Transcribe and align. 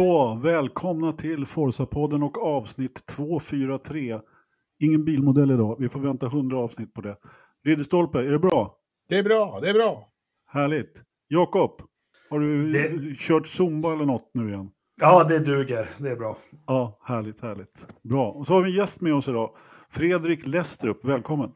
hallå! 0.00 0.38
Välkomna 0.42 1.12
till 1.12 1.44
Forza-podden 1.46 2.22
och 2.22 2.46
avsnitt 2.46 3.06
243. 3.06 4.20
Ingen 4.78 5.04
bilmodell 5.04 5.50
idag, 5.50 5.76
vi 5.78 5.88
får 5.88 6.00
vänta 6.00 6.26
100 6.26 6.58
avsnitt 6.58 6.94
på 6.94 7.00
det. 7.00 7.16
Ridderstolpe, 7.64 8.18
är 8.18 8.30
det 8.30 8.38
bra? 8.38 8.76
Det 9.08 9.18
är 9.18 9.22
bra, 9.22 9.58
det 9.62 9.68
är 9.70 9.74
bra. 9.74 10.08
Härligt. 10.46 11.02
Jakob, 11.28 11.70
har 12.30 12.40
du 12.40 12.72
Det- 12.72 13.14
kört 13.18 13.46
zumba 13.46 13.92
eller 13.92 14.04
något 14.04 14.30
nu 14.34 14.48
igen? 14.48 14.70
Ja, 15.00 15.24
det 15.24 15.38
duger. 15.38 15.90
Det 15.98 16.10
är 16.10 16.16
bra. 16.16 16.36
Ja, 16.66 16.98
härligt, 17.04 17.40
härligt. 17.40 17.86
Bra. 18.02 18.30
Och 18.30 18.46
så 18.46 18.52
har 18.54 18.62
vi 18.62 18.70
en 18.70 18.76
gäst 18.76 19.00
med 19.00 19.14
oss 19.14 19.28
idag. 19.28 19.50
Fredrik 19.90 20.46
Lestrup, 20.46 21.04
välkommen. 21.04 21.50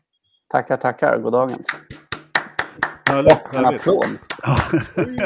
Tackar, 0.48 0.76
tackar. 0.76 1.18
Goddagens. 1.22 1.66
Härligt, 3.14 3.32
Och 3.48 3.54
en 3.54 3.64
härligt. 3.64 3.80
applåd. 3.80 4.06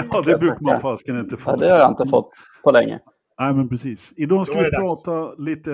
Ja, 0.13 0.23
det 0.27 0.39
brukar 0.39 0.61
man 0.61 0.81
fasken 0.81 1.19
inte 1.19 1.37
få. 1.37 1.51
Ja, 1.51 1.57
det 1.57 1.71
har 1.71 1.79
jag 1.79 1.91
inte 1.91 2.07
fått 2.07 2.31
på 2.65 2.71
länge. 2.71 2.99
Nej, 3.41 3.55
men 3.55 3.69
precis. 3.69 4.13
Idag 4.17 4.47
ska 4.47 4.57
vi 4.59 4.71
dags. 4.71 4.77
prata 4.77 5.35
lite 5.35 5.73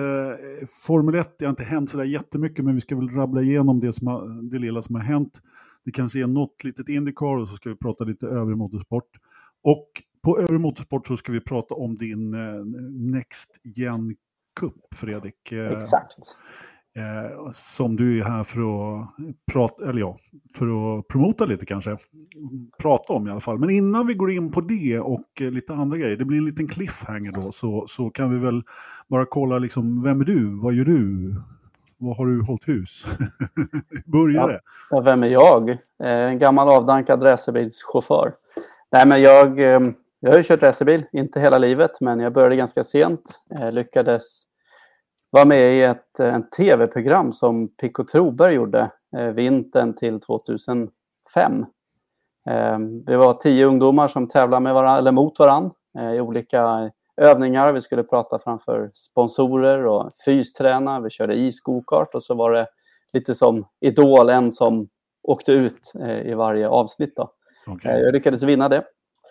eh, 0.61 0.67
Formel 0.85 1.15
1. 1.15 1.35
Det 1.39 1.45
har 1.45 1.49
inte 1.49 1.63
hänt 1.63 1.89
sådär 1.89 2.03
jättemycket, 2.03 2.65
men 2.65 2.75
vi 2.75 2.81
ska 2.81 2.95
väl 2.95 3.09
rabbla 3.09 3.41
igenom 3.41 3.79
det, 3.79 3.93
som 3.93 4.07
har, 4.07 4.49
det 4.51 4.59
lilla 4.59 4.81
som 4.81 4.95
har 4.95 5.01
hänt. 5.01 5.41
Det 5.85 5.91
kanske 5.91 6.19
är 6.19 6.27
något 6.27 6.63
litet 6.63 6.89
Indycar 6.89 7.37
och 7.41 7.47
så 7.49 7.55
ska 7.55 7.69
vi 7.69 7.75
prata 7.75 8.03
lite 8.03 8.27
övrig 8.27 8.57
motorsport. 8.57 9.09
Och 9.63 9.87
på 10.23 10.39
övrig 10.39 10.59
motorsport 10.59 11.07
så 11.07 11.17
ska 11.17 11.31
vi 11.31 11.41
prata 11.41 11.75
om 11.75 11.95
din 11.95 12.33
eh, 12.33 12.65
Next 13.13 13.49
Gen 13.63 14.15
Cup, 14.59 14.73
Fredrik. 14.95 15.51
Eh, 15.51 15.71
Exakt. 15.71 16.15
Eh, 16.97 17.51
som 17.53 17.95
du 17.95 18.19
är 18.19 18.23
här 18.23 18.43
för 18.43 18.59
att 18.59 19.07
prata, 19.51 19.89
eller 19.89 19.99
ja, 19.99 20.17
för 20.53 20.65
att 20.99 21.07
promota 21.07 21.45
lite 21.45 21.65
kanske. 21.65 21.97
Prata 22.81 23.13
om 23.13 23.27
i 23.27 23.31
alla 23.31 23.39
fall. 23.39 23.59
Men 23.59 23.69
innan 23.69 24.07
vi 24.07 24.13
går 24.13 24.31
in 24.31 24.51
på 24.51 24.61
det 24.61 24.99
och 24.99 25.41
eh, 25.41 25.51
lite 25.51 25.73
andra 25.73 25.97
grejer, 25.97 26.17
det 26.17 26.25
blir 26.25 26.37
en 26.37 26.45
liten 26.45 26.67
cliffhanger 26.67 27.31
då, 27.31 27.51
så, 27.51 27.85
så 27.87 28.09
kan 28.09 28.31
vi 28.33 28.45
väl 28.45 28.63
bara 29.07 29.25
kolla 29.25 29.57
liksom, 29.57 30.03
vem 30.03 30.21
är 30.21 30.25
du? 30.25 30.59
Vad 30.61 30.73
gör 30.73 30.85
du? 30.85 31.35
Vad 31.97 32.17
har 32.17 32.25
du 32.25 32.41
hållit 32.41 32.67
hus? 32.67 33.05
Börjar 34.05 34.47
det? 34.47 34.59
Ja, 34.89 35.01
vem 35.01 35.23
är 35.23 35.27
jag? 35.27 35.69
Eh, 35.69 35.77
En 35.99 36.39
gammal 36.39 36.69
avdankad 36.69 37.23
racerbilschaufför. 37.23 38.33
Nej, 38.91 39.05
men 39.07 39.21
jag, 39.21 39.59
eh, 39.59 39.79
jag 40.19 40.31
har 40.31 40.37
ju 40.37 40.43
kört 40.43 40.63
racerbil, 40.63 41.05
inte 41.13 41.39
hela 41.39 41.57
livet, 41.57 41.91
men 42.01 42.19
jag 42.19 42.33
började 42.33 42.55
ganska 42.55 42.83
sent. 42.83 43.41
Lyckades 43.71 44.43
vara 45.35 45.45
med 45.45 45.75
i 45.77 45.81
ett 45.81 46.19
eh, 46.19 46.33
en 46.33 46.49
tv-program 46.49 47.33
som 47.33 47.67
Pico 47.67 48.03
Troberg 48.03 48.53
gjorde 48.53 48.91
eh, 49.17 49.27
vintern 49.27 49.93
till 49.93 50.19
2005. 50.19 50.91
Eh, 52.49 52.77
vi 53.05 53.15
var 53.15 53.33
tio 53.33 53.65
ungdomar 53.65 54.07
som 54.07 54.27
tävlade 54.27 54.63
med 54.63 54.73
varann, 54.73 54.97
eller 54.97 55.11
mot 55.11 55.39
varandra 55.39 55.75
i 56.15 56.19
olika 56.19 56.91
övningar. 57.17 57.71
Vi 57.71 57.81
skulle 57.81 58.03
prata 58.03 58.39
framför 58.39 58.91
sponsorer 58.93 59.85
och 59.85 60.11
fysträna. 60.25 60.99
Vi 60.99 61.09
körde 61.09 61.35
is-gokart 61.35 62.15
och 62.15 62.23
så 62.23 62.33
var 62.35 62.51
det 62.51 62.67
lite 63.13 63.35
som 63.35 63.65
Idol, 63.81 64.29
en 64.29 64.51
som 64.51 64.89
åkte 65.23 65.51
ut 65.51 65.91
eh, 65.99 66.27
i 66.27 66.33
varje 66.33 66.67
avsnitt. 66.67 67.15
Då. 67.15 67.31
Okej. 67.67 67.91
Eh, 67.91 67.97
jag 67.97 68.13
lyckades 68.13 68.43
vinna 68.43 68.69
det. 68.69 68.83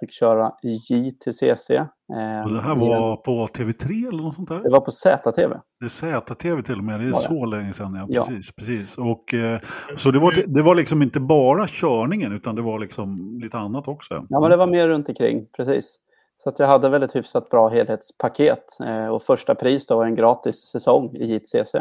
Fick 0.05 0.13
köra 0.13 0.53
JTCC. 0.63 1.71
Eh, 1.71 2.45
Och 2.45 2.53
det 2.53 2.61
här 2.61 2.75
var 2.75 3.17
på 3.17 3.47
TV3 3.47 4.09
eller 4.09 4.23
något 4.23 4.35
sånt 4.35 4.49
där? 4.49 4.63
Det 4.63 4.71
var 4.71 4.81
på 4.81 4.91
ZTV. 4.91 5.55
Det 5.81 5.87
är 5.87 6.21
ZTV 6.21 6.63
till 6.63 6.79
och 6.79 6.85
med, 6.85 7.01
det 7.01 7.05
är 7.05 7.09
det? 7.09 7.15
så 7.15 7.45
länge 7.45 7.73
sedan. 7.73 7.95
Ja, 7.95 8.07
Ja. 8.09 8.25
precis. 8.29 8.53
precis. 8.57 8.99
Och, 8.99 9.35
eh, 9.35 9.61
så 9.97 10.11
det 10.11 10.19
var, 10.19 10.35
det 10.47 10.63
var 10.63 10.75
liksom 10.75 11.03
inte 11.03 11.21
bara 11.21 11.67
körningen 11.69 12.33
utan 12.33 12.55
det 12.55 12.63
var 12.63 12.79
liksom 12.79 13.39
lite 13.43 13.59
annat 13.59 13.89
också. 13.89 14.27
Ja, 14.29 14.41
men 14.41 14.51
det 14.51 14.57
var 14.57 14.67
mer 14.67 14.89
runt 14.89 15.09
omkring, 15.09 15.47
precis. 15.57 15.97
Så 16.37 16.49
att 16.49 16.59
jag 16.59 16.67
hade 16.67 16.89
väldigt 16.89 17.17
hyfsat 17.17 17.51
bra 17.51 17.69
helhetspaket. 17.69 18.65
Eh, 18.87 19.07
och 19.07 19.23
första 19.23 19.55
pris 19.55 19.87
då 19.87 19.97
var 19.97 20.05
en 20.05 20.15
gratis 20.15 20.57
säsong 20.57 21.17
i 21.17 21.35
JTCC. 21.35 21.75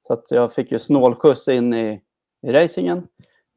Så 0.00 0.12
att 0.12 0.30
jag 0.30 0.52
fick 0.52 0.72
ju 0.72 0.78
snålskjuts 0.78 1.48
in 1.48 1.74
i, 1.74 2.00
i 2.46 2.52
racingen. 2.52 3.02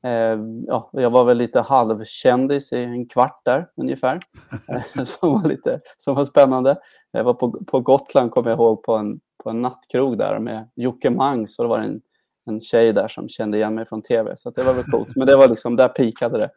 Eh, 0.03 0.39
ja, 0.67 0.89
jag 0.93 1.09
var 1.09 1.23
väl 1.25 1.37
lite 1.37 1.61
halvkändis 1.61 2.73
i 2.73 2.77
en 2.83 3.07
kvart 3.07 3.41
där 3.45 3.67
ungefär. 3.77 4.19
Eh, 4.97 5.03
som, 5.03 5.41
var 5.41 5.47
lite, 5.49 5.79
som 5.97 6.15
var 6.15 6.25
spännande. 6.25 6.77
Jag 7.11 7.23
var 7.23 7.33
på, 7.33 7.51
på 7.67 7.79
Gotland, 7.79 8.31
kommer 8.31 8.49
jag 8.49 8.57
ihåg, 8.59 8.83
på 8.83 8.93
en, 8.95 9.19
på 9.43 9.49
en 9.49 9.61
nattkrog 9.61 10.17
där 10.17 10.39
med 10.39 10.69
Jocke 10.75 11.09
Mangs. 11.09 11.59
Och 11.59 11.65
det 11.65 11.69
var 11.69 11.79
en, 11.79 12.01
en 12.45 12.59
tjej 12.59 12.93
där 12.93 13.07
som 13.07 13.29
kände 13.29 13.57
igen 13.57 13.75
mig 13.75 13.85
från 13.85 14.01
tv. 14.01 14.35
Så 14.37 14.49
att 14.49 14.55
det 14.55 14.63
var 14.63 14.73
väl 14.73 14.83
coolt. 14.83 15.15
Men 15.15 15.27
det 15.27 15.35
var 15.35 15.47
liksom, 15.47 15.75
där 15.75 15.87
pikade 15.87 16.37
det. 16.37 16.49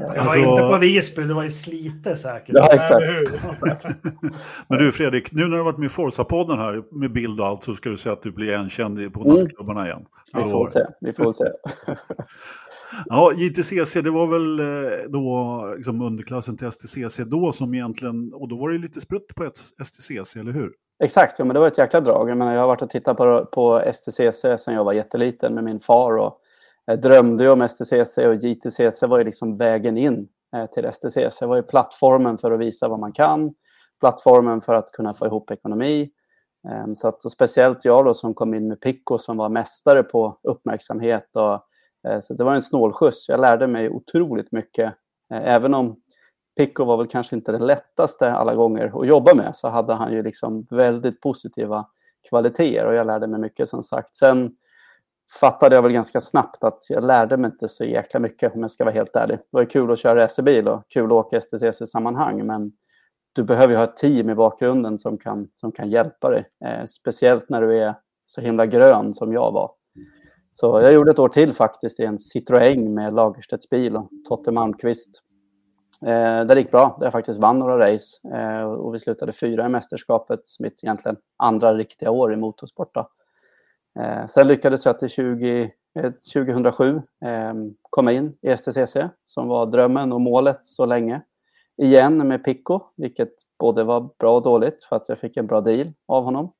Jag 0.00 0.16
Alltså- 0.18 0.38
var 0.38 0.52
inte 0.60 0.72
på 0.74 0.78
Visby, 0.78 1.22
det 1.22 1.34
var 1.34 1.44
i 1.44 1.50
Slite 1.50 2.16
säkert. 2.16 2.54
Ja, 2.54 2.68
exakt. 2.72 3.06
Men 4.68 4.78
du 4.78 4.92
Fredrik, 4.92 5.32
nu 5.32 5.42
när 5.42 5.50
du 5.50 5.56
har 5.56 5.64
varit 5.64 5.78
med 5.78 5.86
i 5.86 5.90
Forza-podden 5.90 6.56
här 6.58 6.82
med 6.98 7.12
bild 7.12 7.40
och 7.40 7.46
allt 7.46 7.62
så 7.62 7.74
ska 7.74 7.88
du 7.90 7.96
säga 7.96 8.12
att 8.12 8.22
du 8.22 8.32
blir 8.32 8.46
igenkänd 8.48 9.12
på 9.14 9.20
Mm. 9.24 9.36
nattklubbarna 9.42 9.86
igen. 9.86 10.04
Vi 10.34 10.42
får 10.50 10.68
se. 10.68 10.84
Vi 11.00 11.12
får 11.12 11.32
se. 11.32 11.44
Ja, 13.06 13.32
JTCC, 13.32 13.94
det 13.94 14.10
var 14.10 14.26
väl 14.26 14.60
eh, 14.60 15.10
då 15.10 15.74
liksom 15.76 16.02
underklassen 16.02 16.56
till 16.56 16.72
STCC 16.72 17.18
då 17.26 17.52
som 17.52 17.74
egentligen, 17.74 18.32
och 18.34 18.48
då 18.48 18.56
var 18.56 18.68
det 18.68 18.74
ju 18.74 18.82
lite 18.82 19.00
sprutt 19.00 19.34
på 19.34 19.50
STCC, 19.84 20.36
eller 20.36 20.52
hur? 20.52 20.72
Exakt, 21.04 21.38
ja, 21.38 21.44
men 21.44 21.54
det 21.54 21.60
var 21.60 21.66
ett 21.66 21.78
jäkla 21.78 22.00
drag. 22.00 22.30
Jag, 22.30 22.38
menar, 22.38 22.52
jag 22.52 22.60
har 22.60 22.66
varit 22.66 22.82
och 22.82 22.90
tittat 22.90 23.16
på, 23.16 23.44
på 23.44 23.82
STCC 23.94 24.40
sedan 24.40 24.74
jag 24.74 24.84
var 24.84 24.92
jätteliten 24.92 25.54
med 25.54 25.64
min 25.64 25.80
far. 25.80 26.16
Och, 26.16 26.40
jag 26.86 27.00
drömde 27.00 27.44
ju 27.44 27.50
om 27.50 27.68
STCC 27.68 28.18
och 28.18 28.34
JTCC 28.34 29.02
var 29.02 29.18
ju 29.18 29.24
liksom 29.24 29.56
vägen 29.56 29.98
in 29.98 30.28
eh, 30.56 30.66
till 30.66 30.92
STCC. 30.92 31.38
Det 31.40 31.46
var 31.46 31.56
ju 31.56 31.62
plattformen 31.62 32.38
för 32.38 32.52
att 32.52 32.60
visa 32.60 32.88
vad 32.88 33.00
man 33.00 33.12
kan. 33.12 33.54
Plattformen 34.00 34.60
för 34.60 34.74
att 34.74 34.92
kunna 34.92 35.12
få 35.12 35.26
ihop 35.26 35.50
ekonomi. 35.50 36.10
Eh, 36.68 36.94
så 36.94 37.08
att, 37.08 37.30
speciellt 37.30 37.84
jag 37.84 38.04
då 38.04 38.14
som 38.14 38.34
kom 38.34 38.54
in 38.54 38.68
med 38.68 38.80
Pico 38.80 39.18
som 39.18 39.36
var 39.36 39.48
mästare 39.48 40.02
på 40.02 40.38
uppmärksamhet. 40.42 41.36
Och, 41.36 41.60
Eh, 42.08 42.20
så 42.20 42.34
det 42.34 42.44
var 42.44 42.54
en 42.54 42.62
snålskjuts. 42.62 43.28
Jag 43.28 43.40
lärde 43.40 43.66
mig 43.66 43.90
otroligt 43.90 44.52
mycket. 44.52 44.94
Eh, 45.32 45.48
även 45.48 45.74
om 45.74 45.96
Pico 46.56 46.84
var 46.84 46.96
väl 46.96 47.06
kanske 47.06 47.36
inte 47.36 47.52
det 47.52 47.58
lättaste 47.58 48.32
alla 48.32 48.54
gånger 48.54 49.00
att 49.00 49.06
jobba 49.06 49.34
med 49.34 49.56
så 49.56 49.68
hade 49.68 49.94
han 49.94 50.12
ju 50.12 50.22
liksom 50.22 50.66
väldigt 50.70 51.20
positiva 51.20 51.86
kvaliteter 52.28 52.86
och 52.86 52.94
jag 52.94 53.06
lärde 53.06 53.26
mig 53.26 53.40
mycket 53.40 53.68
som 53.68 53.82
sagt. 53.82 54.16
Sen 54.16 54.56
fattade 55.40 55.74
jag 55.74 55.82
väl 55.82 55.92
ganska 55.92 56.20
snabbt 56.20 56.64
att 56.64 56.78
jag 56.88 57.04
lärde 57.04 57.36
mig 57.36 57.50
inte 57.50 57.68
så 57.68 57.84
jäkla 57.84 58.20
mycket 58.20 58.54
om 58.54 58.60
jag 58.60 58.70
ska 58.70 58.84
vara 58.84 58.94
helt 58.94 59.16
ärlig. 59.16 59.38
Det 59.38 59.44
var 59.50 59.64
kul 59.64 59.92
att 59.92 59.98
köra 59.98 60.24
racerbil 60.24 60.68
och 60.68 60.82
kul 60.88 61.06
att 61.06 61.12
åka 61.12 61.40
STCC-sammanhang 61.40 62.46
men 62.46 62.72
du 63.32 63.42
behöver 63.42 63.72
ju 63.72 63.76
ha 63.76 63.84
ett 63.84 63.96
team 63.96 64.30
i 64.30 64.34
bakgrunden 64.34 64.98
som 64.98 65.18
kan, 65.18 65.48
som 65.54 65.72
kan 65.72 65.88
hjälpa 65.88 66.30
dig. 66.30 66.44
Eh, 66.64 66.86
speciellt 66.86 67.48
när 67.48 67.60
du 67.60 67.78
är 67.78 67.94
så 68.26 68.40
himla 68.40 68.66
grön 68.66 69.14
som 69.14 69.32
jag 69.32 69.52
var. 69.52 69.70
Så 70.56 70.80
jag 70.80 70.92
gjorde 70.92 71.10
ett 71.10 71.18
år 71.18 71.28
till 71.28 71.52
faktiskt 71.52 72.00
i 72.00 72.04
en 72.04 72.18
Citroën 72.18 72.88
med 72.88 73.14
Lagerstedts 73.14 73.70
bil 73.70 73.96
och 73.96 74.08
Totte 74.28 74.50
Malmqvist. 74.50 75.22
Eh, 76.06 76.44
det 76.44 76.58
gick 76.58 76.70
bra. 76.70 76.98
Jag 77.00 77.12
faktiskt 77.12 77.40
vann 77.40 77.58
några 77.58 77.78
race 77.78 78.28
eh, 78.34 78.62
och 78.62 78.94
vi 78.94 78.98
slutade 78.98 79.32
fyra 79.32 79.66
i 79.66 79.68
mästerskapet, 79.68 80.40
mitt 80.58 80.84
egentligen 80.84 81.16
andra 81.36 81.74
riktiga 81.74 82.10
år 82.10 82.32
i 82.32 82.36
motorsport. 82.36 82.96
Eh, 83.98 84.26
sen 84.26 84.48
lyckades 84.48 84.86
jag 84.86 84.98
till 84.98 85.08
20, 85.08 85.70
eh, 85.98 86.12
2007 86.34 87.02
eh, 87.24 87.54
komma 87.90 88.12
in 88.12 88.36
i 88.42 88.56
STCC 88.56 88.96
som 89.24 89.48
var 89.48 89.66
drömmen 89.66 90.12
och 90.12 90.20
målet 90.20 90.66
så 90.66 90.86
länge. 90.86 91.22
Igen 91.82 92.28
med 92.28 92.44
Pico, 92.44 92.80
vilket 92.96 93.32
både 93.58 93.84
var 93.84 94.10
bra 94.18 94.36
och 94.36 94.42
dåligt 94.42 94.82
för 94.82 94.96
att 94.96 95.08
jag 95.08 95.18
fick 95.18 95.36
en 95.36 95.46
bra 95.46 95.60
deal 95.60 95.92
av 96.08 96.24
honom. 96.24 96.52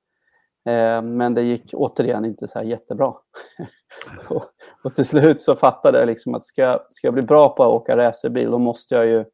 Eh, 0.67 1.03
men 1.03 1.35
det 1.35 1.43
gick 1.43 1.71
återigen 1.75 2.25
inte 2.25 2.49
så 2.49 2.59
här 2.59 2.67
jättebra. 2.67 3.07
och, 4.29 4.45
och 4.85 4.95
till 4.95 5.05
slut 5.07 5.41
så 5.41 5.55
fattade 5.57 5.99
jag 5.99 6.07
liksom 6.07 6.35
att 6.35 6.45
ska, 6.45 6.63
jag- 6.63 6.81
ska 6.91 7.07
jag 7.07 7.15
bli 7.15 7.23
bra 7.23 7.49
på 7.49 7.63
att 7.63 7.69
åka 7.73 7.97
racerbil 7.97 8.51
då 8.51 8.59
måste 8.59 8.95
jag 8.95 9.07
ju 9.07 9.25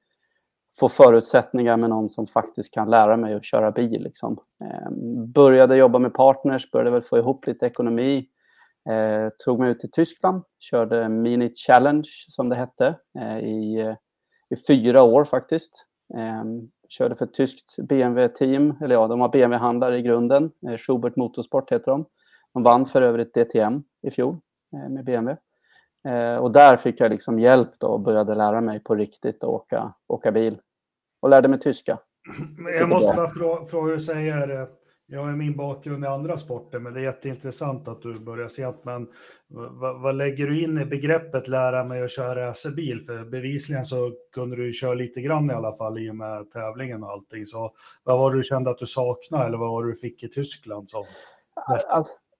få 0.81 0.89
förutsättningar 0.89 1.77
med 1.77 1.91
någon 1.91 2.09
som 2.09 2.27
faktiskt 2.27 2.75
kan 2.75 2.91
lära 2.91 3.17
mig 3.17 3.35
att 3.35 3.45
köra 3.45 3.71
bil. 3.71 4.03
Liksom. 4.03 4.39
Eh, 4.65 4.91
började 5.35 5.77
jobba 5.77 5.99
med 5.99 6.15
partners, 6.15 6.71
började 6.71 6.91
väl 6.91 7.03
få 7.03 7.19
ihop 7.19 7.47
lite 7.47 7.67
ekonomi. 7.67 8.27
Eh, 8.91 9.29
tog 9.45 9.59
mig 9.61 9.71
ut 9.71 9.81
till 9.81 9.91
Tyskland, 9.91 10.43
körde 10.59 11.09
Mini 11.09 11.53
Challenge 11.55 12.09
som 12.29 12.49
det 12.49 12.57
hette 12.57 12.95
eh, 13.19 13.39
i, 13.39 13.81
eh, 13.81 13.95
i 14.51 14.57
fyra 14.67 15.03
år 15.03 15.25
faktiskt. 15.25 15.87
Eh, 16.15 16.45
Körde 16.91 17.15
för 17.15 17.25
ett 17.25 17.35
tyskt 17.35 17.77
BMW-team, 17.79 18.75
eller 18.83 18.95
ja, 18.95 19.09
de 19.09 19.21
har 19.21 19.29
BMW-handlare 19.29 19.99
i 19.99 20.03
grunden. 20.03 20.51
Eh, 20.69 20.77
Schubert 20.79 21.17
Motorsport 21.17 21.73
heter 21.73 21.91
de. 21.91 22.05
De 22.55 22.63
vann 22.63 22.87
för 22.87 23.03
övrigt 23.03 23.35
DTM 23.35 23.83
i 24.03 24.11
fjol 24.11 24.37
eh, 24.73 24.91
med 24.91 25.05
BMW. 25.05 25.37
Eh, 26.09 26.37
och 26.37 26.51
där 26.53 26.77
fick 26.77 27.01
jag 27.01 27.11
liksom 27.11 27.39
hjälp 27.39 27.71
då 27.79 27.87
och 27.87 28.03
började 28.03 28.35
lära 28.35 28.61
mig 28.61 28.81
på 28.81 28.95
riktigt 28.95 29.45
att 29.45 29.51
åka, 29.51 29.95
åka 30.07 30.33
bil. 30.33 30.59
Och 31.23 31.29
lärde 31.31 31.49
mig 31.49 31.59
tyska. 31.61 31.99
Men 32.59 32.73
jag 32.75 32.89
måste 32.89 33.17
bara 33.17 33.27
frå- 33.27 33.65
fråga 33.65 33.87
hur 33.87 33.93
du 33.93 34.01
säger 34.01 34.69
jag 35.13 35.23
har 35.23 35.33
min 35.33 35.57
bakgrund 35.57 36.05
i 36.05 36.07
andra 36.07 36.37
sporter, 36.37 36.79
men 36.79 36.95
det 36.95 37.01
är 37.01 37.05
jätteintressant 37.05 37.89
att 37.89 38.03
du 38.03 38.21
börjar 38.21 38.49
sent. 38.49 38.77
Men 38.83 39.09
vad, 39.49 40.01
vad, 40.01 40.15
lägger 40.15 40.47
du 40.47 40.63
in 40.63 40.79
i 40.79 40.85
begreppet 40.85 41.49
lära 41.49 41.85
mig 41.85 42.03
att 42.03 42.11
köra 42.11 42.47
racerbil? 42.47 43.01
För 43.01 43.25
bevisligen 43.25 43.85
så 43.85 44.13
kunde 44.35 44.57
du 44.57 44.73
köra 44.73 44.95
lite 44.95 45.21
grann 45.21 45.51
i 45.51 45.55
alla 45.55 45.73
fall 45.73 45.99
i 45.99 46.11
och 46.11 46.17
med 46.17 46.51
tävlingen 46.51 47.03
och 47.03 47.11
allting. 47.11 47.47
Så 47.47 47.73
vad 48.05 48.19
var 48.19 48.31
det 48.31 48.37
du 48.37 48.43
kände 48.43 48.71
att 48.71 48.79
du 48.79 48.87
saknade 48.87 49.47
eller 49.47 49.59
vad 49.59 49.71
var 49.71 49.85
det 49.85 49.91
du 49.91 49.95
fick 49.95 50.23
i 50.23 50.29
Tyskland? 50.29 50.91
Som 50.91 51.05
alltså, 51.55 51.89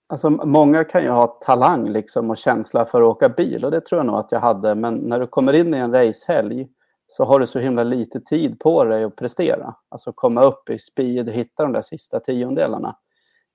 alltså, 0.09 0.31
många 0.31 0.85
kan 0.85 1.03
ju 1.03 1.11
ha 1.11 1.27
talang 1.27 1.89
liksom 1.89 2.31
och 2.31 2.37
känsla 2.37 2.85
för 2.85 3.03
att 3.03 3.09
åka 3.09 3.29
bil 3.29 3.65
och 3.65 3.71
det 3.71 3.81
tror 3.81 3.99
jag 3.99 4.07
nog 4.07 4.17
att 4.17 4.33
jag 4.33 4.41
hade. 4.41 4.75
Men 4.75 4.95
när 4.95 5.21
du 5.21 5.27
kommer 5.27 5.53
in 5.53 5.75
i 5.75 5.79
en 5.79 5.93
racehelg 5.93 6.69
så 7.13 7.25
har 7.25 7.41
du 7.41 7.47
så 7.47 7.59
himla 7.59 7.83
lite 7.83 8.21
tid 8.21 8.61
på 8.61 8.85
dig 8.85 9.05
att 9.05 9.17
prestera. 9.17 9.75
Alltså 9.89 10.13
komma 10.13 10.43
upp 10.43 10.71
i 10.71 10.79
speed 10.79 11.29
och 11.29 11.35
hitta 11.35 11.63
de 11.63 11.73
där 11.73 11.83
sista 11.83 12.21
tiondelarna. 12.21 12.97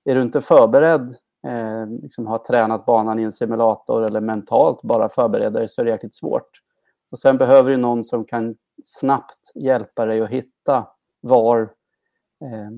Är 0.04 0.14
du 0.14 0.22
inte 0.22 0.40
förberedd, 0.40 1.14
eh, 1.46 1.86
liksom 2.02 2.26
har 2.26 2.38
tränat 2.38 2.86
banan 2.86 3.18
i 3.18 3.22
en 3.22 3.32
simulator 3.32 4.04
eller 4.04 4.20
mentalt 4.20 4.82
bara 4.82 5.08
förbereda 5.08 5.58
dig 5.58 5.68
så 5.68 5.80
är 5.80 5.84
det 5.84 5.90
jäkligt 5.90 6.14
svårt. 6.14 6.50
Och 7.10 7.18
sen 7.18 7.36
behöver 7.36 7.70
du 7.70 7.76
någon 7.76 8.04
som 8.04 8.24
kan 8.24 8.56
snabbt 8.84 9.52
hjälpa 9.54 10.06
dig 10.06 10.20
att 10.20 10.30
hitta 10.30 10.86
var, 11.20 11.60
eh, 12.42 12.70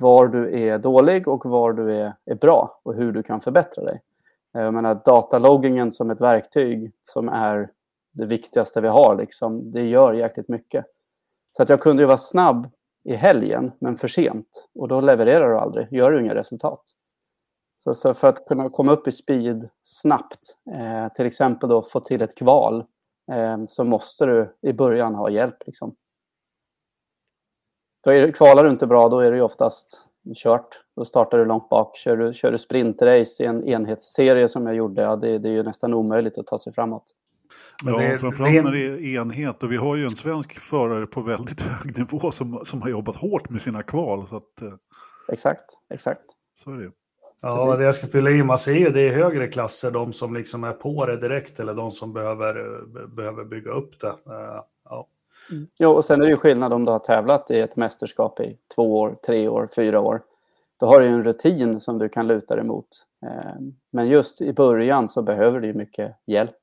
var 0.00 0.28
du 0.28 0.60
är 0.60 0.78
dålig 0.78 1.28
och 1.28 1.46
var 1.46 1.72
du 1.72 1.94
är, 1.94 2.12
är 2.24 2.34
bra 2.34 2.80
och 2.82 2.94
hur 2.94 3.12
du 3.12 3.22
kan 3.22 3.40
förbättra 3.40 3.84
dig. 3.84 4.00
Jag 4.52 4.74
menar 4.74 5.00
dataloggingen 5.04 5.92
som 5.92 6.10
ett 6.10 6.20
verktyg 6.20 6.92
som 7.00 7.28
är 7.28 7.70
det 8.12 8.26
viktigaste 8.26 8.80
vi 8.80 8.88
har. 8.88 9.16
Liksom. 9.16 9.70
Det 9.70 9.82
gör 9.82 10.12
jäkligt 10.12 10.48
mycket. 10.48 10.84
Så 11.56 11.62
att 11.62 11.68
jag 11.68 11.80
kunde 11.80 12.02
ju 12.02 12.06
vara 12.06 12.18
snabb 12.18 12.70
i 13.04 13.14
helgen, 13.14 13.72
men 13.80 13.96
för 13.96 14.08
sent. 14.08 14.68
Och 14.74 14.88
då 14.88 15.00
levererar 15.00 15.48
du 15.48 15.58
aldrig, 15.58 15.92
gör 15.92 16.10
du 16.10 16.20
inga 16.20 16.34
resultat. 16.34 16.82
Så, 17.76 17.94
så 17.94 18.14
för 18.14 18.28
att 18.28 18.46
kunna 18.46 18.70
komma 18.70 18.92
upp 18.92 19.08
i 19.08 19.12
speed 19.12 19.68
snabbt, 19.82 20.56
eh, 20.72 21.12
till 21.12 21.26
exempel 21.26 21.68
då 21.68 21.82
få 21.82 22.00
till 22.00 22.22
ett 22.22 22.34
kval, 22.34 22.84
eh, 23.32 23.64
så 23.66 23.84
måste 23.84 24.26
du 24.26 24.56
i 24.62 24.72
början 24.72 25.14
ha 25.14 25.30
hjälp. 25.30 25.56
Liksom. 25.66 25.96
För 28.04 28.32
kvalar 28.32 28.64
du 28.64 28.70
inte 28.70 28.86
bra, 28.86 29.08
då 29.08 29.20
är 29.20 29.30
det 29.30 29.36
ju 29.36 29.42
oftast 29.42 30.08
kört. 30.34 30.84
Då 30.96 31.04
startar 31.04 31.38
du 31.38 31.44
långt 31.44 31.68
bak. 31.68 31.96
Kör 31.96 32.16
du, 32.16 32.34
kör 32.34 32.52
du 32.52 32.58
sprintrace 32.58 33.42
i 33.42 33.46
en 33.46 33.64
enhetsserie 33.68 34.48
som 34.48 34.66
jag 34.66 34.74
gjorde, 34.74 35.02
ja, 35.02 35.16
det, 35.16 35.38
det 35.38 35.48
är 35.48 35.52
ju 35.52 35.62
nästan 35.62 35.94
omöjligt 35.94 36.38
att 36.38 36.46
ta 36.46 36.58
sig 36.58 36.72
framåt. 36.72 37.14
Men 37.84 37.94
ja, 37.94 38.00
det, 38.00 38.18
framförallt 38.18 38.54
det... 38.54 38.62
när 38.62 38.72
det 38.72 38.86
är 38.86 39.20
enhet. 39.20 39.62
Och 39.62 39.72
vi 39.72 39.76
har 39.76 39.96
ju 39.96 40.04
en 40.04 40.16
svensk 40.16 40.58
förare 40.58 41.06
på 41.06 41.20
väldigt 41.20 41.60
hög 41.60 41.98
nivå 41.98 42.30
som, 42.30 42.60
som 42.64 42.82
har 42.82 42.88
jobbat 42.88 43.16
hårt 43.16 43.50
med 43.50 43.60
sina 43.60 43.82
kval. 43.82 44.28
Så 44.28 44.36
att, 44.36 44.62
eh, 44.62 44.72
exakt, 45.28 45.64
exakt. 45.90 46.22
Så 46.56 46.70
är 46.70 46.76
det 46.76 46.90
Ja, 47.44 47.64
Precis. 47.64 47.78
det 47.78 47.84
jag 47.84 47.94
ska 47.94 48.06
fylla 48.06 48.30
i, 48.30 48.42
man 48.42 48.58
ser 48.58 48.72
ju 48.72 48.90
det 48.90 49.00
i 49.00 49.08
högre 49.08 49.46
klasser, 49.46 49.90
de 49.90 50.12
som 50.12 50.34
liksom 50.34 50.64
är 50.64 50.72
på 50.72 51.06
det 51.06 51.16
direkt 51.16 51.60
eller 51.60 51.74
de 51.74 51.90
som 51.90 52.12
behöver, 52.12 52.82
behöver 53.06 53.44
bygga 53.44 53.70
upp 53.70 54.00
det. 54.00 54.08
Eh, 54.08 54.62
ja. 54.84 55.06
Mm. 55.50 55.66
Jo, 55.78 55.90
och 55.90 56.04
sen 56.04 56.20
är 56.20 56.24
det 56.24 56.30
ju 56.30 56.36
skillnad 56.36 56.72
om 56.72 56.84
du 56.84 56.92
har 56.92 56.98
tävlat 56.98 57.50
i 57.50 57.60
ett 57.60 57.76
mästerskap 57.76 58.40
i 58.40 58.58
två 58.74 59.00
år, 59.00 59.16
tre 59.26 59.48
år, 59.48 59.68
fyra 59.76 60.00
år. 60.00 60.22
Då 60.76 60.86
har 60.86 61.00
du 61.00 61.06
ju 61.06 61.12
en 61.12 61.24
rutin 61.24 61.80
som 61.80 61.98
du 61.98 62.08
kan 62.08 62.26
luta 62.26 62.56
dig 62.56 62.64
mot. 62.64 62.86
Eh, 63.22 63.60
men 63.90 64.08
just 64.08 64.40
i 64.40 64.52
början 64.52 65.08
så 65.08 65.22
behöver 65.22 65.60
du 65.60 65.66
ju 65.66 65.74
mycket 65.74 66.16
hjälp. 66.26 66.56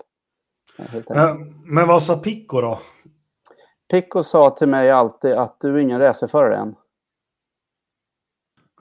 Men 1.66 1.88
vad 1.88 2.04
sa 2.04 2.18
Picco 2.18 2.62
då? 2.62 2.80
Picco 3.92 4.24
sa 4.24 4.50
till 4.50 4.68
mig 4.68 4.92
alltid 4.92 5.32
att 5.32 5.58
du 5.60 5.76
är 5.76 5.78
ingen 5.78 6.00
racerförare 6.00 6.56
än. 6.56 6.76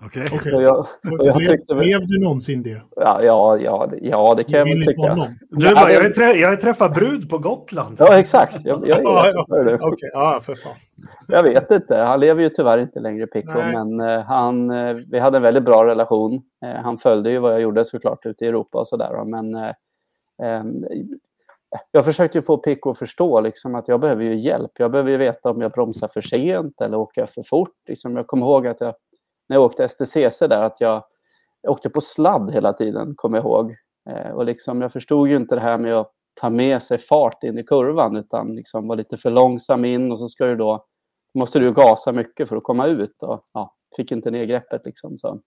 Okej. 0.00 0.26
Okay. 0.26 0.38
okay. 0.38 0.62
Jag, 0.62 0.86
jag 1.18 1.36
tyckte... 1.36 1.74
Blev 1.74 2.06
du 2.06 2.18
någonsin 2.18 2.62
det? 2.62 2.82
Ja, 2.96 3.22
ja, 3.22 3.58
ja, 3.58 3.90
ja 4.02 4.34
det 4.34 4.44
kan 4.44 4.58
jag 4.58 4.66
väl 4.66 4.86
tycka. 4.86 5.28
Du 5.50 5.74
bara, 5.74 5.92
jag, 5.92 6.14
trä, 6.14 6.32
jag 6.32 6.48
har 6.48 6.56
träffat 6.56 6.94
brud 6.94 7.30
på 7.30 7.38
Gotland. 7.38 7.96
Ja, 7.98 8.18
exakt. 8.18 8.56
Jag, 8.64 8.88
jag, 8.88 9.04
ja, 9.04 9.30
ja. 9.34 9.74
Okay. 9.74 10.10
ja, 10.12 10.40
för 10.42 10.54
fan. 10.54 10.76
Jag 11.28 11.42
vet 11.42 11.70
inte. 11.70 11.96
Han 11.96 12.20
lever 12.20 12.42
ju 12.42 12.48
tyvärr 12.48 12.78
inte 12.78 13.00
längre, 13.00 13.26
Picco. 13.26 13.58
Men 13.72 14.00
uh, 14.00 14.20
han, 14.20 14.70
uh, 14.70 14.96
vi 15.10 15.18
hade 15.18 15.36
en 15.36 15.42
väldigt 15.42 15.64
bra 15.64 15.86
relation. 15.86 16.42
Han 16.82 16.98
följde 16.98 17.30
ju 17.30 17.38
vad 17.38 17.52
jag 17.52 17.60
gjorde 17.60 17.84
såklart 17.84 18.26
ute 18.26 18.44
i 18.44 18.48
Europa 18.48 18.78
och 18.78 18.88
sådär. 18.88 19.24
Men 19.24 19.54
um, 20.62 20.84
jag 21.90 22.04
försökte 22.04 22.42
få 22.42 22.58
Pico 22.58 22.90
att 22.90 22.98
förstå 22.98 23.40
liksom, 23.40 23.74
att 23.74 23.88
jag 23.88 24.00
behöver 24.00 24.24
ju 24.24 24.34
hjälp. 24.34 24.70
Jag 24.78 24.90
behöver 24.90 25.10
ju 25.10 25.16
veta 25.16 25.50
om 25.50 25.60
jag 25.60 25.72
bromsar 25.72 26.08
för 26.08 26.20
sent 26.20 26.80
eller 26.80 26.98
åker 26.98 27.20
jag 27.20 27.30
för 27.30 27.42
fort. 27.42 27.76
Liksom, 27.88 28.16
jag 28.16 28.26
kommer 28.26 28.46
ihåg 28.46 28.66
att 28.66 28.80
jag, 28.80 28.94
när 29.48 29.56
jag 29.56 29.64
åkte 29.64 29.88
STCC 29.88 30.38
där, 30.38 30.62
att 30.62 30.80
jag, 30.80 31.04
jag 31.62 31.72
åkte 31.72 31.90
på 31.90 32.00
sladd 32.00 32.52
hela 32.52 32.72
tiden, 32.72 33.14
kommer 33.16 33.38
jag 33.38 33.44
ihåg. 33.44 33.74
Eh, 34.10 34.30
och 34.30 34.44
liksom, 34.44 34.80
jag 34.80 34.92
förstod 34.92 35.28
ju 35.28 35.36
inte 35.36 35.54
det 35.54 35.60
här 35.60 35.78
med 35.78 35.94
att 35.94 36.12
ta 36.40 36.50
med 36.50 36.82
sig 36.82 36.98
fart 36.98 37.44
in 37.44 37.58
i 37.58 37.62
kurvan, 37.62 38.16
utan 38.16 38.54
liksom 38.54 38.88
var 38.88 38.96
lite 38.96 39.16
för 39.16 39.30
långsam 39.30 39.84
in 39.84 40.12
och 40.12 40.18
så 40.18 40.28
ska 40.28 40.44
du 40.44 40.56
då, 40.56 40.84
måste 41.34 41.58
du 41.58 41.72
gasa 41.72 42.12
mycket 42.12 42.48
för 42.48 42.56
att 42.56 42.62
komma 42.62 42.86
ut. 42.86 43.22
Och, 43.22 43.44
ja, 43.52 43.74
fick 43.96 44.12
inte 44.12 44.30
ner 44.30 44.44
greppet. 44.44 44.82
Liksom, 44.84 45.18
så. 45.18 45.40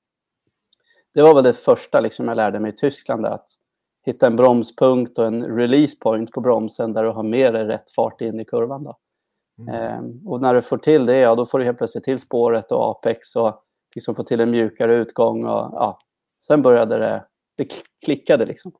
Det 1.13 1.21
var 1.21 1.35
väl 1.35 1.43
det 1.43 1.53
första 1.53 1.99
liksom, 1.99 2.27
jag 2.27 2.35
lärde 2.35 2.59
mig 2.59 2.71
i 2.71 2.75
Tyskland, 2.75 3.25
att 3.25 3.47
hitta 4.05 4.27
en 4.27 4.35
bromspunkt 4.35 5.17
och 5.17 5.25
en 5.25 5.57
release 5.57 5.97
point 5.99 6.31
på 6.31 6.41
bromsen 6.41 6.93
där 6.93 7.03
du 7.03 7.09
har 7.09 7.23
mer 7.23 7.53
rätt 7.53 7.91
fart 7.91 8.21
in 8.21 8.39
i 8.39 8.45
kurvan. 8.45 8.83
Då. 8.83 8.97
Mm. 9.59 9.75
Ehm, 9.75 10.27
och 10.27 10.41
när 10.41 10.53
du 10.53 10.61
får 10.61 10.77
till 10.77 11.05
det, 11.05 11.17
ja, 11.17 11.35
då 11.35 11.45
får 11.45 11.59
du 11.59 11.65
helt 11.65 11.77
plötsligt 11.77 12.03
till 12.03 12.19
spåret 12.19 12.71
och 12.71 12.89
apex 12.89 13.35
och 13.35 13.63
liksom 13.95 14.15
få 14.15 14.23
till 14.23 14.41
en 14.41 14.51
mjukare 14.51 14.95
utgång. 14.95 15.45
Och, 15.45 15.69
ja, 15.73 15.99
sen 16.37 16.61
började 16.61 16.97
det, 16.97 17.25
det 17.57 17.67
klickade 18.05 18.45
liksom. 18.45 18.71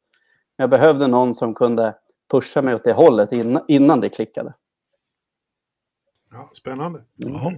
Jag 0.55 0.69
behövde 0.69 1.07
någon 1.07 1.33
som 1.33 1.53
kunde 1.53 1.95
pusha 2.31 2.61
mig 2.61 2.75
åt 2.75 2.83
det 2.83 2.93
hållet 2.93 3.31
innan, 3.31 3.63
innan 3.67 4.01
det 4.01 4.09
klickade. 4.09 4.53
Ja, 6.33 6.49
spännande. 6.53 7.01
Ja. 7.15 7.53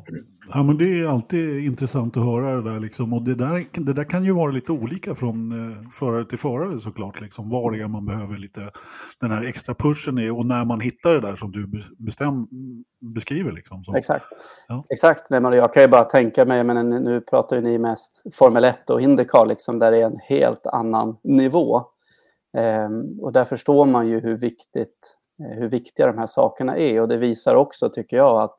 ja, 0.54 0.64
men 0.64 0.78
det 0.78 0.86
är 0.86 1.08
alltid 1.08 1.64
intressant 1.66 2.18
att 2.18 2.25
höra 2.25 2.56
det 2.56 2.72
där. 2.72 2.80
Liksom. 2.80 3.14
Och 3.14 3.22
det 3.22 3.36
där, 3.36 3.66
det 3.86 3.94
där 3.94 4.04
kan 4.04 4.25
ju 4.25 4.31
vara 4.31 4.52
lite 4.52 4.72
olika 4.72 5.16
från 5.16 5.52
eh, 5.52 5.90
förare 5.90 6.25
till 6.25 6.38
förare 6.38 6.80
såklart. 6.80 7.22
Liksom. 7.22 7.50
Var 7.50 7.72
det 7.72 7.80
är 7.80 7.88
man 7.88 8.06
behöver 8.06 8.38
lite 8.38 8.72
den 9.20 9.31
här 9.31 9.44
extra 9.44 9.75
pushen 9.75 10.18
är 10.18 10.38
och 10.38 10.46
när 10.46 10.66
man 10.66 10.80
hittar 10.80 11.14
det 11.14 11.20
där 11.20 11.36
som 11.36 11.52
du 11.52 11.84
bestäm, 11.98 12.48
beskriver. 13.02 13.52
Liksom, 13.52 13.84
så. 13.84 13.96
Exakt. 13.96 14.25
Ja. 14.68 14.84
Exakt. 14.90 15.30
Nej, 15.30 15.40
men 15.40 15.54
jag 15.54 15.74
kan 15.74 15.84
ju 15.84 15.88
bara 15.88 16.04
tänka 16.04 16.46
mig, 16.46 16.64
men 16.64 16.90
nu 16.90 17.22
pratar 17.22 17.56
ju 17.56 17.62
ni 17.62 17.78
mest 17.78 18.24
Formel 18.34 18.64
1 18.64 18.90
och 18.90 19.02
Indycar, 19.02 19.46
liksom, 19.46 19.80
där 19.80 19.92
det 19.92 19.98
är 19.98 20.06
en 20.06 20.20
helt 20.20 20.65
annan 20.65 21.18
nivå. 21.24 21.82
Ehm, 22.58 23.20
och 23.20 23.32
där 23.32 23.46
förstår 23.46 23.86
man 23.86 24.08
ju 24.08 24.20
hur 24.20 24.38
viktigt 24.38 25.15
Eh, 25.40 25.58
hur 25.60 25.70
viktiga 25.70 26.08
de 26.08 26.18
här 26.18 26.28
sakerna 26.28 26.78
är. 26.78 27.02
Och 27.02 27.08
det 27.08 27.18
visar 27.18 27.56
också, 27.56 27.90
tycker 27.90 28.18
jag, 28.18 28.42
att 28.42 28.56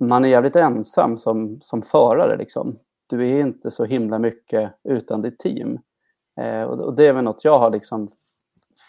man 0.00 0.24
är 0.24 0.28
jävligt 0.28 0.56
ensam 0.56 1.16
som, 1.16 1.58
som 1.60 1.82
förare. 1.82 2.36
Liksom. 2.36 2.78
Du 3.06 3.28
är 3.28 3.40
inte 3.40 3.70
så 3.70 3.84
himla 3.84 4.18
mycket 4.18 4.72
utan 4.84 5.22
ditt 5.22 5.38
team. 5.38 5.78
Eh, 6.40 6.62
och, 6.62 6.80
och, 6.80 6.96
det 6.96 7.06
är 7.06 7.12
väl 7.12 7.24
något 7.24 7.44
jag 7.44 7.58
har 7.58 7.70
liksom 7.70 8.10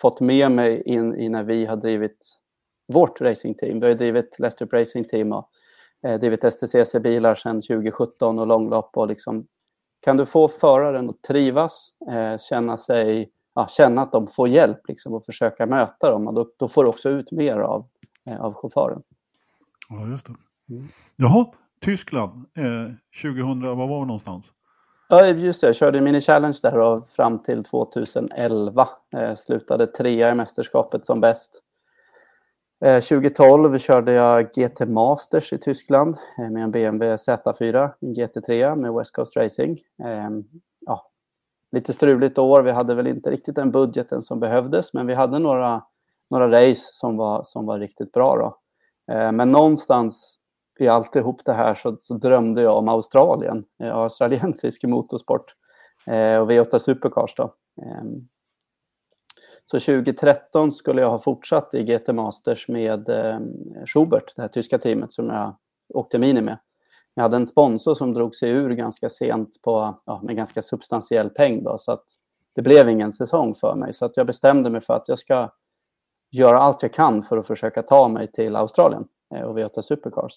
fått 0.01 0.19
med 0.19 0.51
mig 0.51 0.81
in 0.81 1.15
i 1.15 1.29
när 1.29 1.43
vi 1.43 1.65
har 1.65 1.75
drivit 1.75 2.37
vårt 2.93 3.21
racingteam. 3.21 3.79
Vi 3.79 3.87
har 3.87 3.93
drivit 3.93 4.39
Lestrup 4.39 4.73
Racing 4.73 5.09
Team 5.09 5.33
och 5.33 5.49
eh, 6.07 6.19
drivit 6.19 6.53
STCC-bilar 6.53 7.35
sedan 7.35 7.61
2017 7.61 8.39
och 8.39 8.47
långlopp. 8.47 8.97
Och 8.97 9.07
liksom, 9.07 9.47
kan 10.01 10.17
du 10.17 10.25
få 10.25 10.47
föraren 10.47 11.09
att 11.09 11.21
trivas, 11.21 11.89
eh, 12.11 12.37
känna 12.37 12.77
sig 12.77 13.31
ja, 13.57 13.67
känna 13.67 14.01
att 14.01 14.11
de 14.11 14.27
får 14.27 14.47
hjälp 14.47 14.87
liksom, 14.87 15.13
och 15.13 15.25
försöka 15.25 15.65
möta 15.65 16.11
dem. 16.11 16.27
Och 16.27 16.33
då, 16.33 16.47
då 16.57 16.67
får 16.67 16.83
du 16.83 16.89
också 16.89 17.09
ut 17.09 17.31
mer 17.31 17.57
av, 17.57 17.85
eh, 18.25 18.41
av 18.41 18.53
chauffören. 18.53 19.01
Ja, 19.89 20.07
just 20.07 20.25
det. 20.25 20.33
Mm. 20.73 20.87
Jaha, 21.15 21.45
Tyskland, 21.81 22.31
eh, 22.57 22.93
2000, 23.21 23.61
var 23.61 23.75
var 23.75 23.99
vi 23.99 24.05
någonstans? 24.05 24.53
Ja, 25.09 25.25
just 25.25 25.61
det. 25.61 25.67
Jag 25.67 25.75
körde 25.75 26.01
Mini 26.01 26.21
Challenge 26.21 26.59
där 26.63 26.79
och 26.79 27.07
fram 27.07 27.39
till 27.39 27.63
2011. 27.63 28.87
Eh, 29.17 29.35
slutade 29.35 29.87
trea 29.87 30.31
i 30.31 30.35
mästerskapet 30.35 31.05
som 31.05 31.21
bäst. 31.21 31.61
Eh, 32.85 33.01
2012 33.01 33.77
körde 33.77 34.11
jag 34.11 34.51
GT 34.53 34.85
Masters 34.85 35.53
i 35.53 35.57
Tyskland 35.57 36.17
eh, 36.39 36.51
med 36.51 36.63
en 36.63 36.71
BMW 36.71 37.15
Z4, 37.15 37.91
en 38.01 38.13
GT3 38.13 38.75
med 38.75 38.93
West 38.93 39.11
Coast 39.11 39.37
Racing. 39.37 39.79
Lite 41.71 41.93
struligt 41.93 42.37
år. 42.37 42.61
Vi 42.61 42.71
hade 42.71 42.95
väl 42.95 43.07
inte 43.07 43.31
riktigt 43.31 43.55
den 43.55 43.71
budgeten 43.71 44.21
som 44.21 44.39
behövdes, 44.39 44.93
men 44.93 45.07
vi 45.07 45.13
hade 45.13 45.39
några, 45.39 45.83
några 46.29 46.47
race 46.47 46.89
som 46.93 47.17
var, 47.17 47.43
som 47.43 47.65
var 47.65 47.79
riktigt 47.79 48.11
bra. 48.11 48.37
Då. 48.37 48.57
Eh, 49.13 49.31
men 49.31 49.51
någonstans 49.51 50.39
i 50.79 50.87
alltihop 50.87 51.45
det 51.45 51.53
här 51.53 51.73
så, 51.73 51.97
så 51.99 52.13
drömde 52.13 52.61
jag 52.61 52.77
om 52.77 52.89
Australien, 52.89 53.65
eh, 53.83 53.95
australiensisk 53.95 54.83
motorsport 54.83 55.53
eh, 56.05 56.41
och 56.41 56.51
V8 56.51 56.79
Supercars. 56.79 57.35
Då. 57.35 57.53
Ehm, 57.81 58.27
så 59.65 59.79
2013 59.79 60.71
skulle 60.71 61.01
jag 61.01 61.09
ha 61.09 61.19
fortsatt 61.19 61.73
i 61.73 61.83
GT 61.83 62.13
Masters 62.13 62.67
med 62.67 63.09
ehm, 63.09 63.53
Schubert, 63.85 64.35
det 64.35 64.41
här 64.41 64.49
tyska 64.49 64.77
teamet 64.77 65.13
som 65.13 65.29
jag 65.29 65.55
åkte 65.93 66.19
mini 66.19 66.41
med 66.41 66.57
jag 67.17 67.23
hade 67.23 67.37
en 67.37 67.47
sponsor 67.47 67.95
som 67.95 68.13
drog 68.13 68.35
sig 68.35 68.49
ur 68.49 68.69
ganska 68.69 69.09
sent 69.09 69.61
på, 69.63 69.99
ja, 70.05 70.21
med 70.23 70.35
ganska 70.35 70.61
substantiell 70.61 71.29
peng. 71.29 71.63
Då, 71.63 71.77
så 71.77 71.91
att 71.91 72.03
det 72.55 72.61
blev 72.61 72.89
ingen 72.89 73.11
säsong 73.11 73.55
för 73.55 73.75
mig. 73.75 73.93
Så 73.93 74.05
att 74.05 74.17
jag 74.17 74.27
bestämde 74.27 74.69
mig 74.69 74.81
för 74.81 74.93
att 74.93 75.07
jag 75.07 75.19
ska 75.19 75.51
göra 76.31 76.59
allt 76.59 76.81
jag 76.81 76.93
kan 76.93 77.23
för 77.23 77.37
att 77.37 77.47
försöka 77.47 77.83
ta 77.83 78.07
mig 78.07 78.31
till 78.31 78.55
Australien 78.55 79.07
eh, 79.35 79.41
och 79.41 79.57
V8 79.57 79.81
Supercars. 79.81 80.33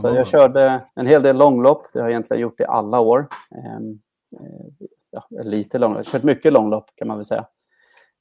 Så 0.00 0.08
jag 0.08 0.26
körde 0.26 0.82
en 0.94 1.06
hel 1.06 1.22
del 1.22 1.36
långlopp. 1.36 1.86
Det 1.92 1.98
har 1.98 2.06
jag 2.06 2.12
egentligen 2.12 2.40
gjort 2.40 2.60
i 2.60 2.64
alla 2.64 3.00
år. 3.00 3.26
Ehm, 3.50 4.00
eh, 4.40 4.86
ja, 5.10 5.22
lite 5.42 5.78
långlopp. 5.78 5.98
Jag 5.98 6.04
har 6.04 6.18
kört 6.18 6.22
mycket 6.22 6.52
långlopp 6.52 6.90
kan 6.94 7.08
man 7.08 7.16
väl 7.16 7.26
säga. 7.26 7.46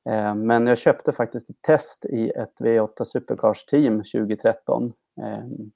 Ehm, 0.10 0.48
men 0.48 0.68
jag 0.68 0.78
köpte 0.78 1.12
faktiskt 1.12 1.50
ett 1.50 1.62
test 1.62 2.06
i 2.06 2.30
ett 2.30 2.62
V8 2.62 3.04
Supercars-team 3.04 3.98
2013 3.98 4.94
ehm, 5.22 5.72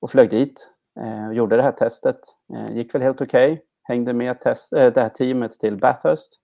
och 0.00 0.10
flög 0.10 0.30
dit 0.30 0.73
eh, 1.00 1.32
gjorde 1.32 1.56
det 1.56 1.62
här 1.62 1.72
testet. 1.72 2.20
Eh, 2.54 2.76
gick 2.76 2.94
väl 2.94 3.02
helt 3.02 3.20
okej. 3.20 3.52
Okay. 3.52 3.64
Hängde 3.82 4.12
med 4.12 4.40
test, 4.40 4.72
eh, 4.72 4.92
det 4.92 5.00
här 5.00 5.08
teamet 5.08 5.52
till 5.52 5.78
Bathurst, 5.78 6.40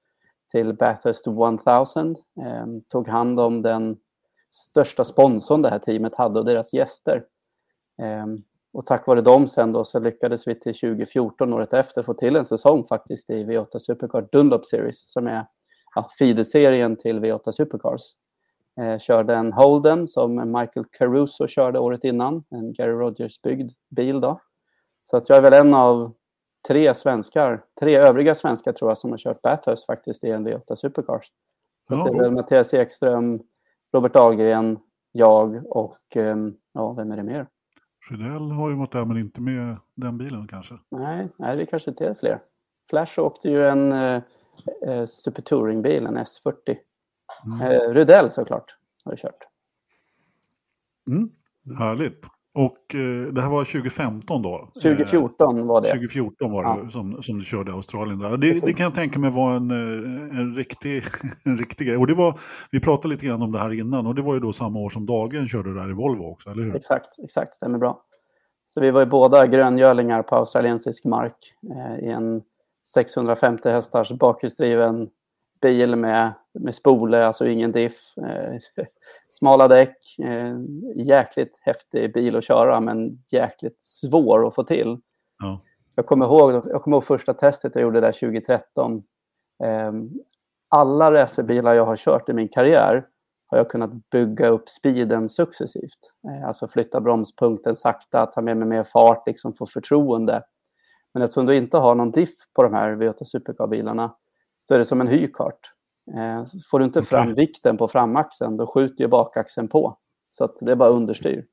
till 0.52 0.74
Bathurst 0.74 1.26
1000. 1.26 2.16
Ehm, 2.46 2.82
tog 2.88 3.08
hand 3.08 3.40
om 3.40 3.62
den 3.62 3.96
största 4.50 5.04
sponsorn 5.04 5.62
det 5.62 5.70
här 5.70 5.78
teamet 5.78 6.14
hade 6.14 6.38
och 6.38 6.46
deras 6.46 6.72
gäster. 6.72 7.24
Ehm, 8.02 8.42
och 8.72 8.86
tack 8.86 9.06
vare 9.06 9.20
dem 9.20 9.48
sen 9.48 9.72
då 9.72 9.84
så 9.84 9.98
lyckades 9.98 10.48
vi 10.48 10.54
till 10.54 10.74
2014, 10.74 11.52
året 11.52 11.72
efter, 11.72 12.02
få 12.02 12.14
till 12.14 12.36
en 12.36 12.44
säsong 12.44 12.84
faktiskt 12.84 13.30
i 13.30 13.44
V8 13.44 13.78
Supercar 13.78 14.28
Dunlop 14.32 14.66
Series 14.66 15.12
som 15.12 15.26
är 15.26 15.46
ja, 15.94 16.08
feederserien 16.18 16.96
till 16.96 17.20
V8 17.20 17.52
Supercars. 17.52 18.02
Eh, 18.80 18.98
körde 18.98 19.34
en 19.34 19.52
Holden 19.52 20.06
som 20.06 20.52
Michael 20.52 20.86
Caruso 20.98 21.46
körde 21.46 21.78
året 21.78 22.04
innan, 22.04 22.44
en 22.50 22.72
Gary 22.72 22.92
Rogers-byggd 22.92 23.72
bil 23.90 24.20
då. 24.20 24.40
Så 25.04 25.16
att 25.16 25.28
jag 25.28 25.38
är 25.38 25.42
väl 25.42 25.52
en 25.52 25.74
av 25.74 26.12
tre 26.68 26.94
svenskar, 26.94 27.64
tre 27.80 27.96
övriga 27.96 28.34
svenskar 28.34 28.72
tror 28.72 28.90
jag 28.90 28.98
som 28.98 29.10
har 29.10 29.18
kört 29.18 29.42
Bathurst 29.42 29.86
faktiskt 29.86 30.24
i 30.24 30.30
en 30.30 30.48
V8 30.48 30.76
Supercars. 30.76 31.26
Så 31.88 31.94
ja. 31.94 32.04
det 32.04 32.18
är 32.18 32.22
väl 32.22 32.30
Mattias 32.30 32.74
Ekström, 32.74 33.42
Robert 33.92 34.12
Dahlgren, 34.12 34.78
jag 35.12 35.66
och 35.66 36.16
eh, 36.16 36.36
ja, 36.72 36.92
vem 36.92 37.12
är 37.12 37.16
det 37.16 37.22
mer? 37.22 37.46
Rydell 38.10 38.50
har 38.50 38.70
ju 38.70 38.76
varit 38.76 38.92
där 38.92 39.04
men 39.04 39.16
inte 39.16 39.40
med 39.40 39.76
den 39.94 40.18
bilen 40.18 40.46
kanske. 40.48 40.74
Nej, 40.90 41.28
nej 41.36 41.56
det 41.56 41.66
kanske 41.66 41.90
inte 41.90 42.06
är 42.06 42.14
fler. 42.14 42.40
Flash 42.90 43.20
åkte 43.20 43.48
ju 43.48 43.64
en 43.64 43.92
eh, 43.92 44.22
eh 44.86 45.04
Super 45.06 45.42
Touring-bil, 45.42 46.06
en 46.06 46.18
S40. 46.18 46.76
Mm. 47.46 47.60
Eh, 47.60 47.94
Rydell 47.94 48.30
såklart 48.30 48.76
har 49.04 49.12
ju 49.12 49.16
kört. 49.16 49.38
Mm. 51.08 51.30
Härligt. 51.78 52.26
Och 52.54 52.94
eh, 52.94 53.32
det 53.32 53.42
här 53.42 53.48
var 53.48 53.64
2015 53.64 54.42
då? 54.42 54.68
2014 54.74 55.66
var 55.66 55.80
det. 55.80 55.88
2014 55.88 56.52
var 56.52 56.62
det 56.62 56.82
ja. 56.82 56.90
som, 56.90 57.22
som 57.22 57.38
du 57.38 57.44
körde 57.44 57.70
i 57.70 57.74
Australien. 57.74 58.18
Där. 58.18 58.36
Det, 58.36 58.66
det, 58.66 58.72
kan 58.72 58.84
jag 58.84 58.94
tänka 58.94 59.18
mig 59.18 59.30
var 59.30 59.56
en, 59.56 59.70
eh, 59.70 60.38
en, 60.38 60.56
riktig, 60.56 61.02
en 61.44 61.58
riktig 61.58 61.86
grej. 61.86 61.96
Och 61.96 62.06
det 62.06 62.14
var, 62.14 62.38
vi 62.70 62.80
pratade 62.80 63.14
lite 63.14 63.26
grann 63.26 63.42
om 63.42 63.52
det 63.52 63.58
här 63.58 63.72
innan 63.72 64.06
och 64.06 64.14
det 64.14 64.22
var 64.22 64.34
ju 64.34 64.40
då 64.40 64.52
samma 64.52 64.78
år 64.78 64.90
som 64.90 65.06
Dagen 65.06 65.48
körde 65.48 65.74
där 65.74 65.90
i 65.90 65.92
Volvo 65.92 66.24
också, 66.24 66.50
eller 66.50 66.62
hur? 66.62 66.76
Exakt, 66.76 67.18
exakt, 67.24 67.54
stämmer 67.54 67.78
bra. 67.78 68.02
Så 68.64 68.80
vi 68.80 68.90
var 68.90 69.00
ju 69.00 69.06
båda 69.06 69.46
gröngölingar 69.46 70.22
på 70.22 70.36
australiensisk 70.36 71.04
mark 71.04 71.54
eh, 71.76 72.04
i 72.04 72.10
en 72.10 72.42
650 72.94 73.68
hästars 73.70 74.12
bakhjulsdriven 74.12 75.08
bil 75.62 75.96
med, 75.96 76.32
med 76.52 76.74
spole, 76.74 77.26
alltså 77.26 77.46
ingen 77.46 77.72
diff, 77.72 78.18
eh, 78.18 78.84
smala 79.30 79.68
däck, 79.68 79.96
eh, 80.18 80.56
jäkligt 80.96 81.58
häftig 81.60 82.12
bil 82.12 82.36
att 82.36 82.44
köra 82.44 82.80
men 82.80 83.18
jäkligt 83.32 83.78
svår 83.80 84.46
att 84.46 84.54
få 84.54 84.64
till. 84.64 84.98
Ja. 85.38 85.60
Jag, 85.94 86.06
kommer 86.06 86.26
ihåg, 86.26 86.52
jag 86.66 86.82
kommer 86.82 86.96
ihåg 86.96 87.04
första 87.04 87.34
testet 87.34 87.74
jag 87.74 87.82
gjorde 87.82 88.00
där 88.00 88.12
2013. 88.12 89.02
Eh, 89.64 89.92
alla 90.68 91.12
racerbilar 91.12 91.74
jag 91.74 91.84
har 91.84 91.96
kört 91.96 92.28
i 92.28 92.32
min 92.32 92.48
karriär 92.48 93.06
har 93.46 93.58
jag 93.58 93.70
kunnat 93.70 94.10
bygga 94.10 94.48
upp 94.48 94.68
speeden 94.68 95.28
successivt. 95.28 96.12
Eh, 96.28 96.48
alltså 96.48 96.68
flytta 96.68 97.00
bromspunkten 97.00 97.76
sakta, 97.76 98.26
ta 98.26 98.40
med 98.40 98.56
mig 98.56 98.68
mer 98.68 98.84
fart, 98.84 99.26
liksom 99.26 99.52
få 99.52 99.66
förtroende. 99.66 100.42
Men 101.14 101.22
eftersom 101.22 101.46
du 101.46 101.56
inte 101.56 101.78
har 101.78 101.94
någon 101.94 102.10
diff 102.10 102.34
på 102.54 102.62
de 102.62 102.74
här 102.74 102.96
V8 102.96 103.24
Supercar-bilarna 103.24 104.14
så 104.60 104.74
är 104.74 104.78
det 104.78 104.84
som 104.84 105.00
en 105.00 105.08
hykart. 105.08 105.72
Eh, 106.16 106.44
får 106.70 106.78
du 106.78 106.84
inte 106.84 107.02
fram 107.02 107.34
vikten 107.34 107.76
på 107.76 107.88
framaxeln, 107.88 108.56
då 108.56 108.66
skjuter 108.66 109.04
ju 109.04 109.08
bakaxeln 109.08 109.68
på. 109.68 109.96
Så 110.30 110.44
att 110.44 110.56
det 110.60 110.72
är 110.72 110.76
bara 110.76 110.88
understyr. 110.88 111.44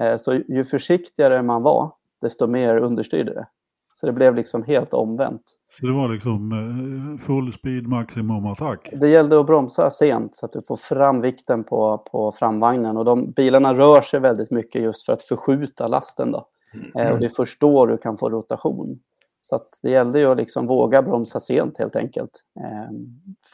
Eh, 0.00 0.16
så 0.16 0.34
ju 0.34 0.64
försiktigare 0.64 1.42
man 1.42 1.62
var, 1.62 1.92
desto 2.20 2.46
mer 2.46 2.76
understyrde 2.76 3.34
det. 3.34 3.46
Så 3.92 4.06
det 4.06 4.12
blev 4.12 4.34
liksom 4.34 4.62
helt 4.62 4.94
omvänt. 4.94 5.42
Så 5.68 5.86
det 5.86 5.92
var 5.92 6.08
liksom 6.08 6.52
eh, 6.52 7.26
full 7.26 7.52
speed 7.52 7.86
maximum 7.86 8.46
attack? 8.46 8.88
Det 8.92 9.08
gällde 9.08 9.40
att 9.40 9.46
bromsa 9.46 9.90
sent 9.90 10.34
så 10.34 10.46
att 10.46 10.52
du 10.52 10.62
får 10.62 10.76
fram 10.76 11.20
vikten 11.20 11.64
på, 11.64 11.98
på 11.98 12.32
framvagnen. 12.32 12.96
Och 12.96 13.04
de 13.04 13.30
bilarna 13.30 13.74
rör 13.74 14.00
sig 14.00 14.20
väldigt 14.20 14.50
mycket 14.50 14.82
just 14.82 15.06
för 15.06 15.12
att 15.12 15.22
förskjuta 15.22 15.88
lasten. 15.88 16.32
Då. 16.32 16.46
Mm. 16.94 17.12
Och 17.12 17.18
det 17.18 17.24
är 17.24 17.28
först 17.36 17.60
då 17.60 17.86
du 17.86 17.96
kan 17.96 18.18
få 18.18 18.30
rotation. 18.30 19.00
Så 19.46 19.62
det 19.82 19.90
gällde 19.90 20.18
ju 20.20 20.26
att 20.26 20.36
liksom 20.36 20.66
våga 20.66 21.02
bromsa 21.02 21.40
sent 21.40 21.78
helt 21.78 21.96
enkelt. 21.96 22.30
Eh, 22.60 22.90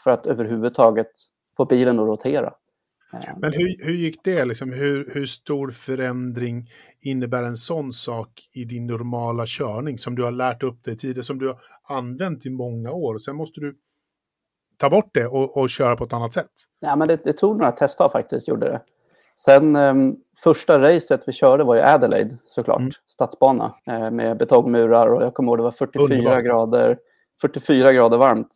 för 0.05 0.11
att 0.11 0.27
överhuvudtaget 0.27 1.11
få 1.57 1.65
bilen 1.65 2.01
att 2.01 2.07
rotera. 2.07 2.55
Eh. 3.13 3.21
Men 3.37 3.53
hur, 3.53 3.85
hur 3.87 3.93
gick 3.93 4.21
det? 4.25 4.45
Liksom, 4.45 4.73
hur, 4.73 5.11
hur 5.15 5.27
stor 5.27 5.71
förändring 5.71 6.71
innebär 7.01 7.43
en 7.43 7.57
sån 7.57 7.93
sak 7.93 8.29
i 8.53 8.65
din 8.65 8.87
normala 8.87 9.45
körning 9.47 9.99
som 9.99 10.15
du 10.15 10.23
har 10.23 10.33
lärt 10.33 10.63
upp 10.63 10.85
dig 10.85 10.97
tidigare, 10.97 11.23
som 11.23 11.39
du 11.39 11.49
har 11.49 11.61
använt 11.89 12.47
i 12.47 12.51
många 12.51 12.91
år? 12.91 13.19
Sen 13.19 13.37
måste 13.37 13.61
du 13.61 13.77
ta 14.77 14.91
bort 14.91 15.11
det 15.15 15.27
och, 15.27 15.57
och 15.57 15.71
köra 15.71 15.97
på 15.97 16.05
ett 16.05 16.13
annat 16.13 16.33
sätt? 16.33 16.51
Ja, 16.81 16.97
men 16.97 17.09
det, 17.09 17.25
det 17.25 17.33
tog 17.33 17.59
några 17.59 17.73
testdagar 17.73 18.11
faktiskt, 18.11 18.49
gjorde 18.49 18.67
det. 18.67 18.81
Sen 19.45 19.77
um, 19.77 20.17
första 20.45 20.79
racet 20.79 21.29
vi 21.29 21.33
körde 21.33 21.65
var 21.65 21.75
ju 21.75 21.81
Adelaide 21.81 22.39
såklart, 22.47 22.81
mm. 22.81 22.91
stadsbana 23.07 23.75
eh, 23.87 24.11
med 24.11 24.39
betongmurar 24.39 25.13
och 25.13 25.23
jag 25.23 25.35
kommer 25.35 25.51
ihåg 25.51 25.59
det 25.59 25.63
var 25.63 25.71
44 25.71 26.43
grader, 26.43 26.99
44 27.41 27.93
grader 27.93 28.19
varmt. 28.19 28.49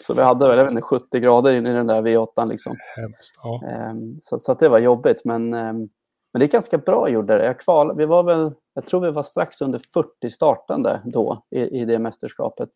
Så 0.00 0.14
vi 0.14 0.22
hade 0.22 0.48
väl, 0.48 0.58
jag 0.58 0.64
vet 0.64 0.72
inte, 0.72 0.82
70 0.82 1.20
grader 1.20 1.52
in 1.52 1.66
i 1.66 1.72
den 1.72 1.86
där 1.86 2.02
V8 2.02 2.48
liksom. 2.48 2.76
Hemskt, 2.96 3.34
ja. 3.42 3.60
um, 3.90 4.16
så, 4.18 4.38
så 4.38 4.54
det 4.54 4.68
var 4.68 4.78
jobbigt 4.78 5.24
men, 5.24 5.54
um, 5.54 5.88
men 6.32 6.40
det 6.40 6.44
är 6.44 6.48
ganska 6.48 6.78
bra 6.78 7.08
gjorde 7.08 7.38
det. 7.38 7.44
Jag, 7.44 7.58
kval, 7.58 7.96
vi 7.96 8.06
var 8.06 8.22
väl, 8.22 8.52
jag 8.74 8.86
tror 8.86 9.00
vi 9.00 9.10
var 9.10 9.22
strax 9.22 9.60
under 9.60 9.80
40 9.94 10.30
startande 10.30 11.00
då 11.04 11.44
i, 11.50 11.80
i 11.80 11.84
det 11.84 11.98
mästerskapet. 11.98 12.68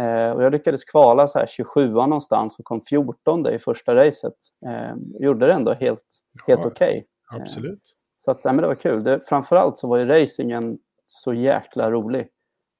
Eh, 0.00 0.30
och 0.30 0.42
jag 0.42 0.52
lyckades 0.52 0.84
kvala 0.84 1.26
så 1.26 1.38
här 1.38 1.46
27 1.46 1.88
någonstans 1.92 2.58
och 2.58 2.64
kom 2.64 2.80
14 2.80 3.48
i 3.48 3.58
första 3.58 3.94
racet. 3.94 4.34
Eh, 4.66 4.96
gjorde 5.20 5.46
det 5.46 5.52
ändå 5.52 5.72
helt, 5.72 6.04
helt 6.46 6.66
okej. 6.66 7.06
Okay. 7.30 7.40
Absolut. 7.40 7.72
Eh, 7.72 7.78
så 8.16 8.30
att, 8.30 8.44
ja, 8.44 8.52
men 8.52 8.62
det 8.62 8.68
var 8.68 8.74
kul. 8.74 9.04
Det, 9.04 9.20
framförallt 9.28 9.76
så 9.76 9.88
var 9.88 9.98
ju 9.98 10.06
racingen 10.06 10.78
så 11.06 11.32
jäkla 11.32 11.90
rolig. 11.90 12.28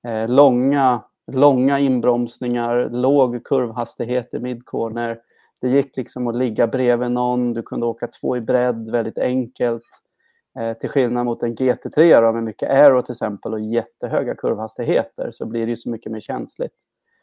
Eh, 0.08 0.28
långa, 0.28 1.04
långa 1.32 1.78
inbromsningar, 1.78 2.88
låg 2.90 3.44
kurvhastighet 3.44 4.34
i 4.34 4.38
midcorner. 4.38 5.18
Det 5.60 5.68
gick 5.68 5.96
liksom 5.96 6.28
att 6.28 6.36
ligga 6.36 6.66
bredvid 6.66 7.10
någon, 7.10 7.52
du 7.52 7.62
kunde 7.62 7.86
åka 7.86 8.08
två 8.20 8.36
i 8.36 8.40
bredd 8.40 8.90
väldigt 8.90 9.18
enkelt. 9.18 9.84
Eh, 10.58 10.76
till 10.76 10.88
skillnad 10.88 11.24
mot 11.26 11.42
en 11.42 11.54
GT3 11.54 12.20
då, 12.20 12.32
med 12.32 12.42
mycket 12.42 12.70
aero 12.70 13.02
till 13.02 13.12
exempel 13.12 13.52
och 13.52 13.60
jättehöga 13.60 14.34
kurvhastigheter 14.34 15.30
så 15.30 15.46
blir 15.46 15.66
det 15.66 15.70
ju 15.70 15.76
så 15.76 15.90
mycket 15.90 16.12
mer 16.12 16.20
känsligt. 16.20 16.72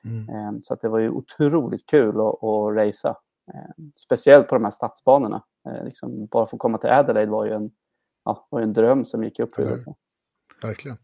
Mm. 0.05 0.29
Ehm, 0.29 0.59
så 0.59 0.73
att 0.73 0.81
det 0.81 0.89
var 0.89 0.99
ju 0.99 1.09
otroligt 1.09 1.85
kul 1.89 2.15
att, 2.21 2.43
att 2.43 2.75
racea. 2.75 3.15
Ehm, 3.53 3.91
speciellt 3.95 4.47
på 4.47 4.55
de 4.55 4.63
här 4.63 4.71
stadsbanorna. 4.71 5.43
Ehm, 5.69 5.85
liksom 5.85 6.27
bara 6.31 6.45
få 6.45 6.57
komma 6.57 6.77
till 6.77 6.89
Adelaide 6.89 7.29
var 7.29 7.45
ju 7.45 7.51
en, 7.51 7.71
ja, 8.25 8.47
var 8.49 8.61
en 8.61 8.73
dröm 8.73 9.05
som 9.05 9.23
gick 9.23 9.39
i 9.39 9.43
uppfyllelse. 9.43 9.93
Verkligen. 10.61 10.97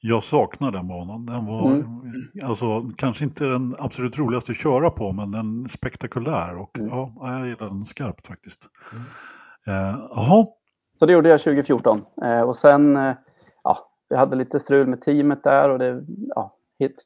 Jag 0.00 0.22
saknar 0.22 0.70
den 0.70 0.88
banan. 0.88 1.26
Den 1.26 1.46
var 1.46 1.70
mm. 1.70 2.12
alltså, 2.44 2.90
kanske 2.96 3.24
inte 3.24 3.44
den 3.44 3.76
absolut 3.78 4.18
roligaste 4.18 4.52
att 4.52 4.58
köra 4.58 4.90
på, 4.90 5.12
men 5.12 5.30
den 5.30 5.68
spektakulär. 5.68 6.56
Och 6.56 6.78
mm. 6.78 6.90
ja, 6.90 7.14
jag 7.20 7.46
gillar 7.46 7.66
den 7.68 7.84
skarpt 7.84 8.26
faktiskt. 8.26 8.68
Mm. 8.92 10.00
Jaha. 10.10 10.46
Så 10.94 11.06
det 11.06 11.12
gjorde 11.12 11.28
jag 11.28 11.40
2014. 11.40 12.02
Eh, 12.22 12.40
och 12.40 12.56
sen, 12.56 12.96
eh, 12.96 13.14
ja, 13.64 13.78
vi 14.08 14.16
hade 14.16 14.36
lite 14.36 14.60
strul 14.60 14.86
med 14.86 15.00
teamet 15.00 15.44
där 15.44 15.70
och 15.70 15.78
det, 15.78 16.04
ja, 16.34 16.56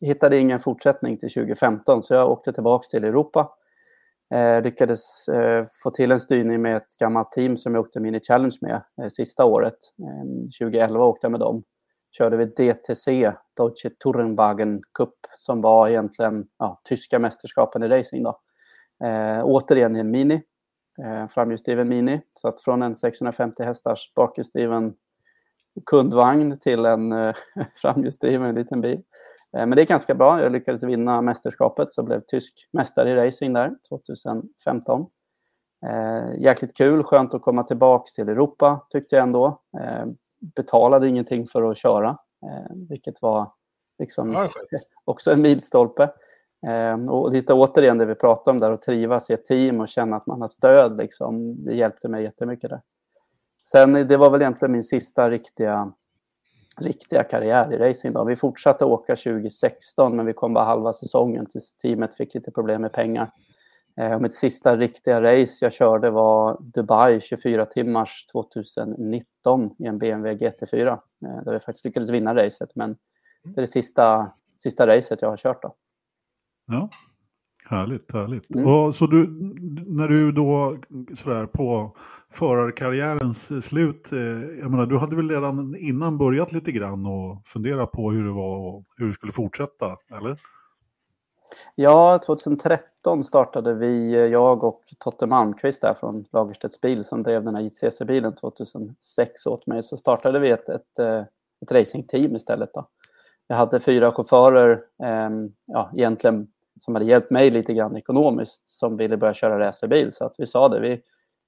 hittade 0.01 0.39
ingen 0.39 0.61
fortsättning 0.61 1.19
till 1.19 1.33
2015 1.33 2.03
så 2.03 2.15
jag 2.15 2.31
åkte 2.31 2.53
tillbaka 2.53 2.87
till 2.91 3.05
Europa. 3.05 3.53
Eh, 4.35 4.63
lyckades 4.63 5.29
eh, 5.29 5.65
få 5.83 5.91
till 5.91 6.13
en 6.13 6.21
styrning 6.21 6.63
med 6.63 6.77
ett 6.77 6.97
gammalt 6.99 7.33
team 7.33 7.57
som 7.57 7.75
jag 7.75 7.85
åkte 7.85 8.01
Mini 8.01 8.21
Challenge 8.21 8.57
med 8.61 8.83
eh, 9.03 9.09
sista 9.09 9.45
året. 9.45 9.79
Eh, 10.03 10.67
2011 10.67 11.05
åkte 11.05 11.25
jag 11.25 11.31
med 11.31 11.41
dem. 11.41 11.65
Körde 12.19 12.37
vi 12.37 12.45
DTC, 12.45 13.33
Deutsche 13.57 13.91
Tourenwagen 13.99 14.83
Cup, 14.95 15.15
som 15.37 15.61
var 15.61 15.89
egentligen 15.89 16.47
ja, 16.59 16.81
tyska 16.85 17.19
mästerskapen 17.19 17.83
i 17.83 17.89
racing. 17.89 18.25
Då. 18.25 18.41
Eh, 19.05 19.45
återigen 19.45 19.97
i 19.97 20.01
en 20.01 20.11
Mini, 20.11 20.43
eh, 21.05 21.29
framhjulsdriven 21.29 21.89
Mini. 21.89 22.21
Så 22.31 22.49
att 22.49 22.61
från 22.61 22.83
en 22.83 22.95
650 22.95 23.63
hästars 23.63 24.13
bakhjulsdriven 24.15 24.95
kundvagn 25.87 26.59
till 26.59 26.85
en 26.85 27.13
eh, 27.13 27.35
framhjulsdriven 27.75 28.55
liten 28.55 28.81
bil. 28.81 29.03
Eh, 29.57 29.67
men 29.67 29.71
det 29.71 29.83
är 29.83 29.87
ganska 29.87 30.15
bra. 30.15 30.43
Jag 30.43 30.53
lyckades 30.53 30.83
vinna 30.83 31.23
mästerskapet 31.23 31.93
så 31.93 32.03
blev 32.03 32.21
tysk 32.21 32.69
mästare 32.73 33.11
i 33.11 33.27
racing 33.27 33.55
där 33.55 33.77
2015. 33.89 35.07
Eh, 35.87 36.41
jäkligt 36.41 36.77
kul, 36.77 37.03
skönt 37.03 37.35
att 37.35 37.43
komma 37.43 37.63
tillbaka 37.63 38.11
till 38.15 38.29
Europa 38.29 38.87
tyckte 38.91 39.17
jag 39.17 39.23
ändå. 39.23 39.61
Eh, 39.81 40.07
betalade 40.57 41.09
ingenting 41.09 41.47
för 41.47 41.71
att 41.71 41.79
köra, 41.79 42.09
eh, 42.47 42.77
vilket 42.89 43.23
var 43.23 43.53
liksom 43.99 44.33
Ja, 44.33 44.49
också 45.05 45.33
en 45.33 45.43
milstolpe. 45.43 46.11
Eh, 46.67 47.05
och 47.11 47.33
lite 47.33 47.53
återigen 47.53 47.99
det 47.99 48.07
vi 48.07 48.15
pratade 48.15 48.55
om 48.55 48.61
där, 48.61 48.73
att 48.73 48.83
trivas 48.83 49.31
i 49.31 49.33
ett 49.33 49.45
team 49.45 49.81
och 49.81 49.89
känna 49.89 50.17
att 50.17 50.27
man 50.27 50.41
har 50.41 50.49
stöd. 50.49 50.97
Liksom, 50.97 51.65
det 51.65 51.75
hjälpte 51.75 52.09
mig 52.09 52.23
jättemycket 52.23 52.71
där. 52.71 52.81
Sen 53.63 53.93
det 53.93 54.17
var 54.17 54.31
väl 54.31 54.43
egentligen 54.43 54.73
min 54.73 54.83
sista 54.83 55.31
riktiga, 55.31 55.93
riktiga 56.81 57.23
karriär 57.23 57.73
i 57.73 57.79
racing. 57.79 58.15
Då. 58.15 58.25
Vi 58.25 58.37
fortsatte 58.37 58.85
åka 58.85 59.17
2016 59.17 60.17
men 60.17 60.27
vi 60.27 60.33
kom 60.33 60.55
bara 60.55 60.65
halva 60.65 60.93
säsongen 60.93 61.47
tills 61.47 61.75
teamet 61.75 62.15
fick 62.15 62.35
lite 62.35 62.51
problem 62.51 62.83
med 62.83 62.93
pengar. 62.93 63.31
Eh, 63.97 64.15
och 64.15 64.23
mitt 64.23 64.35
sista 64.35 64.77
riktiga 64.77 65.23
race 65.23 65.65
jag 65.65 65.73
körde 65.73 66.11
var 66.11 66.57
Dubai 66.61 67.21
24 67.21 67.65
timmars 67.65 68.27
2019 68.33 69.75
i 69.79 69.87
en 69.87 69.99
BMW 69.99 70.47
GT4. 70.47 70.89
Eh, 70.89 71.45
där 71.45 71.53
vi 71.53 71.61
faktiskt 71.61 71.85
lyckades 71.85 72.11
vinna 72.11 72.35
racet 72.35 72.75
men 72.75 72.97
det 73.43 73.61
är 73.61 73.61
det 73.61 73.67
sista, 73.67 74.33
sista 74.57 74.87
racet 74.87 75.23
jag 75.23 75.29
har 75.29 75.37
kört. 75.37 75.63
Då. 75.63 75.75
Ja, 76.67 76.89
härligt, 77.71 78.13
härligt. 78.13 78.55
Mm. 78.55 78.67
Och 78.67 78.95
så 78.95 79.07
du, 79.07 79.27
när 79.87 80.09
du 80.09 80.33
då 80.33 80.77
sådär 81.15 81.47
på 81.47 81.97
förarkarriärens 82.33 83.67
slut, 83.67 84.13
eh, 84.13 84.19
jag 84.61 84.71
menar 84.71 84.87
du 84.87 84.99
hade 84.99 85.17
väl 85.17 85.31
redan 85.31 85.77
innan 85.79 86.19
börjat 86.19 86.53
lite 86.53 86.73
grann 86.73 87.07
och 87.07 87.47
fundera 87.47 87.87
på 87.87 88.11
hur 88.11 88.25
det 88.25 88.33
var 88.33 88.57
och 88.57 88.85
hur 88.97 89.07
du 89.07 89.13
skulle 89.13 89.33
fortsätta, 89.33 89.97
eller? 90.19 90.41
Ja, 91.75 92.21
2013 92.27 93.25
startade 93.25 93.75
vi, 93.75 94.15
eh, 94.15 94.21
jag 94.21 94.65
och 94.65 94.83
Totte 94.99 95.27
Malmqvist 95.27 95.83
där 95.83 95.95
från 95.95 96.25
Lagerstedts 96.33 96.81
bil 96.81 97.05
som 97.05 97.23
drev 97.23 97.45
den 97.45 97.55
här 97.55 97.63
JTCC-bilen 97.63 98.35
2006 98.35 99.47
åt 99.47 99.67
mig. 99.67 99.83
Så 99.83 99.97
startade 99.97 100.39
vi 100.39 100.51
ett, 100.51 100.69
ett, 100.69 100.99
eh, 100.99 101.23
ett 101.63 101.73
racingteam 101.73 102.37
istället. 102.37 102.75
Då. 102.75 102.89
Jag 103.47 103.57
hade 103.57 103.81
fyra 103.81 104.13
chaufförer, 104.13 104.83
eh, 105.03 105.31
ja, 105.67 105.91
egentligen 105.97 106.49
som 106.83 106.95
hade 106.95 107.07
hjälpt 107.07 107.31
mig 107.31 107.51
lite 107.51 107.75
grann 107.75 107.97
ekonomiskt 107.97 108.69
som 108.69 108.97
ville 108.97 109.17
börja 109.17 109.35
köra 109.35 109.59
racerbil. 109.59 110.13
Så 110.13 110.25
att 110.25 110.35
vi 110.39 110.47
sa 110.47 110.69
det, 110.69 110.81
vi, 110.81 111.03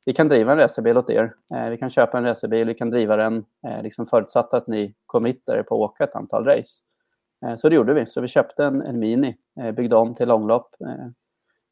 vi 0.05 0.13
kan 0.13 0.29
driva 0.29 0.53
en 0.53 0.59
racerbil 0.59 0.99
åt 0.99 1.11
er. 1.11 1.35
Eh, 1.55 1.71
vi 1.71 1.79
kan 1.79 1.91
köpa 1.91 2.19
en 2.19 2.25
racerbil, 2.25 2.67
vi 2.67 2.75
kan 2.75 2.91
driva 2.91 3.17
den 3.17 3.45
eh, 3.67 3.83
liksom 3.83 4.07
förutsatt 4.07 4.55
att 4.55 4.67
ni 4.67 4.95
committar 5.07 5.57
er 5.57 5.63
på 5.63 5.75
att 5.85 5.91
åka 5.91 6.05
ett 6.05 6.17
antal 6.17 6.45
race. 6.45 6.79
Eh, 7.47 7.55
så 7.57 7.69
det 7.69 7.75
gjorde 7.75 7.95
vi. 7.95 8.07
Så 8.07 8.21
vi 8.21 8.29
köpte 8.29 8.65
en, 8.65 8.83
en 8.83 8.99
Mini, 8.99 9.37
eh, 9.61 9.73
byggde 9.73 9.97
om 9.97 10.15
till 10.15 10.29
långlopp. 10.29 10.75
Eh, 10.81 11.07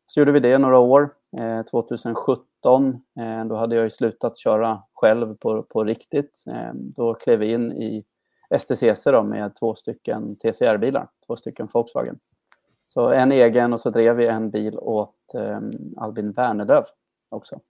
Så 0.07 0.21
gjorde 0.21 0.33
vi 0.33 0.41
det 0.41 0.59
några 0.59 0.79
år. 0.79 1.11
Eh, 1.39 1.63
2017, 1.65 3.03
eh, 3.21 3.45
då 3.45 3.57
hade 3.57 3.77
jag 3.77 3.85
ju 3.85 3.91
slutat 3.91 4.39
köra 4.39 4.83
själv 4.95 5.35
på, 5.37 5.63
på 5.63 5.85
riktigt. 5.85 6.43
Eh, 6.51 6.73
Då 6.75 7.15
klev 7.15 7.39
vi 7.39 7.53
in 7.53 7.73
i 7.73 8.05
STCC 8.59 9.05
då 9.05 9.23
med 9.23 9.55
två 9.55 9.75
stycken 9.75 10.37
TCR-bilar, 10.37 11.09
två 11.27 11.37
stycken 11.37 11.69
Volkswagen. 11.73 12.19
Så 12.93 13.09
en 13.09 13.33
egen 13.33 13.73
och 13.73 13.81
så 13.81 13.91
drev 13.91 14.17
vi 14.17 14.27
en 14.27 14.51
bil 14.51 14.79
åt 14.79 15.35
eh, 15.35 15.61
Albin 15.97 16.33
Wernerlöv 16.33 16.85
också. 17.29 17.61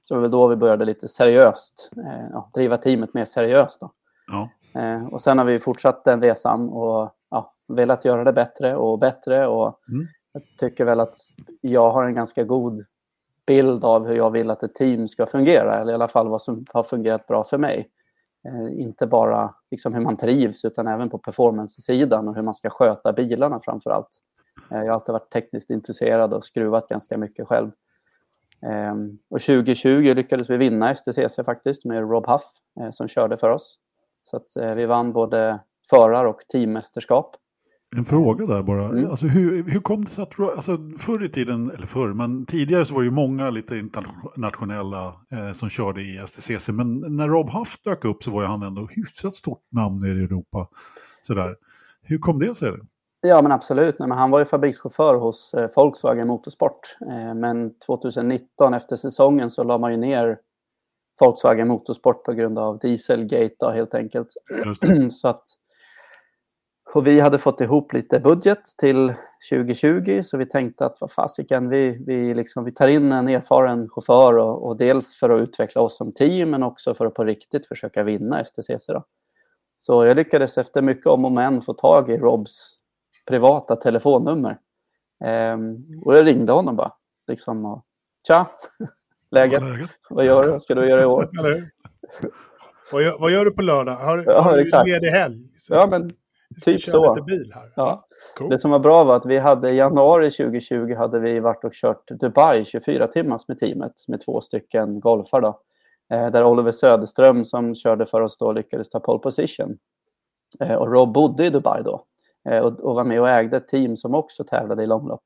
Så 0.00 0.14
det 0.14 0.18
var 0.18 0.22
väl 0.22 0.30
då 0.30 0.48
vi 0.48 0.56
började 0.56 0.84
lite 0.84 1.08
seriöst, 1.08 1.90
eh, 1.96 2.28
ja, 2.32 2.50
driva 2.54 2.76
teamet 2.76 3.14
mer 3.14 3.24
seriöst. 3.24 3.80
Då. 3.80 3.92
Ja. 4.26 4.48
Eh, 4.80 5.06
och 5.06 5.22
sen 5.22 5.38
har 5.38 5.44
vi 5.44 5.58
fortsatt 5.58 6.04
den 6.04 6.22
resan 6.22 6.68
och 6.68 7.14
ja, 7.30 7.54
velat 7.68 8.04
göra 8.04 8.24
det 8.24 8.32
bättre 8.32 8.76
och 8.76 8.98
bättre. 8.98 9.46
Och 9.46 9.80
Mm. 9.88 10.06
Jag 10.32 10.42
tycker 10.58 10.84
väl 10.84 11.00
att 11.00 11.16
jag 11.60 11.90
har 11.90 12.04
en 12.04 12.14
ganska 12.14 12.44
god 12.44 12.84
bild 13.46 13.84
av 13.84 14.06
hur 14.06 14.16
jag 14.16 14.30
vill 14.30 14.50
att 14.50 14.62
ett 14.62 14.74
team 14.74 15.08
ska 15.08 15.26
fungera. 15.26 15.80
Eller 15.80 15.92
i 15.92 15.94
alla 15.94 16.08
fall 16.08 16.28
vad 16.28 16.42
som 16.42 16.66
har 16.72 16.82
fungerat 16.82 17.26
bra 17.26 17.44
för 17.44 17.58
mig. 17.58 17.88
Eh, 18.44 18.80
inte 18.80 19.06
bara 19.06 19.54
liksom 19.70 19.94
hur 19.94 20.00
man 20.00 20.16
trivs 20.16 20.64
utan 20.64 20.86
även 20.86 21.10
på 21.10 21.18
performance-sidan 21.18 22.28
och 22.28 22.34
hur 22.34 22.42
man 22.42 22.54
ska 22.54 22.70
sköta 22.70 23.12
bilarna 23.12 23.60
framför 23.60 23.90
allt. 23.90 24.18
Eh, 24.70 24.78
jag 24.78 24.86
har 24.86 24.94
alltid 24.94 25.12
varit 25.12 25.30
tekniskt 25.30 25.70
intresserad 25.70 26.34
och 26.34 26.44
skruvat 26.44 26.88
ganska 26.88 27.18
mycket 27.18 27.48
själv. 27.48 27.70
Ehm, 28.66 29.18
och 29.30 29.40
2020 29.40 30.14
lyckades 30.14 30.50
vi 30.50 30.56
vinna 30.56 30.94
STCC 30.94 31.44
faktiskt 31.44 31.84
med 31.84 32.10
Rob 32.10 32.26
Huff 32.26 32.44
eh, 32.80 32.90
som 32.90 33.08
körde 33.08 33.36
för 33.36 33.50
oss. 33.50 33.78
Så 34.24 34.36
att, 34.36 34.76
vi 34.76 34.86
vann 34.86 35.12
både 35.12 35.60
förar 35.90 36.24
och 36.24 36.40
teammästerskap. 36.48 37.36
En 37.96 38.04
fråga 38.04 38.46
där 38.46 38.62
bara. 38.62 38.84
Mm. 38.84 39.10
Alltså, 39.10 39.26
hur, 39.26 39.64
hur 39.64 39.80
kom 39.80 40.04
det 40.04 40.10
sig 40.10 40.22
att, 40.22 40.40
alltså, 40.40 40.78
förr 40.98 41.24
i 41.24 41.28
tiden, 41.28 41.70
eller 41.70 41.86
förr, 41.86 42.14
men 42.14 42.46
tidigare 42.46 42.84
så 42.84 42.94
var 42.94 43.00
det 43.00 43.06
ju 43.06 43.12
många 43.12 43.50
lite 43.50 43.76
internationella 43.76 45.06
eh, 45.32 45.52
som 45.52 45.68
körde 45.68 46.02
i 46.02 46.26
STCC. 46.26 46.68
Men 46.68 47.16
när 47.16 47.28
Rob 47.28 47.50
Huff 47.50 47.82
dök 47.84 48.04
upp 48.04 48.22
så 48.22 48.30
var 48.30 48.42
ju 48.42 48.48
han 48.48 48.62
ändå 48.62 48.88
hyfsat 48.90 49.34
stort 49.34 49.62
namn 49.70 49.98
nere 49.98 50.18
i 50.18 50.24
Europa. 50.24 50.68
Sådär. 51.22 51.56
Hur 52.02 52.18
kom 52.18 52.38
det 52.38 52.54
sig? 52.54 52.72
Ja, 53.20 53.42
men 53.42 53.52
absolut. 53.52 53.98
Nej, 53.98 54.08
men 54.08 54.18
han 54.18 54.30
var 54.30 54.38
ju 54.38 54.44
fabrikschaufför 54.44 55.14
hos 55.14 55.54
eh, 55.54 55.70
Volkswagen 55.76 56.28
Motorsport. 56.28 56.96
Eh, 57.10 57.34
men 57.34 57.78
2019 57.78 58.74
efter 58.74 58.96
säsongen 58.96 59.50
så 59.50 59.64
la 59.64 59.78
man 59.78 59.90
ju 59.90 59.96
ner 59.96 60.38
Volkswagen 61.20 61.68
Motorsport 61.68 62.24
på 62.24 62.32
grund 62.32 62.58
av 62.58 62.78
Dieselgate 62.78 63.54
då, 63.58 63.70
helt 63.70 63.94
enkelt. 63.94 64.28
Så 65.10 65.28
att, 65.28 65.42
och 66.94 67.06
vi 67.06 67.20
hade 67.20 67.38
fått 67.38 67.60
ihop 67.60 67.92
lite 67.92 68.20
budget 68.20 68.64
till 68.78 69.14
2020 69.50 70.22
så 70.24 70.36
vi 70.36 70.46
tänkte 70.46 70.86
att 70.86 70.96
vad 71.00 71.10
fasiken, 71.10 71.68
vi, 71.68 72.04
vi, 72.06 72.34
liksom, 72.34 72.64
vi 72.64 72.72
tar 72.72 72.88
in 72.88 73.12
en 73.12 73.28
erfaren 73.28 73.88
chaufför 73.88 74.38
och, 74.38 74.66
och 74.66 74.76
dels 74.76 75.14
för 75.14 75.30
att 75.30 75.40
utveckla 75.40 75.80
oss 75.80 75.96
som 75.96 76.12
team 76.12 76.50
men 76.50 76.62
också 76.62 76.94
för 76.94 77.06
att 77.06 77.14
på 77.14 77.24
riktigt 77.24 77.66
försöka 77.66 78.02
vinna 78.02 78.44
STCC. 78.44 78.86
Då. 78.86 79.04
Så 79.76 80.04
jag 80.04 80.16
lyckades 80.16 80.58
efter 80.58 80.82
mycket 80.82 81.06
om 81.06 81.24
och 81.24 81.32
men 81.32 81.60
få 81.60 81.74
tag 81.74 82.10
i 82.10 82.16
Robs 82.18 82.78
privata 83.28 83.76
telefonnummer. 83.76 84.58
Ehm, 85.24 85.76
och 86.04 86.16
jag 86.16 86.26
ringde 86.26 86.52
honom 86.52 86.76
bara. 86.76 86.92
Liksom, 87.26 87.66
och, 87.66 87.84
Tja, 88.26 88.46
läget? 89.30 89.62
Vad 90.10 90.24
gör 90.24 90.42
du? 90.42 90.50
Vad 90.50 90.62
ska 90.62 90.74
du 90.74 90.88
göra 90.88 91.02
i 91.02 91.06
år? 91.06 91.24
Vad, 92.92 93.02
gör, 93.02 93.20
vad 93.20 93.30
gör 93.30 93.44
du 93.44 93.50
på 93.50 93.62
lördag? 93.62 93.96
Har, 93.96 94.24
Ja, 94.26 94.40
har 94.40 94.56
du 94.56 94.92
ledig 94.92 95.08
helg? 95.08 95.50
Så 95.54 95.74
Ja, 95.74 95.86
men 95.86 96.12
typ 96.64 96.80
så. 96.80 97.14
ja. 97.76 98.06
Cool. 98.38 98.50
Det 98.50 98.58
som 98.58 98.70
var 98.70 98.78
bra 98.78 99.04
var 99.04 99.16
att 99.16 99.26
vi 99.26 99.38
hade 99.38 99.70
i 99.70 99.76
januari 99.76 100.30
2020 100.30 100.94
hade 100.94 101.20
vi 101.20 101.40
varit 101.40 101.64
och 101.64 101.72
kört 101.72 102.08
Dubai 102.08 102.64
24 102.64 103.06
timmars 103.06 103.48
med 103.48 103.58
teamet 103.58 103.92
med 104.08 104.20
två 104.20 104.40
stycken 104.40 105.00
golfar 105.00 105.40
då. 105.40 105.60
Eh, 106.12 106.30
där 106.30 106.44
Oliver 106.44 106.70
Söderström 106.70 107.44
som 107.44 107.74
körde 107.74 108.06
för 108.06 108.20
oss 108.20 108.38
då 108.38 108.52
lyckades 108.52 108.88
ta 108.88 109.00
pole 109.00 109.18
position. 109.18 109.78
Eh, 110.60 110.74
och 110.74 110.92
Rob 110.92 111.12
bodde 111.12 111.46
i 111.46 111.50
Dubai 111.50 111.82
då 111.82 112.04
eh, 112.48 112.62
och, 112.62 112.80
och 112.80 112.94
var 112.94 113.04
med 113.04 113.20
och 113.20 113.28
ägde 113.28 113.56
ett 113.56 113.68
team 113.68 113.96
som 113.96 114.14
också 114.14 114.44
tävlade 114.44 114.82
i 114.82 114.86
långlopp. 114.86 115.22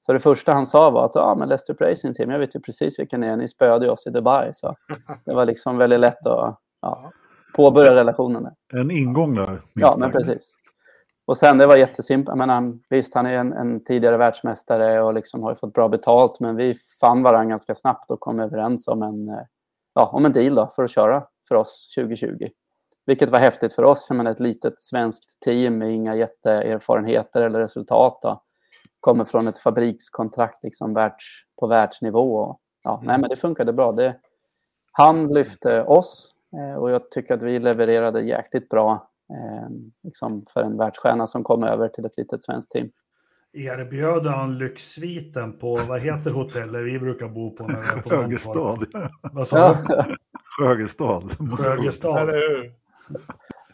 Så 0.00 0.12
det 0.12 0.18
första 0.18 0.52
han 0.52 0.66
sa 0.66 0.90
var 0.90 1.04
att 1.04 1.14
ja, 1.14 1.36
men 1.38 1.48
Leicester 1.48 1.74
Racing 1.74 2.14
Team, 2.14 2.30
jag 2.30 2.38
vet 2.38 2.56
ju 2.56 2.60
precis 2.60 2.98
vilka 2.98 3.18
ni 3.18 3.26
är, 3.26 3.36
ni 3.36 3.48
spöade 3.48 3.90
oss 3.90 4.06
i 4.06 4.10
Dubai. 4.10 4.50
Så 4.54 4.74
det 5.24 5.34
var 5.34 5.44
liksom 5.44 5.76
väldigt 5.76 6.00
lätt 6.00 6.26
att 6.26 6.58
ja, 6.82 7.12
påbörja 7.58 7.94
relationen 7.94 8.42
där. 8.42 8.80
En 8.80 8.90
ingång 8.90 9.34
där. 9.34 9.60
Ja, 9.74 9.96
men 10.00 10.12
precis. 10.12 10.56
Och 11.26 11.36
sen 11.36 11.58
det 11.58 11.66
var 11.66 11.76
jättesimpelt. 11.76 12.28
Jag 12.28 12.38
menar, 12.38 12.78
visst, 12.88 13.14
han 13.14 13.26
är 13.26 13.38
en, 13.38 13.52
en 13.52 13.84
tidigare 13.84 14.16
världsmästare 14.16 15.02
och 15.02 15.14
liksom 15.14 15.42
har 15.42 15.50
ju 15.50 15.56
fått 15.56 15.72
bra 15.72 15.88
betalt. 15.88 16.40
Men 16.40 16.56
vi 16.56 16.74
fann 17.00 17.22
varandra 17.22 17.50
ganska 17.50 17.74
snabbt 17.74 18.10
och 18.10 18.20
kom 18.20 18.40
överens 18.40 18.88
om 18.88 19.02
en, 19.02 19.28
eh, 19.28 19.44
ja, 19.94 20.06
om 20.06 20.26
en 20.26 20.32
deal 20.32 20.54
då, 20.54 20.66
för 20.66 20.84
att 20.84 20.90
köra 20.90 21.24
för 21.48 21.54
oss 21.54 21.92
2020. 21.94 22.48
Vilket 23.06 23.30
var 23.30 23.38
häftigt 23.38 23.74
för 23.74 23.82
oss. 23.82 24.06
Jag 24.08 24.16
menar, 24.16 24.30
ett 24.30 24.40
litet 24.40 24.82
svenskt 24.82 25.40
team 25.40 25.78
med 25.78 25.92
inga 25.92 26.14
jätteerfarenheter 26.14 27.42
eller 27.42 27.58
resultat. 27.58 28.18
Då. 28.22 28.42
Kommer 29.00 29.24
från 29.24 29.48
ett 29.48 29.58
fabrikskontrakt 29.58 30.64
liksom 30.64 30.94
världs, 30.94 31.24
på 31.60 31.66
världsnivå. 31.66 32.38
Och, 32.38 32.60
ja, 32.84 33.00
nej, 33.04 33.18
men 33.18 33.30
det 33.30 33.36
funkade 33.36 33.72
bra. 33.72 33.92
Det, 33.92 34.16
han 34.92 35.28
lyfte 35.28 35.82
oss 35.82 36.34
och 36.78 36.90
jag 36.90 37.10
tycker 37.10 37.34
att 37.34 37.42
vi 37.42 37.58
levererade 37.58 38.20
jäkligt 38.22 38.68
bra 38.68 39.08
eh, 39.30 39.68
liksom 40.02 40.44
för 40.52 40.62
en 40.62 40.76
världsstjärna 40.76 41.26
som 41.26 41.44
kom 41.44 41.64
över 41.64 41.88
till 41.88 42.04
ett 42.04 42.16
litet 42.16 42.44
svenskt 42.44 42.70
team. 42.70 42.90
Erbjöd 43.52 44.26
han 44.26 44.58
lyxsviten 44.58 45.58
på, 45.58 45.78
vad 45.88 46.00
heter 46.00 46.30
hotellet 46.30 46.86
vi 46.86 46.98
brukar 46.98 47.28
bo 47.28 47.50
på? 47.56 47.62
När 47.62 47.68
vi 47.74 47.98
är 47.98 48.02
på 48.02 48.14
Högestad. 48.14 48.78
Vad 49.32 49.48
sa 49.48 49.58
Ja, 49.58 49.76
du? 49.88 50.64
Högestad. 50.64 51.22
Eller 52.16 52.32
hur? 52.32 52.72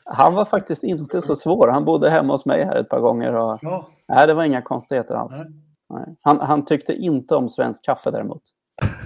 han 0.05 0.35
var 0.35 0.45
faktiskt 0.45 0.83
inte 0.83 1.23
så 1.23 1.37
svår. 1.37 1.69
Han 1.69 1.85
bodde 1.85 2.11
hemma 2.11 2.33
hos 2.35 2.47
mig 2.47 2.65
här 2.65 2.77
ett 2.77 2.89
par 2.89 3.01
gånger. 3.01 3.37
Och, 3.37 3.59
Ja, 3.63 3.89
nej, 4.09 4.27
det 4.27 4.35
var 4.35 4.45
inga 4.45 4.63
konstigheter 4.63 5.15
alls. 5.15 5.35
nej. 5.39 5.47
Nej. 5.91 6.17
Han, 6.21 6.41
han 6.41 6.65
tyckte 6.65 6.93
inte 6.93 7.35
om 7.37 7.49
svensk 7.49 7.85
kaffe 7.85 8.11
däremot. 8.11 8.43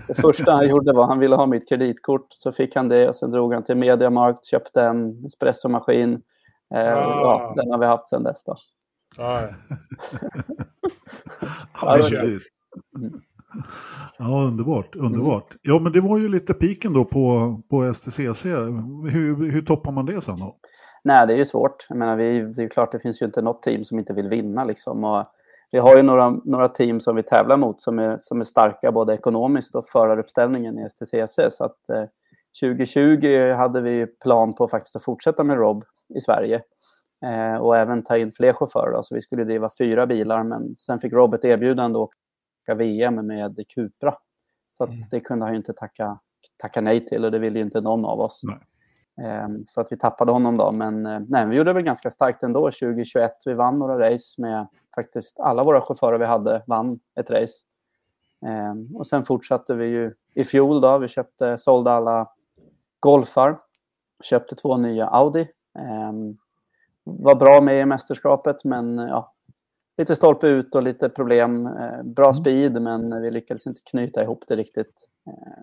Det 0.09 0.15
första 0.15 0.53
han 0.53 0.69
gjorde 0.69 0.93
var 0.93 1.03
att 1.03 1.09
han 1.09 1.19
ville 1.19 1.37
ha 1.37 1.47
mitt 1.47 1.69
kreditkort. 1.69 2.27
Så 2.31 2.53
fick 2.53 2.77
han 2.77 2.89
det 2.89 3.09
och 3.09 3.15
sen 3.17 3.31
drog 3.31 3.55
han 3.55 3.63
till 3.65 3.77
Mediamarkt, 3.77 4.45
köpte 4.45 4.83
en 4.83 5.25
espressomaskin. 5.27 6.13
Eh, 6.75 6.81
Ah. 6.81 7.21
ja, 7.21 7.53
den 7.57 7.71
har 7.71 7.79
vi 7.79 7.87
haft 7.87 8.07
sedan 8.09 8.23
dess. 8.23 8.45
Då. 8.45 8.55
Ja, 9.17 9.41
Ja, 11.83 11.97
Ja, 11.97 11.97
precis. 11.97 12.49
Ja, 14.19 14.43
underbart. 14.47 14.97
underbart. 14.97 15.57
Ja, 15.63 15.79
men 15.79 15.93
det 15.93 16.01
var 16.01 16.19
ju 16.19 16.29
lite 16.29 16.55
piken 16.55 16.93
då 16.93 17.05
på, 17.05 17.57
på 17.71 17.95
STCC. 17.95 18.45
Hur, 19.13 19.51
hur 19.51 19.63
toppar 19.63 19.93
man 19.93 20.07
det 20.07 20.21
sen 20.21 20.39
då? 20.41 20.57
Nej, 21.05 21.27
det 21.27 21.33
är 21.33 21.37
ju 21.39 21.45
svårt. 21.45 21.87
Jag 21.89 21.99
menar, 21.99 22.17
vi, 22.17 22.41
det 22.41 22.61
är 22.61 22.63
ju 22.63 22.69
klart, 22.69 22.93
det 22.93 22.99
finns 23.01 23.23
ju 23.23 23.27
inte 23.27 23.43
något 23.43 23.63
team 23.63 23.85
som 23.85 23.99
inte 23.99 24.13
vill 24.13 24.29
vinna. 24.29 24.65
Liksom. 24.65 25.05
Och 25.05 25.25
vi 25.71 25.79
har 25.79 25.97
ju 25.97 26.03
några, 26.03 26.31
några 26.31 26.69
team 26.69 27.01
som 27.01 27.17
vi 27.17 27.23
tävlar 27.23 27.57
mot 27.57 27.81
som 27.81 27.99
är, 27.99 28.17
som 28.19 28.41
är 28.41 28.45
starka 28.45 28.93
både 28.93 29.15
ekonomiskt 29.15 29.75
och 29.75 29.85
föraruppställningen 29.85 30.79
i 30.79 30.89
STCC. 30.89 31.51
Så 31.51 31.65
att, 31.65 31.89
eh, 31.89 32.05
2020 32.61 33.53
hade 33.53 33.81
vi 33.81 34.07
plan 34.07 34.55
på 34.55 34.69
faktiskt 34.69 34.97
att 34.97 35.05
fortsätta 35.05 35.45
med 35.45 35.57
Rob 35.57 35.85
i 36.15 36.21
Sverige. 36.21 36.63
Eh, 37.27 37.57
och 37.57 37.77
även 37.77 38.03
ta 38.03 38.17
in 38.17 38.33
fler 38.33 38.53
chaufförer. 38.53 38.93
Då. 38.93 39.03
Så 39.03 39.15
vi 39.15 39.23
skulle 39.23 39.45
driva 39.45 39.71
fyra 39.79 40.07
bilar, 40.07 40.45
men 40.45 40.75
sen 40.75 40.99
fick 40.99 41.13
Rob 41.13 41.35
ett 41.35 41.45
erbjudande 41.45 41.99
att 41.99 42.09
åka 42.63 42.75
VM 42.75 43.15
med 43.27 43.65
Cupra. 43.75 44.15
Så 44.73 44.85
att 44.85 45.11
det 45.11 45.21
kunde 45.21 45.45
han 45.45 45.53
ju 45.53 45.57
inte 45.57 45.73
tacka, 45.73 46.19
tacka 46.57 46.81
nej 46.81 47.07
till 47.07 47.25
och 47.25 47.31
det 47.31 47.39
ville 47.39 47.59
ju 47.59 47.65
inte 47.65 47.81
någon 47.81 48.05
av 48.05 48.21
oss. 48.21 48.41
Nej. 48.43 48.59
Ehm, 49.29 49.65
Så 49.65 49.81
att 49.81 49.93
vi 49.93 49.97
tappade 49.97 50.33
honom 50.33 50.57
då. 50.57 50.73
Men 50.73 51.07
eh, 51.07 51.21
nej, 51.29 51.47
vi 51.47 51.57
gjorde 51.57 51.71
det 51.71 51.75
väl 51.75 51.83
ganska 51.83 52.11
starkt 52.11 52.43
ändå 52.43 52.71
2021. 52.71 53.33
Vi 53.47 53.55
vann 53.55 53.79
några 53.79 54.11
race 54.11 54.41
med 54.41 54.67
faktiskt 55.03 55.41
alla 55.41 55.65
våra 55.65 55.81
chaufförer 55.81 56.19
vi 56.19 56.25
hade 56.25 56.63
vann 56.67 57.01
ett 57.21 57.31
race. 57.31 57.55
Ehm, 58.47 58.97
Och 58.97 59.07
sen 59.07 59.23
fortsatte 59.23 59.75
vi 59.75 59.85
ju 59.85 60.15
i 60.35 60.45
fjol 60.45 60.81
då. 60.81 60.99
Vi 60.99 61.09
köpte, 61.09 61.59
sålde 61.59 61.91
alla 61.93 62.29
Golfar. 63.01 63.59
Köpte 64.23 64.55
två 64.55 64.77
nya 64.77 65.07
Audi. 65.07 65.49
Ehm, 65.79 66.37
Var 67.05 67.35
bra 67.35 67.61
med 67.61 67.81
i 67.81 67.85
mästerskapet 67.85 68.65
men 68.65 68.99
eh, 68.99 69.07
ja, 69.09 69.33
lite 69.99 70.17
stolpe 70.17 70.47
ut 70.47 70.75
och 70.75 70.83
lite 70.83 71.09
problem. 71.09 71.67
Eh, 71.67 72.03
Bra 72.03 72.33
speed 72.33 72.83
men 72.83 73.23
vi 73.23 73.31
lyckades 73.31 73.67
inte 73.67 73.81
knyta 73.85 74.23
ihop 74.23 74.45
det 74.49 74.57
riktigt 74.57 75.09
eh, 75.27 75.63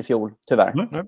i 0.00 0.02
fjol, 0.02 0.34
tyvärr. 0.46 0.72
Nej. 0.74 1.04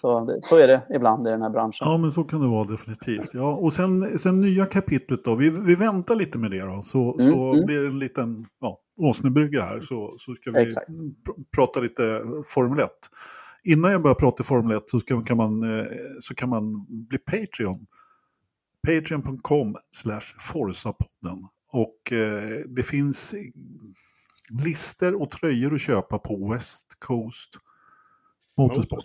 Så, 0.00 0.24
det, 0.24 0.40
så 0.42 0.56
är 0.56 0.66
det 0.68 0.82
ibland 0.94 1.26
i 1.26 1.30
den 1.30 1.42
här 1.42 1.50
branschen. 1.50 1.86
Ja, 1.88 1.98
men 1.98 2.12
så 2.12 2.24
kan 2.24 2.40
det 2.40 2.46
vara 2.46 2.64
definitivt. 2.64 3.34
Ja, 3.34 3.54
och 3.54 3.72
sen, 3.72 4.18
sen 4.18 4.40
nya 4.40 4.66
kapitlet 4.66 5.24
då. 5.24 5.34
Vi, 5.34 5.50
vi 5.50 5.74
väntar 5.74 6.14
lite 6.14 6.38
med 6.38 6.50
det 6.50 6.60
då. 6.60 6.82
Så, 6.82 7.18
Mm, 7.20 7.32
så 7.32 7.52
mm. 7.52 7.66
blir 7.66 7.80
det 7.80 7.88
en 7.88 7.98
liten 7.98 8.46
ja, 8.60 8.80
åsnebrygga 8.96 9.62
här. 9.62 9.80
Så, 9.80 10.14
så 10.18 10.34
ska 10.34 10.50
vi 10.50 10.62
Exakt. 10.62 10.88
pr- 10.88 11.44
prata 11.54 11.80
lite 11.80 12.22
Formel 12.46 12.78
1. 12.78 12.90
Innan 13.64 13.92
jag 13.92 14.02
börjar 14.02 14.14
prata 14.14 14.42
Formel 14.44 14.76
1 14.76 14.90
så, 14.90 15.00
ska, 15.00 15.22
kan, 15.22 15.36
man, 15.36 15.78
eh, 15.78 15.86
så 16.20 16.34
kan 16.34 16.48
man 16.48 16.86
bli 16.88 17.18
Patreon. 17.18 17.86
Patreon.com 18.86 19.76
slash 19.92 20.34
Forsapodden. 20.40 21.48
Och 21.72 22.12
eh, 22.12 22.60
det 22.66 22.82
finns 22.82 23.34
lister 24.64 25.22
och 25.22 25.30
tröjor 25.30 25.74
att 25.74 25.80
köpa 25.80 26.18
på 26.18 26.52
West 26.52 26.86
Coast 26.98 27.50
Motorsport. 28.56 29.04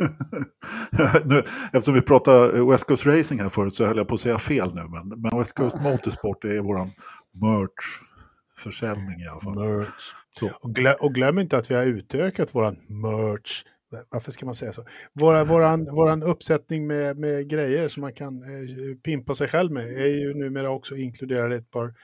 nu, 1.24 1.42
eftersom 1.72 1.94
vi 1.94 2.00
pratade 2.00 2.64
West 2.64 2.84
Coast 2.84 3.06
Racing 3.06 3.42
här 3.42 3.48
förut 3.48 3.74
så 3.74 3.84
höll 3.84 3.96
jag 3.96 4.08
på 4.08 4.14
att 4.14 4.20
säga 4.20 4.38
fel 4.38 4.74
nu. 4.74 4.82
Men, 4.88 5.20
men 5.20 5.38
West 5.38 5.54
Coast 5.54 5.76
Motorsport 5.80 6.44
är 6.44 6.60
vår 6.60 6.90
merch-försäljning 7.32 9.20
i 9.20 9.28
alla 9.28 9.40
fall. 9.40 9.54
merch. 9.54 10.14
Så. 10.30 10.50
Och, 10.60 10.74
glö, 10.74 10.92
och 10.92 11.14
glöm 11.14 11.38
inte 11.38 11.58
att 11.58 11.70
vi 11.70 11.74
har 11.74 11.82
utökat 11.82 12.54
våran 12.54 12.76
merch. 12.88 13.64
Varför 14.10 14.32
ska 14.32 14.44
man 14.44 14.54
säga 14.54 14.72
så? 14.72 14.82
Våra, 15.12 15.44
våran, 15.44 15.84
våran 15.84 16.22
uppsättning 16.22 16.86
med, 16.86 17.18
med 17.18 17.48
grejer 17.48 17.88
som 17.88 18.00
man 18.00 18.12
kan 18.12 18.42
eh, 18.42 18.96
pimpa 19.04 19.34
sig 19.34 19.48
själv 19.48 19.72
med 19.72 19.84
är 19.84 20.20
ju 20.20 20.34
numera 20.34 20.70
också 20.70 20.96
inkluderade 20.96 21.56
ett 21.56 21.70
par 21.70 21.94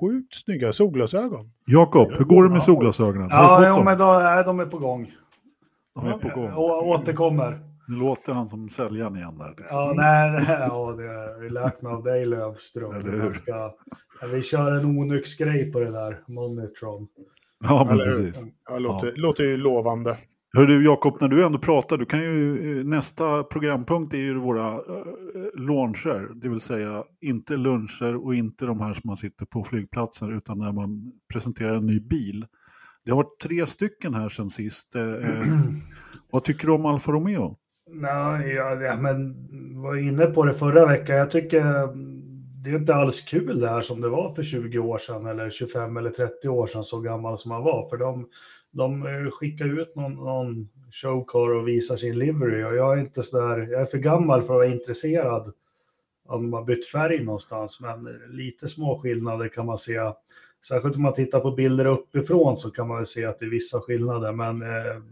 sjukt 0.00 0.34
snygga 0.34 0.72
solglasögon. 0.72 1.50
Jakob, 1.66 2.12
hur 2.18 2.24
går 2.24 2.44
det 2.44 2.50
med 2.50 2.62
solglasögonen? 2.62 3.28
Ja, 3.30 3.68
dem? 3.68 3.84
men 3.84 3.98
då, 3.98 4.12
är 4.12 4.44
de 4.44 4.60
är 4.60 4.66
på 4.66 4.78
gång. 4.78 5.12
De 5.94 6.06
är 6.06 6.18
på 6.18 6.28
gång. 6.28 6.52
Å, 6.52 6.94
återkommer. 6.94 7.60
Nu 7.88 7.96
låter 7.96 8.32
han 8.32 8.48
som 8.48 8.68
säljaren 8.68 9.16
igen 9.16 9.38
där. 9.38 9.54
Liksom. 9.58 9.80
Ja, 9.80 9.92
nej, 9.96 10.30
nej, 10.30 10.44
ja, 10.48 10.94
det 10.96 11.02
har 11.02 11.42
jag 11.42 11.52
lärt 11.52 11.82
mig 11.82 11.92
av 11.92 12.02
dig 12.02 12.26
Lövström. 12.26 12.92
Eller 12.92 13.22
hur? 13.22 13.32
Ska, 13.32 13.52
ja, 14.20 14.26
vi 14.32 14.42
kör 14.42 14.72
en 14.72 14.86
onyxgrej 14.86 15.72
på 15.72 15.80
det 15.80 15.90
där, 15.90 16.20
Monitron. 16.26 17.08
Ja, 17.68 17.86
men 17.88 18.00
Eller 18.00 18.04
precis. 18.04 18.44
Ja, 18.70 18.78
låter, 18.78 19.12
låter 19.16 19.44
ju 19.44 19.56
lovande. 19.56 20.16
Hör 20.56 20.66
du 20.66 20.84
Jakob, 20.84 21.16
när 21.20 21.28
du 21.28 21.44
ändå 21.46 21.58
pratar, 21.58 21.96
du 21.96 22.04
kan 22.04 22.22
ju, 22.22 22.78
eh, 22.78 22.84
nästa 22.84 23.42
programpunkt 23.42 24.14
är 24.14 24.18
ju 24.18 24.38
våra 24.38 24.72
äh, 24.72 24.80
launcher, 25.54 26.34
det 26.34 26.48
vill 26.48 26.60
säga 26.60 27.04
inte 27.20 27.56
luncher 27.56 28.24
och 28.24 28.34
inte 28.34 28.66
de 28.66 28.80
här 28.80 28.94
som 28.94 29.02
man 29.04 29.16
sitter 29.16 29.46
på 29.46 29.64
flygplatser, 29.64 30.36
utan 30.36 30.58
när 30.58 30.72
man 30.72 31.12
presenterar 31.32 31.74
en 31.74 31.86
ny 31.86 32.00
bil. 32.00 32.46
Det 33.04 33.10
har 33.10 33.16
varit 33.16 33.40
tre 33.42 33.66
stycken 33.66 34.14
här 34.14 34.28
sen 34.28 34.50
sist. 34.50 34.94
Eh, 34.94 35.02
eh, 35.02 35.46
vad 36.30 36.44
tycker 36.44 36.66
du 36.66 36.72
om 36.72 36.86
Alfa 36.86 37.12
Romeo? 37.12 37.56
Nej, 37.90 38.54
ja, 38.54 38.82
ja, 38.82 38.96
men 38.96 39.34
var 39.82 39.96
inne 39.96 40.26
på 40.26 40.44
det 40.44 40.54
förra 40.54 40.86
veckan. 40.86 41.16
Jag 41.16 41.30
tycker 41.30 41.64
det 42.64 42.70
är 42.70 42.74
inte 42.74 42.94
alls 42.94 43.20
kul 43.20 43.60
det 43.60 43.68
här 43.68 43.80
som 43.80 44.00
det 44.00 44.08
var 44.08 44.34
för 44.34 44.42
20 44.42 44.78
år 44.78 44.98
sedan 44.98 45.26
eller 45.26 45.50
25 45.50 45.96
eller 45.96 46.10
30 46.10 46.48
år 46.48 46.66
sedan 46.66 46.84
så 46.84 47.00
gammal 47.00 47.38
som 47.38 47.48
man 47.48 47.62
var. 47.62 47.88
För 47.88 47.96
de, 47.96 48.28
de 48.70 49.06
eh, 49.06 49.30
skickar 49.30 49.80
ut 49.80 49.96
någon, 49.96 50.14
någon 50.14 50.68
showcar 50.90 51.56
och 51.56 51.68
visar 51.68 51.96
sin 51.96 52.18
livery 52.18 52.64
och 52.64 52.74
jag 52.74 52.92
är 52.92 53.00
inte 53.00 53.22
så 53.22 53.40
där, 53.40 53.58
jag 53.58 53.80
är 53.80 53.84
för 53.84 53.98
gammal 53.98 54.42
för 54.42 54.54
att 54.54 54.58
vara 54.58 54.66
intresserad 54.66 55.52
om 56.28 56.42
de 56.42 56.52
har 56.52 56.64
bytt 56.64 56.86
färg 56.86 57.24
någonstans. 57.24 57.80
Men 57.80 58.08
lite 58.28 58.68
små 58.68 59.00
skillnader 59.00 59.48
kan 59.48 59.66
man 59.66 59.78
se. 59.78 59.98
Särskilt 60.68 60.96
om 60.96 61.02
man 61.02 61.14
tittar 61.14 61.40
på 61.40 61.50
bilder 61.50 61.86
uppifrån 61.86 62.56
så 62.56 62.70
kan 62.70 62.88
man 62.88 62.96
väl 62.96 63.06
se 63.06 63.24
att 63.24 63.38
det 63.38 63.44
är 63.44 63.50
vissa 63.50 63.80
skillnader. 63.80 64.32
Men 64.32 64.62
eh, 64.62 65.02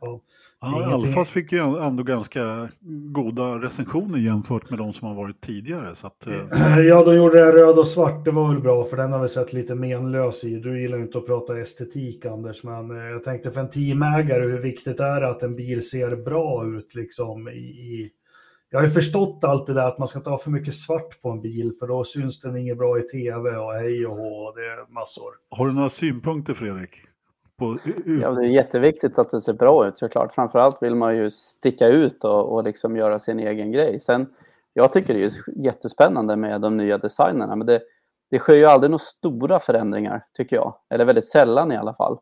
ja, 0.00 0.20
Ja, 0.64 0.94
Alfas 0.94 1.30
fick 1.30 1.52
ju 1.52 1.58
ändå 1.58 2.02
ganska 2.02 2.68
goda 3.12 3.58
recensioner 3.58 4.18
jämfört 4.18 4.70
med 4.70 4.78
de 4.78 4.92
som 4.92 5.08
har 5.08 5.14
varit 5.14 5.40
tidigare. 5.40 5.94
Så 5.94 6.06
att, 6.06 6.26
eh, 6.26 6.78
Ja, 6.88 7.04
de 7.04 7.16
gjorde 7.16 7.38
det 7.38 7.52
röd 7.52 7.78
och 7.78 7.86
svart. 7.86 8.24
Det 8.24 8.30
var 8.30 8.48
väl 8.48 8.60
bra, 8.60 8.84
för 8.84 8.96
den 8.96 9.12
har 9.12 9.22
vi 9.22 9.28
sett 9.28 9.52
lite 9.52 9.74
menlös 9.74 10.44
i. 10.44 10.56
Du 10.56 10.80
gillar 10.80 10.96
ju 10.96 11.02
inte 11.02 11.18
att 11.18 11.26
prata 11.26 11.60
estetik, 11.60 12.26
Anders, 12.26 12.62
men 12.62 12.90
eh, 12.90 12.96
jag 12.96 13.24
tänkte 13.24 13.50
för 13.50 13.60
en 13.60 13.70
teamägare, 13.70 14.42
hur 14.42 14.60
viktigt 14.60 15.00
är 15.00 15.20
det 15.20 15.28
att 15.28 15.42
en 15.42 15.56
bil 15.56 15.88
ser 15.88 16.16
bra 16.16 16.66
ut 16.66 16.94
liksom 16.94 17.48
i... 17.48 17.52
i... 17.52 18.10
Jag 18.72 18.78
har 18.78 18.86
ju 18.86 18.90
förstått 18.90 19.44
allt 19.44 19.66
det 19.66 19.74
där 19.74 19.88
att 19.88 19.98
man 19.98 20.08
ska 20.08 20.18
inte 20.18 20.30
ha 20.30 20.38
för 20.38 20.50
mycket 20.50 20.74
svart 20.74 21.22
på 21.22 21.30
en 21.30 21.40
bil, 21.40 21.72
för 21.78 21.86
då 21.86 22.04
syns 22.04 22.40
den 22.40 22.56
inget 22.56 22.78
bra 22.78 22.98
i 22.98 23.02
tv 23.02 23.56
och 23.56 23.72
hej 23.72 24.06
och 24.06 24.16
hå, 24.16 24.52
det 24.52 24.60
är 24.60 24.92
massor. 24.92 25.30
har 25.50 25.66
du 25.66 25.72
några 25.72 25.88
synpunkter 25.88 26.54
Fredrik? 26.54 26.90
På, 27.58 27.78
Ja, 28.22 28.30
det 28.30 28.44
är 28.44 28.48
jätteviktigt 28.48 29.18
att 29.18 29.30
det 29.30 29.40
ser 29.40 29.52
bra 29.52 29.88
ut 29.88 29.98
såklart. 29.98 30.34
Framförallt 30.34 30.82
vill 30.82 30.94
man 30.94 31.16
ju 31.16 31.30
sticka 31.30 31.88
ut 31.88 32.24
och, 32.24 32.52
och 32.52 32.64
liksom 32.64 32.96
göra 32.96 33.18
sin 33.18 33.40
egen 33.40 33.72
grej. 33.72 34.00
Sen, 34.00 34.26
jag 34.72 34.92
tycker 34.92 35.14
det 35.14 35.24
är 35.24 35.30
jättespännande 35.64 36.36
med 36.36 36.60
de 36.60 36.76
nya 36.76 36.98
designerna, 36.98 37.56
men 37.56 37.66
det, 37.66 37.80
det 38.30 38.38
sker 38.38 38.54
ju 38.54 38.64
aldrig 38.64 38.90
några 38.90 38.98
stora 38.98 39.58
förändringar, 39.58 40.24
tycker 40.32 40.56
jag. 40.56 40.74
Eller 40.90 41.04
väldigt 41.04 41.28
sällan 41.28 41.72
i 41.72 41.76
alla 41.76 41.94
fall. 41.94 42.18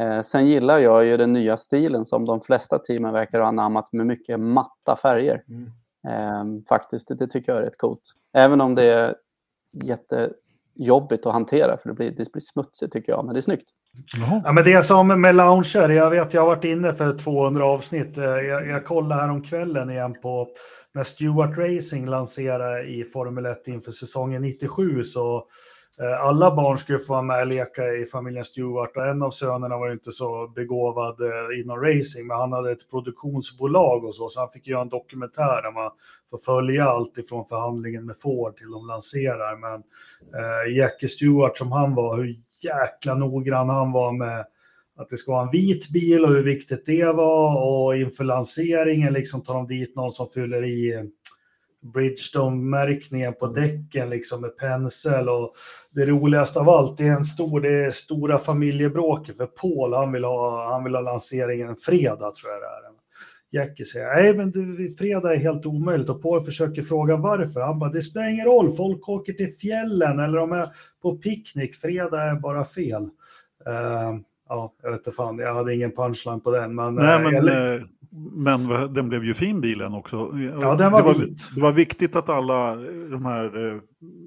Eh, 0.00 0.20
sen 0.20 0.46
gillar 0.46 0.78
jag 0.78 1.04
ju 1.04 1.16
den 1.16 1.32
nya 1.32 1.56
stilen 1.56 2.04
som 2.04 2.24
de 2.24 2.40
flesta 2.40 2.78
teamen 2.78 3.12
verkar 3.12 3.40
ha 3.40 3.46
anammat 3.46 3.92
med 3.92 4.06
mycket 4.06 4.40
matta 4.40 4.96
färger. 5.02 5.42
Mm. 5.48 5.70
Eh, 6.08 6.44
faktiskt, 6.68 7.08
det, 7.08 7.14
det 7.14 7.26
tycker 7.26 7.52
jag 7.52 7.60
är 7.60 7.64
rätt 7.64 7.78
coolt. 7.78 8.02
Även 8.34 8.60
om 8.60 8.74
det 8.74 8.84
är 8.84 9.14
jättejobbigt 9.72 11.26
att 11.26 11.32
hantera, 11.32 11.76
för 11.76 11.88
det 11.88 11.94
blir, 11.94 12.10
det 12.10 12.32
blir 12.32 12.42
smutsigt 12.42 12.92
tycker 12.92 13.12
jag, 13.12 13.24
men 13.24 13.34
det 13.34 13.40
är 13.40 13.42
snyggt. 13.42 13.68
Jaha. 14.16 14.42
Ja, 14.44 14.52
men 14.52 14.64
det 14.64 14.72
är 14.72 14.82
som 14.82 15.20
med 15.20 15.34
lounger, 15.34 15.88
jag 15.88 16.10
vet 16.10 16.34
jag 16.34 16.42
har 16.42 16.46
varit 16.46 16.64
inne 16.64 16.92
för 16.92 17.18
200 17.18 17.66
avsnitt. 17.66 18.18
Eh, 18.18 18.24
Jag, 18.24 18.66
jag 18.66 18.84
kollade 18.84 19.20
här 19.20 19.30
om 19.30 19.42
kvällen 19.42 19.90
igen 19.90 20.14
på 20.22 20.48
när 20.94 21.02
Stewart 21.02 21.58
Racing 21.58 22.08
lanserade 22.10 22.82
i 22.82 23.04
Formel 23.04 23.46
1 23.46 23.68
inför 23.68 23.90
säsongen 23.90 24.42
97 24.42 25.04
så 25.04 25.46
Eh, 26.00 26.20
alla 26.20 26.54
barn 26.54 26.78
skulle 26.78 26.98
få 26.98 27.12
vara 27.12 27.22
med 27.22 27.40
och 27.40 27.46
leka 27.46 27.92
i 27.92 28.04
familjen 28.04 28.44
Stewart 28.44 28.96
och 28.96 29.06
en 29.06 29.22
av 29.22 29.30
sönerna 29.30 29.78
var 29.78 29.86
ju 29.86 29.92
inte 29.92 30.12
så 30.12 30.48
begåvad 30.54 31.20
eh, 31.20 31.60
inom 31.60 31.80
racing 31.80 32.26
men 32.26 32.36
han 32.36 32.52
hade 32.52 32.72
ett 32.72 32.90
produktionsbolag 32.90 34.04
och 34.04 34.14
så 34.14 34.28
så 34.28 34.40
han 34.40 34.48
fick 34.48 34.66
göra 34.66 34.82
en 34.82 34.88
dokumentär 34.88 35.62
där 35.62 35.72
man 35.72 35.90
får 36.30 36.38
följa 36.38 36.84
allt 36.84 37.18
ifrån 37.18 37.44
förhandlingen 37.44 38.06
med 38.06 38.16
Ford 38.16 38.56
till 38.56 38.70
de 38.70 38.86
lanserar. 38.86 39.56
Men 39.56 39.82
eh, 40.40 40.76
Jackie 40.76 41.08
Stewart 41.08 41.58
som 41.58 41.72
han 41.72 41.94
var, 41.94 42.16
hur 42.16 42.36
jäkla 42.62 43.14
noggrann 43.14 43.68
han 43.68 43.92
var 43.92 44.12
med 44.12 44.44
att 44.96 45.08
det 45.08 45.16
ska 45.16 45.32
vara 45.32 45.42
en 45.42 45.50
vit 45.50 45.88
bil 45.88 46.24
och 46.24 46.30
hur 46.30 46.42
viktigt 46.42 46.86
det 46.86 47.04
var 47.04 47.62
och 47.62 47.96
inför 47.96 48.24
lanseringen 48.24 49.12
liksom 49.12 49.42
tar 49.42 49.54
de 49.54 49.66
dit 49.66 49.96
någon 49.96 50.10
som 50.10 50.28
fyller 50.28 50.64
i 50.64 51.10
Bridgestone-märkningen 51.82 53.32
på 53.32 53.46
däcken 53.46 54.10
liksom 54.10 54.40
med 54.40 54.56
pensel 54.56 55.28
och 55.28 55.54
det 55.90 56.06
roligaste 56.06 56.60
av 56.60 56.68
allt, 56.68 56.98
det 56.98 57.06
är 57.06 57.16
en 57.16 57.24
stor, 57.24 57.60
det 57.60 57.84
är 57.84 57.90
stora 57.90 58.38
familjebråket 58.38 59.36
för 59.36 59.46
Paul, 59.46 59.94
han 59.94 60.12
vill 60.12 60.24
ha, 60.24 60.72
han 60.72 60.84
vill 60.84 60.94
ha 60.94 61.02
lanseringen 61.02 61.68
en 61.68 61.76
fredag 61.76 62.30
tror 62.34 62.52
jag 62.52 62.60
det 62.60 62.66
är. 62.66 63.00
Jackie 63.52 63.86
säger, 63.86 64.14
nej 64.14 64.36
men 64.36 64.50
du, 64.50 64.90
fredag 64.90 65.34
är 65.34 65.38
helt 65.38 65.66
omöjligt 65.66 66.08
och 66.10 66.22
Paul 66.22 66.40
försöker 66.40 66.82
fråga 66.82 67.16
varför. 67.16 67.60
Han 67.60 67.78
bara, 67.78 67.90
det 67.90 68.02
spelar 68.02 68.28
ingen 68.28 68.46
roll, 68.46 68.72
folk 68.72 69.08
åker 69.08 69.32
till 69.32 69.54
fjällen 69.54 70.20
eller 70.20 70.38
de 70.38 70.52
är 70.52 70.68
på 71.02 71.16
picknick, 71.16 71.74
fredag 71.74 72.22
är 72.22 72.34
bara 72.34 72.64
fel. 72.64 73.02
Uh, 73.68 74.20
ja, 74.48 74.74
jag 74.82 74.90
vet 74.90 74.98
inte 74.98 75.10
fan, 75.10 75.38
jag 75.38 75.54
hade 75.54 75.74
ingen 75.74 75.92
punchline 75.92 76.40
på 76.40 76.50
den. 76.50 76.74
Men, 76.74 76.94
Nej, 76.94 77.22
men, 77.22 77.46
jag... 77.46 77.80
Eh, 78.12 78.18
men 78.32 78.68
den 78.94 79.08
blev 79.08 79.24
ju 79.24 79.34
fin 79.34 79.60
bilen 79.60 79.94
också. 79.94 80.16
Ja, 80.60 80.74
den 80.74 80.92
var 80.92 80.98
det, 80.98 81.04
var, 81.04 81.14
vit. 81.14 81.54
det 81.54 81.60
var 81.60 81.72
viktigt 81.72 82.16
att 82.16 82.28
alla 82.28 82.76
de 83.10 83.24
här 83.24 83.72
eh, 83.72 83.80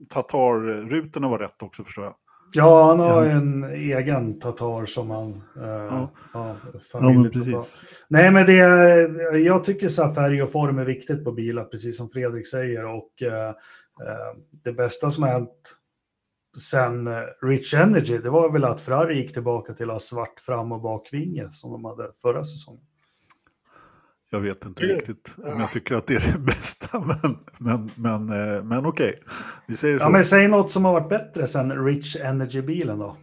Tatar-rutorna 0.09 1.29
var 1.29 1.39
rätt 1.39 1.63
också 1.63 1.83
förstår 1.83 2.03
jag. 2.03 2.15
Ja, 2.55 2.87
han 2.87 2.99
har 2.99 3.25
en 3.25 3.63
egen 3.63 4.39
Tatar 4.39 4.85
som 4.85 5.09
han... 5.09 5.31
Eh, 5.31 5.67
ja. 5.67 6.09
Ja, 6.33 6.55
ja, 6.93 7.01
men 7.01 7.31
precis. 7.31 7.85
Nej, 8.07 8.31
men 8.31 8.45
det, 8.45 8.57
jag 9.39 9.63
tycker 9.63 9.89
så 9.89 10.03
här 10.03 10.13
färg 10.13 10.43
och 10.43 10.51
form 10.51 10.79
är 10.79 10.85
viktigt 10.85 11.23
på 11.23 11.31
bilar, 11.31 11.63
precis 11.63 11.97
som 11.97 12.09
Fredrik 12.09 12.47
säger. 12.47 12.85
Och 12.85 13.21
eh, 13.21 13.49
eh 13.49 13.53
det 14.63 14.73
bästa 14.73 15.11
som 15.11 15.23
har 15.23 15.29
hänt 15.29 15.75
sen 16.59 17.07
eh, 17.07 17.21
Rich 17.41 17.73
Energy, 17.73 18.17
det 18.17 18.29
var 18.29 18.51
väl 18.51 18.63
att 18.63 18.81
Ferrari 18.81 19.17
gick 19.17 19.33
tillbaka 19.33 19.73
till 19.73 19.89
att 19.89 19.93
ha 19.93 19.99
svart 19.99 20.39
fram 20.39 20.71
och 20.71 20.81
bakvinge 20.81 21.47
som 21.51 21.71
de 21.71 21.85
hade 21.85 22.11
förra 22.21 22.43
säsongen. 22.43 22.83
Jag 24.33 24.39
vet 24.39 24.65
inte 24.65 24.83
riktigt 24.83 25.35
om 25.53 25.59
jag 25.59 25.71
tycker 25.71 25.95
att 25.95 26.07
det 26.07 26.15
är 26.15 26.33
det 26.33 26.39
bästa, 26.45 26.99
men, 26.99 27.37
men, 27.57 27.91
men, 27.95 28.55
eh, 28.55 28.63
men 28.63 28.85
okej. 28.85 29.13
Vi 29.67 29.75
säger 29.75 29.99
så. 29.99 30.05
Ja, 30.05 30.09
men 30.09 30.23
säg 30.23 30.47
något 30.47 30.71
som 30.71 30.85
har 30.85 30.93
varit 30.93 31.09
bättre 31.09 31.47
sen 31.47 31.85
Rich 31.85 32.15
Energy-bilen 32.15 32.99
då. 32.99 33.17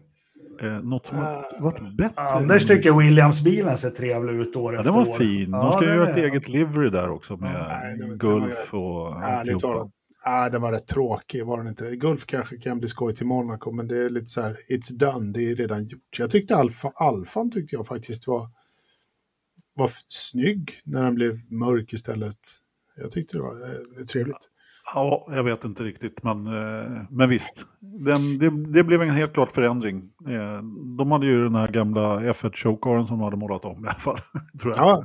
Eh, 0.61 0.83
något 0.83 1.07
som 1.07 1.19
har 1.19 1.25
ah. 1.25 1.45
varit 1.61 1.97
bättre? 1.97 2.23
Anders 2.23 2.67
tycker 2.67 2.93
Williams-bilen 2.93 3.77
ser 3.77 3.91
trevlig 3.91 4.35
ut 4.35 4.57
år 4.57 4.75
ja, 4.75 4.81
efter 4.81 4.91
år. 4.91 4.95
Den 4.97 5.07
var 5.07 5.19
fin. 5.19 5.51
De 5.51 5.73
ska 5.73 5.85
ja, 5.85 5.95
göra 5.95 6.11
ett 6.11 6.17
eget 6.17 6.49
livery 6.49 6.91
där 6.91 7.11
också 7.11 7.37
med 7.37 7.67
Nej, 7.99 8.17
Gulf 8.17 8.75
och 8.75 9.25
alltihopa. 9.25 9.91
Ja, 10.25 10.49
den 10.51 10.63
var 10.63 10.73
rätt 10.73 10.87
tråkig, 10.87 11.47
var 11.47 11.59
den 11.59 11.69
inte 11.69 11.97
Gulf 11.97 12.27
kanske 12.27 12.57
kan 12.57 12.79
bli 12.79 12.89
skoj 12.89 13.15
till 13.15 13.27
Monaco, 13.27 13.73
men 13.73 13.89
det 13.89 14.05
är 14.05 14.11
lite 14.11 14.27
så 14.27 14.41
här, 14.41 14.57
it's 14.71 14.93
done, 14.93 15.33
det 15.33 15.51
är 15.51 15.57
redan 15.57 15.85
gjort. 15.85 16.19
Jag 16.19 16.31
tyckte 16.31 16.57
Alfa, 16.57 16.93
Alfan 16.95 17.51
tyckte 17.51 17.77
jag 17.77 17.87
faktiskt 17.87 18.27
var, 18.27 18.49
var 19.81 19.91
snygg 20.09 20.81
när 20.85 21.03
den 21.05 21.15
blev 21.15 21.39
mörk 21.51 21.93
istället. 21.93 22.39
Jag 22.97 23.11
tyckte 23.11 23.37
det 23.37 23.43
var 23.43 23.63
eh, 23.99 24.05
trevligt. 24.05 24.49
Ja, 24.95 25.27
jag 25.31 25.45
vet 25.45 25.65
inte 25.65 25.83
riktigt, 25.83 26.23
men, 26.23 26.47
eh, 26.47 27.03
men 27.11 27.29
visst. 27.29 27.67
Den, 27.81 28.39
det, 28.39 28.51
det, 28.73 28.85
blev 28.85 29.03
en 29.03 29.11
helt 29.11 29.33
klart 29.33 29.53
förändring. 29.53 30.11
Eh, 30.29 30.63
de 30.99 31.11
hade 31.11 31.27
ju 31.27 31.43
den 31.43 31.55
här 31.55 31.69
gamla 31.69 32.21
F1 32.21 32.57
showcaren 32.57 33.07
som 33.07 33.19
de 33.19 33.25
hade 33.25 33.37
målat 33.37 33.65
om 33.65 33.85
i 33.85 33.89
alla 33.89 33.99
fall. 33.99 34.19
Tror 34.63 34.75
jag. 34.77 34.87
Ja. 34.87 35.03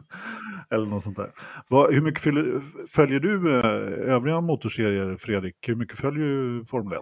Eller 0.72 0.86
något 0.86 1.04
sånt 1.04 1.18
där. 1.18 1.32
hur 1.92 2.02
mycket 2.02 2.22
följer, 2.22 2.62
följer 2.88 3.20
du 3.20 3.52
övriga 3.52 4.42
motorserier, 4.42 5.18
Fredrik? 5.20 5.56
Hur 5.68 5.76
mycket 5.76 5.98
följer 5.98 6.26
du 6.26 6.66
Formel 6.66 6.94
1? 6.94 7.02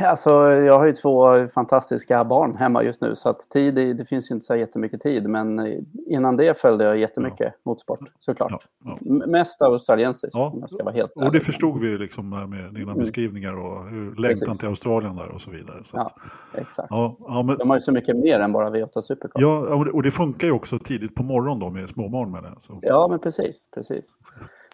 Alltså, 0.00 0.30
jag 0.52 0.78
har 0.78 0.86
ju 0.86 0.92
två 0.92 1.48
fantastiska 1.48 2.24
barn 2.24 2.56
hemma 2.56 2.82
just 2.82 3.02
nu, 3.02 3.14
så 3.14 3.28
att 3.28 3.40
tid, 3.50 3.74
det 3.74 4.08
finns 4.08 4.30
ju 4.30 4.34
inte 4.34 4.46
så 4.46 4.56
jättemycket 4.56 5.00
tid. 5.00 5.28
Men 5.28 5.76
innan 6.06 6.36
det 6.36 6.60
följde 6.60 6.84
jag 6.84 6.98
jättemycket 6.98 7.40
ja. 7.40 7.50
motorsport, 7.62 8.00
såklart. 8.18 8.66
Ja, 8.84 8.96
ja. 9.00 9.26
Mest 9.26 9.62
australiensiskt, 9.62 10.34
ja. 10.34 10.50
om 10.54 10.60
jag 10.60 10.70
ska 10.70 10.84
vara 10.84 10.94
helt 10.94 11.12
Och 11.14 11.32
det 11.32 11.40
förstod 11.40 11.80
vi 11.80 11.98
liksom 11.98 12.30
med 12.30 12.74
dina 12.74 12.92
mm. 12.92 12.98
beskrivningar 12.98 13.56
och 13.56 13.92
längtan 13.92 14.46
Precis. 14.46 14.58
till 14.58 14.68
Australien 14.68 15.16
där 15.16 15.28
och 15.28 15.40
så 15.40 15.50
vidare. 15.50 15.84
Så 15.84 16.00
att, 16.00 16.14
ja, 16.52 16.60
exakt. 16.60 16.88
Ja, 16.90 17.42
men... 17.46 17.58
De 17.58 17.70
har 17.70 17.76
ju 17.76 17.80
så 17.80 17.92
mycket 17.92 18.16
mer 18.16 18.40
än 18.40 18.52
bara 18.52 18.70
V8 18.70 19.00
Supercar. 19.00 19.42
Ja, 19.42 19.84
och 19.92 20.02
det 20.02 20.10
funkar 20.10 20.46
ju 20.46 20.52
också 20.52 20.78
tidigt 20.78 21.14
på 21.14 21.22
morgonen 21.22 21.58
då 21.58 21.70
med 21.70 21.88
småbarn 21.88 22.30
med 22.30 22.42
det. 22.42 22.52
Så. 22.58 22.78
Ja, 22.82 23.08
men 23.08 23.18
precis, 23.18 23.68
precis. 23.74 24.18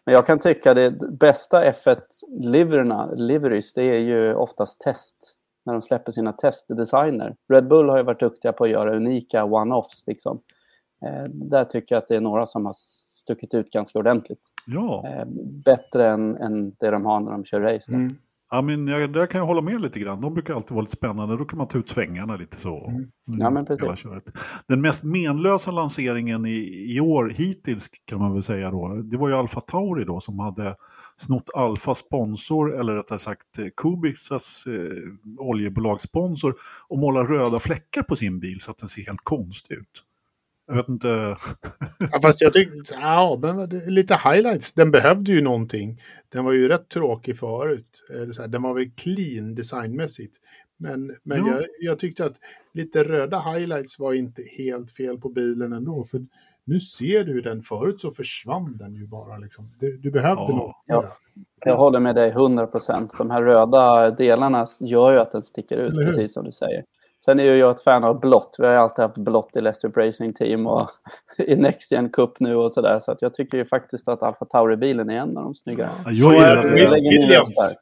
Men 0.07 0.15
jag 0.15 0.27
kan 0.27 0.39
tycka 0.39 0.75
det 0.75 0.91
bästa 1.11 1.73
F1-liveryna, 1.73 3.15
liveries, 3.15 3.73
det 3.73 3.83
är 3.83 3.99
ju 3.99 4.35
oftast 4.35 4.81
test. 4.81 5.17
När 5.67 5.73
de 5.73 5.83
släpper 5.83 6.13
sina 6.13 6.33
testdesigner. 6.33 7.37
Red 7.49 7.69
Bull 7.69 7.89
har 7.89 7.97
ju 7.97 8.03
varit 8.03 8.21
duktiga 8.21 8.53
på 8.53 8.65
att 8.65 8.71
göra 8.71 8.97
unika 8.97 9.45
one-offs. 9.45 10.05
Liksom. 10.07 10.41
Eh, 11.07 11.25
där 11.29 11.65
tycker 11.65 11.95
jag 11.95 12.03
att 12.03 12.09
det 12.09 12.17
är 12.17 12.21
några 12.21 12.47
som 12.47 12.67
har 12.67 12.75
stuckit 12.77 13.55
ut 13.55 13.71
ganska 13.71 13.99
ordentligt. 13.99 14.49
Ja. 14.67 15.09
Eh, 15.09 15.25
bättre 15.65 16.09
än, 16.09 16.37
än 16.37 16.71
det 16.79 16.91
de 16.91 17.07
har 17.07 17.21
när 17.21 17.31
de 17.31 17.45
kör 17.45 17.61
race. 17.61 17.93
Mm. 17.93 18.17
Ja, 18.51 18.63
men 18.63 18.89
jag, 18.89 19.13
där 19.13 19.27
kan 19.27 19.39
jag 19.39 19.47
hålla 19.47 19.61
med 19.61 19.81
lite 19.81 20.01
grann. 20.01 20.21
De 20.21 20.35
brukar 20.35 20.55
alltid 20.55 20.71
vara 20.71 20.83
lite 20.83 20.97
spännande. 20.97 21.37
Då 21.37 21.45
kan 21.45 21.59
man 21.59 21.69
ta 21.69 21.79
ut 21.79 21.89
svängarna 21.89 22.37
lite 22.37 22.61
så. 22.61 22.89
Mm. 22.89 23.11
Ja, 23.27 23.51
men 23.51 23.67
precis. 23.67 24.05
Den 24.69 24.81
mest 24.81 25.05
menlösa 25.05 25.71
lanseringen 25.71 26.47
i, 26.47 26.87
i 26.97 27.01
år 27.01 27.29
hittills 27.29 27.89
kan 28.05 28.19
man 28.19 28.33
väl 28.33 28.43
säga 28.43 28.71
då. 28.71 28.89
Det 28.95 29.17
var 29.17 29.29
ju 29.29 29.35
Alfa 29.35 29.61
Tauri 29.61 30.05
då 30.05 30.21
som 30.21 30.39
hade 30.39 30.77
snott 31.17 31.51
Alfa 31.55 31.95
sponsor, 31.95 32.81
eller 32.81 32.95
rättare 32.95 33.19
sagt 33.19 33.59
eh, 33.59 33.67
Kubicas 33.77 34.67
eh, 34.67 35.39
oljebolagssponsor 35.39 36.55
och 36.89 36.99
målat 36.99 37.31
röda 37.31 37.59
fläckar 37.59 38.03
på 38.03 38.17
sin 38.17 38.41
bil 38.41 38.61
så 38.61 38.71
att 38.71 38.79
den 38.79 38.89
ser 38.89 39.07
helt 39.07 39.25
konstig 39.25 39.75
ut. 39.75 40.05
Jag 40.67 40.75
vet 40.75 40.89
inte. 40.89 41.09
ja, 42.13 42.21
fast 42.23 42.41
jag 42.41 42.53
tyckte, 42.53 42.95
ja, 42.95 43.39
men 43.43 43.69
lite 43.69 44.15
highlights. 44.15 44.73
Den 44.73 44.91
behövde 44.91 45.33
ju 45.33 45.43
någonting. 45.43 46.01
Den 46.29 46.45
var 46.45 46.53
ju 46.53 46.69
rätt 46.69 46.89
tråkig 46.89 47.39
förut. 47.39 48.03
Den 48.49 48.63
var 48.63 48.75
väl 48.75 48.91
clean 48.97 49.55
designmässigt. 49.55 50.37
Men, 50.77 51.17
men 51.23 51.47
jag, 51.47 51.65
jag, 51.81 51.99
tyckte 51.99 52.25
att 52.25 52.37
lite 52.73 53.05
röda 53.05 53.39
highlights 53.39 53.99
var 53.99 54.13
inte 54.13 54.43
helt 54.59 54.91
fel 54.91 55.19
på 55.19 55.29
bilen 55.29 55.73
ändå. 55.73 56.05
För 56.05 56.21
nu 56.65 56.81
ser 56.81 57.25
du 57.25 57.41
den, 57.41 57.63
förut 57.63 58.01
så 58.01 58.11
försvann 58.11 58.77
den 58.77 58.95
ju 58.95 59.07
bara. 59.07 59.39
Liksom. 59.39 59.71
Du, 59.81 59.97
du 59.97 60.11
behövde 60.11 60.43
ja. 60.49 60.57
något. 60.57 60.77
Ja. 60.87 61.17
Jag 61.65 61.77
håller 61.77 62.01
med 62.01 62.15
dig 62.15 62.31
100 62.31 62.67
procent. 62.67 63.15
De 63.19 63.31
här 63.31 63.43
röda 63.43 64.11
delarna 64.11 64.67
gör 64.81 65.13
ju 65.13 65.19
att 65.19 65.33
den 65.33 65.43
sticker 65.43 65.77
ut, 65.77 65.95
precis 65.95 66.33
som 66.33 66.45
du 66.45 66.53
säger. 66.53 66.85
Sen 67.25 67.41
är 67.41 67.45
ju 67.45 67.57
jag 67.57 67.71
ett 67.71 67.83
fan 67.83 68.05
av 68.05 68.21
blått. 68.21 68.57
Vi 68.59 68.67
har 68.67 68.73
ju 68.73 68.79
alltid 68.79 69.03
haft 69.03 69.19
blått 69.19 69.57
i 69.57 69.61
Leicester 69.61 69.89
Racing 69.89 70.37
Team 70.37 70.67
och 70.67 70.91
i 71.39 71.57
Next 71.57 71.93
Gen 71.93 72.11
Cup 72.11 72.41
nu 72.41 72.57
och 72.57 72.73
sådär. 72.73 73.01
Så 73.01 73.13
att 73.13 73.23
jag 73.23 73.35
tycker 73.35 73.59
ju 73.59 73.65
faktiskt 73.65 74.09
att 74.09 74.23
Alfa 74.23 74.45
Tauri-bilen 74.45 75.11
är 75.11 75.17
en 75.17 75.37
av 75.37 75.45
de 75.45 75.55
snygga. 75.55 75.91
Ja, 76.05 76.11
jag 76.11 76.35
gillar 76.35 76.63
det. 76.63 76.69
Williams. 76.69 77.77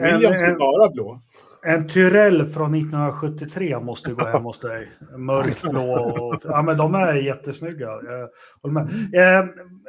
Williams 0.00 0.42
är 0.42 0.58
bara 0.58 0.90
blå. 0.90 1.20
En 1.62 1.88
Tyrell 1.88 2.46
från 2.46 2.74
1973 2.74 3.80
måste 3.80 4.12
gå 4.12 4.26
hem 4.26 4.44
hos 4.44 4.60
dig. 4.60 4.88
Mörkblå. 5.16 5.92
Och, 6.20 6.40
ja, 6.44 6.62
men 6.62 6.76
de 6.76 6.94
är 6.94 7.14
jättesnygga. 7.14 7.88
Eh, 7.88 9.44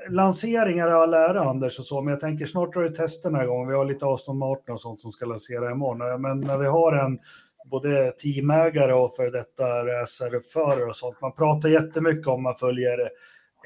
lanseringar 0.09 0.87
är 0.87 0.91
all 0.91 1.13
ära, 1.13 1.43
Anders, 1.43 1.79
och 1.79 1.85
så, 1.85 2.01
men 2.01 2.11
jag 2.11 2.19
tänker 2.19 2.45
snart 2.45 2.73
drar 2.73 2.81
du 2.81 2.89
testerna 2.89 3.43
igång. 3.43 3.67
Vi 3.67 3.73
har 3.73 3.85
lite 3.85 4.05
Aston 4.05 4.37
Martin 4.37 4.73
och 4.73 4.81
sånt 4.81 4.99
som 4.99 5.11
ska 5.11 5.25
lansera 5.25 5.71
imorgon. 5.71 6.21
Men 6.21 6.39
när 6.39 6.57
vi 6.57 6.67
har 6.67 6.93
en 6.93 7.19
både 7.65 8.11
teamägare 8.11 8.93
och 8.93 9.15
för 9.15 9.31
detta 9.31 9.85
racerförare 9.85 10.85
och 10.85 10.95
sånt. 10.95 11.21
Man 11.21 11.33
pratar 11.33 11.69
jättemycket 11.69 12.27
om 12.27 12.43
man 12.43 12.55
följer 12.55 13.09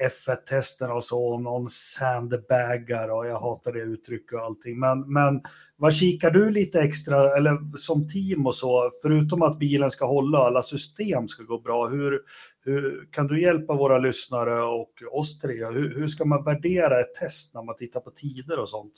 F1-testerna 0.02 0.94
och 0.94 1.04
så, 1.04 1.34
om 1.34 1.42
någon 1.42 1.68
sandbaggar 1.68 3.08
och 3.08 3.26
jag 3.26 3.38
hatar 3.38 3.72
det 3.72 3.80
uttrycket 3.80 4.32
och 4.32 4.40
allting. 4.40 4.78
Men, 4.78 5.12
men 5.12 5.42
vad 5.76 5.94
kikar 5.94 6.30
du 6.30 6.50
lite 6.50 6.80
extra, 6.80 7.36
eller 7.36 7.76
som 7.76 8.08
team 8.08 8.46
och 8.46 8.54
så, 8.54 8.90
förutom 9.02 9.42
att 9.42 9.58
bilen 9.58 9.90
ska 9.90 10.06
hålla, 10.06 10.38
alla 10.38 10.62
system 10.62 11.28
ska 11.28 11.42
gå 11.42 11.60
bra, 11.60 11.86
hur, 11.86 12.20
hur 12.64 13.08
kan 13.10 13.26
du 13.26 13.42
hjälpa 13.42 13.74
våra 13.74 13.98
lyssnare 13.98 14.62
och 14.62 14.92
oss 15.12 15.38
tre? 15.38 15.64
Hur, 15.66 15.94
hur 15.94 16.08
ska 16.08 16.24
man 16.24 16.44
värdera 16.44 17.00
ett 17.00 17.14
test 17.14 17.54
när 17.54 17.62
man 17.62 17.76
tittar 17.76 18.00
på 18.00 18.10
tider 18.10 18.58
och 18.58 18.68
sånt? 18.68 18.94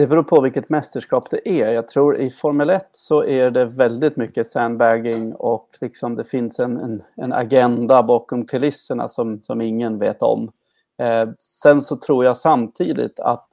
Det 0.00 0.06
beror 0.06 0.22
på 0.22 0.40
vilket 0.40 0.68
mästerskap 0.68 1.30
det 1.30 1.48
är. 1.48 1.70
Jag 1.70 1.88
tror 1.88 2.16
i 2.16 2.30
Formel 2.30 2.70
1 2.70 2.88
så 2.92 3.24
är 3.24 3.50
det 3.50 3.64
väldigt 3.64 4.16
mycket 4.16 4.46
sandbagging 4.46 5.34
och 5.34 5.68
liksom 5.80 6.14
det 6.14 6.24
finns 6.24 6.58
en, 6.58 6.76
en, 6.76 7.02
en 7.16 7.32
agenda 7.32 8.02
bakom 8.02 8.46
kulisserna 8.46 9.08
som, 9.08 9.42
som 9.42 9.60
ingen 9.60 9.98
vet 9.98 10.22
om. 10.22 10.50
Eh, 11.02 11.28
sen 11.38 11.82
så 11.82 11.96
tror 11.96 12.24
jag 12.24 12.36
samtidigt 12.36 13.20
att 13.20 13.48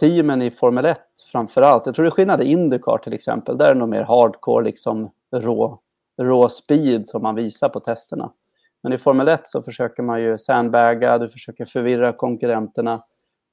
teamen 0.00 0.42
i 0.42 0.50
Formel 0.50 0.86
1 0.86 0.98
framförallt, 1.32 1.86
jag 1.86 1.94
tror 1.94 2.04
det 2.04 2.08
är 2.08 2.10
skillnad 2.10 2.42
i 2.42 2.44
Indycar 2.44 2.98
till 2.98 3.12
exempel, 3.12 3.58
där 3.58 3.66
är 3.66 3.74
det 3.74 3.80
nog 3.80 3.88
mer 3.88 4.02
hardcore, 4.02 4.64
liksom 4.64 5.10
rå, 5.36 5.80
rå 6.22 6.48
speed 6.48 7.08
som 7.08 7.22
man 7.22 7.34
visar 7.34 7.68
på 7.68 7.80
testerna. 7.80 8.32
Men 8.82 8.92
i 8.92 8.98
Formel 8.98 9.28
1 9.28 9.48
så 9.48 9.62
försöker 9.62 10.02
man 10.02 10.22
ju 10.22 10.38
sandbagga, 10.38 11.18
du 11.18 11.28
försöker 11.28 11.64
förvirra 11.64 12.12
konkurrenterna. 12.12 13.00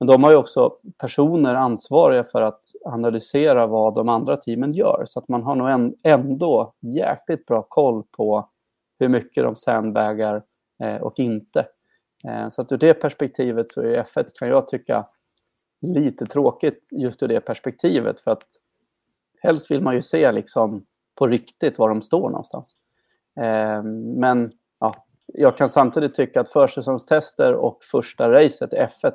Men 0.02 0.08
de 0.08 0.24
har 0.24 0.32
ju 0.32 0.38
också 0.38 0.70
personer 0.98 1.56
ansvariga 1.56 2.24
för 2.24 2.42
att 2.42 2.62
analysera 2.86 3.68
vad 3.68 3.96
de 3.96 4.10
andra 4.10 4.38
teamen 4.38 4.74
gör. 4.74 5.04
Så 5.06 5.20
att 5.20 5.28
man 5.28 5.44
har 5.44 5.56
nog 5.56 5.94
ändå 6.04 6.74
jäkligt 6.80 7.46
bra 7.46 7.62
koll 7.62 8.04
på 8.18 8.50
hur 9.00 9.10
mycket 9.10 9.44
de 9.44 9.56
sandbagar 9.56 10.44
eh, 10.84 10.96
och 10.96 11.20
inte. 11.20 11.68
Eh, 12.28 12.50
så 12.50 12.62
att 12.62 12.72
ur 12.72 12.78
det 12.78 12.94
perspektivet 12.94 13.70
så 13.70 13.82
är 13.82 14.04
F1 14.04 14.26
kan 14.40 14.48
jag 14.48 14.68
tycka 14.68 15.06
lite 15.82 16.26
tråkigt 16.26 16.90
just 16.92 17.24
ur 17.24 17.28
det 17.28 17.42
perspektivet. 17.42 18.22
För 18.22 18.32
att 18.32 18.48
helst 19.42 19.72
vill 19.72 19.82
man 19.82 19.96
ju 19.96 20.02
se 20.02 20.32
liksom 20.32 20.86
på 21.16 21.28
riktigt 21.28 21.80
var 21.80 21.90
de 21.90 22.02
står 22.02 22.30
någonstans. 22.30 22.76
Eh, 23.40 23.84
men 24.18 24.52
ja, 24.80 24.96
jag 25.28 25.58
kan 25.58 25.70
samtidigt 25.70 26.14
tycka 26.14 26.42
att 26.42 26.52
försäsongstester 26.52 27.56
och 27.56 27.84
första 27.84 28.32
racet, 28.32 28.74
F1, 28.74 29.14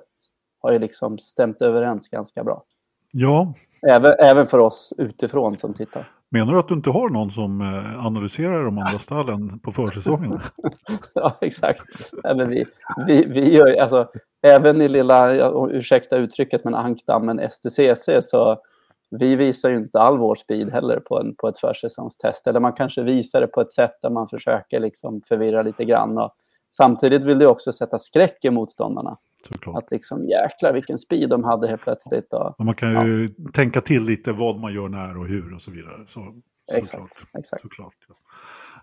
har 0.60 0.72
ju 0.72 0.78
liksom 0.78 1.18
stämt 1.18 1.62
överens 1.62 2.08
ganska 2.08 2.44
bra. 2.44 2.64
Ja. 3.12 3.54
Även, 3.88 4.12
även 4.18 4.46
för 4.46 4.58
oss 4.58 4.92
utifrån 4.98 5.56
som 5.56 5.74
tittar. 5.74 6.08
Menar 6.30 6.52
du 6.52 6.58
att 6.58 6.68
du 6.68 6.74
inte 6.74 6.90
har 6.90 7.08
någon 7.10 7.30
som 7.30 7.60
eh, 7.60 8.06
analyserar 8.06 8.64
de 8.64 8.78
andra 8.78 8.98
stallen 8.98 9.58
på 9.58 9.72
försäsongen? 9.72 10.40
ja, 11.14 11.38
exakt. 11.40 11.82
Även 12.24 12.48
vi, 12.50 12.64
vi, 13.06 13.24
vi 13.24 13.52
gör, 13.54 13.80
alltså, 13.80 14.08
även 14.42 14.82
i 14.82 14.88
lilla, 14.88 15.50
ursäkta 15.70 16.16
uttrycket, 16.16 16.64
men 16.64 16.74
ankdammen 16.74 17.50
STCC 17.50 18.08
så 18.22 18.58
vi 19.10 19.36
visar 19.36 19.70
ju 19.70 19.76
inte 19.76 20.00
all 20.00 20.18
vår 20.18 20.34
speed 20.34 20.72
heller 20.72 21.00
på, 21.00 21.20
en, 21.20 21.34
på 21.34 21.48
ett 21.48 21.58
försäsongstest. 21.58 22.46
Eller 22.46 22.60
man 22.60 22.72
kanske 22.72 23.02
visar 23.02 23.40
det 23.40 23.46
på 23.46 23.60
ett 23.60 23.70
sätt 23.70 23.94
där 24.02 24.10
man 24.10 24.28
försöker 24.28 24.80
liksom 24.80 25.22
förvirra 25.28 25.62
lite 25.62 25.84
grann. 25.84 26.18
Och 26.18 26.34
samtidigt 26.76 27.24
vill 27.24 27.38
du 27.38 27.46
också 27.46 27.72
sätta 27.72 27.98
skräck 27.98 28.44
i 28.44 28.50
motståndarna. 28.50 29.18
Såklart. 29.48 29.84
Att 29.84 29.90
liksom 29.90 30.28
jäklar 30.28 30.72
vilken 30.72 30.98
speed 30.98 31.30
de 31.30 31.44
hade 31.44 31.68
helt 31.68 31.82
plötsligt. 31.82 32.32
Och, 32.32 32.54
man 32.64 32.74
kan 32.74 33.06
ju 33.06 33.34
ja. 33.38 33.50
tänka 33.52 33.80
till 33.80 34.02
lite 34.02 34.32
vad 34.32 34.60
man 34.60 34.74
gör 34.74 34.88
när 34.88 35.18
och 35.18 35.26
hur 35.26 35.54
och 35.54 35.62
så 35.62 35.70
vidare. 35.70 36.06
Så, 36.06 36.20
exakt. 36.72 36.90
Såklart. 36.90 37.10
exakt. 37.38 37.62
såklart 37.62 37.94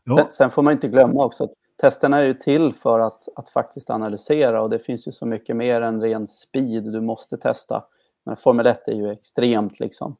ja. 0.04 0.18
sen, 0.18 0.26
sen, 0.32 0.50
får 0.50 0.62
man 0.62 0.74
inte 0.74 0.88
glömma 0.88 1.26
också 1.26 1.44
att 1.44 1.54
testerna 1.82 2.20
är 2.20 2.26
ju 2.26 2.34
till 2.34 2.74
för 2.74 3.00
att, 3.00 3.28
att 3.36 3.50
faktiskt 3.50 3.90
analysera 3.90 4.62
och 4.62 4.70
det 4.70 4.80
finns 4.80 5.08
ju 5.08 5.12
så 5.12 5.26
mycket 5.26 5.56
mer 5.56 5.82
än 5.82 6.02
ren 6.02 6.28
speed 6.28 6.84
du 6.84 7.02
måste 7.02 7.38
testa. 7.38 7.84
Men 8.26 8.36
Formel 8.36 8.68
1 8.68 8.88
är 8.88 8.96
ju 8.96 9.12
extremt 9.12 9.80
liksom. 9.80 10.16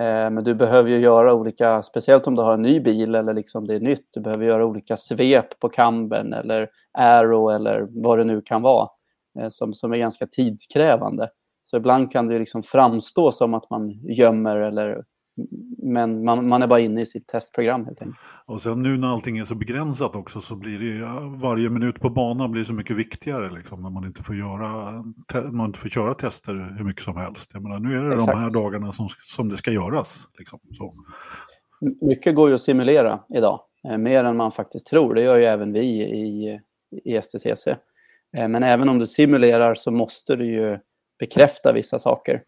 Eh, 0.00 0.30
men 0.30 0.44
du 0.44 0.54
behöver 0.54 0.90
ju 0.90 0.98
göra 0.98 1.34
olika, 1.34 1.82
speciellt 1.82 2.26
om 2.26 2.36
du 2.36 2.42
har 2.42 2.54
en 2.54 2.62
ny 2.62 2.80
bil 2.80 3.14
eller 3.14 3.34
liksom 3.34 3.66
det 3.66 3.74
är 3.74 3.80
nytt, 3.80 4.08
du 4.10 4.20
behöver 4.20 4.44
göra 4.44 4.66
olika 4.66 4.96
svep 4.96 5.60
på 5.60 5.68
kamben 5.68 6.32
eller 6.32 6.68
aero 6.98 7.48
eller 7.48 7.86
vad 8.04 8.18
det 8.18 8.24
nu 8.24 8.40
kan 8.40 8.62
vara 8.62 8.88
eh, 9.40 9.48
som, 9.48 9.74
som 9.74 9.92
är 9.92 9.98
ganska 9.98 10.26
tidskrävande. 10.26 11.28
Så 11.62 11.76
ibland 11.76 12.12
kan 12.12 12.26
det 12.26 12.38
liksom 12.38 12.62
framstå 12.62 13.32
som 13.32 13.54
att 13.54 13.70
man 13.70 13.90
gömmer 13.90 14.56
eller 14.56 15.04
men 15.78 16.24
man, 16.24 16.48
man, 16.48 16.62
är 16.62 16.66
bara 16.66 16.80
inne 16.80 17.00
i 17.00 17.06
sitt 17.06 17.26
testprogram 17.26 17.84
helt 17.84 18.02
enkelt. 18.02 18.18
Och 18.46 18.62
sen 18.62 18.82
nu 18.82 18.96
när 18.96 19.08
allting 19.08 19.38
är 19.38 19.44
så 19.44 19.54
begränsat 19.54 20.16
också 20.16 20.40
så 20.40 20.56
blir 20.56 20.78
det 20.78 20.84
ju, 20.84 21.04
varje 21.38 21.70
minut 21.70 22.00
på 22.00 22.10
banan 22.10 22.52
blir 22.52 22.64
så 22.64 22.72
mycket 22.72 22.96
viktigare 22.96 23.50
liksom, 23.50 23.80
när 23.80 23.90
man 23.90 24.04
inte 24.04 24.22
får 24.22 24.36
göra, 24.36 24.92
man 25.52 25.66
inte 25.66 25.78
får 25.78 25.88
köra 25.88 26.14
tester 26.14 26.74
hur 26.78 26.84
mycket 26.84 27.02
som 27.02 27.16
helst. 27.16 27.50
Jag 27.54 27.62
menar, 27.62 27.78
nu 27.78 27.98
är 27.98 28.02
det 28.02 28.14
Exakt. 28.14 28.32
de 28.32 28.38
här 28.38 28.50
dagarna 28.50 28.92
som, 28.92 29.08
som 29.20 29.48
det 29.48 29.56
ska 29.56 29.70
göras. 29.70 30.28
Liksom, 30.38 30.58
så. 30.72 30.94
Mycket 32.06 32.34
går 32.34 32.48
ju 32.48 32.54
att 32.54 32.62
simulera 32.62 33.20
idag, 33.34 33.60
eh, 33.88 33.98
mer 33.98 34.24
än 34.24 34.36
man 34.36 34.52
faktiskt 34.52 34.86
tror. 34.86 35.14
Det 35.14 35.22
gör 35.22 35.36
ju 35.36 35.44
även 35.44 35.72
vi 35.72 35.86
i, 36.02 36.60
i 37.04 37.22
STCC. 37.22 37.66
Eh, 38.36 38.48
men 38.48 38.62
även 38.62 38.88
om 38.88 38.98
du 38.98 39.06
simulerar 39.06 39.74
så 39.74 39.90
måste 39.90 40.36
du 40.36 40.52
ju 40.52 40.78
bekräfta 41.18 41.72
vissa 41.72 41.98
saker. 41.98 42.42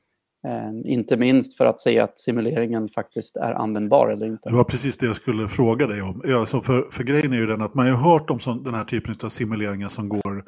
Eh, 0.45 0.93
inte 0.93 1.17
minst 1.17 1.57
för 1.57 1.67
att 1.67 1.81
se 1.81 1.99
att 1.99 2.19
simuleringen 2.19 2.89
faktiskt 2.89 3.37
är 3.37 3.53
användbar 3.55 4.09
eller 4.09 4.27
inte. 4.27 4.49
Det 4.49 4.57
var 4.57 4.65
precis 4.65 4.97
det 4.97 5.07
jag 5.07 5.17
skulle 5.17 5.49
fråga 5.49 5.87
dig 5.87 6.03
om. 6.03 6.23
Alltså 6.35 6.61
för, 6.61 6.87
för 6.91 7.05
grejen 7.05 7.33
är 7.33 7.37
ju 7.37 7.47
den 7.47 7.63
att 7.63 7.75
man 7.75 7.89
har 7.89 8.13
hört 8.13 8.31
om 8.31 8.39
sån, 8.39 8.63
den 8.63 8.75
här 8.75 8.85
typen 8.85 9.15
av 9.25 9.29
simuleringar 9.29 9.89
som 9.89 10.09
går, 10.09 10.45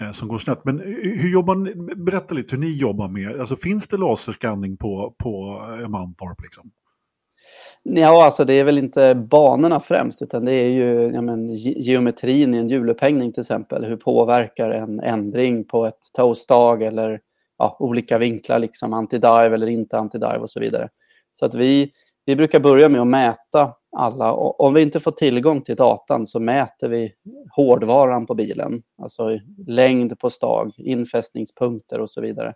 eh, 0.00 0.10
som 0.10 0.28
går 0.28 0.38
snett. 0.38 0.64
Men 0.64 0.78
hur 1.02 1.32
jobbar 1.32 1.54
ni, 1.54 1.74
berätta 1.96 2.34
lite 2.34 2.56
hur 2.56 2.60
ni 2.62 2.78
jobbar 2.78 3.08
med, 3.08 3.40
alltså 3.40 3.56
finns 3.56 3.88
det 3.88 3.96
laserskanning 3.96 4.76
på, 4.76 5.14
på 5.22 5.62
eh, 5.80 5.88
Mantorp 5.88 6.42
liksom? 6.42 6.70
Ja, 7.82 8.24
alltså 8.24 8.44
det 8.44 8.54
är 8.54 8.64
väl 8.64 8.78
inte 8.78 9.14
banorna 9.14 9.80
främst, 9.80 10.22
utan 10.22 10.44
det 10.44 10.52
är 10.52 10.70
ju 10.70 11.10
ja, 11.14 11.22
men, 11.22 11.54
geometrin 11.54 12.54
i 12.54 12.58
en 12.58 12.68
hjulupphängning 12.68 13.32
till 13.32 13.40
exempel. 13.40 13.84
Hur 13.84 13.96
påverkar 13.96 14.70
en 14.70 15.00
ändring 15.00 15.64
på 15.64 15.86
ett 15.86 15.98
toastdag 16.16 16.82
eller 16.82 17.20
ja, 17.58 17.76
olika 17.78 18.18
vinklar, 18.18 18.58
liksom 18.58 18.94
anti-dive 18.94 19.54
eller 19.54 19.66
inte 19.66 19.96
anti-dive 19.96 20.38
och 20.38 20.50
så 20.50 20.60
vidare. 20.60 20.88
Så 21.32 21.46
att 21.46 21.54
vi, 21.54 21.90
vi 22.24 22.36
brukar 22.36 22.60
börja 22.60 22.88
med 22.88 23.00
att 23.00 23.06
mäta 23.06 23.74
alla. 23.96 24.32
Om 24.32 24.74
vi 24.74 24.82
inte 24.82 25.00
får 25.00 25.10
tillgång 25.10 25.60
till 25.60 25.76
datan 25.76 26.26
så 26.26 26.40
mäter 26.40 26.88
vi 26.88 27.12
hårdvaran 27.56 28.26
på 28.26 28.34
bilen. 28.34 28.80
Alltså 29.02 29.38
längd 29.66 30.18
på 30.18 30.30
stag, 30.30 30.72
infästningspunkter 30.76 32.00
och 32.00 32.10
så 32.10 32.20
vidare. 32.20 32.54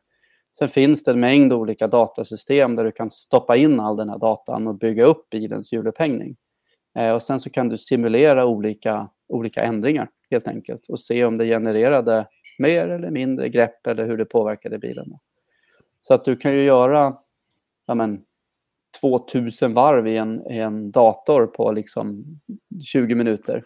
Sen 0.59 0.69
finns 0.69 1.05
det 1.05 1.11
en 1.11 1.21
mängd 1.21 1.53
olika 1.53 1.87
datasystem 1.87 2.77
där 2.77 2.85
du 2.85 2.93
kan 2.93 3.11
stoppa 3.11 3.57
in 3.57 3.81
all 3.81 3.97
den 3.97 4.09
här 4.09 4.19
datan 4.19 4.67
och 4.67 4.79
bygga 4.79 5.05
upp 5.05 5.31
bilens 5.31 5.73
hjulupphängning. 5.73 6.37
Eh, 6.99 7.11
och 7.13 7.23
sen 7.23 7.41
så 7.41 7.51
kan 7.51 7.69
du 7.69 7.79
simulera 7.79 8.47
olika, 8.47 9.09
olika 9.29 9.63
ändringar 9.63 10.09
helt 10.31 10.49
enkelt 10.49 10.87
och 10.89 11.01
se 11.01 11.25
om 11.25 11.39
det 11.39 11.47
genererade 11.47 12.27
mer 12.59 12.89
eller 12.89 13.11
mindre 13.11 13.49
grepp 13.49 13.87
eller 13.87 14.07
hur 14.07 14.17
det 14.17 14.25
påverkade 14.25 14.79
bilen. 14.79 15.07
Så 16.01 16.15
att 16.15 16.25
du 16.25 16.37
kan 16.37 16.53
ju 16.53 16.65
göra 16.65 17.17
ja 17.87 17.95
men, 17.95 18.21
2000 19.01 19.75
varv 19.75 20.09
i 20.09 20.17
en, 20.17 20.53
i 20.53 20.59
en 20.59 20.91
dator 20.91 21.47
på 21.47 21.73
liksom 21.73 22.25
20 22.85 23.15
minuter 23.15 23.65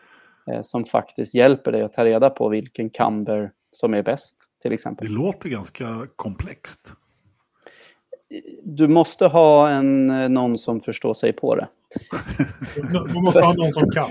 eh, 0.50 0.60
som 0.62 0.84
faktiskt 0.84 1.34
hjälper 1.34 1.72
dig 1.72 1.82
att 1.82 1.92
ta 1.92 2.04
reda 2.04 2.30
på 2.30 2.48
vilken 2.48 2.90
camber 2.90 3.52
som 3.70 3.94
är 3.94 4.02
bäst 4.02 4.36
till 4.62 4.72
exempel. 4.72 5.06
Det 5.06 5.14
låter 5.14 5.48
ganska 5.48 6.06
komplext. 6.16 6.92
Du 8.62 8.88
måste 8.88 9.26
ha 9.26 9.70
en, 9.70 10.06
någon 10.06 10.58
som 10.58 10.80
förstår 10.80 11.14
sig 11.14 11.32
på 11.32 11.54
det. 11.54 11.68
du 13.14 13.20
måste 13.20 13.40
ha 13.40 13.54
någon 13.54 13.72
som 13.72 13.90
kan. 13.90 14.10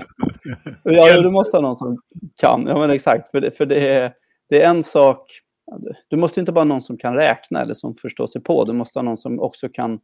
Ja, 0.82 1.20
du 1.20 1.30
måste 1.30 1.56
ha 1.56 1.62
någon 1.62 1.76
som 1.76 1.98
kan. 2.40 2.66
Ja, 2.66 2.78
men 2.78 2.90
exakt. 2.90 3.30
För 3.30 3.40
det, 3.40 3.50
för 3.50 3.66
det 3.66 3.88
är 3.88 4.12
det 4.48 4.62
är 4.62 4.70
en 4.70 4.82
sak, 4.82 5.20
du 6.08 6.16
måste 6.16 6.40
inte 6.40 6.52
bara 6.52 6.60
ha 6.60 6.64
någon 6.64 6.82
som 6.82 6.98
kan 6.98 7.14
räkna 7.14 7.62
eller 7.62 7.74
som 7.74 7.94
förstår 7.94 8.26
sig 8.26 8.42
på, 8.42 8.64
du 8.64 8.72
måste 8.72 8.98
ha 8.98 9.04
någon 9.04 9.16
som 9.16 9.40
också 9.40 9.68
kan 9.68 9.98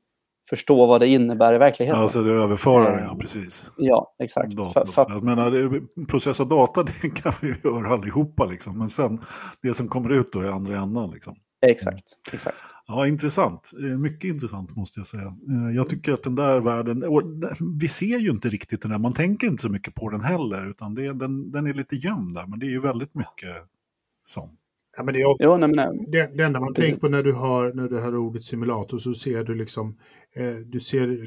förstå 0.48 0.86
vad 0.86 1.00
det 1.00 1.08
innebär 1.08 1.54
i 1.54 1.58
verkligheten. 1.58 2.00
Alltså 2.02 2.22
det 2.22 2.32
överförare, 2.32 3.04
ja 3.10 3.16
precis. 3.20 3.70
Ja, 3.76 4.14
exakt. 4.22 4.56
Data. 4.56 4.86
För, 4.86 4.92
för 4.92 5.26
menar, 5.26 6.06
processa 6.06 6.44
data 6.44 6.82
det 7.02 7.10
kan 7.10 7.32
vi 7.42 7.54
göra 7.64 7.94
allihopa 7.94 8.46
liksom, 8.46 8.78
men 8.78 8.88
sen 8.88 9.20
det 9.62 9.74
som 9.74 9.88
kommer 9.88 10.12
ut 10.12 10.32
då 10.32 10.40
är 10.40 10.48
andra 10.48 10.78
änden 10.78 11.10
liksom. 11.10 11.36
Exakt, 11.66 12.04
exakt. 12.32 12.56
Ja, 12.86 13.06
intressant. 13.06 13.70
Mycket 13.98 14.30
intressant 14.30 14.76
måste 14.76 15.00
jag 15.00 15.06
säga. 15.06 15.22
Eh, 15.26 15.76
jag 15.76 15.88
tycker 15.88 16.12
att 16.12 16.22
den 16.22 16.34
där 16.34 16.60
världen, 16.60 17.04
vi 17.80 17.88
ser 17.88 18.18
ju 18.18 18.30
inte 18.30 18.48
riktigt 18.48 18.82
den 18.82 18.90
där, 18.90 18.98
man 18.98 19.12
tänker 19.12 19.46
inte 19.46 19.62
så 19.62 19.68
mycket 19.68 19.94
på 19.94 20.10
den 20.10 20.20
heller, 20.20 20.70
utan 20.70 20.94
det, 20.94 21.12
den, 21.12 21.50
den 21.52 21.66
är 21.66 21.74
lite 21.74 21.96
gömd 21.96 22.34
där, 22.34 22.46
men 22.46 22.58
det 22.58 22.66
är 22.66 22.70
ju 22.70 22.80
väldigt 22.80 23.14
myych 23.14 23.44
som. 24.32 24.56
Ja, 24.96 25.02
men 25.02 25.14
det, 25.14 25.20
är 25.20 25.36
jo, 25.40 25.56
nej, 25.56 25.68
nej. 25.68 26.06
Det, 26.08 26.36
det 26.36 26.44
enda 26.44 26.60
man 26.60 26.74
tänker 26.74 27.00
på 27.00 27.08
när 27.08 27.22
du 27.22 27.32
har, 27.32 27.72
när 27.72 27.88
du 27.88 27.98
har 27.98 28.16
ordet 28.16 28.42
simulator 28.42 28.98
så 28.98 29.14
ser 29.14 29.44
du 29.44 29.54
liksom, 29.54 29.98
eh, 30.34 30.54
du 30.54 30.80
ser 30.80 31.08
eh, 31.08 31.18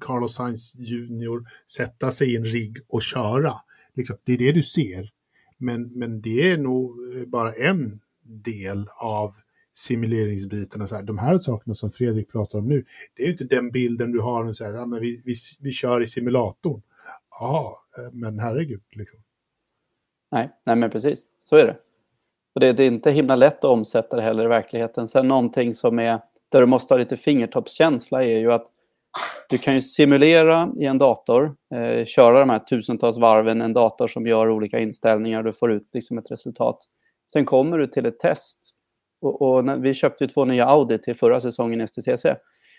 Carlos 0.00 0.34
Sainz 0.34 0.74
Junior 0.74 1.44
sätta 1.66 2.10
sig 2.10 2.32
i 2.32 2.36
en 2.36 2.44
rigg 2.44 2.78
och 2.88 3.02
köra. 3.02 3.52
Liksom, 3.94 4.16
det 4.24 4.32
är 4.32 4.38
det 4.38 4.52
du 4.52 4.62
ser. 4.62 5.10
Men, 5.58 5.98
men 5.98 6.20
det 6.20 6.50
är 6.50 6.56
nog 6.56 6.90
eh, 7.16 7.26
bara 7.26 7.52
en 7.52 8.00
del 8.22 8.88
av 8.96 9.32
simuleringsbitarna. 9.72 10.86
Så 10.86 10.96
här, 10.96 11.02
de 11.02 11.18
här 11.18 11.38
sakerna 11.38 11.74
som 11.74 11.90
Fredrik 11.90 12.32
pratar 12.32 12.58
om 12.58 12.68
nu, 12.68 12.84
det 13.16 13.22
är 13.22 13.30
inte 13.30 13.44
den 13.44 13.70
bilden 13.70 14.12
du 14.12 14.20
har. 14.20 14.52
Så 14.52 14.64
här, 14.64 14.72
ja, 14.72 14.86
men 14.86 15.00
vi, 15.00 15.22
vi, 15.24 15.34
vi 15.60 15.72
kör 15.72 16.00
i 16.00 16.06
simulatorn. 16.06 16.80
Ja, 17.30 17.84
eh, 17.98 18.12
men 18.12 18.38
herregud. 18.38 18.82
Liksom. 18.92 19.20
Nej, 20.32 20.50
nej, 20.66 20.76
men 20.76 20.90
precis. 20.90 21.24
Så 21.42 21.56
är 21.56 21.66
det. 21.66 21.76
Och 22.54 22.60
det, 22.60 22.72
det, 22.72 22.82
är 22.82 22.86
inte 22.86 23.10
himla 23.10 23.36
lätt 23.36 23.58
att 23.58 23.70
omsätta 23.70 24.16
det 24.16 24.22
heller 24.22 24.44
i 24.44 24.48
verkligheten. 24.48 25.08
Sen 25.08 25.28
någonting 25.28 25.74
som 25.74 25.98
är 25.98 26.20
där 26.52 26.60
du 26.60 26.66
måste 26.66 26.94
ha 26.94 26.98
lite 26.98 27.16
fingertoppskänsla 27.16 28.24
är 28.24 28.38
ju 28.38 28.52
att 28.52 28.66
du 29.48 29.58
kan 29.58 29.74
ju 29.74 29.80
simulera 29.80 30.72
i 30.76 30.84
en 30.84 30.98
dator, 30.98 31.54
eh, 31.74 32.04
köra 32.04 32.40
de 32.40 32.50
här 32.50 32.58
tusentals 32.58 33.18
varven, 33.18 33.62
en 33.62 33.72
dator 33.72 34.08
som 34.08 34.26
gör 34.26 34.50
olika 34.50 34.78
inställningar, 34.78 35.42
du 35.42 35.52
får 35.52 35.72
ut 35.72 35.88
liksom 35.94 36.18
ett 36.18 36.30
resultat. 36.30 36.76
Sen 37.32 37.44
kommer 37.44 37.78
du 37.78 37.86
till 37.86 38.06
ett 38.06 38.18
test. 38.18 38.58
Och, 39.20 39.42
och 39.42 39.64
när, 39.64 39.76
vi 39.76 39.94
köpte 39.94 40.28
två 40.28 40.44
nya 40.44 40.66
Audi 40.66 40.98
till 40.98 41.14
förra 41.14 41.40
säsongen 41.40 41.80
i 41.80 41.86
STCC 41.86 42.26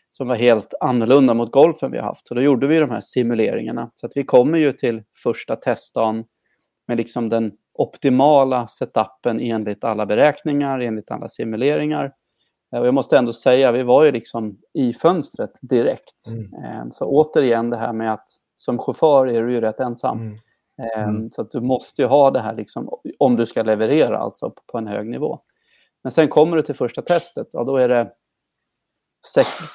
som 0.10 0.28
var 0.28 0.36
helt 0.36 0.74
annorlunda 0.80 1.34
mot 1.34 1.52
golfen 1.52 1.92
vi 1.92 1.98
har 1.98 2.06
haft. 2.06 2.28
Så 2.28 2.34
då 2.34 2.42
gjorde 2.42 2.68
vi 2.68 2.80
de 2.80 2.90
här 2.90 3.02
simuleringarna. 3.02 3.92
Så 3.94 4.06
att 4.06 4.12
vi 4.16 4.24
kommer 4.24 4.58
ju 4.58 4.72
till 4.72 5.04
första 5.24 5.56
testdagen 5.56 6.24
med 6.88 6.98
liksom 6.98 7.30
den 7.30 7.52
optimala 7.74 8.68
setupen 8.68 9.42
enligt 9.42 9.84
alla 9.84 10.06
beräkningar, 10.06 10.80
enligt 10.80 11.12
alla 11.12 11.28
simuleringar. 11.28 12.14
Eh, 12.74 12.80
och 12.80 12.88
jag 12.88 12.94
måste 12.94 13.18
ändå 13.18 13.34
säga, 13.34 13.72
vi 13.72 13.84
var 13.84 14.04
ju 14.04 14.12
liksom 14.12 14.58
i 14.74 14.94
fönstret 14.94 15.52
direkt. 15.62 16.28
Mm. 16.28 16.64
Eh, 16.64 16.92
så 16.92 17.06
återigen 17.06 17.70
det 17.70 17.78
här 17.78 17.94
med 17.94 18.14
att 18.14 18.28
som 18.56 18.80
chaufför 18.80 19.28
är 19.28 19.44
du 19.44 19.52
ju 19.52 19.62
rätt 19.62 19.80
ensam. 19.80 20.20
Mm. 20.20 20.34
Eh, 20.82 21.10
mm. 21.10 21.32
Så 21.32 21.42
att 21.42 21.52
du 21.52 21.62
måste 21.62 22.02
ju 22.02 22.08
ha 22.08 22.32
det 22.32 22.40
här 22.40 22.56
liksom, 22.56 22.90
om 23.20 23.36
du 23.36 23.46
ska 23.46 23.64
leverera 23.64 24.18
alltså 24.18 24.54
på 24.72 24.78
en 24.78 24.88
hög 24.88 25.08
nivå. 25.08 25.40
Men 26.04 26.12
sen 26.12 26.28
kommer 26.28 26.58
du 26.58 26.64
till 26.64 26.76
första 26.76 27.02
testet, 27.02 27.56
och 27.56 27.66
då 27.66 27.78
är 27.78 27.90
det 27.90 28.12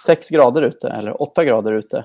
6 0.04 0.28
grader 0.28 0.62
ute 0.62 0.88
eller 0.88 1.22
8 1.22 1.44
grader 1.44 1.72
ute. 1.72 2.04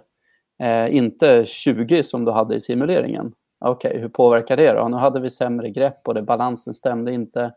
Eh, 0.64 0.96
inte 0.96 1.46
20 1.46 2.04
som 2.04 2.26
du 2.26 2.32
hade 2.32 2.56
i 2.56 2.62
simuleringen. 2.62 3.34
Okej, 3.64 3.90
okay, 3.90 4.02
hur 4.02 4.10
påverkar 4.10 4.58
det 4.58 4.74
då? 4.74 4.88
Nu 4.88 4.98
hade 4.98 5.20
vi 5.20 5.30
sämre 5.30 5.70
grepp 5.70 6.08
och 6.08 6.14
det, 6.14 6.22
balansen 6.22 6.74
stämde 6.74 7.14
inte. 7.14 7.54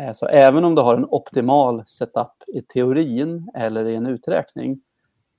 Eh, 0.00 0.12
så 0.12 0.26
även 0.26 0.64
om 0.64 0.74
du 0.74 0.82
har 0.82 0.94
en 0.94 1.04
optimal 1.04 1.82
setup 1.86 2.32
i 2.54 2.62
teorin 2.62 3.50
eller 3.54 3.84
i 3.84 3.94
en 3.94 4.06
uträkning 4.06 4.80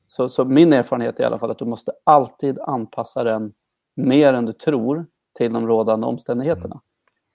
så, 0.07 0.29
så 0.29 0.45
min 0.45 0.73
erfarenhet 0.73 1.19
är 1.19 1.23
i 1.23 1.25
alla 1.25 1.39
fall 1.39 1.51
att 1.51 1.59
du 1.59 1.65
måste 1.65 1.91
alltid 2.03 2.59
anpassa 2.59 3.23
den 3.23 3.53
mer 3.95 4.33
än 4.33 4.45
du 4.45 4.53
tror 4.53 5.07
till 5.37 5.53
de 5.53 5.67
rådande 5.67 6.07
omständigheterna. 6.07 6.81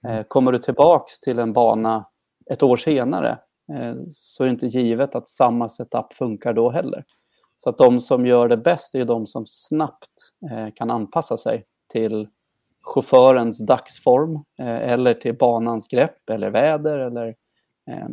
Eh, 0.08 0.22
kommer 0.22 0.52
du 0.52 0.58
tillbaks 0.58 1.20
till 1.20 1.38
en 1.38 1.52
bana 1.52 2.04
ett 2.50 2.62
år 2.62 2.76
senare 2.76 3.38
eh, 3.72 3.94
så 4.10 4.42
är 4.42 4.46
det 4.46 4.52
inte 4.52 4.66
givet 4.66 5.14
att 5.14 5.28
samma 5.28 5.68
setup 5.68 6.12
funkar 6.12 6.52
då 6.52 6.70
heller. 6.70 7.04
Så 7.56 7.70
att 7.70 7.78
de 7.78 8.00
som 8.00 8.26
gör 8.26 8.48
det 8.48 8.56
bäst 8.56 8.94
är 8.94 9.04
de 9.04 9.26
som 9.26 9.44
snabbt 9.46 10.10
kan 10.74 10.90
anpassa 10.90 11.36
sig 11.36 11.64
till 11.92 12.28
chaufförens 12.86 13.66
dagsform 13.66 14.42
eller 14.62 15.14
till 15.14 15.34
banans 15.34 15.88
grepp 15.88 16.30
eller 16.30 16.50
väder. 16.50 16.98
Eller, 16.98 17.34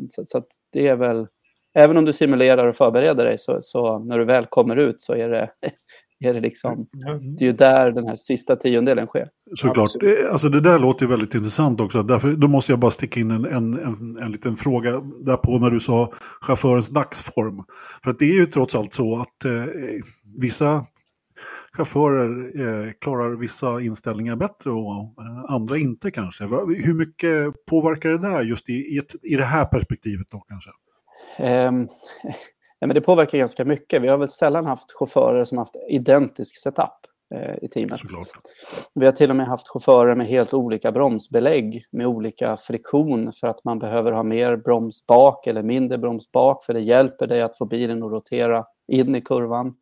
så, 0.10 0.26
så 0.26 0.44
det 0.74 0.88
är 0.88 0.96
väl, 0.96 1.28
även 1.74 1.98
om 1.98 2.06
du 2.06 2.14
simulerar 2.14 2.68
och 2.68 2.76
förbereder 2.76 3.26
dig 3.26 3.38
så, 3.38 3.58
så 3.62 4.00
när 4.00 4.20
du 4.20 4.26
väl 4.26 4.46
kommer 4.46 4.76
ut 4.76 5.02
så 5.02 5.14
är 5.14 5.30
det 5.30 5.50
är 6.26 6.34
det, 6.34 6.40
liksom, 6.40 6.88
det 7.38 7.46
är 7.46 7.48
ju 7.48 7.54
där 7.54 7.92
den 7.92 8.08
här 8.08 8.16
sista 8.16 8.56
tiondelen 8.56 9.08
sker. 9.08 9.30
Såklart. 9.56 9.90
Det, 10.00 10.32
alltså 10.32 10.50
det 10.50 10.60
där 10.60 10.80
låter 10.80 11.06
ju 11.06 11.10
väldigt 11.10 11.36
intressant 11.36 11.82
också. 11.82 12.04
Därför, 12.04 12.32
då 12.32 12.48
måste 12.48 12.72
jag 12.72 12.80
bara 12.80 12.92
sticka 12.92 13.20
in 13.20 13.32
en, 13.32 13.46
en, 13.46 13.80
en, 13.80 14.18
en 14.22 14.32
liten 14.32 14.56
fråga 14.56 14.92
därpå 15.26 15.58
när 15.58 15.70
du 15.70 15.80
sa 15.80 16.14
chaufförens 16.42 16.90
dagsform. 16.90 17.64
För 18.04 18.12
att 18.12 18.20
det 18.20 18.26
är 18.26 18.34
ju 18.34 18.46
trots 18.46 18.76
allt 18.76 18.94
så 18.94 19.22
att 19.22 19.46
eh, 19.46 19.52
vissa 20.40 20.86
chaufförer 21.78 22.60
eh, 22.62 22.92
klarar 23.02 23.38
vissa 23.38 23.82
inställningar 23.82 24.36
bättre 24.36 24.72
och 24.72 24.94
eh, 25.02 25.54
andra 25.54 25.78
inte 25.78 26.12
kanske. 26.12 26.44
Hur 26.86 26.94
mycket 26.94 27.66
påverkar 27.66 28.10
det 28.10 28.18
där 28.18 28.42
just 28.42 28.70
i, 28.70 28.74
i, 28.74 28.98
ett, 28.98 29.16
i 29.24 29.36
det 29.36 29.44
här 29.44 29.66
perspektivet 29.66 30.28
då 30.32 30.40
kanske? 30.40 30.70
Um, 31.40 31.88
Nej, 32.84 32.88
men 32.88 32.96
det 32.96 33.02
påverkar 33.02 33.38
ganska 33.38 33.66
mycket. 33.66 34.02
Vi 34.02 34.08
har 34.08 34.18
väl 34.18 34.28
sällan 34.28 34.66
haft 34.66 34.92
chaufförer 34.92 35.46
som 35.46 35.58
haft 35.58 35.76
identisk 35.90 36.58
setup 36.58 36.90
eh, 37.36 37.56
i 37.62 37.68
teamet. 37.68 38.00
Såklart. 38.00 38.28
Vi 38.94 39.06
har 39.06 39.14
till 39.14 39.30
och 39.30 39.36
med 39.36 39.48
haft 39.48 39.68
chaufförer 39.68 40.16
med 40.16 40.28
helt 40.28 40.54
olika 40.54 40.92
bromsbelägg 40.92 41.86
med 41.92 42.08
olika 42.08 42.58
friktion 42.58 43.32
för 43.34 43.48
att 43.48 43.64
man 43.64 43.80
behöver 43.80 44.12
ha 44.12 44.24
mer 44.24 44.56
broms 44.56 45.06
bak 45.06 45.48
eller 45.48 45.64
mindre 45.64 45.98
broms 45.98 46.32
bak 46.32 46.64
för 46.66 46.74
det 46.74 46.82
hjälper 46.82 47.28
dig 47.28 47.42
att 47.42 47.58
få 47.58 47.66
bilen 47.66 48.04
att 48.04 48.12
rotera 48.12 48.66
in 48.88 49.16
i 49.16 49.22
kurvan. 49.22 49.76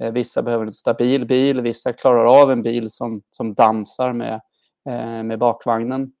Eh, 0.00 0.12
vissa 0.12 0.42
behöver 0.42 0.66
en 0.66 0.72
stabil 0.72 1.26
bil, 1.26 1.60
vissa 1.60 1.92
klarar 1.92 2.42
av 2.42 2.52
en 2.52 2.62
bil 2.62 2.90
som, 2.90 3.22
som 3.30 3.54
dansar 3.54 4.12
med, 4.12 4.40
eh, 4.88 5.22
med 5.22 5.38
bakvagnen. 5.38 6.12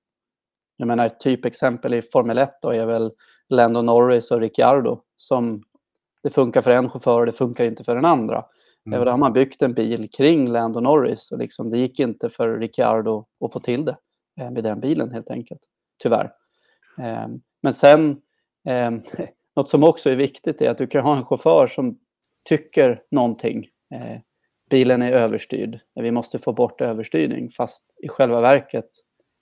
Jag 0.76 0.86
menar 0.86 1.06
ett 1.06 1.20
typexempel 1.20 1.94
i 1.94 2.02
Formel 2.02 2.38
1 2.38 2.50
då 2.62 2.70
är 2.70 2.86
väl 2.86 3.12
Lando 3.48 3.82
Norris 3.82 4.30
och 4.30 4.40
Ricciardo 4.40 5.02
som 5.16 5.62
det 6.22 6.30
funkar 6.30 6.60
för 6.60 6.70
en 6.70 6.88
chaufför 6.88 7.20
och 7.20 7.26
det 7.26 7.32
funkar 7.32 7.64
inte 7.64 7.84
för 7.84 7.94
den 7.94 8.04
andra. 8.04 8.44
Mm. 8.86 9.04
Då 9.04 9.10
har 9.10 9.18
man 9.18 9.32
byggt 9.32 9.62
en 9.62 9.74
bil 9.74 10.10
kring 10.10 10.48
Lando 10.48 10.80
Norris 10.80 11.32
och 11.32 11.38
liksom, 11.38 11.70
det 11.70 11.78
gick 11.78 12.00
inte 12.00 12.30
för 12.30 12.58
Ricciardo 12.58 13.26
att 13.44 13.52
få 13.52 13.60
till 13.60 13.84
det 13.84 13.96
eh, 14.40 14.50
med 14.50 14.64
den 14.64 14.80
bilen 14.80 15.12
helt 15.12 15.30
enkelt, 15.30 15.60
tyvärr. 16.02 16.30
Eh, 16.98 17.28
men 17.62 17.74
sen, 17.74 18.20
eh, 18.68 18.90
något 19.56 19.68
som 19.68 19.84
också 19.84 20.10
är 20.10 20.16
viktigt 20.16 20.60
är 20.60 20.70
att 20.70 20.78
du 20.78 20.86
kan 20.86 21.04
ha 21.04 21.16
en 21.16 21.24
chaufför 21.24 21.66
som 21.66 21.98
tycker 22.48 23.02
någonting. 23.10 23.68
Eh, 23.94 24.18
bilen 24.70 25.02
är 25.02 25.12
överstyrd, 25.12 25.80
vi 25.94 26.10
måste 26.10 26.38
få 26.38 26.52
bort 26.52 26.80
överstyrning, 26.80 27.50
fast 27.50 27.84
i 28.02 28.08
själva 28.08 28.40
verket 28.40 28.88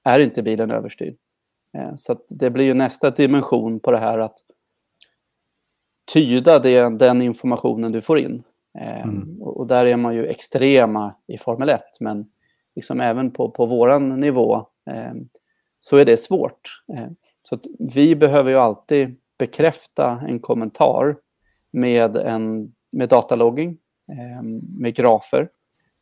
är 0.05 0.21
inte 0.21 0.43
bilen 0.43 0.71
överstyrd. 0.71 1.17
Eh, 1.77 1.95
så 1.97 2.17
det 2.29 2.51
blir 2.51 2.65
ju 2.65 2.75
nästa 2.75 3.11
dimension 3.11 3.81
på 3.81 3.91
det 3.91 3.99
här 3.99 4.19
att 4.19 4.39
tyda 6.13 6.59
det, 6.59 6.99
den 6.99 7.23
informationen 7.23 7.93
du 7.93 8.01
får 8.01 8.19
in. 8.19 8.43
Eh, 8.79 9.03
mm. 9.03 9.43
och, 9.43 9.67
där 9.67 9.87
är 9.87 9.97
man 9.97 10.15
ju 10.15 10.27
extrema 10.27 11.15
i 11.27 11.39
Formel 11.39 11.69
1, 11.69 11.83
men 12.01 12.27
liksom 12.75 13.01
även 13.01 13.31
på, 13.31 13.51
på 13.51 13.67
vår 13.67 13.99
nivå 13.99 14.57
eh, 14.91 15.13
så 15.79 15.97
är 15.97 16.05
det 16.05 16.17
svårt. 16.17 16.83
Så 17.43 17.59
vi 17.79 18.17
behöver 18.17 18.51
ju 18.51 18.57
alltid 18.57 19.17
bekräfta 19.39 20.23
en 20.29 20.41
kommentar 20.41 21.17
med, 21.73 22.17
en, 22.17 22.73
med 22.93 23.09
datalogging, 23.09 23.79
eh, 24.09 24.43
med 24.79 24.95
grafer 24.95 25.49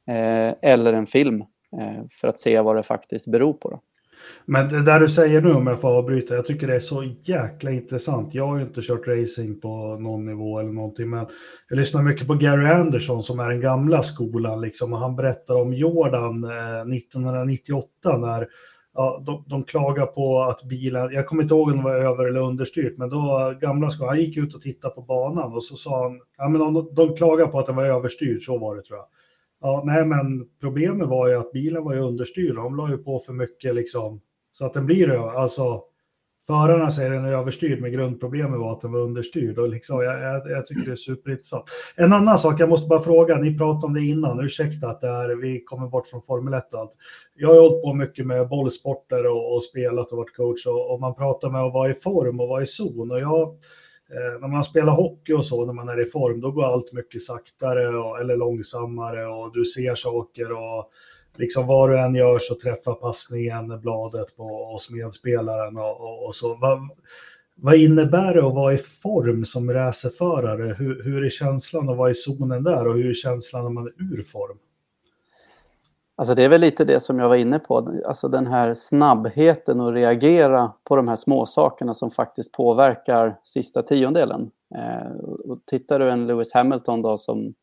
eh, 0.09 0.55
eller 0.63 0.93
en 0.93 1.07
film 1.07 1.41
eh, 1.81 2.07
för 2.11 2.29
att 2.29 2.39
se 2.39 2.61
vad 2.61 2.77
det 2.77 2.83
faktiskt 2.83 3.27
beror 3.27 3.53
på. 3.53 3.71
Då. 3.71 3.81
Men 4.45 4.69
det 4.69 4.83
där 4.83 5.01
du 5.01 5.09
säger 5.09 5.41
nu, 5.41 5.53
om 5.53 5.67
jag 5.67 5.81
får 5.81 5.89
avbryta, 5.89 6.35
jag 6.35 6.47
tycker 6.47 6.67
det 6.67 6.75
är 6.75 6.81
så 6.81 7.15
jäkla 7.25 7.71
intressant. 7.71 8.35
Jag 8.35 8.47
har 8.47 8.57
ju 8.57 8.63
inte 8.63 8.83
kört 8.83 9.09
racing 9.09 9.61
på 9.61 9.97
någon 10.01 10.25
nivå 10.25 10.61
eller 10.61 10.73
någonting, 10.73 11.11
men 11.11 11.27
jag 11.69 11.77
lyssnar 11.77 12.03
mycket 12.03 12.27
på 12.27 12.35
Gary 12.35 12.67
Anderson 12.67 13.23
som 13.23 13.41
är 13.41 13.49
den 13.49 13.61
gamla 13.61 14.03
skolan, 14.03 14.61
liksom, 14.61 14.93
och 14.93 14.99
han 14.99 15.17
berättar 15.17 15.55
om 15.55 15.73
Jordan 15.73 16.45
eh, 16.45 16.97
1998 16.97 18.17
när 18.19 18.49
ja, 18.97 19.23
de, 19.27 19.45
de 19.47 19.63
klagar 19.63 20.07
på 20.07 20.43
att 20.43 20.63
bilen, 20.63 21.13
jag 21.13 21.27
kommer 21.27 21.43
inte 21.43 21.55
ihåg 21.55 21.69
om 21.69 21.77
det 21.77 21.83
var 21.83 21.95
över 21.95 22.25
eller 22.25 22.41
understyrt, 22.41 22.99
men 22.99 23.09
då 23.09 23.55
gamla 23.61 23.91
skolan, 23.91 24.09
han 24.09 24.21
gick 24.21 24.37
ut 24.37 24.55
och 24.55 24.63
tittade 24.63 24.95
på 24.95 25.03
banan 25.03 25.53
och 25.53 25.65
så 25.65 25.77
sa 25.77 26.03
han, 26.03 26.21
ja 26.39 26.49
men 26.49 26.61
de, 26.61 26.89
de 26.93 27.17
klagar 27.17 27.47
på 27.47 27.59
att 27.59 27.67
den 27.67 27.77
var 27.77 27.85
överstyrd, 27.85 28.43
så 28.43 28.59
var 28.59 28.77
det 28.77 28.83
tror 28.83 28.99
jag. 28.99 29.07
Ja, 29.61 29.83
nej, 29.87 30.05
men 30.05 30.49
problemet 30.61 31.09
var 31.09 31.29
ju 31.29 31.35
att 31.35 31.53
bilen 31.53 31.85
var 31.85 31.95
ju 31.95 32.01
understyrd. 32.01 32.55
De 32.55 32.77
la 32.77 32.91
ju 32.91 32.99
på 32.99 33.19
för 33.19 33.33
mycket 33.33 33.75
liksom 33.75 34.21
så 34.53 34.67
att 34.67 34.75
den 34.75 34.87
blir 34.87 35.07
det. 35.07 35.21
Alltså, 35.21 35.83
förarna 36.47 36.91
säger 36.91 37.11
den 37.11 37.25
är 37.25 37.33
överstyrd, 37.33 37.81
men 37.81 37.93
grundproblemet 37.93 38.61
var 38.61 38.73
att 38.73 38.81
den 38.81 38.93
var 38.93 39.01
understyrd. 39.01 39.59
Och 39.59 39.69
liksom, 39.69 40.03
jag, 40.03 40.23
jag, 40.23 40.51
jag 40.51 40.67
tycker 40.67 40.87
det 40.87 40.93
är 40.93 40.97
superintressant. 40.97 41.65
En 41.97 42.13
annan 42.13 42.39
sak, 42.39 42.61
jag 42.61 42.69
måste 42.69 42.89
bara 42.89 43.01
fråga, 43.01 43.37
ni 43.37 43.59
pratade 43.59 43.87
om 43.87 43.95
det 43.95 44.01
innan, 44.01 44.41
ursäkta 44.41 44.89
att 44.89 45.01
det 45.01 45.09
är, 45.09 45.37
vi 45.37 45.61
kommer 45.61 45.87
bort 45.87 46.07
från 46.07 46.23
Formel 46.23 46.55
1 46.55 46.75
och 46.75 46.81
allt. 46.81 46.93
Jag 47.37 47.49
har 47.49 47.61
hållit 47.61 47.83
på 47.83 47.95
mycket 47.95 48.27
med 48.27 48.49
bollsporter 48.49 49.27
och, 49.27 49.55
och 49.55 49.63
spelat 49.63 50.13
och 50.13 50.19
varit 50.19 50.37
coach 50.37 50.67
och, 50.67 50.93
och 50.93 51.01
man 51.01 51.15
pratar 51.15 51.51
med 51.51 51.61
att 51.61 51.73
vara 51.73 51.91
i 51.91 51.95
form 51.95 52.41
och 52.41 52.49
vara 52.49 52.63
i 52.63 52.67
zon. 52.67 53.11
Och 53.11 53.21
jag 53.21 53.57
Eh, 54.11 54.41
när 54.41 54.49
man 54.49 54.65
spelar 54.65 54.93
hockey 54.93 55.33
och 55.33 55.47
så, 55.47 55.65
när 55.65 55.73
man 55.73 55.89
är 55.89 56.03
i 56.03 56.05
form, 56.05 56.41
då 56.41 56.51
går 56.51 56.65
allt 56.65 56.93
mycket 56.93 57.23
saktare 57.23 57.99
och, 57.99 58.21
eller 58.21 58.37
långsammare 58.37 59.27
och 59.27 59.53
du 59.53 59.65
ser 59.65 59.95
saker 59.95 60.53
och 60.53 60.91
liksom 61.39 61.67
vad 61.67 61.91
du 61.91 62.01
än 62.01 62.15
gör 62.15 62.39
så 62.39 62.55
träffar 62.55 62.95
passningen 62.95 63.81
bladet 63.81 64.37
på 64.37 64.45
oss 64.75 64.91
medspelaren 64.91 65.77
och, 65.77 66.01
och, 66.01 66.27
och 66.27 66.35
så. 66.35 66.55
Vad, 66.55 66.79
vad 67.57 67.75
innebär 67.75 68.35
det 68.35 68.47
att 68.47 68.55
vara 68.55 68.75
i 68.75 68.79
form 68.79 69.45
som 69.45 69.73
racerförare? 69.73 70.75
Hur, 70.79 71.03
hur 71.03 71.25
är 71.25 71.31
känslan 71.31 71.89
att 71.89 71.97
vara 71.97 72.11
i 72.11 72.15
zonen 72.15 72.63
där 72.63 72.87
och 72.87 72.95
hur 72.95 73.11
är 73.11 73.15
känslan 73.15 73.65
när 73.65 73.71
man 73.71 73.87
är 73.87 74.15
ur 74.15 74.23
form? 74.23 74.59
Alltså 76.19 76.35
det 76.35 76.45
är 76.45 76.49
väl 76.49 76.61
lite 76.61 76.85
det 76.85 77.01
som 77.01 77.19
jag 77.19 77.29
var 77.29 77.37
inne 77.37 77.59
på, 77.59 78.03
alltså 78.07 78.29
den 78.29 78.47
här 78.47 78.75
snabbheten 78.75 79.81
att 79.81 79.95
reagera 79.95 80.73
på 80.85 80.97
de 80.97 81.09
här 81.09 81.17
småsakerna 81.17 81.95
som 81.95 82.11
faktiskt 82.11 82.53
påverkar 82.53 83.35
sista 83.45 83.83
tiondelen. 83.83 84.51
Eh, 84.75 85.17
och 85.21 85.59
tittar 85.67 85.99
du 85.99 86.11
en 86.11 86.27
Lewis 86.27 86.53
Hamilton 86.53 87.03
då 87.03 87.17
som 87.17 87.55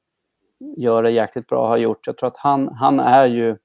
gör 0.78 1.03
det 1.03 1.11
jäkligt 1.11 1.47
bra, 1.47 1.67
har 1.67 1.78
gjort, 1.78 2.07
jag 2.07 2.17
tror 2.17 2.28
att 2.28 2.38
han, 2.38 2.67
han 2.67 2.99
är 2.99 3.26
ju, 3.26 3.55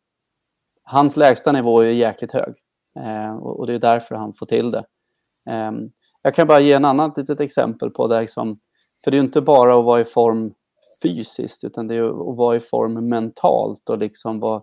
hans 0.90 1.16
lägsta 1.16 1.52
nivå 1.52 1.80
är 1.80 1.90
jäkligt 1.90 2.32
hög. 2.32 2.54
Eh, 2.98 3.36
och, 3.36 3.58
och, 3.58 3.66
det 3.66 3.74
är 3.74 3.78
därför 3.78 4.14
han 4.14 4.32
får 4.32 4.46
till 4.46 4.70
det. 4.70 4.84
Eh, 5.50 5.72
jag 6.22 6.34
kan 6.34 6.46
bara 6.46 6.60
ge 6.60 6.72
en 6.72 6.84
annat 6.84 7.16
litet 7.16 7.40
exempel 7.40 7.90
på 7.90 8.06
det, 8.06 8.20
liksom, 8.20 8.60
för 9.04 9.10
det 9.10 9.14
är 9.14 9.18
ju 9.18 9.26
inte 9.26 9.40
bara 9.40 9.78
att 9.78 9.84
vara 9.84 10.00
i 10.00 10.04
form 10.04 10.54
fysiskt 11.02 11.64
utan 11.64 11.86
det 11.86 11.94
är 11.94 12.30
att 12.30 12.36
vara 12.36 12.56
i 12.56 12.60
form 12.60 13.08
mentalt 13.08 13.88
och 13.88 13.98
liksom 13.98 14.40
vara 14.40 14.62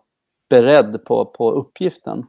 beredd 0.50 1.06
på, 1.06 1.26
på 1.26 1.52
uppgiften. 1.52 2.26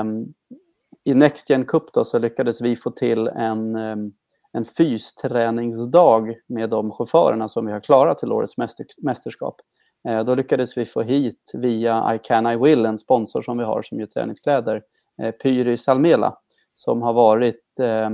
Um, 0.00 0.34
I 1.04 1.14
Next 1.14 1.50
Gen 1.50 1.64
Cup 1.64 1.92
då 1.92 2.04
så 2.04 2.18
lyckades 2.18 2.60
vi 2.60 2.76
få 2.76 2.90
till 2.90 3.28
en, 3.28 3.76
um, 3.76 4.12
en 4.52 4.64
fysträningsdag 4.64 6.34
med 6.46 6.70
de 6.70 6.92
chaufförerna 6.92 7.48
som 7.48 7.66
vi 7.66 7.72
har 7.72 7.80
klarat 7.80 8.18
till 8.18 8.32
årets 8.32 8.54
mästerskap. 9.02 9.60
Eh, 10.08 10.24
då 10.24 10.34
lyckades 10.34 10.76
vi 10.76 10.84
få 10.84 11.02
hit 11.02 11.50
via 11.54 12.14
I 12.14 12.18
Can 12.18 12.46
I 12.46 12.56
Will, 12.56 12.86
en 12.86 12.98
sponsor 12.98 13.42
som 13.42 13.58
vi 13.58 13.64
har 13.64 13.82
som 13.82 14.00
gör 14.00 14.06
träningskläder, 14.06 14.82
eh, 15.22 15.30
Pyry 15.30 15.76
Salmela 15.76 16.36
som 16.76 17.02
har 17.02 17.12
varit 17.12 17.80
eh, 17.80 18.06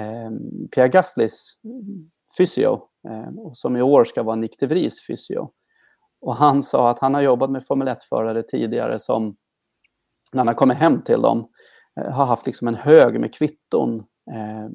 eh, 0.00 0.30
Pierre 0.74 0.88
Gaslis 0.88 1.56
fysio 2.36 2.80
eh, 3.08 3.38
och 3.38 3.56
som 3.56 3.76
i 3.76 3.82
år 3.82 4.04
ska 4.04 4.22
vara 4.22 4.36
Nick 4.36 4.58
de 4.58 4.66
Vries 4.66 5.06
fysio. 5.06 5.50
Och 6.20 6.36
han 6.36 6.62
sa 6.62 6.90
att 6.90 6.98
han 6.98 7.14
har 7.14 7.20
jobbat 7.20 7.50
med 7.50 7.66
Formel 7.66 7.88
1-förare 7.88 8.42
tidigare 8.42 8.98
som 8.98 9.36
när 10.32 10.40
han 10.40 10.46
har 10.46 10.54
kommit 10.54 10.78
hem 10.78 11.02
till 11.02 11.22
dem 11.22 11.48
eh, 12.00 12.12
har 12.12 12.26
haft 12.26 12.46
liksom 12.46 12.68
en 12.68 12.74
hög 12.74 13.20
med 13.20 13.34
kvitton 13.34 13.96
eh, 14.32 14.68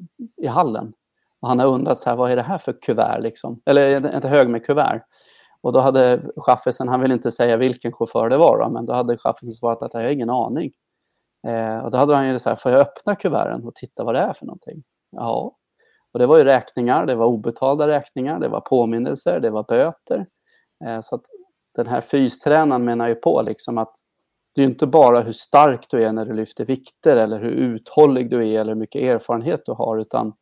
i 0.44 0.46
hallen. 0.46 0.92
Och 1.40 1.48
han 1.48 1.58
har 1.58 1.66
undrat 1.66 1.98
så 1.98 2.10
här, 2.10 2.16
vad 2.16 2.30
är 2.30 2.36
det 2.36 2.42
här 2.42 2.58
för 2.58 2.82
kuvert 2.82 3.20
liksom? 3.20 3.62
Eller 3.66 4.14
inte 4.16 4.28
hög 4.28 4.48
med 4.48 4.66
kuvert. 4.66 5.02
Och 5.60 5.72
då 5.72 5.80
hade 5.80 6.22
chaffisen, 6.36 6.88
han 6.88 7.00
vill 7.00 7.12
inte 7.12 7.30
säga 7.30 7.56
vilken 7.56 7.92
chaufför 7.92 8.28
det 8.28 8.36
var, 8.36 8.58
då, 8.58 8.68
men 8.68 8.86
då 8.86 8.92
hade 8.92 9.18
chaffisen 9.18 9.52
svarat 9.52 9.82
att 9.82 9.94
jag 9.94 10.00
har 10.00 10.08
ingen 10.08 10.30
aning. 10.30 10.72
Eh, 11.46 11.78
och 11.78 11.90
då 11.90 11.98
hade 11.98 12.16
han 12.16 12.28
ju 12.28 12.38
så 12.38 12.48
här, 12.48 12.56
får 12.56 12.72
jag 12.72 12.80
öppna 12.80 13.14
kuverten 13.14 13.64
och 13.64 13.74
titta 13.74 14.04
vad 14.04 14.14
det 14.14 14.20
är 14.20 14.32
för 14.32 14.46
någonting? 14.46 14.82
Ja. 15.10 15.56
Och 16.12 16.18
det 16.18 16.26
var 16.26 16.38
ju 16.38 16.44
räkningar, 16.44 17.06
det 17.06 17.14
var 17.14 17.26
obetalda 17.26 17.88
räkningar, 17.88 18.40
det 18.40 18.48
var 18.48 18.60
påminnelser, 18.60 19.40
det 19.40 19.50
var 19.50 19.62
böter. 19.62 20.26
Eh, 20.84 21.00
så 21.00 21.14
att 21.14 21.24
den 21.74 21.86
här 21.86 22.00
fystränaren 22.00 22.84
menar 22.84 23.08
ju 23.08 23.14
på 23.14 23.42
liksom 23.42 23.78
att 23.78 23.92
det 24.54 24.62
är 24.62 24.66
inte 24.66 24.86
bara 24.86 25.20
hur 25.20 25.32
stark 25.32 25.86
du 25.90 26.04
är 26.04 26.12
när 26.12 26.26
du 26.26 26.32
lyfter 26.32 26.64
vikter 26.64 27.16
eller 27.16 27.40
hur 27.40 27.50
uthållig 27.50 28.30
du 28.30 28.48
är 28.48 28.60
eller 28.60 28.72
hur 28.72 28.80
mycket 28.80 29.02
erfarenhet 29.02 29.60
du 29.64 29.72
har 29.72 29.98
utan 29.98 30.32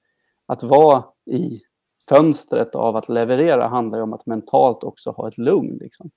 att 0.47 0.63
vara 0.63 1.05
i 1.31 1.61
fönstret 2.09 2.75
av 2.75 2.97
att 2.97 3.09
leverera 3.09 3.69
handlar 3.69 3.99
ju 3.99 4.03
om 4.03 4.13
att 4.13 4.27
mentalt 4.27 4.85
också 4.85 5.11
ha 5.11 5.29
ett 5.29 5.39
lugn. 5.39 5.79
Liksom. 5.81 6.11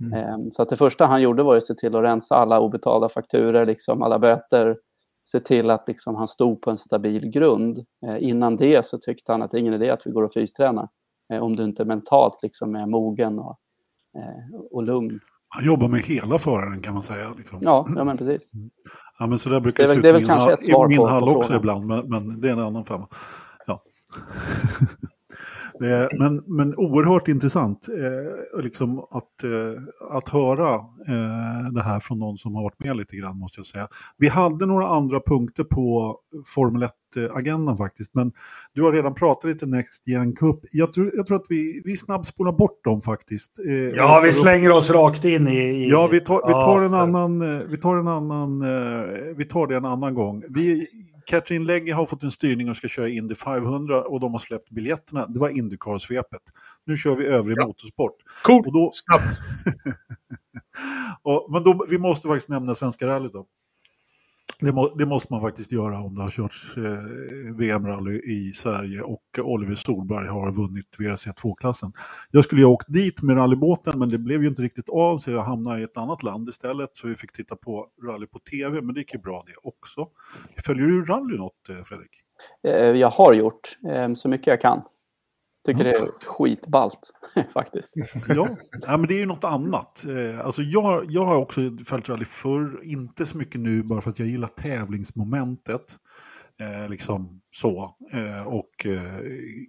Mm. 0.00 0.12
Ehm, 0.12 0.50
så 0.50 0.62
att 0.62 0.68
det 0.68 0.76
första 0.76 1.06
han 1.06 1.22
gjorde 1.22 1.42
var 1.42 1.56
att 1.56 1.64
se 1.64 1.74
till 1.74 1.96
att 1.96 2.02
rensa 2.02 2.34
alla 2.34 2.60
obetalda 2.60 3.08
fakturer, 3.08 3.66
liksom 3.66 4.02
alla 4.02 4.18
böter, 4.18 4.76
se 5.24 5.40
till 5.40 5.70
att 5.70 5.88
liksom 5.88 6.16
han 6.16 6.28
stod 6.28 6.62
på 6.62 6.70
en 6.70 6.78
stabil 6.78 7.30
grund. 7.30 7.84
Eh, 8.06 8.16
innan 8.20 8.56
det 8.56 8.86
så 8.86 8.98
tyckte 8.98 9.32
han 9.32 9.42
att 9.42 9.50
det 9.50 9.56
är 9.56 9.60
ingen 9.60 9.74
idé 9.74 9.90
att 9.90 10.06
vi 10.06 10.10
går 10.10 10.22
och 10.22 10.32
fystränar 10.32 10.88
eh, 11.32 11.42
om 11.42 11.56
du 11.56 11.64
inte 11.64 11.84
mentalt 11.84 12.42
liksom 12.42 12.74
är 12.74 12.86
mogen 12.86 13.38
och, 13.38 13.58
eh, 14.18 14.60
och 14.70 14.82
lugn. 14.82 15.20
Han 15.48 15.66
jobbar 15.66 15.88
med 15.88 16.00
hela 16.00 16.38
föraren 16.38 16.82
kan 16.82 16.94
man 16.94 17.02
säga. 17.02 17.32
Liksom. 17.36 17.58
Ja, 17.62 17.86
ja, 17.96 18.04
men 18.04 18.16
precis. 18.16 18.54
Mm. 18.54 18.70
Ja, 19.18 19.26
men 19.26 19.38
så 19.38 19.48
där 19.48 19.60
brukar 19.60 19.86
det, 19.86 19.94
det, 19.94 20.12
det 20.12 20.26
se 20.26 20.52
ut 20.52 20.68
i 20.68 20.72
min, 20.78 20.88
min 20.88 21.08
hall 21.08 21.28
också 21.28 21.56
ibland, 21.56 21.86
men, 21.86 22.08
men, 22.08 22.40
det 22.40 22.48
är 22.48 22.52
en 22.52 22.58
annan 22.58 22.84
femma. 22.84 23.08
Ja. 23.66 23.82
Det, 25.78 26.08
men, 26.18 26.42
men 26.46 26.74
oerhört 26.76 27.28
intressant 27.28 27.88
eh, 27.88 28.62
liksom 28.62 28.98
att, 28.98 29.44
eh, 29.44 29.82
att 30.16 30.28
höra 30.28 30.74
eh, 31.08 31.72
det 31.72 31.82
här 31.82 32.00
från 32.00 32.18
någon 32.18 32.38
som 32.38 32.54
har 32.54 32.62
varit 32.62 32.80
med 32.84 32.96
lite 32.96 33.16
grann 33.16 33.38
måste 33.38 33.58
jag 33.58 33.66
säga. 33.66 33.88
Vi 34.18 34.28
hade 34.28 34.66
några 34.66 34.88
andra 34.88 35.20
punkter 35.20 35.64
på 35.64 36.16
Formel 36.54 36.88
1-agendan 37.16 37.76
faktiskt, 37.76 38.14
men 38.14 38.32
du 38.74 38.82
har 38.82 38.92
redan 38.92 39.14
pratat 39.14 39.50
lite 39.50 39.66
Next 39.66 40.08
Gen 40.08 40.32
Cup. 40.32 40.60
Jag 40.70 40.92
tror, 40.92 41.10
jag 41.14 41.26
tror 41.26 41.36
att 41.36 41.46
vi, 41.48 41.82
vi 41.84 41.96
snabbspolar 41.96 42.52
bort 42.52 42.84
dem 42.84 43.00
faktiskt. 43.00 43.58
Eh, 43.68 43.74
ja, 43.74 44.20
vi 44.24 44.32
slänger 44.32 44.70
oss 44.70 44.90
rakt 44.90 45.24
in 45.24 45.48
i... 45.48 45.56
i... 45.56 45.90
Ja, 45.90 46.08
vi 46.12 46.20
tar, 46.20 46.46
vi 46.46 46.52
tar 46.52 46.84
en 46.84 46.94
annan, 46.94 47.56
eh, 47.56 47.62
vi 47.68 47.78
tar 47.78 47.96
en 47.96 48.08
annan, 48.08 48.62
eh, 48.62 49.36
vi 49.36 49.44
tar 49.44 49.66
det 49.66 49.76
en 49.76 49.84
annan 49.84 50.14
gång. 50.14 50.42
Vi 50.48 50.86
Katrin 51.26 51.64
Legge 51.64 51.92
har 51.92 52.06
fått 52.06 52.22
en 52.22 52.30
styrning 52.30 52.70
och 52.70 52.76
ska 52.76 52.88
köra 52.88 53.08
Indy 53.08 53.34
500 53.34 54.02
och 54.02 54.20
de 54.20 54.32
har 54.32 54.38
släppt 54.38 54.70
biljetterna. 54.70 55.26
Det 55.26 55.38
var 55.38 55.48
Indycar-svepet. 55.48 56.42
Nu 56.84 56.96
kör 56.96 57.14
vi 57.14 57.26
övrig 57.26 57.58
ja. 57.58 57.66
motorsport. 57.66 58.16
Coolt, 58.42 58.66
då... 58.66 58.90
snabbt. 58.94 59.40
och, 61.22 61.46
men 61.52 61.62
då, 61.62 61.86
vi 61.90 61.98
måste 61.98 62.28
faktiskt 62.28 62.48
nämna 62.48 62.74
Svenska 62.74 63.06
rallyt 63.06 63.32
då. 63.32 63.46
Det, 64.62 64.72
må, 64.72 64.94
det, 64.98 65.06
måste 65.06 65.32
man 65.32 65.40
faktiskt 65.40 65.72
göra 65.72 65.98
om 65.98 66.14
det 66.14 66.22
har 66.22 66.30
körts 66.30 66.76
eh, 66.76 67.54
VM-rally 67.54 68.20
i 68.24 68.52
Sverige 68.54 69.02
och 69.02 69.22
Oliver 69.38 69.74
Solberg 69.74 70.28
har 70.28 70.52
vunnit 70.52 70.96
WRC2-klassen. 70.98 71.92
Jag 72.30 72.44
skulle 72.44 72.60
ju 72.60 72.66
ha 72.66 72.72
åkt 72.72 72.92
dit 72.92 73.22
med 73.22 73.36
rallybåten 73.36 73.98
men 73.98 74.08
det 74.08 74.18
blev 74.18 74.42
ju 74.42 74.48
inte 74.48 74.62
riktigt 74.62 74.88
av 74.88 75.18
så 75.18 75.30
jag 75.30 75.42
hamnade 75.42 75.80
i 75.80 75.82
ett 75.82 75.96
annat 75.96 76.22
land 76.22 76.48
istället 76.48 76.90
så 76.92 77.06
vi 77.06 77.14
fick 77.14 77.32
titta 77.32 77.56
på 77.56 77.86
rally 78.06 78.26
på 78.26 78.38
tv 78.38 78.82
men 78.82 78.94
det 78.94 79.00
gick 79.00 79.14
ju 79.14 79.20
bra 79.20 79.44
det 79.46 79.68
också. 79.68 80.06
Följer 80.66 80.86
du 80.86 81.04
rally 81.04 81.36
något 81.36 81.68
eh, 81.68 81.82
Fredrik? 81.84 82.10
Eh, 82.66 83.00
jag 83.00 83.10
har 83.10 83.32
gjort 83.32 83.78
eh, 83.88 84.14
så 84.14 84.28
mycket 84.28 84.46
jag 84.46 84.60
kan. 84.60 84.82
Tycker 85.64 85.84
det 85.84 85.90
är 85.90 86.10
skitballt 86.26 87.10
faktiskt. 87.52 87.92
Ja, 88.28 88.48
ja, 88.86 88.96
men 88.96 89.08
det 89.08 89.14
är 89.14 89.18
ju 89.18 89.26
något 89.26 89.44
annat. 89.44 90.04
Eh, 90.04 90.46
alltså 90.46 90.62
jag, 90.62 91.04
jag 91.08 91.24
har 91.24 91.36
också 91.36 91.60
följt 91.86 92.08
rally 92.08 92.24
förr, 92.24 92.84
inte 92.84 93.26
så 93.26 93.36
mycket 93.36 93.60
nu 93.60 93.82
bara 93.82 94.00
för 94.00 94.10
att 94.10 94.18
jag 94.18 94.28
gillar 94.28 94.48
tävlingsmomentet. 94.48 95.98
Eh, 96.60 96.88
liksom 96.88 97.40
så. 97.50 97.96
Eh, 98.12 98.46
och 98.46 98.86
eh, 98.86 99.20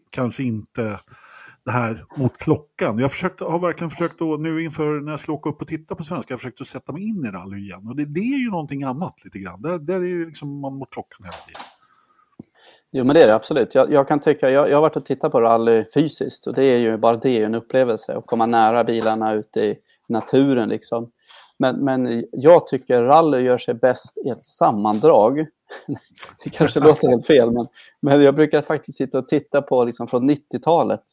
kanske 0.09 0.43
inte 0.43 0.99
det 1.65 1.71
här 1.71 2.05
mot 2.17 2.37
klockan. 2.37 2.99
Jag 2.99 3.11
försökt, 3.11 3.39
har 3.39 3.59
verkligen 3.59 3.89
försökt 3.89 4.21
att, 4.21 4.39
nu 4.39 4.63
inför 4.63 5.01
när 5.01 5.11
jag 5.11 5.19
ska 5.19 5.33
åka 5.33 5.49
upp 5.49 5.61
och 5.61 5.67
titta 5.67 5.95
på 5.95 6.03
svenska, 6.03 6.33
jag 6.33 6.39
försökt 6.39 6.61
att 6.61 6.67
sätta 6.67 6.93
mig 6.93 7.03
in 7.03 7.25
i 7.25 7.29
rally 7.29 7.57
igen. 7.57 7.87
Och 7.87 7.95
det, 7.95 8.05
det 8.05 8.19
är 8.19 8.37
ju 8.37 8.49
någonting 8.49 8.83
annat 8.83 9.23
lite 9.23 9.39
grann. 9.39 9.61
Där, 9.61 9.79
där 9.79 9.95
är 9.95 10.25
liksom 10.25 10.59
man 10.59 10.77
mot 10.77 10.91
klockan 10.91 11.23
hela 11.23 11.37
tiden. 11.37 11.61
Jo, 12.95 13.03
men 13.03 13.13
det 13.13 13.23
är 13.23 13.27
det 13.27 13.35
absolut. 13.35 13.75
Jag, 13.75 13.91
jag 13.91 14.07
kan 14.07 14.19
tycka, 14.19 14.49
jag, 14.49 14.69
jag 14.69 14.77
har 14.77 14.81
varit 14.81 14.95
och 14.95 15.05
tittat 15.05 15.31
på 15.31 15.41
rally 15.41 15.85
fysiskt 15.93 16.47
och 16.47 16.53
det 16.53 16.63
är 16.63 16.77
ju 16.77 16.97
bara 16.97 17.15
det 17.15 17.29
är 17.29 17.45
en 17.45 17.55
upplevelse 17.55 18.13
att 18.13 18.25
komma 18.25 18.45
nära 18.45 18.83
bilarna 18.83 19.33
ute 19.33 19.61
i 19.61 19.77
naturen 20.09 20.69
liksom. 20.69 21.11
Men, 21.57 21.75
men 21.75 22.25
jag 22.31 22.67
tycker 22.67 23.01
rally 23.01 23.41
gör 23.41 23.57
sig 23.57 23.73
bäst 23.73 24.17
i 24.25 24.29
ett 24.29 24.45
sammandrag. 24.45 25.37
det 26.43 26.49
kanske 26.53 26.79
låter 26.79 27.07
helt 27.07 27.27
fel, 27.27 27.51
men, 27.51 27.67
men 28.01 28.21
jag 28.21 28.35
brukar 28.35 28.61
faktiskt 28.61 28.97
sitta 28.97 29.17
och 29.17 29.27
titta 29.27 29.61
på 29.61 29.83
liksom 29.83 30.07
från 30.07 30.29
90-talet. 30.29 31.03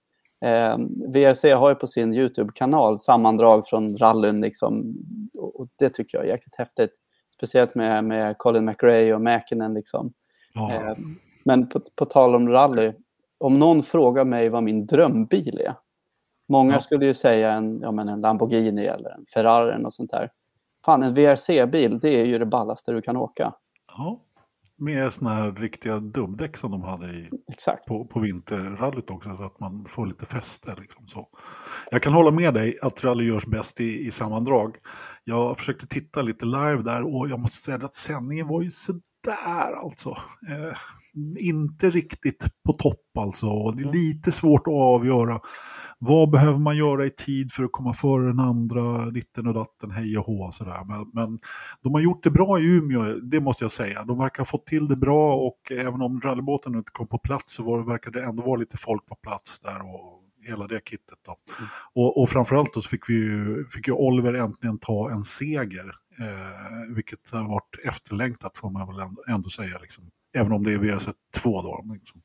Eh, 0.44 0.78
VRC 1.12 1.52
har 1.52 1.68
ju 1.68 1.74
på 1.74 1.86
sin 1.86 2.14
YouTube-kanal 2.14 2.98
sammandrag 2.98 3.66
från 3.66 3.96
rallyn 3.96 4.40
liksom, 4.40 4.94
och 5.38 5.68
det 5.78 5.90
tycker 5.90 6.18
jag 6.18 6.24
är 6.24 6.30
jäkligt 6.30 6.56
häftigt. 6.56 6.92
Speciellt 7.34 7.74
med, 7.74 8.04
med 8.04 8.38
Colin 8.38 8.64
McRae 8.64 9.14
och 9.14 9.20
Mäkinen 9.20 9.74
liksom. 9.74 10.12
Oh. 10.56 10.74
Eh, 10.74 10.94
men 11.50 11.68
på, 11.68 11.80
på 11.96 12.04
tal 12.04 12.34
om 12.34 12.48
rally, 12.48 12.92
om 13.38 13.58
någon 13.58 13.82
frågar 13.82 14.24
mig 14.24 14.48
vad 14.48 14.62
min 14.62 14.86
drömbil 14.86 15.60
är. 15.60 15.74
Många 16.48 16.72
ja. 16.72 16.80
skulle 16.80 17.06
ju 17.06 17.14
säga 17.14 17.52
en, 17.52 17.80
ja, 17.80 17.92
men 17.92 18.08
en 18.08 18.20
Lamborghini 18.20 18.86
eller 18.86 19.10
en 19.10 19.24
Ferrari 19.34 19.74
eller 19.74 19.90
sånt 19.90 20.10
där. 20.10 20.30
Fan, 20.84 21.02
en 21.02 21.14
VRC-bil, 21.14 21.98
det 21.98 22.20
är 22.20 22.24
ju 22.24 22.38
det 22.38 22.46
ballaste 22.46 22.92
du 22.92 23.02
kan 23.02 23.16
åka. 23.16 23.52
Ja, 23.96 24.20
med 24.78 25.12
såna 25.12 25.34
här 25.34 25.52
riktiga 25.52 25.98
dubbdäck 25.98 26.56
som 26.56 26.70
de 26.70 26.82
hade 26.82 27.06
i, 27.06 27.30
Exakt. 27.52 27.86
på, 27.86 28.04
på 28.04 28.20
vinterrallyt 28.20 29.10
också, 29.10 29.36
så 29.36 29.42
att 29.42 29.60
man 29.60 29.84
får 29.84 30.06
lite 30.06 30.26
fäste. 30.26 30.74
Liksom 30.80 31.06
så. 31.06 31.28
Jag 31.90 32.02
kan 32.02 32.12
hålla 32.12 32.30
med 32.30 32.54
dig 32.54 32.78
att 32.82 33.04
rally 33.04 33.24
görs 33.24 33.46
bäst 33.46 33.80
i, 33.80 34.06
i 34.06 34.10
sammandrag. 34.10 34.76
Jag 35.24 35.58
försökte 35.58 35.86
titta 35.86 36.22
lite 36.22 36.44
live 36.44 36.82
där 36.82 37.16
och 37.16 37.28
jag 37.28 37.40
måste 37.40 37.56
säga 37.56 37.76
att 37.76 37.94
sändningen 37.94 38.48
var 38.48 38.62
ju 38.62 38.70
sådär 38.70 39.72
alltså. 39.84 40.10
Eh, 40.48 40.74
inte 41.38 41.90
riktigt 41.90 42.46
på 42.66 42.72
topp 42.72 43.18
alltså. 43.18 43.70
Det 43.70 43.82
är 43.82 43.92
lite 43.92 44.32
svårt 44.32 44.66
att 44.66 44.72
avgöra. 44.72 45.40
Vad 45.98 46.30
behöver 46.30 46.58
man 46.58 46.76
göra 46.76 47.06
i 47.06 47.10
tid 47.10 47.52
för 47.52 47.64
att 47.64 47.72
komma 47.72 47.92
före 47.92 48.26
den 48.26 48.40
andra, 48.40 49.10
ditten 49.10 49.46
och 49.46 49.54
datten, 49.54 49.90
hej 49.90 50.18
och 50.18 50.26
hå. 50.26 50.52
Sådär. 50.52 50.84
Men, 50.84 51.10
men 51.12 51.38
de 51.82 51.94
har 51.94 52.00
gjort 52.00 52.22
det 52.22 52.30
bra 52.30 52.60
i 52.60 52.76
Umeå, 52.76 53.14
det 53.14 53.40
måste 53.40 53.64
jag 53.64 53.72
säga. 53.72 54.04
De 54.04 54.18
verkar 54.18 54.38
ha 54.40 54.44
fått 54.44 54.66
till 54.66 54.88
det 54.88 54.96
bra 54.96 55.34
och 55.34 55.72
även 55.72 56.02
om 56.02 56.20
rallybåten 56.20 56.74
inte 56.74 56.92
kom 56.92 57.06
på 57.06 57.18
plats 57.18 57.54
så 57.54 57.62
var, 57.62 57.84
verkar 57.84 58.10
det 58.10 58.24
ändå 58.24 58.42
vara 58.42 58.56
lite 58.56 58.76
folk 58.76 59.06
på 59.06 59.14
plats 59.14 59.60
där. 59.60 59.80
Och, 59.80 60.20
hela 60.48 60.66
det 60.66 60.80
kittet. 60.84 61.18
Då. 61.26 61.36
Mm. 61.58 61.70
Och, 61.94 62.22
och 62.22 62.28
framförallt 62.28 62.74
då 62.74 62.82
så 62.82 62.88
fick, 62.88 63.08
vi 63.08 63.14
ju, 63.14 63.66
fick 63.70 63.88
ju 63.88 63.92
Oliver 63.92 64.34
äntligen 64.34 64.78
ta 64.78 65.10
en 65.10 65.22
seger, 65.22 65.94
eh, 66.18 66.94
vilket 66.94 67.30
har 67.30 67.48
varit 67.48 67.78
efterlängtat 67.84 68.58
får 68.58 68.70
man 68.70 68.86
väl 68.86 69.00
ändå, 69.00 69.24
ändå 69.28 69.50
säga. 69.50 69.78
Liksom. 69.78 70.10
Även 70.36 70.52
om 70.52 70.64
det 70.64 70.72
är 70.72 70.78
VRC 70.78 71.08
2 71.36 71.62
då. 71.62 71.84
Liksom. 71.92 72.20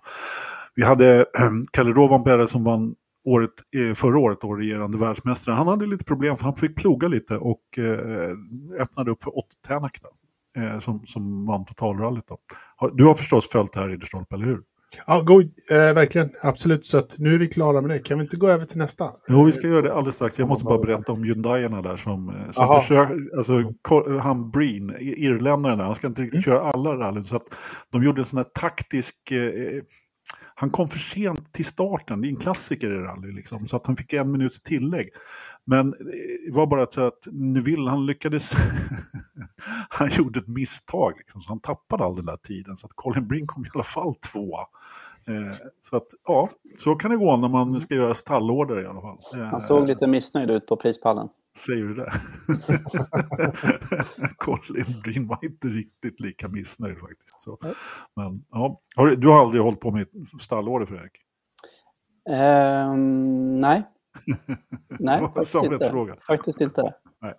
Vi 0.76 0.84
hade 0.84 1.26
ehm, 1.40 1.66
Kalle 1.74 1.92
Rovanperä 1.92 2.48
som 2.48 2.64
vann 2.64 2.96
året, 3.26 3.52
eh, 3.76 3.94
förra 3.94 4.20
året 4.20 4.42
då, 4.42 4.56
regerande 4.56 4.98
världsmästare. 4.98 5.56
Han 5.56 5.68
hade 5.68 5.86
lite 5.86 6.06
problem 6.06 6.38
för 6.38 6.44
han 6.44 6.56
fick 6.56 6.76
ploga 6.76 7.08
lite 7.08 7.38
och 7.38 7.78
eh, 7.78 8.32
öppnade 8.80 9.12
upp 9.12 9.24
för 9.24 9.38
Ott 9.38 9.62
Tänak 9.68 9.98
eh, 10.58 10.80
som, 10.80 11.00
som 11.08 11.46
vann 11.46 11.66
totalrallyt. 11.66 12.28
Då. 12.28 12.38
Du 12.94 13.06
har 13.06 13.16
förstås 13.16 13.50
följt 13.50 13.74
det 13.74 13.80
här 13.80 13.90
Ridderstolpe, 13.90 14.36
eller 14.36 14.46
hur? 14.46 14.62
Ja, 15.08 15.22
go, 15.22 15.42
eh, 15.42 15.94
verkligen. 15.94 16.30
Absolut. 16.42 16.86
Så 16.86 17.02
nu 17.18 17.34
är 17.34 17.38
vi 17.38 17.48
klara 17.48 17.82
med 17.82 17.90
det. 17.90 18.00
Kan 18.00 18.18
vi 18.18 18.24
inte 18.24 18.38
gå 18.38 18.48
över 18.48 18.66
till 18.66 18.78
nästa? 18.78 19.12
Jo, 19.28 19.44
vi 19.44 19.52
ska 19.52 19.68
göra 19.68 19.82
det 19.82 19.94
alldeles 19.94 20.16
strax. 20.16 20.40
Jag 20.40 20.48
måste 20.48 20.66
bara 20.66 20.80
berätta 20.80 21.12
om 21.12 21.24
Hyundaierna 21.24 21.82
där 21.82 21.98
som, 21.98 22.30
eh, 22.30 22.52
som 22.52 22.82
försöker, 22.82 23.38
alltså 23.38 23.54
han 24.22 24.52
Breen, 24.52 24.96
irländaren 25.00 25.78
där, 25.78 25.86
han 25.86 25.96
ska 25.96 26.08
inte 26.08 26.22
riktigt 26.22 26.48
mm. 26.48 26.60
köra 26.60 26.72
alla 26.72 26.90
rallyn. 26.90 27.24
Så 27.24 27.36
att 27.36 27.46
de 27.92 28.04
gjorde 28.04 28.22
en 28.22 28.26
sån 28.26 28.38
här 28.38 28.46
taktisk 28.54 29.32
eh, 29.32 29.82
han 30.56 30.70
kom 30.70 30.88
för 30.88 31.00
sent 31.00 31.54
till 31.54 31.66
starten, 31.66 32.22
det 32.22 32.28
är 32.28 32.30
en 32.30 32.36
klassiker 32.36 32.92
i 32.92 32.98
rally, 32.98 33.32
liksom, 33.32 33.68
så 33.68 33.76
att 33.76 33.88
han 33.88 33.96
fick 33.96 34.14
en 34.14 34.32
minuts 34.32 34.62
tillägg. 34.62 35.10
Men 35.66 35.92
det 36.46 36.52
var 36.52 36.68
bara 36.68 36.88
så 36.92 37.02
att 37.02 37.28
Neville, 37.32 37.90
han 37.90 38.06
lyckades, 38.06 38.54
han 39.90 40.10
gjorde 40.12 40.40
ett 40.40 40.48
misstag, 40.48 41.14
liksom, 41.18 41.42
så 41.42 41.50
han 41.50 41.60
tappade 41.60 42.04
all 42.04 42.16
den 42.16 42.26
där 42.26 42.38
tiden. 42.38 42.78
Så 42.78 42.88
att 42.88 42.94
Colin 42.96 43.28
Brink 43.28 43.50
kom 43.50 43.66
i 43.66 43.70
alla 43.74 43.84
fall 43.84 44.16
tvåa 44.16 44.66
så 45.82 45.98
att, 45.98 46.08
ja, 46.28 46.50
så 46.78 46.96
kan 46.96 47.12
det 47.12 47.18
gå 47.18 47.38
när 47.38 47.50
man 47.50 47.82
ska 47.82 47.96
göra 47.96 48.14
stallorder 48.14 48.82
i 48.82 48.86
alla 48.86 49.02
fall. 49.02 49.18
Han 49.52 49.62
såg 49.62 49.88
lite 49.88 50.08
missnöjd 50.08 50.52
ut 50.52 50.68
på 50.68 50.78
prispallen. 50.78 51.30
Säger 51.58 51.84
du 51.84 51.94
det? 51.94 52.12
Colin 54.38 55.02
Breen 55.04 55.28
var 55.28 55.40
inte 55.42 55.68
riktigt 55.68 56.20
lika 56.20 56.48
missnöjd 56.48 57.00
faktiskt. 57.00 57.42
Så. 57.42 57.58
Men, 58.16 58.44
ja. 58.52 58.82
Du 59.18 59.28
har 59.28 59.42
aldrig 59.42 59.64
hållit 59.64 59.80
på 59.80 59.92
med 59.92 60.08
stallorder 60.42 60.86
Fredrik? 60.86 61.12
Um, 62.30 63.62
nej. 63.62 63.84
Nej, 65.00 65.20
faktiskt 65.36 65.56
inte. 65.56 66.16
faktiskt 66.28 66.62
inte. 66.62 66.94
Nej. 67.22 67.34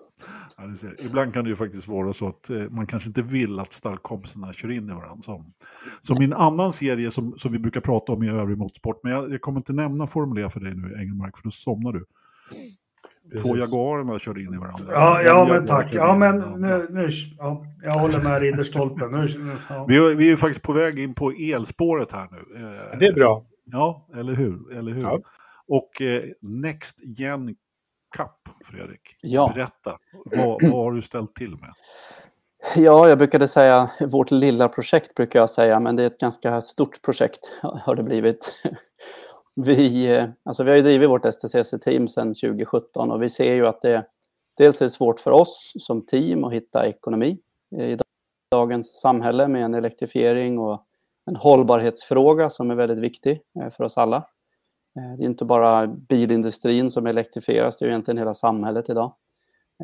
Ja, 0.56 0.66
du 0.66 0.76
ser. 0.76 1.00
Ibland 1.00 1.34
kan 1.34 1.44
det 1.44 1.50
ju 1.50 1.56
faktiskt 1.56 1.88
vara 1.88 2.12
så 2.12 2.28
att 2.28 2.50
eh, 2.50 2.56
man 2.56 2.86
kanske 2.86 3.08
inte 3.08 3.22
vill 3.22 3.58
att 3.58 3.72
stallkompisarna 3.72 4.52
kör 4.52 4.70
in 4.70 4.90
i 4.90 4.92
varandra. 4.92 5.22
Som, 5.22 5.52
som 6.00 6.22
i 6.22 6.24
en 6.24 6.32
annan 6.32 6.72
serie 6.72 7.10
som, 7.10 7.38
som 7.38 7.52
vi 7.52 7.58
brukar 7.58 7.80
prata 7.80 8.12
om 8.12 8.22
i 8.22 8.30
övrig 8.30 8.58
motorsport. 8.58 9.00
Men 9.02 9.12
jag, 9.12 9.32
jag 9.32 9.40
kommer 9.40 9.60
inte 9.60 9.72
nämna 9.72 10.06
Formel 10.06 10.44
E 10.44 10.50
för 10.50 10.60
dig 10.60 10.74
nu, 10.74 10.96
Engelmark, 10.98 11.36
för 11.36 11.44
då 11.44 11.50
somnar 11.50 11.92
du. 11.92 12.04
Precis. 13.30 13.46
Två 13.46 13.56
Jaguarerna 13.56 14.18
körde 14.18 14.42
in 14.42 14.54
i 14.54 14.58
varandra. 14.58 14.92
Ja, 14.92 15.22
ja 15.22 15.46
men 15.48 15.66
tack. 15.66 15.94
Ja, 15.94 16.16
men 16.16 16.38
nu, 16.38 16.86
nu 16.90 17.08
ja, 17.38 17.64
jag 17.82 17.92
håller 17.92 18.24
med 18.24 18.40
Ridderstolpen. 18.40 19.10
Nu, 19.10 19.28
ja. 19.68 19.86
vi, 19.88 20.14
vi 20.14 20.32
är 20.32 20.36
faktiskt 20.36 20.62
på 20.62 20.72
väg 20.72 20.98
in 20.98 21.14
på 21.14 21.30
elspåret 21.30 22.12
här 22.12 22.28
nu. 22.30 22.56
Eh, 22.56 22.98
det 22.98 23.06
är 23.06 23.14
bra. 23.14 23.44
Ja, 23.64 24.08
eller 24.14 24.34
hur? 24.34 24.72
Eller 24.78 24.92
hur? 24.92 25.02
Ja. 25.02 25.18
Och 25.68 26.02
eh, 26.02 26.24
Next 26.40 27.04
Gen 27.18 27.56
Cup, 28.16 28.54
Fredrik. 28.64 29.00
Ja. 29.22 29.52
Berätta, 29.54 29.98
vad, 30.24 30.62
vad 30.62 30.84
har 30.84 30.92
du 30.92 31.02
ställt 31.02 31.34
till 31.34 31.50
med? 31.50 31.72
Ja, 32.76 33.08
jag 33.08 33.18
brukade 33.18 33.48
säga 33.48 33.90
vårt 34.00 34.30
lilla 34.30 34.68
projekt 34.68 35.14
brukar 35.14 35.38
jag 35.38 35.50
säga, 35.50 35.80
men 35.80 35.96
det 35.96 36.02
är 36.02 36.06
ett 36.06 36.20
ganska 36.20 36.60
stort 36.60 37.02
projekt 37.02 37.40
har 37.62 37.94
det 37.94 38.02
blivit. 38.02 38.52
Vi, 39.54 40.06
eh, 40.06 40.28
alltså 40.44 40.64
vi 40.64 40.70
har 40.70 40.76
ju 40.76 40.82
drivit 40.82 41.10
vårt 41.10 41.24
STCC-team 41.24 42.08
sedan 42.08 42.34
2017 42.34 43.10
och 43.10 43.22
vi 43.22 43.28
ser 43.28 43.54
ju 43.54 43.66
att 43.66 43.80
det 43.80 44.06
dels 44.56 44.82
är 44.82 44.88
svårt 44.88 45.20
för 45.20 45.30
oss 45.30 45.72
som 45.78 46.06
team 46.06 46.44
att 46.44 46.52
hitta 46.52 46.86
ekonomi 46.86 47.38
i 47.76 47.96
dagens 48.50 49.00
samhälle 49.00 49.48
med 49.48 49.64
en 49.64 49.74
elektrifiering 49.74 50.58
och 50.58 50.86
en 51.26 51.36
hållbarhetsfråga 51.36 52.50
som 52.50 52.70
är 52.70 52.74
väldigt 52.74 52.98
viktig 52.98 53.40
eh, 53.60 53.70
för 53.70 53.84
oss 53.84 53.98
alla. 53.98 54.24
Eh, 54.96 55.16
det 55.18 55.24
är 55.24 55.28
inte 55.28 55.44
bara 55.44 55.86
bilindustrin 55.86 56.90
som 56.90 57.06
elektrifieras, 57.06 57.76
det 57.76 57.84
är 57.84 57.88
egentligen 57.88 58.18
hela 58.18 58.34
samhället 58.34 58.90
idag. 58.90 59.12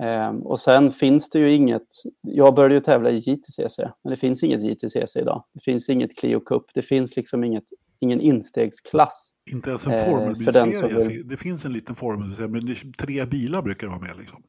Ehm, 0.00 0.42
och 0.42 0.60
sen 0.60 0.90
finns 0.90 1.30
det 1.30 1.38
ju 1.38 1.50
inget, 1.50 1.88
jag 2.20 2.54
började 2.54 2.74
ju 2.74 2.80
tävla 2.80 3.10
i 3.10 3.18
JTCC, 3.18 3.78
men 3.78 4.10
det 4.10 4.16
finns 4.16 4.42
inget 4.42 4.62
JTCC 4.62 5.16
idag. 5.16 5.44
Det 5.54 5.60
finns 5.60 5.88
inget 5.88 6.18
Clio 6.18 6.40
Cup, 6.40 6.64
det 6.74 6.82
finns 6.82 7.16
liksom 7.16 7.44
inget, 7.44 7.64
ingen 8.00 8.20
instegsklass. 8.20 9.30
Inte 9.50 9.70
ens 9.70 9.86
en 9.86 10.10
formelbilserie, 10.10 11.08
vill... 11.08 11.28
det 11.28 11.36
finns 11.36 11.64
en 11.64 11.72
liten 11.72 11.94
formelbilserie, 11.94 12.48
men 12.48 12.66
det 12.66 12.76
tre 12.98 13.26
bilar 13.26 13.62
brukar 13.62 13.86
vara 13.86 14.00
med 14.00 14.16
liksom. 14.18 14.42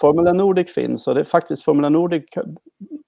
Formula 0.00 0.32
Nordic 0.32 0.74
finns 0.74 1.06
och 1.06 1.14
det 1.14 1.20
är 1.20 1.24
faktiskt 1.24 1.64
Formula 1.64 1.88
Nordic, 1.88 2.24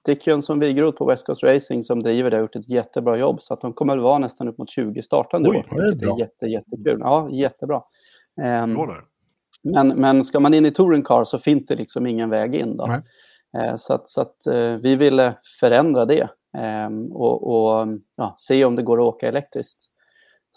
Dick 0.07 0.27
Jönsson 0.27 0.61
Wigeroth 0.61 0.99
på 0.99 1.05
West 1.05 1.27
Coast 1.27 1.43
Racing 1.43 1.83
som 1.83 2.03
driver 2.03 2.31
det 2.31 2.37
har 2.37 2.43
gjort 2.43 2.57
ett 2.57 2.69
jättebra 2.69 3.17
jobb 3.17 3.43
så 3.43 3.55
att 3.55 3.61
de 3.61 3.73
kommer 3.73 3.97
att 3.97 4.03
vara 4.03 4.19
nästan 4.19 4.49
upp 4.49 4.59
mot 4.59 4.71
20 4.71 5.03
startande 5.03 5.51
Oj, 5.51 5.57
år. 5.57 5.65
Det 5.77 5.89
är, 5.89 5.95
bra. 5.95 6.15
är 6.15 6.19
jätte, 6.19 6.47
jättekul. 6.47 6.99
Ja, 7.01 7.29
jättebra. 7.31 7.83
Um, 8.63 8.79
men, 9.63 9.89
men 9.89 10.25
ska 10.25 10.41
man 10.41 10.55
in 10.55 10.67
i 10.67 10.71
touring 10.71 11.03
car 11.03 11.25
så 11.25 11.39
finns 11.39 11.67
det 11.67 11.77
liksom 11.77 12.07
ingen 12.07 12.31
väg 12.31 12.55
in. 12.55 12.77
Då. 12.77 12.87
Uh, 12.87 13.77
så 13.77 13.95
att, 13.95 14.09
så 14.09 14.21
att 14.21 14.37
uh, 14.51 14.77
vi 14.77 14.97
ville 14.97 15.35
förändra 15.61 16.05
det 16.05 16.29
um, 16.87 17.13
och, 17.13 17.51
och 17.51 17.89
ja, 18.17 18.35
se 18.37 18.65
om 18.65 18.77
det 18.77 18.83
går 18.83 19.01
att 19.01 19.15
åka 19.15 19.29
elektriskt. 19.29 19.79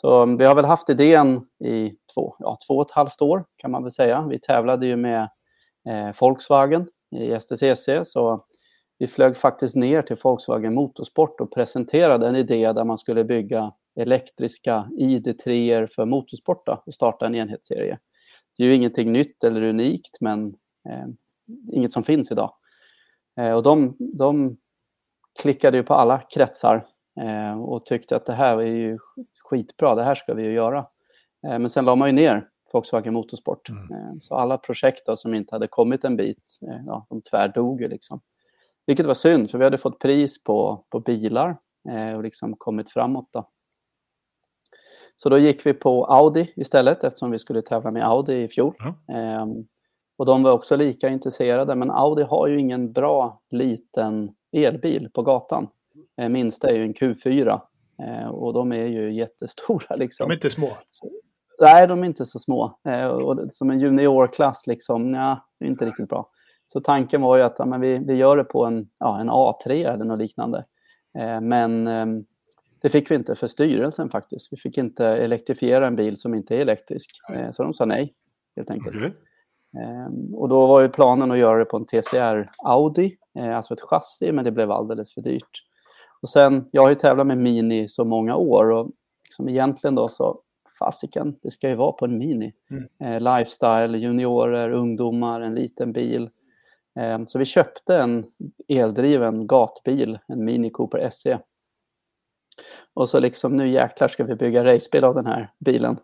Så 0.02 0.24
um, 0.24 0.38
vi 0.38 0.46
har 0.46 0.56
väl 0.56 0.66
haft 0.66 0.90
idén 0.90 1.42
i 1.66 1.92
två, 2.16 2.36
ja, 2.40 2.58
två 2.68 2.74
och 2.74 2.86
ett 2.86 2.92
halvt 2.92 3.22
år 3.22 3.46
kan 3.58 3.72
man 3.72 3.84
väl 3.84 3.92
säga. 3.92 4.28
Vi 4.30 4.40
tävlade 4.40 4.86
ju 4.86 4.96
med 4.96 5.30
eh, 5.90 6.16
Volkswagen 6.22 6.88
i 7.16 7.40
STCC. 7.40 7.90
Så 8.04 8.40
vi 8.98 9.08
flög 9.08 9.38
faktiskt 9.38 9.76
ner 9.76 10.02
till 10.02 10.18
Volkswagen 10.24 10.74
Motorsport 10.74 11.42
och 11.42 11.54
presenterade 11.54 12.28
en 12.28 12.36
idé 12.36 12.74
där 12.74 12.84
man 12.84 12.98
skulle 12.98 13.24
bygga 13.24 13.72
elektriska 13.96 14.90
ID3 15.00 15.88
för 15.88 16.06
motorsport 16.06 16.68
och 16.68 16.94
starta 16.94 17.26
en 17.26 17.36
enhetsserie. 17.36 18.00
Det 18.58 18.64
är 18.64 18.68
ju 18.68 18.76
ingenting 18.76 19.12
nytt 19.12 19.44
eller 19.44 19.62
unikt, 19.62 20.18
men 20.20 20.48
eh, 20.90 21.06
inget 21.72 21.92
som 21.92 22.04
finns 22.04 22.32
idag. 22.32 22.54
Eh, 23.40 23.52
och 23.52 23.64
de, 23.64 23.96
de 24.18 24.58
klickade 25.42 25.78
ju 25.78 25.84
på 25.84 25.94
alla 25.94 26.18
kretsar 26.18 26.86
eh, 27.22 27.62
och 27.62 27.86
tyckte 27.86 28.16
att 28.16 28.26
det 28.26 28.34
här 28.34 28.58
är 28.58 28.76
ju 28.76 28.98
skitbra, 29.44 29.96
det 29.96 30.04
här 30.04 30.16
ska 30.16 30.34
vi 30.34 30.44
ju 30.44 30.54
göra. 30.54 30.78
Eh, 31.48 31.60
men 31.60 31.70
sen 31.70 31.86
la 31.86 31.96
man 31.96 32.10
ju 32.10 32.14
ner 32.14 32.48
Volkswagen 32.74 33.14
Motorsport. 33.14 33.70
Mm. 33.70 33.92
Eh, 33.92 34.14
så 34.20 34.36
alla 34.36 34.58
projekt 34.58 35.06
då, 35.06 35.16
som 35.16 35.34
inte 35.34 35.56
hade 35.56 35.68
kommit 35.68 36.04
en 36.04 36.18
bit, 36.18 36.58
eh, 36.62 36.82
ja, 36.86 37.06
de 37.10 37.22
tvärdog 37.22 37.82
ju 37.82 37.88
liksom. 37.88 38.22
Vilket 38.86 39.06
var 39.06 39.14
synd, 39.14 39.52
för 39.52 39.58
vi 39.58 39.64
hade 39.64 39.78
fått 39.78 40.00
pris 40.00 40.44
på, 40.44 40.86
på 40.90 41.00
bilar 41.00 41.58
eh, 41.90 42.16
och 42.16 42.24
liksom 42.24 42.56
kommit 42.58 42.90
framåt. 42.90 43.30
Då. 43.32 43.50
Så 45.16 45.30
då 45.30 45.38
gick 45.38 45.66
vi 45.66 45.74
på 45.74 46.06
Audi 46.06 46.54
istället 46.56 47.04
eftersom 47.04 47.32
vi 47.32 47.40
skulle 47.40 47.62
tävla 47.62 47.92
med 47.92 48.08
Audi 48.08 48.44
i 48.44 48.48
fjol. 48.48 48.76
Mm. 49.10 49.28
Eh, 49.28 49.64
och 50.18 50.26
de 50.26 50.44
var 50.44 50.52
också 50.52 50.76
lika 50.76 51.10
intresserade, 51.10 51.76
men 51.76 51.92
Audi 51.92 52.24
har 52.24 52.48
ju 52.48 52.60
ingen 52.60 52.94
bra 52.94 53.42
liten 53.50 54.32
elbil 54.52 55.10
på 55.14 55.22
gatan. 55.22 55.68
Eh, 56.22 56.30
minsta 56.30 56.70
är 56.70 56.76
ju 56.76 56.82
en 56.82 56.94
Q4 56.94 57.62
eh, 58.04 58.28
och 58.28 58.54
de 58.54 58.72
är 58.72 58.86
ju 58.86 59.14
jättestora. 59.14 59.96
Liksom. 59.96 60.28
De 60.28 60.32
är 60.34 60.36
inte 60.36 60.50
små. 60.50 60.70
Nej, 61.60 61.88
de 61.88 62.04
är 62.04 62.06
inte 62.06 62.26
så 62.26 62.40
små. 62.40 62.80
Eh, 62.88 63.06
och 63.06 63.50
som 63.50 63.70
en 63.70 63.80
juniorklass, 63.80 64.68
liksom, 64.68 65.14
ja, 65.14 65.48
det 65.60 65.66
är 65.66 65.70
inte 65.70 65.86
riktigt 65.86 66.10
bra. 66.10 66.30
Så 66.66 66.82
tanken 66.82 67.22
var 67.22 67.38
ju 67.38 67.44
att 67.44 67.56
ja, 67.60 67.66
men 67.66 67.82
vi, 67.82 67.98
vi 67.98 68.14
gör 68.14 68.38
det 68.38 68.44
på 68.44 68.66
en, 68.66 68.90
ja, 69.00 69.20
en 69.20 69.30
A3 69.30 69.94
eller 69.94 70.06
något 70.06 70.20
liknande. 70.20 70.66
Eh, 71.20 71.42
men 71.42 71.88
eh, 71.88 72.06
det 72.82 72.90
fick 72.90 73.12
vi 73.12 73.16
inte 73.16 73.36
för 73.36 73.48
styrelsen 73.48 74.10
faktiskt. 74.10 74.48
Vi 74.52 74.58
fick 74.58 74.78
inte 74.78 75.08
elektrifiera 75.08 75.88
en 75.88 75.96
bil 75.96 76.18
som 76.18 76.36
inte 76.36 76.56
är 76.56 76.62
elektrisk. 76.62 77.10
Eh, 77.34 77.52
så 77.52 77.64
de 77.64 77.74
sa 77.74 77.86
nej, 77.86 78.14
helt 78.56 78.72
enkelt. 78.72 78.96
Okay. 78.96 79.12
Ehm, 79.78 80.36
och 80.36 80.50
då 80.50 80.68
var 80.68 80.82
ju 80.82 80.90
planen 80.90 81.32
att 81.32 81.38
göra 81.38 81.60
det 81.60 81.66
på 81.66 81.78
en 81.78 81.86
TCR 81.86 82.50
Audi, 82.64 83.18
eh, 83.40 83.58
alltså 83.58 83.74
ett 83.74 83.82
chassi, 83.82 84.32
men 84.32 84.46
det 84.46 84.52
blev 84.52 84.72
alldeles 84.72 85.14
för 85.14 85.22
dyrt. 85.22 85.64
Och 86.22 86.30
sen, 86.30 86.70
jag 86.72 86.82
har 86.82 86.90
ju 86.90 86.96
tävlat 86.96 87.28
med 87.28 87.38
Mini 87.38 87.90
så 87.90 88.06
många 88.06 88.36
år 88.36 88.72
och 88.72 88.92
liksom 89.24 89.50
egentligen 89.50 89.96
då 89.96 90.08
så 90.08 90.40
fasiken, 90.84 91.36
det 91.42 91.52
ska 91.52 91.70
ju 91.70 91.76
vara 91.76 91.92
på 91.92 92.06
en 92.06 92.18
Mini. 92.18 92.54
Mm. 92.72 92.84
Eh, 93.00 93.38
lifestyle, 93.38 93.98
juniorer, 93.98 94.70
ungdomar, 94.70 95.42
en 95.42 95.56
liten 95.56 95.94
bil. 95.94 96.30
Eh, 97.00 97.20
så 97.26 97.40
vi 97.40 97.46
köpte 97.46 97.98
en 97.98 98.26
eldriven 98.68 99.48
gatbil, 99.48 100.20
en 100.28 100.46
Mini 100.46 100.70
Cooper 100.70 101.10
SE. 101.10 101.40
Och 102.94 103.10
så 103.10 103.20
liksom 103.20 103.54
nu 103.54 103.70
jäklar 103.70 104.08
ska 104.08 104.24
vi 104.24 104.36
bygga 104.36 104.64
racebil 104.64 105.04
av 105.04 105.16
den 105.16 105.26
här 105.26 105.52
bilen. 105.60 105.98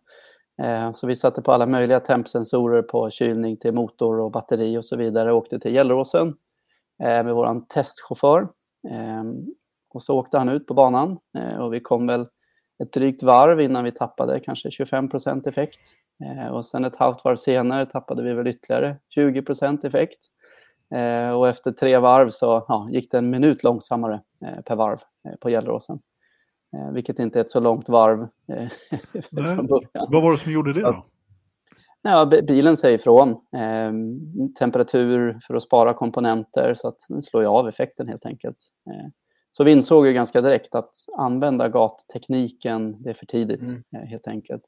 Eh, 0.61 0.91
så 0.91 1.07
vi 1.07 1.15
satte 1.15 1.41
på 1.41 1.51
alla 1.51 1.65
möjliga 1.65 1.99
tempsensorer 1.99 2.82
på 2.82 3.09
kylning 3.09 3.57
till 3.57 3.73
motor 3.73 4.19
och 4.19 4.32
batteri 4.32 4.77
och 4.77 4.86
så 4.86 4.95
vidare. 4.95 5.34
Åkte 5.34 5.59
till 5.59 5.71
Gelleråsen 5.71 6.27
eh, 7.03 7.23
med 7.23 7.36
vår 7.36 7.67
testchaufför. 7.67 8.41
Eh, 8.89 9.23
och 9.93 10.03
så 10.03 10.19
åkte 10.19 10.38
han 10.38 10.49
ut 10.49 10.67
på 10.67 10.73
banan 10.73 11.17
eh, 11.38 11.59
och 11.59 11.73
vi 11.73 11.80
kom 11.80 12.07
väl 12.07 12.27
ett 12.84 12.93
drygt 12.93 13.23
varv 13.23 13.61
innan 13.61 13.84
vi 13.84 13.91
tappade 13.91 14.39
kanske 14.39 14.69
25% 14.69 15.47
effekt. 15.47 15.80
Eh, 16.23 16.47
och 16.47 16.65
sen 16.65 16.86
ett 16.86 16.95
halvt 16.95 17.25
varv 17.25 17.36
senare 17.36 17.86
tappade 17.86 18.23
vi 18.23 18.34
väl 18.34 18.47
ytterligare 18.47 18.97
20% 19.15 19.86
effekt. 19.86 20.19
Eh, 20.95 21.30
och 21.30 21.47
efter 21.47 21.71
tre 21.71 21.97
varv 21.97 22.30
så 22.30 22.65
ja, 22.67 22.88
gick 22.91 23.11
det 23.11 23.17
en 23.17 23.30
minut 23.30 23.63
långsammare 23.63 24.21
eh, 24.45 24.61
per 24.61 24.75
varv 24.75 24.99
på 25.39 25.49
Gelleråsen. 25.49 25.99
Vilket 26.93 27.19
inte 27.19 27.39
är 27.39 27.41
ett 27.41 27.49
så 27.49 27.59
långt 27.59 27.89
varv 27.89 28.17
från 29.32 29.67
början. 29.67 30.07
Vad 30.09 30.23
var 30.23 30.32
det 30.32 30.38
som 30.38 30.51
gjorde 30.51 30.73
det 30.73 30.82
då? 30.82 31.05
Ja, 32.01 32.25
bilen 32.25 32.77
säger 32.77 32.97
ifrån. 32.97 33.30
Eh, 33.30 33.91
temperatur 34.59 35.39
för 35.47 35.55
att 35.55 35.63
spara 35.63 35.93
komponenter 35.93 36.73
så 36.73 36.88
att 36.88 37.05
den 37.07 37.21
slår 37.21 37.43
av 37.43 37.67
effekten 37.67 38.07
helt 38.07 38.25
enkelt. 38.25 38.57
Eh, 38.89 39.09
så 39.52 39.64
vi 39.64 39.72
insåg 39.72 40.08
ju 40.08 40.14
ganska 40.14 40.41
direkt 40.41 40.76
att 40.76 40.95
använda 41.18 41.70
gattekniken, 41.70 43.04
det 43.04 43.10
är 43.10 43.14
för 43.14 43.26
tidigt 43.26 43.62
mm. 43.62 43.84
Eh, 43.95 44.10
helt 44.10 44.28
enkelt. 44.28 44.64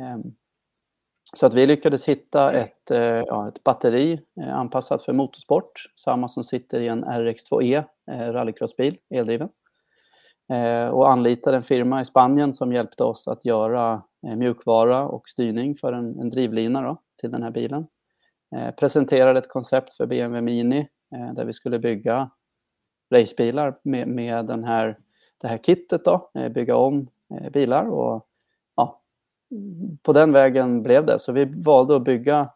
Ehm, 0.00 0.22
så 1.34 1.46
att 1.46 1.54
vi 1.54 1.66
lyckades 1.66 2.08
hitta 2.08 2.52
ett, 2.52 2.90
eh, 2.90 3.00
ja, 3.00 3.48
ett 3.48 3.64
batteri 3.64 4.20
eh, 4.40 4.56
anpassat 4.56 5.02
för 5.02 5.12
motorsport, 5.12 5.72
samma 5.96 6.28
som 6.28 6.44
sitter 6.44 6.82
i 6.82 6.88
en 6.88 7.04
RX2E 7.04 7.84
rallycrossbil, 8.32 8.96
eldriven. 9.10 9.48
Och 10.92 11.10
anlitade 11.10 11.56
en 11.56 11.62
firma 11.62 12.00
i 12.00 12.04
Spanien 12.04 12.52
som 12.52 12.72
hjälpte 12.72 13.04
oss 13.04 13.28
att 13.28 13.44
göra 13.44 14.02
mjukvara 14.36 15.08
och 15.08 15.28
styrning 15.28 15.74
för 15.74 15.92
en, 15.92 16.20
en 16.20 16.30
drivlina 16.30 16.82
då, 16.82 17.02
till 17.20 17.30
den 17.30 17.42
här 17.42 17.50
bilen. 17.50 17.86
Presenterade 18.76 19.38
ett 19.38 19.48
koncept 19.48 19.94
för 19.94 20.06
BMW 20.06 20.40
Mini 20.40 20.88
där 21.34 21.44
vi 21.44 21.52
skulle 21.52 21.78
bygga 21.78 22.30
racebilar 23.10 23.78
med, 23.82 24.08
med 24.08 24.46
den 24.46 24.64
här, 24.64 24.98
det 25.40 25.48
här 25.48 25.58
kittet. 25.58 26.04
Då, 26.04 26.30
eh, 26.34 26.48
bygga 26.48 26.76
om 26.76 27.08
eh, 27.34 27.50
bilar. 27.50 27.90
Och, 27.90 28.26
ja, 28.76 29.00
på 30.02 30.12
den 30.12 30.32
vägen 30.32 30.82
blev 30.82 31.06
det. 31.06 31.18
Så 31.18 31.32
vi 31.32 31.44
valde 31.44 31.96
att 31.96 32.04
bygga 32.04 32.50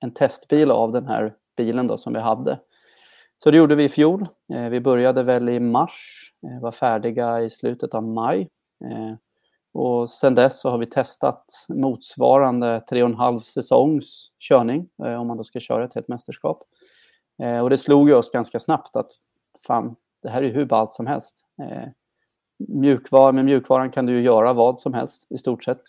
en 0.00 0.10
testbil 0.10 0.70
av 0.70 0.92
den 0.92 1.06
här 1.06 1.34
bilen 1.56 1.86
då, 1.86 1.96
som 1.96 2.12
vi 2.12 2.20
hade. 2.20 2.58
Så 3.38 3.50
det 3.50 3.56
gjorde 3.56 3.74
vi 3.74 3.84
i 3.84 3.88
fjol. 3.88 4.26
Eh, 4.54 4.68
vi 4.68 4.80
började 4.80 5.22
väl 5.22 5.48
i 5.48 5.60
mars, 5.60 6.28
var 6.60 6.72
färdiga 6.72 7.40
i 7.40 7.50
slutet 7.50 7.94
av 7.94 8.02
maj. 8.02 8.48
Och 9.74 10.08
sen 10.08 10.34
dess 10.34 10.60
så 10.60 10.70
har 10.70 10.78
vi 10.78 10.86
testat 10.86 11.44
motsvarande 11.68 12.80
tre 12.80 13.02
och 13.02 13.08
en 13.08 13.14
halv 13.14 13.38
säsongs 13.38 14.32
körning, 14.38 14.88
om 14.96 15.26
man 15.26 15.36
då 15.36 15.44
ska 15.44 15.60
köra 15.60 15.84
ett 15.84 15.94
helt 15.94 16.08
mästerskap. 16.08 16.62
Och 17.62 17.70
det 17.70 17.78
slog 17.78 18.08
ju 18.08 18.14
oss 18.14 18.30
ganska 18.30 18.58
snabbt 18.58 18.96
att 18.96 19.10
fan, 19.66 19.94
det 20.22 20.30
här 20.30 20.42
är 20.42 20.52
hur 20.52 20.66
ballt 20.66 20.92
som 20.92 21.06
helst. 21.06 21.44
Mjukvar, 22.68 23.32
med 23.32 23.44
mjukvaran 23.44 23.90
kan 23.90 24.06
du 24.06 24.12
ju 24.12 24.20
göra 24.20 24.52
vad 24.52 24.80
som 24.80 24.94
helst 24.94 25.26
i 25.30 25.38
stort 25.38 25.64
sett. 25.64 25.82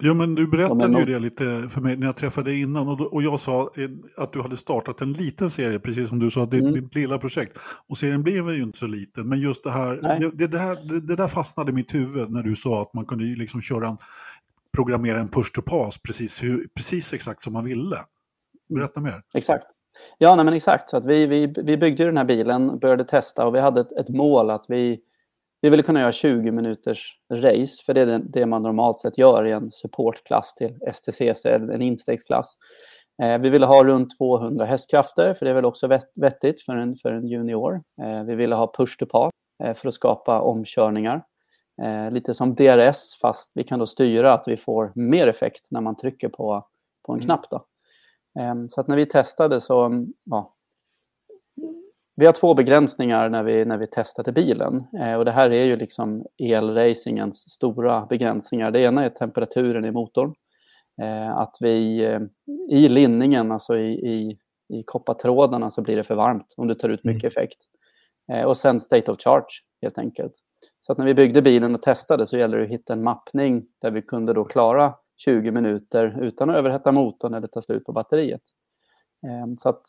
Jo, 0.00 0.14
men 0.14 0.34
du 0.34 0.46
berättade 0.46 0.98
ju 0.98 1.04
det 1.04 1.18
lite 1.18 1.68
för 1.68 1.80
mig 1.80 1.96
när 1.96 2.06
jag 2.06 2.16
träffade 2.16 2.50
dig 2.50 2.60
innan. 2.60 2.88
Och, 2.88 3.00
och 3.00 3.22
jag 3.22 3.40
sa 3.40 3.70
eh, 3.76 3.90
att 4.16 4.32
du 4.32 4.42
hade 4.42 4.56
startat 4.56 5.00
en 5.00 5.12
liten 5.12 5.50
serie, 5.50 5.78
precis 5.78 6.08
som 6.08 6.18
du 6.18 6.30
sa, 6.30 6.46
det, 6.46 6.58
mm. 6.58 6.72
ditt 6.72 6.94
lilla 6.94 7.18
projekt. 7.18 7.58
Och 7.88 7.98
serien 7.98 8.22
blev 8.22 8.50
ju 8.50 8.62
inte 8.62 8.78
så 8.78 8.86
liten, 8.86 9.28
men 9.28 9.40
just 9.40 9.64
det 9.64 9.70
här, 9.70 10.20
det, 10.20 10.30
det, 10.30 10.46
där, 10.46 10.88
det, 10.88 11.00
det, 11.00 11.16
där 11.16 11.28
fastnade 11.28 11.70
i 11.70 11.74
mitt 11.74 11.94
huvud 11.94 12.30
när 12.30 12.42
du 12.42 12.56
sa 12.56 12.82
att 12.82 12.94
man 12.94 13.06
kunde 13.06 13.24
liksom 13.24 13.60
köra 13.60 13.88
en, 13.88 13.96
programmera 14.76 15.20
en 15.20 15.28
push 15.28 15.52
to 15.52 15.62
pass 15.62 15.98
precis, 15.98 16.42
hur, 16.42 16.66
precis 16.76 17.12
exakt 17.12 17.42
som 17.42 17.52
man 17.52 17.64
ville. 17.64 17.98
Berätta 18.74 19.00
mer. 19.00 19.22
Exakt. 19.34 19.64
Ja, 20.18 20.34
nej, 20.34 20.44
men 20.44 20.54
exakt. 20.54 20.90
Så 20.90 20.96
att 20.96 21.06
vi, 21.06 21.26
vi, 21.26 21.46
vi 21.56 21.76
byggde 21.76 22.04
den 22.04 22.16
här 22.16 22.24
bilen, 22.24 22.78
började 22.78 23.04
testa 23.04 23.46
och 23.46 23.54
vi 23.54 23.60
hade 23.60 23.80
ett, 23.80 23.92
ett 23.92 24.08
mål 24.08 24.50
att 24.50 24.64
vi 24.68 25.00
vi 25.64 25.70
ville 25.70 25.82
kunna 25.82 26.00
göra 26.00 26.12
20 26.12 26.50
minuters 26.50 27.18
race, 27.32 27.84
för 27.86 27.94
det 27.94 28.00
är 28.00 28.18
det 28.18 28.46
man 28.46 28.62
normalt 28.62 28.98
sett 28.98 29.18
gör 29.18 29.46
i 29.46 29.52
en 29.52 29.70
supportklass 29.70 30.54
till 30.54 30.78
STCC, 30.92 31.46
en 31.46 31.82
instegsklass. 31.82 32.56
Eh, 33.22 33.38
vi 33.38 33.48
ville 33.48 33.66
ha 33.66 33.84
runt 33.84 34.18
200 34.18 34.64
hästkrafter, 34.64 35.34
för 35.34 35.44
det 35.44 35.50
är 35.50 35.54
väl 35.54 35.64
också 35.64 35.98
vettigt 36.16 36.60
för 36.60 36.76
en, 36.76 36.94
för 36.94 37.12
en 37.12 37.26
junior. 37.26 37.82
Eh, 38.02 38.24
vi 38.24 38.34
ville 38.34 38.54
ha 38.54 38.72
push 38.76 38.98
to 38.98 39.06
pass 39.06 39.30
eh, 39.64 39.74
för 39.74 39.88
att 39.88 39.94
skapa 39.94 40.40
omkörningar. 40.40 41.22
Lite 42.10 42.34
som 42.34 42.54
DRS, 42.54 43.18
fast 43.20 43.52
vi 43.54 43.64
kan 43.64 43.78
då 43.78 43.86
styra 43.86 44.32
att 44.32 44.44
vi 44.46 44.56
får 44.56 44.92
mer 44.94 45.26
effekt 45.26 45.68
när 45.70 45.80
man 45.80 45.96
trycker 45.96 46.28
på, 46.28 46.66
på 47.06 47.12
en 47.12 47.18
mm. 47.18 47.26
knapp. 47.26 47.50
Då. 47.50 47.64
Så 48.68 48.80
att 48.80 48.88
när 48.88 48.96
vi 48.96 49.06
testade 49.06 49.60
så 49.60 50.06
ja, 50.24 50.54
vi 52.16 52.26
har 52.26 52.32
två 52.32 52.54
begränsningar 52.54 53.28
när 53.28 53.42
vi, 53.42 53.64
när 53.64 53.78
vi 53.78 53.86
testar 53.90 54.22
till 54.22 54.32
bilen. 54.32 54.86
Eh, 55.00 55.14
och 55.14 55.24
det 55.24 55.32
här 55.32 55.50
är 55.50 55.64
ju 55.64 55.76
liksom 55.76 56.26
elracingens 56.38 57.50
stora 57.50 58.06
begränsningar. 58.06 58.70
Det 58.70 58.80
ena 58.80 59.04
är 59.04 59.08
temperaturen 59.08 59.84
i 59.84 59.90
motorn. 59.90 60.34
Eh, 61.02 61.36
att 61.36 61.56
vi 61.60 62.04
eh, 62.04 62.20
i 62.70 62.88
linningen, 62.88 63.52
alltså 63.52 63.76
i, 63.76 63.92
i, 63.92 64.38
i 64.68 64.82
koppartrådarna, 64.82 65.70
så 65.70 65.82
blir 65.82 65.96
det 65.96 66.04
för 66.04 66.14
varmt 66.14 66.54
om 66.56 66.68
du 66.68 66.74
tar 66.74 66.88
ut 66.88 67.04
mycket 67.04 67.24
mm. 67.24 67.28
effekt. 67.28 67.58
Och 68.46 68.56
sen 68.56 68.80
state 68.80 69.10
of 69.10 69.20
charge, 69.20 69.62
helt 69.82 69.98
enkelt. 69.98 70.32
Så 70.80 70.92
att 70.92 70.98
när 70.98 71.06
vi 71.06 71.14
byggde 71.14 71.42
bilen 71.42 71.74
och 71.74 71.82
testade 71.82 72.26
så 72.26 72.38
gällde 72.38 72.56
det 72.56 72.62
att 72.62 72.70
hitta 72.70 72.92
en 72.92 73.02
mappning 73.02 73.66
där 73.82 73.90
vi 73.90 74.02
kunde 74.02 74.32
då 74.32 74.44
klara 74.44 74.94
20 75.16 75.50
minuter 75.50 76.22
utan 76.22 76.50
att 76.50 76.56
överhetta 76.56 76.92
motorn 76.92 77.34
eller 77.34 77.46
ta 77.46 77.62
slut 77.62 77.84
på 77.84 77.92
batteriet. 77.92 78.42
Ehm, 79.26 79.56
så 79.56 79.68
att 79.68 79.82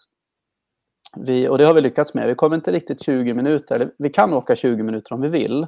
vi, 1.17 1.47
och 1.47 1.57
det 1.57 1.65
har 1.65 1.73
vi 1.73 1.81
lyckats 1.81 2.13
med. 2.13 2.27
Vi 2.27 2.35
kommer 2.35 2.55
inte 2.55 2.71
riktigt 2.71 3.03
20 3.03 3.33
minuter, 3.33 3.75
eller 3.75 3.91
vi 3.97 4.09
kan 4.09 4.33
åka 4.33 4.55
20 4.55 4.83
minuter 4.83 5.13
om 5.13 5.21
vi 5.21 5.27
vill. 5.27 5.63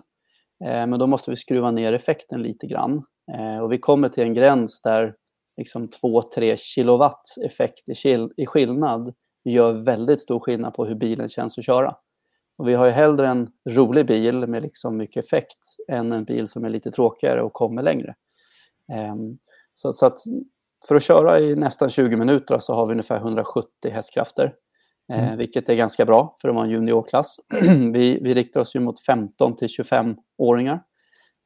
Eh, 0.66 0.88
men 0.88 0.99
då 0.99 1.08
måste 1.08 1.32
vi 1.32 1.38
skruva 1.38 1.72
ner 1.72 1.93
effekten 1.93 2.41
lite 2.41 2.68
grann. 2.68 3.03
Eh, 3.34 3.60
och 3.60 3.72
vi 3.72 3.78
kommer 3.78 4.10
till 4.10 4.24
en 4.24 4.34
gräns 4.34 4.82
där 4.82 5.16
liksom 5.58 5.88
2-3 6.03 6.55
kilowatts 6.58 7.38
effekt 7.38 7.89
i, 7.89 8.28
i 8.38 8.45
skillnad 8.45 9.14
gör 9.43 9.74
väldigt 9.74 10.22
stor 10.22 10.39
skillnad 10.39 10.74
på 10.74 10.86
hur 10.86 10.95
bilen 10.95 11.30
känns 11.30 11.58
att 11.58 11.66
köra. 11.66 11.95
Och 12.58 12.68
vi 12.68 12.74
har 12.74 12.86
ju 12.86 12.91
hellre 12.91 13.28
en 13.28 13.49
rolig 13.70 14.05
bil 14.05 14.47
med 14.47 14.62
liksom 14.62 14.97
mycket 14.97 15.26
effekt 15.26 15.60
än 15.91 16.12
en 16.12 16.24
bil 16.24 16.47
som 16.47 16.66
är 16.66 16.70
lite 16.70 16.91
tråkigare 16.91 17.41
och 17.41 17.53
kommer 17.53 17.82
längre. 17.82 18.16
Ehm, 18.93 19.38
Eh, 19.78 19.91
så, 19.91 19.91
så 19.91 20.05
att 20.05 20.17
för 20.88 20.95
att 20.95 21.03
köra 21.03 21.39
i 21.39 21.55
nästan 21.55 21.89
20 21.89 22.15
minuter 22.15 22.59
så 22.59 22.73
har 22.73 22.86
vi 22.86 22.91
ungefär 22.91 23.17
170 23.17 23.91
hästkrafter. 23.91 24.53
Eh, 25.13 25.23
mm. 25.23 25.38
vilket 25.38 25.69
är 25.69 25.75
ganska 25.75 26.05
bra 26.05 26.36
för 26.41 26.49
att 26.49 26.55
vara 26.55 26.65
en 26.65 26.71
juniorklass. 26.71 27.36
vi, 27.93 28.19
vi 28.21 28.34
riktar 28.34 28.59
oss 28.59 28.75
ju 28.75 28.80
mot 28.80 28.99
15 29.05 29.55
till 29.55 29.67
25-åringar. 29.67 30.82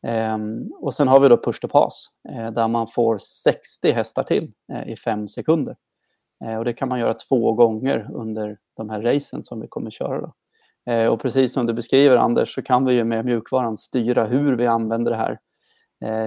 Eh, 0.07 0.37
och 0.79 0.93
sen 0.93 1.07
har 1.07 1.19
vi 1.19 1.29
då 1.29 1.37
push 1.37 1.59
to 1.61 1.67
pass 1.67 2.07
eh, 2.29 2.51
där 2.51 2.67
man 2.67 2.87
får 2.87 3.17
60 3.17 3.91
hästar 3.91 4.23
till 4.23 4.51
eh, 4.73 4.89
i 4.89 4.95
fem 4.95 5.27
sekunder. 5.27 5.75
Eh, 6.45 6.57
och 6.57 6.65
det 6.65 6.73
kan 6.73 6.89
man 6.89 6.99
göra 6.99 7.13
två 7.13 7.53
gånger 7.53 8.09
under 8.13 8.57
de 8.77 8.89
här 8.89 9.01
racen 9.01 9.43
som 9.43 9.61
vi 9.61 9.67
kommer 9.67 9.89
köra. 9.89 10.21
Då. 10.21 10.33
Eh, 10.91 11.07
och 11.07 11.21
precis 11.21 11.53
som 11.53 11.65
du 11.65 11.73
beskriver 11.73 12.17
Anders 12.17 12.55
så 12.55 12.61
kan 12.61 12.85
vi 12.85 12.93
ju 12.93 13.03
med 13.03 13.25
mjukvaran 13.25 13.77
styra 13.77 14.25
hur 14.25 14.55
vi 14.55 14.67
använder 14.67 15.11
det 15.11 15.17
här. 15.17 15.39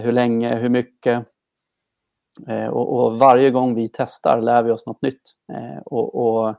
hur 0.00 0.12
länge, 0.12 0.56
hur 0.56 0.68
mycket. 0.68 1.26
Eh, 2.48 2.66
och, 2.66 3.04
och, 3.04 3.18
varje 3.18 3.50
gång 3.50 3.74
vi 3.74 3.90
testar 3.92 4.40
lär 4.40 4.62
vi 4.62 4.70
oss 4.70 4.86
något 4.86 5.02
nytt. 5.02 5.22
Eh, 5.52 5.78
och, 5.84 6.14
och 6.14 6.54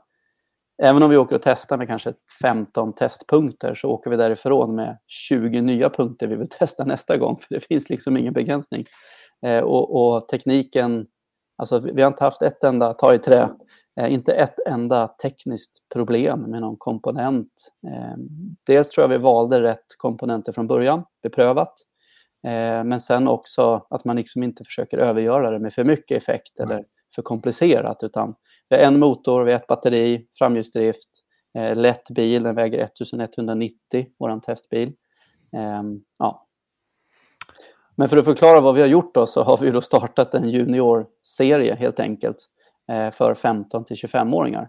Även 0.82 1.02
om 1.02 1.10
vi 1.10 1.16
åker 1.16 1.36
och 1.36 1.42
testar 1.42 1.76
med 1.76 1.88
kanske 1.88 2.12
15 2.42 2.92
testpunkter 2.92 3.74
så 3.74 3.90
åker 3.90 4.10
vi 4.10 4.16
därifrån 4.16 4.76
med 4.76 4.98
20 5.06 5.60
nya 5.60 5.90
punkter 5.90 6.26
vi 6.26 6.36
vill 6.36 6.48
testa 6.58 6.84
nästa 6.84 7.16
gång. 7.16 7.36
För 7.36 7.54
det 7.54 7.60
finns 7.60 7.90
liksom 7.90 8.16
ingen 8.16 8.32
begränsning. 8.32 8.84
Eh, 9.46 9.60
och, 9.60 9.96
och, 9.96 10.28
tekniken, 10.28 11.06
alltså 11.56 11.78
vi 11.78 12.02
har 12.02 12.08
inte 12.08 12.24
haft 12.24 12.42
ett 12.42 12.64
enda, 12.64 12.94
ta 12.94 13.14
i 13.14 13.18
trä, 13.18 13.48
eh, 14.00 14.12
inte 14.12 14.32
ett 14.32 14.58
enda 14.66 15.08
tekniskt 15.08 15.88
problem 15.92 16.40
med 16.40 16.60
någon 16.60 16.76
komponent. 16.76 17.52
Eh, 17.86 18.16
dels 18.66 18.88
tror 18.88 19.02
jag 19.02 19.08
vi 19.08 19.18
valde 19.18 19.62
rätt 19.62 19.86
komponenter 19.96 20.52
från 20.52 20.66
början, 20.66 21.04
beprövat. 21.22 21.74
Eh, 22.46 22.84
men 22.84 23.00
sen 23.00 23.28
också 23.28 23.86
att 23.90 24.04
man 24.04 24.16
liksom 24.16 24.42
inte 24.42 24.64
försöker 24.64 24.98
övergöra 24.98 25.50
det 25.50 25.58
med 25.58 25.72
för 25.72 25.84
mycket 25.84 26.22
effekt 26.22 26.60
eller 26.60 26.84
för 27.14 27.22
komplicerat 27.22 28.02
utan 28.02 28.34
vi 28.68 28.76
har 28.76 28.82
en 28.82 28.98
motor, 28.98 29.44
vi 29.44 29.52
har 29.52 29.60
ett 29.60 29.66
batteri, 29.66 30.26
framhjulsdrift, 30.38 31.08
eh, 31.58 31.76
lätt 31.76 32.10
bil, 32.10 32.42
den 32.42 32.54
väger 32.54 32.78
1190, 32.78 34.06
vår 34.18 34.40
testbil. 34.40 34.92
Eh, 35.56 35.82
ja. 36.18 36.46
Men 37.94 38.08
för 38.08 38.16
att 38.16 38.24
förklara 38.24 38.60
vad 38.60 38.74
vi 38.74 38.80
har 38.80 38.88
gjort 38.88 39.14
då, 39.14 39.26
så 39.26 39.42
har 39.42 39.58
vi 39.58 39.70
då 39.70 39.80
startat 39.80 40.34
en 40.34 40.50
juniorserie 40.50 41.74
helt 41.74 42.00
enkelt 42.00 42.36
eh, 42.92 43.10
för 43.10 43.34
15 43.34 43.84
till 43.84 43.96
25-åringar 43.96 44.68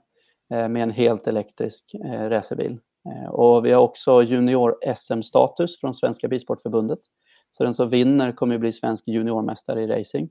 eh, 0.53 0.69
med 0.69 0.83
en 0.83 0.91
helt 0.91 1.27
elektrisk 1.27 1.95
racerbil. 2.05 2.79
Och 3.29 3.65
vi 3.65 3.71
har 3.71 3.81
också 3.81 4.21
junior-SM-status 4.21 5.79
från 5.81 5.95
Svenska 5.95 6.27
Bilsportförbundet. 6.27 6.99
Så 7.51 7.63
den 7.63 7.73
som 7.73 7.89
vinner 7.89 8.31
kommer 8.31 8.55
att 8.55 8.61
bli 8.61 8.71
svensk 8.71 9.07
juniormästare 9.07 9.81
i 9.81 9.87
racing. 9.87 10.29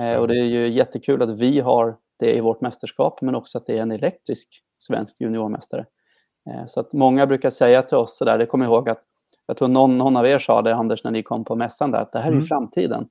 Eh, 0.00 0.16
och 0.16 0.28
det 0.28 0.38
är 0.40 0.44
ju 0.44 0.68
jättekul 0.68 1.22
att 1.22 1.30
vi 1.30 1.60
har 1.60 1.96
det 2.18 2.36
i 2.36 2.40
vårt 2.40 2.60
mästerskap, 2.60 3.20
men 3.20 3.34
också 3.34 3.58
att 3.58 3.66
det 3.66 3.78
är 3.78 3.82
en 3.82 3.90
elektrisk 3.90 4.48
svensk 4.78 5.20
juniormästare. 5.20 5.86
Eh, 6.50 6.66
så 6.66 6.80
att 6.80 6.92
många 6.92 7.26
brukar 7.26 7.50
säga 7.50 7.82
till 7.82 7.96
oss 7.96 8.16
sådär, 8.16 8.38
det 8.38 8.46
kommer 8.46 8.64
jag 8.64 8.72
ihåg 8.72 8.88
att 8.88 9.02
jag 9.46 9.56
tror 9.56 9.68
någon, 9.68 9.98
någon 9.98 10.16
av 10.16 10.26
er 10.26 10.38
sa 10.38 10.62
det, 10.62 10.74
Anders, 10.74 11.04
när 11.04 11.10
ni 11.10 11.22
kom 11.22 11.44
på 11.44 11.56
mässan 11.56 11.90
där, 11.90 11.98
att 11.98 12.12
det 12.12 12.18
här 12.18 12.28
är 12.28 12.32
mm. 12.32 12.44
framtiden. 12.44 13.08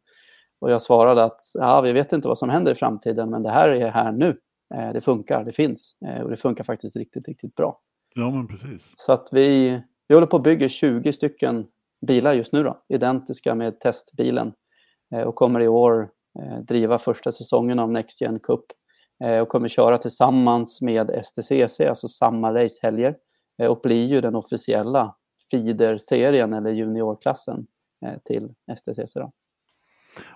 Och 0.60 0.72
jag 0.72 0.82
svarade 0.82 1.24
att 1.24 1.41
ja, 1.54 1.82
vi 1.82 1.91
vet 1.91 2.14
inte 2.14 2.28
vad 2.28 2.38
som 2.38 2.49
händer 2.49 2.72
i 2.72 2.76
framtiden, 2.76 3.30
men 3.30 3.43
det 3.43 3.49
här 3.49 3.70
är 3.70 3.88
här 3.88 4.12
nu. 4.12 4.38
Eh, 4.76 4.93
det 4.93 5.01
funkar, 5.01 5.43
det 5.43 5.51
finns 5.51 5.95
och 6.24 6.30
det 6.30 6.38
funkar 6.38 6.64
faktiskt 6.64 6.95
riktigt, 6.95 7.28
riktigt 7.28 7.56
bra. 7.56 7.80
Ja, 8.16 8.30
men 8.30 8.47
precis. 8.47 8.93
Så 8.95 9.14
att 9.14 9.30
vi, 9.32 9.82
vi 10.08 10.16
håller 10.16 10.28
på 10.28 10.38
att 10.38 10.43
bygga 10.43 10.70
20 10.70 11.14
stycken 11.14 11.66
bilar 12.08 12.34
just 12.34 12.54
nu 12.54 12.64
då, 12.64 12.84
identiska 12.89 13.56
med 13.56 13.80
testbilen 13.80 14.54
eh, 15.16 15.22
och 15.22 15.36
kommer 15.36 15.60
i 15.60 15.68
år 15.68 16.10
Eh, 16.39 16.60
driva 16.60 16.97
första 16.97 17.32
säsongen 17.32 17.80
av 17.80 17.91
Next 17.91 18.22
Gen 18.22 18.39
Cup 18.39 18.66
eh, 19.24 19.39
och 19.39 19.49
kommer 19.49 19.68
köra 19.68 19.97
tillsammans 19.97 20.82
med 20.82 21.26
STCC, 21.26 21.80
alltså 21.80 22.08
samma 22.08 22.54
racehelger 22.54 23.16
eh, 23.62 23.68
och 23.68 23.80
blir 23.84 24.06
ju 24.06 24.22
den 24.22 24.36
officiella 24.36 25.16
feeder-serien 25.51 26.54
eller 26.54 26.72
juniorklassen 26.72 27.68
eh, 28.06 28.18
till 28.24 28.54
STCC. 28.76 29.14
Då. 29.14 29.32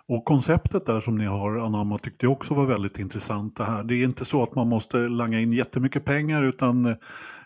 Och 0.07 0.25
konceptet 0.25 0.85
där 0.85 0.99
som 0.99 1.17
ni 1.17 1.25
har 1.25 1.57
anammat 1.57 2.03
tyckte 2.03 2.25
jag 2.25 2.33
också 2.33 2.53
var 2.53 2.65
väldigt 2.65 2.99
intressant. 2.99 3.55
Det, 3.55 3.63
här. 3.63 3.83
det 3.83 3.95
är 3.95 4.03
inte 4.03 4.25
så 4.25 4.43
att 4.43 4.55
man 4.55 4.67
måste 4.67 4.97
langa 4.97 5.39
in 5.39 5.51
jättemycket 5.51 6.05
pengar 6.05 6.43
utan 6.43 6.85
eh, 6.85 6.95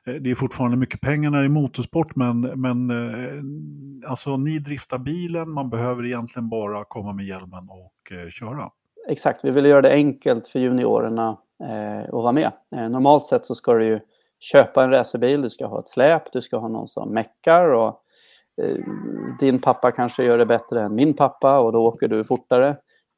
det 0.04 0.32
är 0.32 0.36
fortfarande 0.36 0.78
mycket 0.78 1.02
pengar 1.02 1.30
när 1.30 1.40
det 1.40 1.46
är 1.46 1.50
motorsport 1.50 2.16
men, 2.16 2.42
men 2.42 2.90
eh, 2.90 4.10
alltså 4.10 4.38
ni 4.38 4.60
driftar 4.60 4.98
bilen, 5.00 5.52
man 5.52 5.70
behöver 5.70 6.06
egentligen 6.06 6.50
bara 6.50 6.84
komma 6.84 7.14
med 7.14 7.26
hjälmen 7.26 7.70
och 7.70 8.12
eh, 8.12 8.30
köra. 8.30 8.70
Exakt, 9.10 9.46
vi 9.46 9.52
vill 9.52 9.66
göra 9.66 9.82
det 9.82 9.92
enkelt 9.92 10.48
för 10.48 10.60
juniorerna 10.60 11.38
eh, 11.60 12.04
att 12.04 12.12
vara 12.12 12.32
med. 12.32 12.52
normalt 12.72 13.26
sett 13.26 13.46
så 13.46 13.56
ska 13.56 13.74
du 13.74 13.86
ju 13.86 14.00
köpa 14.40 14.84
en 14.84 14.90
racerbil, 14.90 15.42
du 15.42 15.50
ska 15.50 15.66
ha 15.66 15.80
ett 15.80 15.90
släp, 15.90 16.32
du 16.32 16.42
ska 16.42 16.58
ha 16.58 16.68
någon 16.68 16.88
som 16.88 17.14
meckar 17.14 17.74
och 17.74 18.02
Eh, 18.62 18.78
din 19.39 19.62
pappa 19.62 19.91
kanske 19.91 20.24
gör 20.24 20.38
det 20.38 20.45
bättre 20.45 20.82
än 20.82 20.95
min 20.95 21.14
pappa 21.14 21.60
och 21.60 21.72
då 21.72 21.86
åker 21.86 22.08
du 22.08 22.24
fortare. 22.24 22.78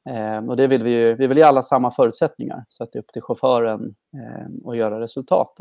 Eh, 0.09 0.49
och 0.49 0.57
det 0.57 0.67
vill 0.67 0.83
vi 0.83 0.91
ju, 0.91 1.15
vi 1.15 1.27
vill 1.27 1.37
ge 1.37 1.43
alla 1.43 1.61
samma 1.61 1.91
förutsättningar 1.91 2.65
så 2.69 2.83
att 2.83 2.91
det 2.91 2.99
är 2.99 3.01
upp 3.01 3.11
till 3.13 3.21
chauffören 3.21 3.95
eh, 4.17 4.69
att 4.69 4.77
göra 4.77 4.99
resultat. 4.99 5.57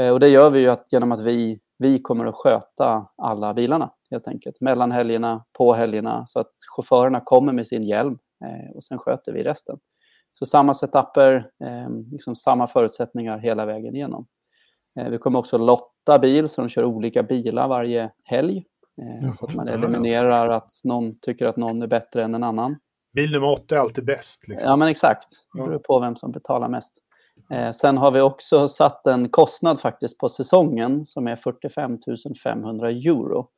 Eh, 0.00 0.10
och 0.12 0.20
det 0.20 0.28
gör 0.28 0.50
vi 0.50 0.60
ju 0.60 0.68
att, 0.68 0.86
genom 0.92 1.12
att 1.12 1.20
vi, 1.20 1.60
vi 1.78 1.98
kommer 1.98 2.26
att 2.26 2.34
sköta 2.34 3.06
alla 3.16 3.54
bilarna 3.54 3.90
helt 4.10 4.28
enkelt. 4.28 4.60
Mellan 4.60 4.92
helgerna, 4.92 5.44
på 5.58 5.72
helgerna 5.72 6.24
så 6.26 6.40
att 6.40 6.52
chaufförerna 6.76 7.20
kommer 7.20 7.52
med 7.52 7.66
sin 7.66 7.82
hjälm 7.82 8.18
eh, 8.44 8.76
och 8.76 8.84
sen 8.84 8.98
sköter 8.98 9.32
vi 9.32 9.42
resten. 9.42 9.78
Så 10.38 10.46
samma 10.46 10.74
setuper, 10.74 11.50
eh, 11.64 11.90
liksom 12.12 12.36
samma 12.36 12.66
förutsättningar 12.66 13.38
hela 13.38 13.66
vägen 13.66 13.96
igenom. 13.96 14.26
Eh, 15.00 15.08
vi 15.08 15.18
kommer 15.18 15.38
också 15.38 15.58
lotta 15.58 16.18
bil 16.18 16.48
så 16.48 16.60
de 16.60 16.68
kör 16.68 16.84
olika 16.84 17.22
bilar 17.22 17.68
varje 17.68 18.10
helg. 18.24 18.64
Så 19.38 19.44
att 19.44 19.54
man 19.54 19.68
eliminerar 19.68 20.48
att 20.48 20.70
någon 20.84 21.18
tycker 21.20 21.46
att 21.46 21.56
någon 21.56 21.82
är 21.82 21.86
bättre 21.86 22.24
än 22.24 22.34
en 22.34 22.44
annan. 22.44 22.76
Bil 23.14 23.32
nummer 23.32 23.52
åtta 23.52 23.74
är 23.74 23.78
alltid 23.78 24.04
bäst. 24.04 24.48
Liksom. 24.48 24.68
Ja, 24.68 24.76
men 24.76 24.88
exakt. 24.88 25.26
Det 25.54 25.62
beror 25.62 25.78
på 25.78 26.00
vem 26.00 26.16
som 26.16 26.32
betalar 26.32 26.68
mest. 26.68 26.94
Eh, 27.50 27.70
sen 27.70 27.98
har 27.98 28.10
vi 28.10 28.20
också 28.20 28.68
satt 28.68 29.06
en 29.06 29.28
kostnad 29.28 29.80
faktiskt 29.80 30.18
på 30.18 30.28
säsongen 30.28 31.06
som 31.06 31.28
är 31.28 31.36
45 31.36 31.98
500 32.42 32.90
euro. 32.90 33.48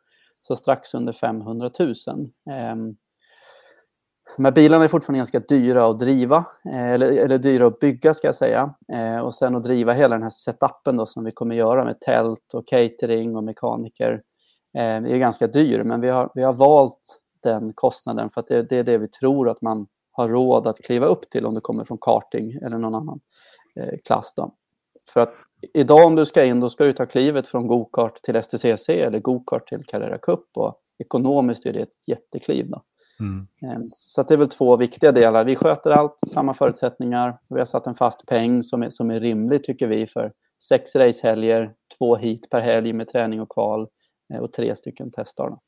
Så 0.41 0.57
strax 0.57 0.95
under 0.95 1.12
500 1.12 1.70
000. 1.78 1.91
Eh, 2.51 2.74
de 4.36 4.45
här 4.45 4.53
bilarna 4.53 4.84
är 4.84 4.89
fortfarande 4.89 5.18
ganska 5.18 5.41
dyra 5.41 5.86
att 5.86 5.99
driva, 5.99 6.45
eh, 6.72 6.89
eller, 6.89 7.07
eller 7.07 7.39
dyra 7.39 7.66
att 7.66 7.80
bygga 7.80 8.14
ska 8.14 8.28
jag 8.28 8.34
säga. 8.34 8.74
Eh, 8.93 9.18
och 9.18 9.34
sen 9.34 9.57
att 9.57 9.62
driva 9.62 9.93
hela 9.93 10.14
den 10.14 10.22
här 10.22 10.30
setupen 10.30 10.97
då 10.97 11.07
som 11.07 11.24
vi 11.24 11.32
kommer 11.32 11.55
göra 11.55 11.84
med 11.84 12.01
tält 12.01 12.55
och 12.55 12.68
catering 12.68 13.36
och 13.36 13.45
mekaniker. 13.45 14.22
Eh, 14.75 14.83
är 14.83 15.19
ganska 15.19 15.47
dyr, 15.47 15.83
men 15.83 16.01
vi 16.01 16.09
har, 16.09 16.31
vi 16.35 16.43
har 16.43 16.53
valt 16.53 17.21
den 17.43 17.73
kostnaden 17.73 18.31
för 18.31 18.41
att 18.41 18.49
det, 18.49 18.62
det, 18.62 18.77
är 18.77 18.85
det 18.85 18.99
vi 18.99 19.09
tror 19.09 19.49
att 19.49 19.62
man 19.62 19.87
har 20.12 20.29
råd 20.29 20.66
att 20.66 20.79
kliva 20.79 21.07
upp 21.07 21.31
till 21.31 21.47
om 21.47 21.55
du 21.55 21.61
kommer 21.61 21.85
från 21.85 21.99
karting 22.01 22.53
eller 22.53 22.79
någon 22.79 22.95
annan 22.95 23.21
eh, 23.77 23.99
klass. 24.05 24.35
Då. 24.37 24.55
För 25.11 25.21
att 25.21 25.35
idag 25.73 26.07
om 26.07 26.14
du 26.14 26.27
ska 26.27 26.45
in, 26.45 26.61
då 26.61 26.71
ska 26.71 26.85
du 26.85 26.93
ta 26.93 27.07
klivet 27.07 27.49
från 27.49 27.66
gokart 27.66 28.23
till 28.23 28.43
STCC 28.43 28.89
eller 28.89 29.19
gokart 29.19 29.69
till 29.69 29.85
Carrera 29.85 30.19
Cup 30.19 30.45
och 30.55 30.81
ekonomiskt 30.99 31.66
är 31.66 31.73
det 31.73 31.81
ett 31.81 32.09
jättekliv. 32.09 32.71
Då. 32.71 32.83
Mm. 33.21 33.47
Ehm, 33.62 33.89
så 33.93 34.23
det 34.23 34.35
är 34.35 34.39
väl 34.39 34.49
två 34.49 34.77
viktiga 34.77 35.12
delar. 35.12 35.45
Vi 35.45 35.57
sköter 35.57 35.91
allt, 35.91 36.16
samma 36.27 36.55
förutsättningar. 36.55 37.39
Vi 37.49 37.59
har 37.59 37.66
satt 37.66 37.87
en 37.87 37.95
fast 37.95 38.27
peng 38.27 38.62
som 38.62 38.83
är, 38.83 38.91
som 38.91 39.11
är 39.11 39.21
rimlig 39.21 39.64
tycker 39.64 39.87
vi 39.87 40.07
för 40.07 40.33
sex 40.69 40.97
racehelger, 40.97 41.73
två 41.99 42.16
hit 42.16 42.51
per 42.51 42.61
helg 42.61 42.93
med 42.93 43.09
träning 43.09 43.41
och 43.41 43.49
kval 43.49 43.89
Eh, 44.35 44.41
och 44.41 44.53
tre 44.53 44.76
stycken 44.76 45.11
testdagar. 45.11 45.59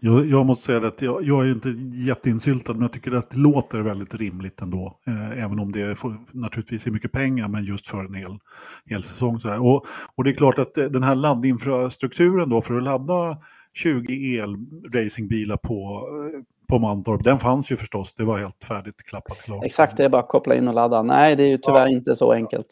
Jag, 0.00 0.26
jag, 0.26 0.46
måste 0.46 0.64
säga 0.64 0.86
att 0.86 1.02
jag, 1.02 1.24
jag, 1.24 1.46
är 1.46 1.52
inte 1.52 1.68
jätteinsyltad 2.00 2.72
men 2.72 2.82
jag 2.82 2.92
tycker 2.92 3.12
att 3.12 3.30
det 3.30 3.38
låter 3.38 3.80
väldigt 3.80 4.14
rimligt 4.14 4.62
ändå. 4.62 4.98
Eh, 5.06 5.44
även 5.44 5.58
om 5.58 5.72
det 5.72 5.98
får, 5.98 6.16
naturligtvis 6.32 6.86
är 6.86 6.90
mycket 6.90 7.12
pengar 7.12 7.48
men 7.48 7.64
just 7.64 7.86
för 7.86 8.04
en 8.04 8.14
hel, 8.14 8.38
hel 8.86 9.02
säsong. 9.02 9.40
Sådär. 9.40 9.62
Och, 9.62 9.86
och 10.14 10.24
det 10.24 10.30
är 10.30 10.34
klart 10.34 10.58
att 10.58 10.78
eh, 10.78 10.84
den 10.84 11.02
här 11.02 11.14
laddinfrastrukturen 11.14 12.48
då 12.50 12.62
för 12.62 12.76
att 12.76 12.82
ladda 12.82 13.38
20 13.72 14.38
elracingbilar 14.38 15.56
på, 15.56 16.08
eh, 16.34 16.40
på 16.68 16.78
Mantorp, 16.78 17.24
den 17.24 17.38
fanns 17.38 17.72
ju 17.72 17.76
förstås. 17.76 18.14
Det 18.14 18.24
var 18.24 18.38
helt 18.38 18.64
färdigt, 18.64 19.02
klappat, 19.04 19.38
klart. 19.38 19.64
Exakt, 19.64 19.96
det 19.96 20.04
är 20.04 20.08
bara 20.08 20.22
att 20.22 20.28
koppla 20.28 20.54
in 20.54 20.68
och 20.68 20.74
ladda. 20.74 21.02
Nej, 21.02 21.36
det 21.36 21.42
är 21.42 21.48
ju 21.48 21.58
tyvärr 21.58 21.86
ja. 21.86 21.88
inte 21.88 22.16
så 22.16 22.32
enkelt. 22.32 22.66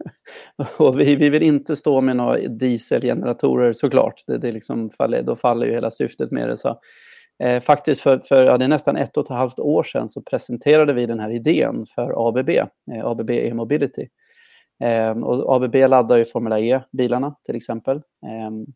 och 0.78 1.00
vi, 1.00 1.16
vi 1.16 1.30
vill 1.30 1.42
inte 1.42 1.76
stå 1.76 2.00
med 2.00 2.16
några 2.16 2.38
dieselgeneratorer 2.38 3.72
såklart. 3.72 4.14
Det, 4.26 4.38
det 4.38 4.52
liksom 4.52 4.90
faller, 4.90 5.22
då 5.22 5.36
faller 5.36 5.66
ju 5.66 5.72
hela 5.72 5.90
syftet 5.90 6.30
med 6.30 6.48
det. 6.48 6.56
Så, 6.56 6.78
eh, 7.42 7.60
faktiskt 7.60 8.00
för, 8.00 8.18
för 8.18 8.44
ja, 8.44 8.58
det 8.58 8.64
är 8.64 8.68
nästan 8.68 8.96
ett 8.96 9.16
och 9.16 9.24
ett 9.24 9.36
halvt 9.36 9.58
år 9.58 9.82
sedan 9.82 10.08
så 10.08 10.22
presenterade 10.22 10.92
vi 10.92 11.06
den 11.06 11.20
här 11.20 11.30
idén 11.30 11.86
för 11.94 12.28
ABB, 12.28 12.48
eh, 12.48 12.66
ABB 13.04 13.30
E-mobility. 13.30 14.08
Eh, 14.84 15.10
och 15.10 15.56
ABB 15.56 15.74
laddar 15.74 16.16
ju 16.16 16.24
Formula 16.24 16.60
E-bilarna 16.60 17.34
till 17.46 17.56
exempel. 17.56 17.96
Ehm, 18.26 18.66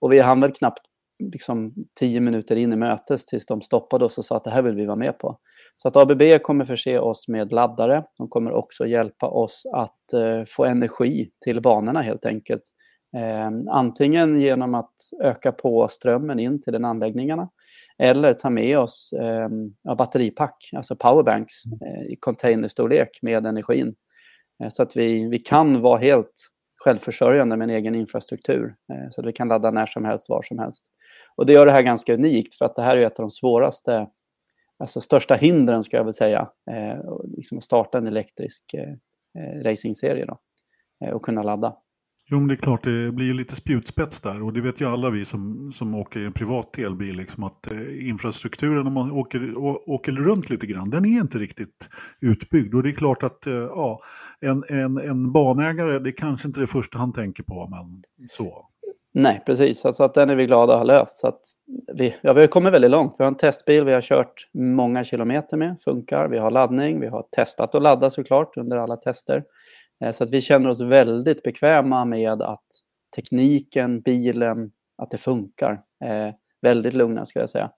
och 0.00 0.12
vi 0.12 0.20
hann 0.20 0.40
väl 0.40 0.52
knappt 0.52 0.82
liksom 1.18 1.74
tio 2.00 2.20
minuter 2.20 2.56
in 2.56 2.72
i 2.72 2.76
mötet 2.76 3.20
tills 3.20 3.46
de 3.46 3.62
stoppade 3.62 4.04
oss 4.04 4.18
och 4.18 4.24
sa 4.24 4.36
att 4.36 4.44
det 4.44 4.50
här 4.50 4.62
vill 4.62 4.74
vi 4.74 4.86
vara 4.86 4.96
med 4.96 5.18
på. 5.18 5.38
Så 5.76 5.88
att 5.88 5.96
ABB 5.96 6.22
kommer 6.42 6.64
förse 6.64 6.98
oss 6.98 7.28
med 7.28 7.52
laddare. 7.52 8.04
De 8.18 8.28
kommer 8.28 8.52
också 8.52 8.86
hjälpa 8.86 9.26
oss 9.26 9.62
att 9.74 10.12
eh, 10.12 10.44
få 10.48 10.64
energi 10.64 11.30
till 11.44 11.60
banorna 11.62 12.02
helt 12.02 12.26
enkelt. 12.26 12.62
Eh, 13.16 13.50
antingen 13.70 14.40
genom 14.40 14.74
att 14.74 14.94
öka 15.22 15.52
på 15.52 15.88
strömmen 15.88 16.38
in 16.38 16.62
till 16.62 16.72
den 16.72 16.84
anläggningarna 16.84 17.48
eller 17.98 18.34
ta 18.34 18.50
med 18.50 18.78
oss 18.78 19.12
eh, 19.12 19.48
batteripack, 19.96 20.70
alltså 20.76 20.96
powerbanks 20.96 21.54
eh, 21.66 22.12
i 22.12 22.16
containerstorlek 22.20 23.18
med 23.22 23.46
energin. 23.46 23.94
Eh, 24.62 24.68
så 24.68 24.82
att 24.82 24.96
vi, 24.96 25.28
vi 25.28 25.38
kan 25.38 25.80
vara 25.80 25.98
helt 25.98 26.48
självförsörjande 26.84 27.56
med 27.56 27.70
en 27.70 27.76
egen 27.76 27.94
infrastruktur. 27.94 28.74
Eh, 28.92 29.08
så 29.10 29.20
att 29.20 29.26
vi 29.26 29.32
kan 29.32 29.48
ladda 29.48 29.70
när 29.70 29.86
som 29.86 30.04
helst, 30.04 30.28
var 30.28 30.42
som 30.42 30.58
helst. 30.58 30.84
Och 31.38 31.46
det 31.46 31.52
gör 31.52 31.66
det 31.66 31.72
här 31.72 31.82
ganska 31.82 32.14
unikt 32.14 32.54
för 32.54 32.64
att 32.64 32.76
det 32.76 32.82
här 32.82 32.96
är 32.96 33.06
ett 33.06 33.18
av 33.18 33.22
de 33.22 33.30
svåraste, 33.30 34.06
alltså 34.78 35.00
största 35.00 35.34
hindren 35.34 35.84
ska 35.84 35.96
jag 35.96 36.04
väl 36.04 36.12
säga, 36.12 36.48
eh, 36.70 36.98
liksom 37.36 37.58
att 37.58 37.64
starta 37.64 37.98
en 37.98 38.06
elektrisk 38.06 38.74
eh, 38.74 38.92
eh, 39.42 39.62
racingserie 39.62 40.26
då, 40.26 40.38
eh, 41.04 41.12
och 41.12 41.24
kunna 41.24 41.42
ladda. 41.42 41.74
Jo, 42.30 42.38
men 42.38 42.48
det 42.48 42.54
är 42.54 42.56
klart, 42.56 42.84
det 42.84 43.12
blir 43.12 43.34
lite 43.34 43.56
spjutspets 43.56 44.20
där 44.20 44.42
och 44.42 44.52
det 44.52 44.60
vet 44.60 44.80
ju 44.80 44.84
alla 44.86 45.10
vi 45.10 45.24
som, 45.24 45.72
som 45.72 45.94
åker 45.94 46.20
i 46.20 46.24
en 46.24 46.32
privat 46.32 46.78
elbil, 46.78 47.16
liksom 47.16 47.44
att 47.44 47.66
eh, 47.70 48.08
infrastrukturen 48.08 48.86
om 48.86 48.92
man 48.92 49.12
åker, 49.12 49.58
å, 49.58 49.82
åker 49.86 50.12
runt 50.12 50.50
lite 50.50 50.66
grann, 50.66 50.90
den 50.90 51.04
är 51.04 51.20
inte 51.20 51.38
riktigt 51.38 51.88
utbyggd. 52.20 52.74
Och 52.74 52.82
det 52.82 52.90
är 52.90 52.94
klart 52.94 53.22
att 53.22 53.46
eh, 53.46 53.54
ja, 53.54 54.00
en, 54.40 54.64
en, 54.68 54.98
en 54.98 55.32
banägare, 55.32 55.98
det 55.98 56.10
är 56.10 56.16
kanske 56.16 56.48
inte 56.48 56.60
det 56.60 56.66
första 56.66 56.98
han 56.98 57.12
tänker 57.12 57.42
på, 57.42 57.68
men 57.68 58.02
så. 58.28 58.67
Nej, 59.20 59.42
precis. 59.46 59.84
Alltså 59.84 60.04
att 60.04 60.14
den 60.14 60.30
är 60.30 60.36
vi 60.36 60.46
glada 60.46 60.72
att 60.72 60.78
ha 60.78 60.84
löst. 60.84 61.20
Så 61.20 61.28
att 61.28 61.40
vi, 61.94 62.14
ja, 62.20 62.32
vi 62.32 62.40
har 62.40 62.48
kommit 62.48 62.72
väldigt 62.72 62.90
långt. 62.90 63.14
Vi 63.18 63.24
har 63.24 63.28
en 63.28 63.36
testbil 63.36 63.84
vi 63.84 63.92
har 63.92 64.00
kört 64.00 64.48
många 64.54 65.04
kilometer 65.04 65.56
med, 65.56 65.80
funkar. 65.80 66.28
Vi 66.28 66.38
har 66.38 66.50
laddning, 66.50 67.00
vi 67.00 67.06
har 67.06 67.24
testat 67.30 67.74
att 67.74 67.82
ladda 67.82 68.10
såklart 68.10 68.56
under 68.56 68.76
alla 68.76 68.96
tester. 68.96 69.44
Eh, 70.04 70.10
så 70.10 70.24
att 70.24 70.30
vi 70.30 70.40
känner 70.40 70.68
oss 70.68 70.80
väldigt 70.80 71.42
bekväma 71.42 72.04
med 72.04 72.42
att 72.42 72.66
tekniken, 73.16 74.00
bilen, 74.00 74.70
att 75.02 75.10
det 75.10 75.18
funkar. 75.18 75.72
Eh, 76.04 76.34
väldigt 76.62 76.94
lugna 76.94 77.26
skulle 77.26 77.42
jag 77.42 77.50
säga. 77.50 77.70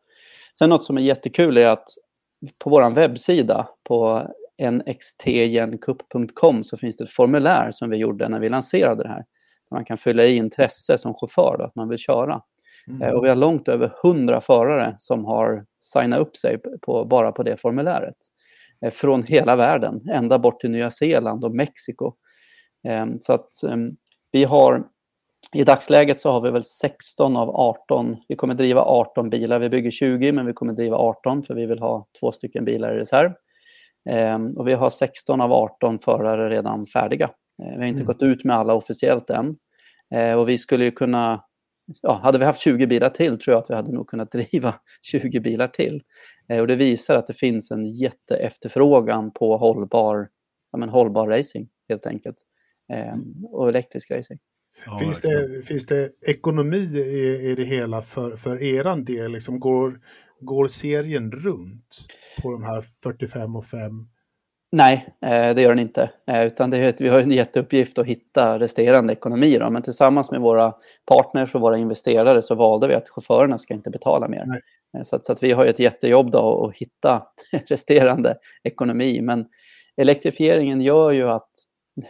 Sen 0.59 0.71
något 0.71 0.85
som 0.85 0.97
är 0.97 1.03
jättekul 1.03 1.57
är 1.57 1.67
att 1.67 1.89
på 2.65 2.71
vår 2.71 2.95
webbsida 2.95 3.69
på 3.89 4.27
nxtgencup.com 4.63 6.65
så 6.65 6.77
finns 6.77 6.97
det 6.97 7.05
ett 7.05 7.11
formulär 7.11 7.71
som 7.71 7.91
vi 7.91 7.97
gjorde 7.97 8.29
när 8.29 8.41
vi 8.41 8.49
lanserade 8.49 9.03
det 9.03 9.09
här 9.09 9.25
man 9.71 9.85
kan 9.85 9.97
fylla 9.97 10.25
i 10.25 10.37
intresse 10.37 10.99
som 10.99 11.15
chaufför, 11.15 11.57
då, 11.59 11.65
att 11.65 11.75
man 11.75 11.89
vill 11.89 11.99
köra. 11.99 12.43
Mm. 12.89 13.03
Eh, 13.03 13.09
och 13.09 13.25
vi 13.25 13.29
har 13.29 13.37
långt 13.37 13.69
över 13.69 13.93
100 14.05 14.41
förare 14.41 14.95
som 14.99 15.25
har 15.25 15.65
signat 15.79 16.21
upp 16.21 16.37
sig 16.37 16.59
på, 16.83 17.05
bara 17.05 17.33
på 17.33 17.43
det 17.43 17.57
formuläret. 17.57 18.17
Eh, 18.85 18.91
från 18.91 19.23
hela 19.23 19.57
världen, 19.57 20.09
ända 20.11 20.39
bort 20.39 20.61
till 20.61 20.71
Nya 20.71 20.91
Zeeland 20.91 21.45
och 21.45 21.55
Mexiko. 21.55 22.13
Ehm, 22.89 23.21
så 23.21 23.33
att 23.33 23.63
ehm, 23.63 23.97
vi 24.33 24.45
har, 24.45 24.85
i 25.55 25.65
dagsläget 25.65 26.21
så 26.21 26.31
har 26.31 26.41
vi 26.41 26.51
väl 26.51 26.65
16 26.65 27.37
av 27.37 27.51
18, 27.51 28.17
vi 28.29 28.37
kommer 28.37 28.55
driva 28.55 28.83
18 28.83 29.31
bilar. 29.31 29.59
Vi 29.59 29.69
bygger 29.69 29.91
20 29.91 30.33
men 30.33 30.47
vi 30.47 30.53
kommer 30.53 30.73
driva 30.73 30.97
18 30.97 31.43
för 31.43 31.55
vi 31.55 31.67
vill 31.67 31.79
ha 31.79 32.07
två 32.21 32.33
stycken 32.33 32.65
bilar 32.65 32.95
i 32.95 32.99
reserv. 32.99 33.33
Ehm, 34.11 34.57
och 34.57 34.69
vi 34.69 34.73
har 34.73 34.91
16 34.91 35.41
av 35.41 35.53
18 35.53 35.99
förare 35.99 36.51
redan 36.51 36.87
färdiga 36.87 37.31
Eh, 37.31 37.50
vi 37.61 37.77
har 37.77 37.85
inte 37.85 38.03
mm. 38.03 38.07
gått 38.07 38.23
ut 38.23 38.45
med 38.45 38.57
alla 38.57 38.75
officiellt 38.75 39.31
än. 39.31 39.57
Eh, 40.15 40.35
och 40.35 40.49
vi 40.49 40.59
skulle 40.59 40.85
ju 40.85 40.91
kunna, 40.91 41.45
ja, 42.03 42.21
hade 42.23 42.39
vi 42.39 42.45
haft 42.45 42.61
20 42.61 42.87
bilar 42.87 43.09
till 43.09 43.39
tror 43.39 43.55
jag 43.55 43.63
att 43.63 43.71
vi 43.71 43.75
hade 43.75 43.93
nog 43.93 44.09
kunnat 44.09 44.33
driva 44.33 44.75
20 45.03 45.41
bilar 45.41 45.69
till. 45.69 46.03
Eh, 46.49 46.61
och 46.61 46.67
det 46.67 46.77
visar 46.77 47.15
att 47.15 47.27
det 47.27 47.35
finns 47.35 47.71
en 47.71 47.87
jätteefterfrågan 47.87 49.33
på 49.33 49.57
hållbar, 49.57 50.29
ja, 50.73 50.79
men 50.79 50.89
hållbar 50.89 51.29
racing 51.29 51.69
helt 51.89 52.07
enkelt. 52.07 52.37
Och 53.53 53.69
elektrisk 53.69 54.11
racing. 54.11 54.41
Ja, 54.87 54.97
finns, 54.99 55.21
det, 55.21 55.67
finns 55.67 55.87
det 55.87 56.11
ekonomi 56.27 56.77
i, 56.77 57.51
i 57.51 57.55
det 57.55 57.65
hela 57.65 58.03
för, 58.03 58.37
för 58.37 58.63
eran 58.63 59.05
del? 59.05 59.33
Liksom 59.33 59.61
går, 59.61 60.01
går 60.41 60.69
serien 60.69 61.33
runt 61.33 62.07
på 62.43 62.53
de 62.53 62.63
här 62.63 62.81
45 62.81 63.57
och 63.57 63.65
5 63.65 63.93
Nej, 64.73 65.09
eh, 65.23 65.55
det 65.55 65.63
gör 65.63 65.69
den 65.69 65.79
inte. 65.79 66.11
Eh, 66.31 66.47
utan 66.47 66.71
det 66.71 66.79
är, 66.79 66.95
vi 66.99 67.09
har 67.09 67.21
en 67.21 67.31
jätteuppgift 67.31 67.99
att 67.99 68.07
hitta 68.07 68.59
resterande 68.59 69.13
ekonomi. 69.13 69.59
Då. 69.59 69.71
Men 69.71 69.83
tillsammans 69.83 70.31
med 70.31 70.41
våra 70.41 70.75
partners 71.07 71.55
och 71.55 71.61
våra 71.61 71.79
investerare 71.79 72.43
så 72.43 72.55
valde 72.55 72.89
vi 72.89 72.95
att 72.95 73.09
chaufförerna 73.09 73.59
ska 73.59 73.75
inte 73.75 73.91
betala 73.91 74.29
mer. 74.29 74.45
Eh, 74.97 75.03
så, 75.03 75.17
att, 75.17 75.25
så 75.25 75.33
att 75.33 75.43
vi 75.43 75.53
har 75.53 75.67
ett 75.67 75.79
jättejobb 75.79 76.31
då 76.31 76.67
att 76.67 76.77
hitta 76.77 77.23
resterande 77.67 78.37
ekonomi. 78.65 79.21
Men 79.23 79.47
elektrifieringen 79.97 80.81
gör 80.81 81.11
ju 81.11 81.29
att 81.29 81.51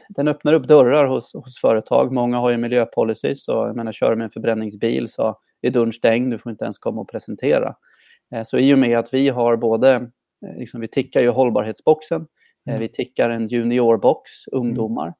den 0.08 0.28
öppnar 0.28 0.52
upp 0.52 0.68
dörrar 0.68 1.06
hos, 1.06 1.34
hos 1.34 1.60
företag. 1.60 2.12
Många 2.12 2.38
har 2.38 2.50
ju 2.50 2.56
miljöpolicy, 2.56 3.34
så 3.34 3.52
jag 3.52 3.76
menar, 3.76 3.92
kör 3.92 4.16
med 4.16 4.24
en 4.24 4.30
förbränningsbil 4.30 5.08
så 5.08 5.38
är 5.62 5.70
dörren 5.70 5.92
stängd, 5.92 6.30
du 6.30 6.38
får 6.38 6.52
inte 6.52 6.64
ens 6.64 6.78
komma 6.78 7.00
och 7.00 7.08
presentera. 7.08 7.74
Så 8.44 8.58
i 8.58 8.74
och 8.74 8.78
med 8.78 8.98
att 8.98 9.14
vi 9.14 9.28
har 9.28 9.56
både, 9.56 10.10
liksom, 10.56 10.80
vi 10.80 10.88
tickar 10.88 11.20
ju 11.20 11.28
hållbarhetsboxen, 11.28 12.26
mm. 12.68 12.80
vi 12.80 12.88
tickar 12.88 13.30
en 13.30 13.48
juniorbox, 13.48 14.30
ungdomar. 14.52 15.14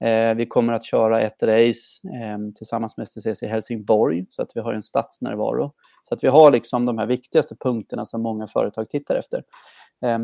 Mm. 0.00 0.36
Vi 0.36 0.46
kommer 0.46 0.72
att 0.72 0.84
köra 0.84 1.20
ett 1.20 1.42
race 1.42 2.00
tillsammans 2.54 2.96
med 2.96 3.08
STCC 3.08 3.42
i 3.42 3.46
Helsingborg 3.46 4.26
så 4.28 4.42
att 4.42 4.50
vi 4.54 4.60
har 4.60 4.72
en 4.72 4.82
stadsnärvaro. 4.82 5.72
Så 6.02 6.14
att 6.14 6.24
vi 6.24 6.28
har 6.28 6.50
liksom 6.50 6.86
de 6.86 6.98
här 6.98 7.06
viktigaste 7.06 7.56
punkterna 7.56 8.06
som 8.06 8.22
många 8.22 8.46
företag 8.46 8.90
tittar 8.90 9.14
efter. 9.14 9.42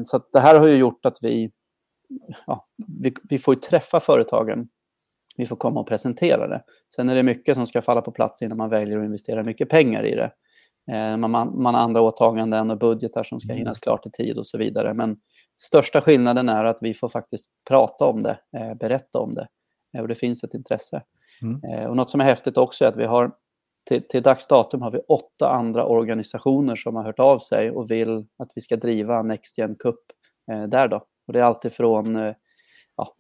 Så 0.05 0.17
att 0.17 0.33
det 0.33 0.41
här 0.41 0.55
har 0.55 0.67
ju 0.67 0.77
gjort 0.77 1.07
att 1.07 1.19
vi, 1.23 1.51
ja, 2.47 2.65
vi, 3.01 3.15
vi 3.23 3.39
får 3.39 3.55
träffa 3.55 4.01
företagen 4.01 4.69
vi 5.41 5.47
får 5.47 5.57
komma 5.57 5.81
och 5.81 5.89
presentera 5.89 6.49
det. 6.49 6.63
Sen 6.95 7.09
är 7.09 7.15
det 7.15 7.23
mycket 7.23 7.57
som 7.57 7.67
ska 7.67 7.83
falla 7.83 8.03
på 8.03 8.13
plats 8.13 8.43
innan 8.43 8.59
man 8.59 8.71
väljer 8.71 8.99
att 8.99 9.05
investera 9.05 9.43
mycket 9.43 9.69
pengar 9.69 10.05
i 10.05 10.15
det. 10.15 10.33
Eh, 10.93 11.17
man, 11.17 11.31
man 11.63 11.75
har 11.75 11.83
andra 11.83 12.01
åtaganden 12.01 12.71
och 12.71 12.79
budgetar 12.79 13.25
som 13.25 13.41
ska 13.41 13.53
mm. 13.53 13.59
hinnas 13.59 13.79
klart 13.79 14.07
i 14.07 14.11
tid 14.11 14.39
och 14.39 14.47
så 14.47 14.59
vidare. 14.59 14.95
Men 14.95 15.17
största 15.61 16.01
skillnaden 16.01 16.49
är 16.49 16.65
att 16.65 16.79
vi 16.81 16.95
får 16.95 17.09
faktiskt 17.09 17.51
prata 17.69 18.05
om 18.05 18.23
det, 18.23 18.39
eh, 18.57 18.75
berätta 18.75 19.19
om 19.19 19.35
det. 19.35 19.49
Eh, 19.97 20.01
och 20.01 20.09
det 20.09 20.15
finns 20.15 20.45
ett 20.45 20.55
intresse. 20.55 21.03
Mm. 21.43 21.91
Och 21.91 21.97
något 21.97 22.11
som 22.11 22.21
är 22.21 22.25
häftigt 22.25 22.57
också 22.57 22.85
är 22.85 22.89
att 22.89 22.97
vi 22.97 23.05
har 23.05 23.33
till, 23.89 24.09
till 24.09 24.23
dags 24.23 24.47
datum 24.47 24.83
har 24.83 24.91
vi 24.91 24.99
åtta 24.99 25.49
andra 25.49 25.85
organisationer 25.85 26.77
som 26.77 26.97
har 26.97 27.05
hört 27.05 27.19
av 27.19 27.39
sig 27.39 27.71
och 27.71 27.91
vill 27.91 28.27
att 28.39 28.53
vi 28.55 28.61
ska 28.61 28.77
driva 28.77 29.23
Next 29.23 29.59
Gen 29.59 29.75
Cup 29.75 29.99
där 30.69 30.89
då. 30.89 30.97
Och 31.27 31.33
det 31.33 31.39
är 31.39 31.43
alltifrån 31.43 32.35
ja, 32.97 33.15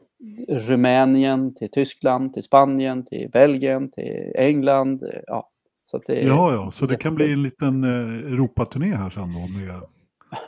Rumänien 0.48 1.54
till 1.54 1.70
Tyskland, 1.70 2.34
till 2.34 2.42
Spanien, 2.42 3.04
till 3.04 3.30
Belgien, 3.32 3.90
till 3.90 4.32
England. 4.34 5.02
Ja, 5.26 5.50
så 5.84 5.98
det 5.98 6.20
ja, 6.20 6.52
ja, 6.52 6.70
så 6.70 6.86
det 6.86 6.96
kan 6.96 7.14
bli 7.14 7.32
en 7.32 7.42
liten 7.42 7.84
eh, 7.84 8.32
Europaturné 8.32 8.94
här 8.94 9.10
sen 9.10 9.34
då? 9.34 9.58
Med... 9.58 9.80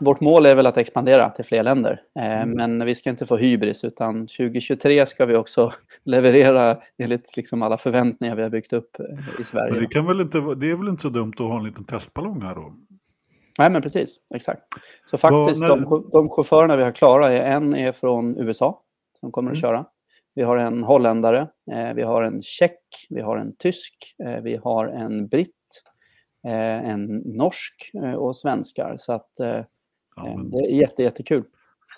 Vårt 0.00 0.20
mål 0.20 0.46
är 0.46 0.54
väl 0.54 0.66
att 0.66 0.76
expandera 0.76 1.30
till 1.30 1.44
fler 1.44 1.62
länder. 1.62 2.00
Eh, 2.18 2.42
mm. 2.42 2.50
Men 2.50 2.86
vi 2.86 2.94
ska 2.94 3.10
inte 3.10 3.26
få 3.26 3.36
hybris, 3.36 3.84
utan 3.84 4.26
2023 4.26 5.06
ska 5.06 5.26
vi 5.26 5.36
också 5.36 5.72
leverera 6.04 6.78
enligt 6.98 7.36
liksom 7.36 7.62
alla 7.62 7.78
förväntningar 7.78 8.36
vi 8.36 8.42
har 8.42 8.50
byggt 8.50 8.72
upp 8.72 9.00
eh, 9.00 9.40
i 9.40 9.44
Sverige. 9.44 9.72
Men 9.72 9.80
det, 9.80 9.88
kan 9.88 10.06
väl 10.06 10.20
inte, 10.20 10.38
det 10.38 10.70
är 10.70 10.76
väl 10.76 10.88
inte 10.88 11.02
så 11.02 11.08
dumt 11.08 11.32
att 11.34 11.46
ha 11.46 11.58
en 11.58 11.64
liten 11.64 11.84
testballong 11.84 12.42
här 12.42 12.54
då? 12.54 12.72
Nej, 13.58 13.70
men 13.70 13.82
precis. 13.82 14.16
Exakt. 14.34 14.62
Så 15.10 15.18
faktiskt, 15.18 15.60
när... 15.60 15.68
de, 15.68 16.08
de 16.12 16.28
chaufförerna 16.28 16.76
vi 16.76 16.82
har 16.82 16.92
klara, 16.92 17.32
är, 17.32 17.56
en 17.56 17.76
är 17.76 17.92
från 17.92 18.38
USA 18.38 18.82
som 19.20 19.32
kommer 19.32 19.50
mm. 19.50 19.56
att 19.56 19.60
köra. 19.60 19.86
Vi 20.34 20.42
har 20.42 20.56
en 20.56 20.82
holländare, 20.82 21.48
eh, 21.72 21.94
vi 21.94 22.02
har 22.02 22.22
en 22.22 22.42
tjeck, 22.42 22.80
vi 23.10 23.20
har 23.20 23.36
en 23.36 23.56
tysk, 23.56 23.94
eh, 24.24 24.40
vi 24.42 24.56
har 24.56 24.86
en 24.86 25.28
britt, 25.28 25.54
eh, 26.46 26.90
en 26.90 27.04
norsk 27.24 27.90
eh, 27.94 28.14
och 28.14 28.36
svenskar. 28.36 28.94
Så 28.96 29.12
att 29.12 29.40
eh, 29.40 29.64
ja, 30.16 30.36
men... 30.36 30.50
det 30.50 30.58
är 30.58 30.70
jätte, 30.70 31.02
jättekul. 31.02 31.44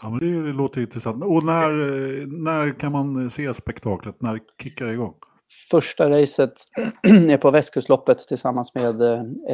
Ja, 0.02 0.10
men 0.10 0.18
det, 0.18 0.46
det 0.46 0.52
låter 0.52 0.80
intressant. 0.80 1.24
Och 1.24 1.44
när, 1.44 1.70
eh, 1.70 2.26
när 2.26 2.78
kan 2.78 2.92
man 2.92 3.30
se 3.30 3.54
spektaklet? 3.54 4.22
När 4.22 4.40
kickar 4.62 4.86
det 4.86 4.92
igång? 4.92 5.14
Första 5.70 6.10
racet 6.10 6.52
är 7.02 7.36
på 7.36 7.50
Västkustloppet 7.50 8.18
tillsammans 8.18 8.74
med 8.74 9.02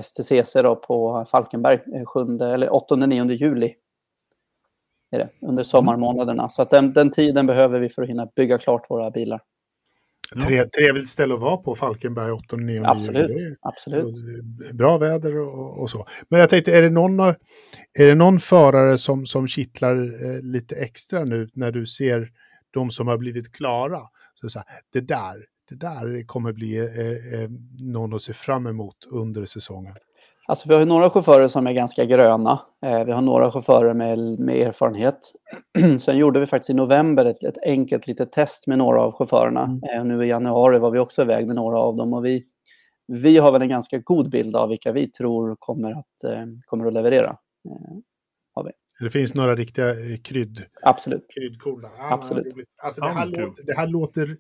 STCC 0.03 0.53
då 0.55 0.76
på 0.76 1.26
Falkenberg 1.30 1.78
7, 2.07 2.20
eller 2.45 2.68
8-9 2.68 3.30
juli 3.30 3.74
är 5.11 5.18
det, 5.18 5.28
under 5.41 5.62
sommarmånaderna. 5.62 6.49
Så 6.49 6.62
att 6.62 6.70
den, 6.70 6.93
den 6.93 7.11
tiden 7.11 7.47
behöver 7.47 7.80
vi 7.80 7.88
för 7.88 8.03
att 8.03 8.09
hinna 8.09 8.26
bygga 8.36 8.59
klart 8.59 8.91
våra 8.91 9.11
bilar. 9.11 9.41
Tre, 10.38 10.64
trevligt 10.64 11.08
ställe 11.08 11.34
att 11.34 11.40
vara 11.40 11.56
på, 11.56 11.74
Falkenberg 11.74 12.32
8 12.32 12.44
och 12.56 12.62
9 12.62 12.82
Absolut, 12.84 13.30
juli. 13.30 13.56
absolut. 13.60 14.14
Bra 14.74 14.98
väder 14.98 15.38
och, 15.38 15.82
och, 15.82 15.90
så. 15.90 16.06
Men 16.28 16.40
jag 16.40 16.50
tänkte, 16.50 16.76
är 16.76 16.82
det 16.82 16.90
någon, 16.90 17.20
är 17.20 18.06
det 18.06 18.14
någon 18.14 18.40
förare 18.40 18.98
som, 18.98 19.26
som 19.26 19.48
kittlar 19.48 19.96
eh, 19.96 20.42
lite 20.42 20.74
extra 20.74 21.24
nu 21.24 21.48
när 21.54 21.72
du 21.72 21.86
ser 21.86 22.30
de 22.70 22.90
som 22.90 23.08
har 23.08 23.18
blivit 23.18 23.52
klara? 23.52 24.00
Så, 24.34 24.48
så 24.48 24.58
här, 24.58 24.68
det 24.92 25.00
där, 25.00 25.44
det 25.68 25.76
där 25.76 26.26
kommer 26.26 26.52
bli 26.52 26.78
eh, 26.78 27.40
eh, 27.40 27.50
någon 27.78 28.14
att 28.14 28.22
se 28.22 28.32
fram 28.32 28.66
emot 28.66 28.96
under 29.10 29.44
säsongen. 29.44 29.94
Alltså 30.51 30.68
vi 30.68 30.74
har 30.74 30.84
några 30.84 31.11
chaufförer 31.11 31.48
som 31.48 31.66
är 31.66 31.72
ganska 31.72 32.05
gröna. 32.05 32.61
Eh, 32.86 33.05
vi 33.05 33.12
har 33.12 33.22
några 33.22 33.53
chaufförer 33.53 33.94
med, 33.94 34.18
med 34.38 34.57
erfarenhet. 34.57 35.18
Sen 36.01 36.18
gjorde 36.18 36.40
vi 36.40 36.46
faktiskt 36.46 36.70
i 36.70 36.74
november 36.74 37.24
ett, 37.24 37.44
ett 37.44 37.59
enkelt 37.64 38.07
litet 38.07 38.32
test 38.32 38.66
med 38.66 38.78
några 38.78 39.03
av 39.03 39.12
chaufförerna. 39.12 39.64
Mm. 39.64 39.80
Eh, 39.82 40.05
nu 40.05 40.24
i 40.24 40.28
januari 40.28 40.78
var 40.78 40.90
vi 40.90 40.98
också 40.98 41.22
iväg 41.22 41.46
med 41.46 41.57
några 41.57 41.78
av 41.78 41.96
dem. 41.96 42.12
Och 42.12 42.24
vi, 42.24 42.44
vi 43.07 43.38
har 43.38 43.53
väl 43.53 43.62
en 43.62 43.68
ganska 43.68 43.98
god 43.98 44.30
bild 44.30 44.57
av 44.57 44.68
vilka 44.68 44.92
vi 44.92 45.11
tror 45.11 45.57
kommer 45.59 45.90
att, 45.92 46.24
eh, 46.24 46.46
kommer 46.66 46.86
att 46.86 46.92
leverera. 46.92 47.36
Har 48.55 48.64
vi. 48.64 48.70
Det 49.01 49.11
finns 49.11 49.34
några 49.34 49.55
riktiga 49.55 49.94
krydd, 50.24 50.62
Absolut. 50.82 51.26
kryddkorn. 51.34 51.84
Ah, 51.84 52.14
Absolut. 52.14 52.55
Alltså, 52.82 53.01
det, 53.01 53.09
här 53.09 53.26
låter, 53.26 53.64
det 53.66 53.76
här 53.76 53.86
låter 53.86 54.36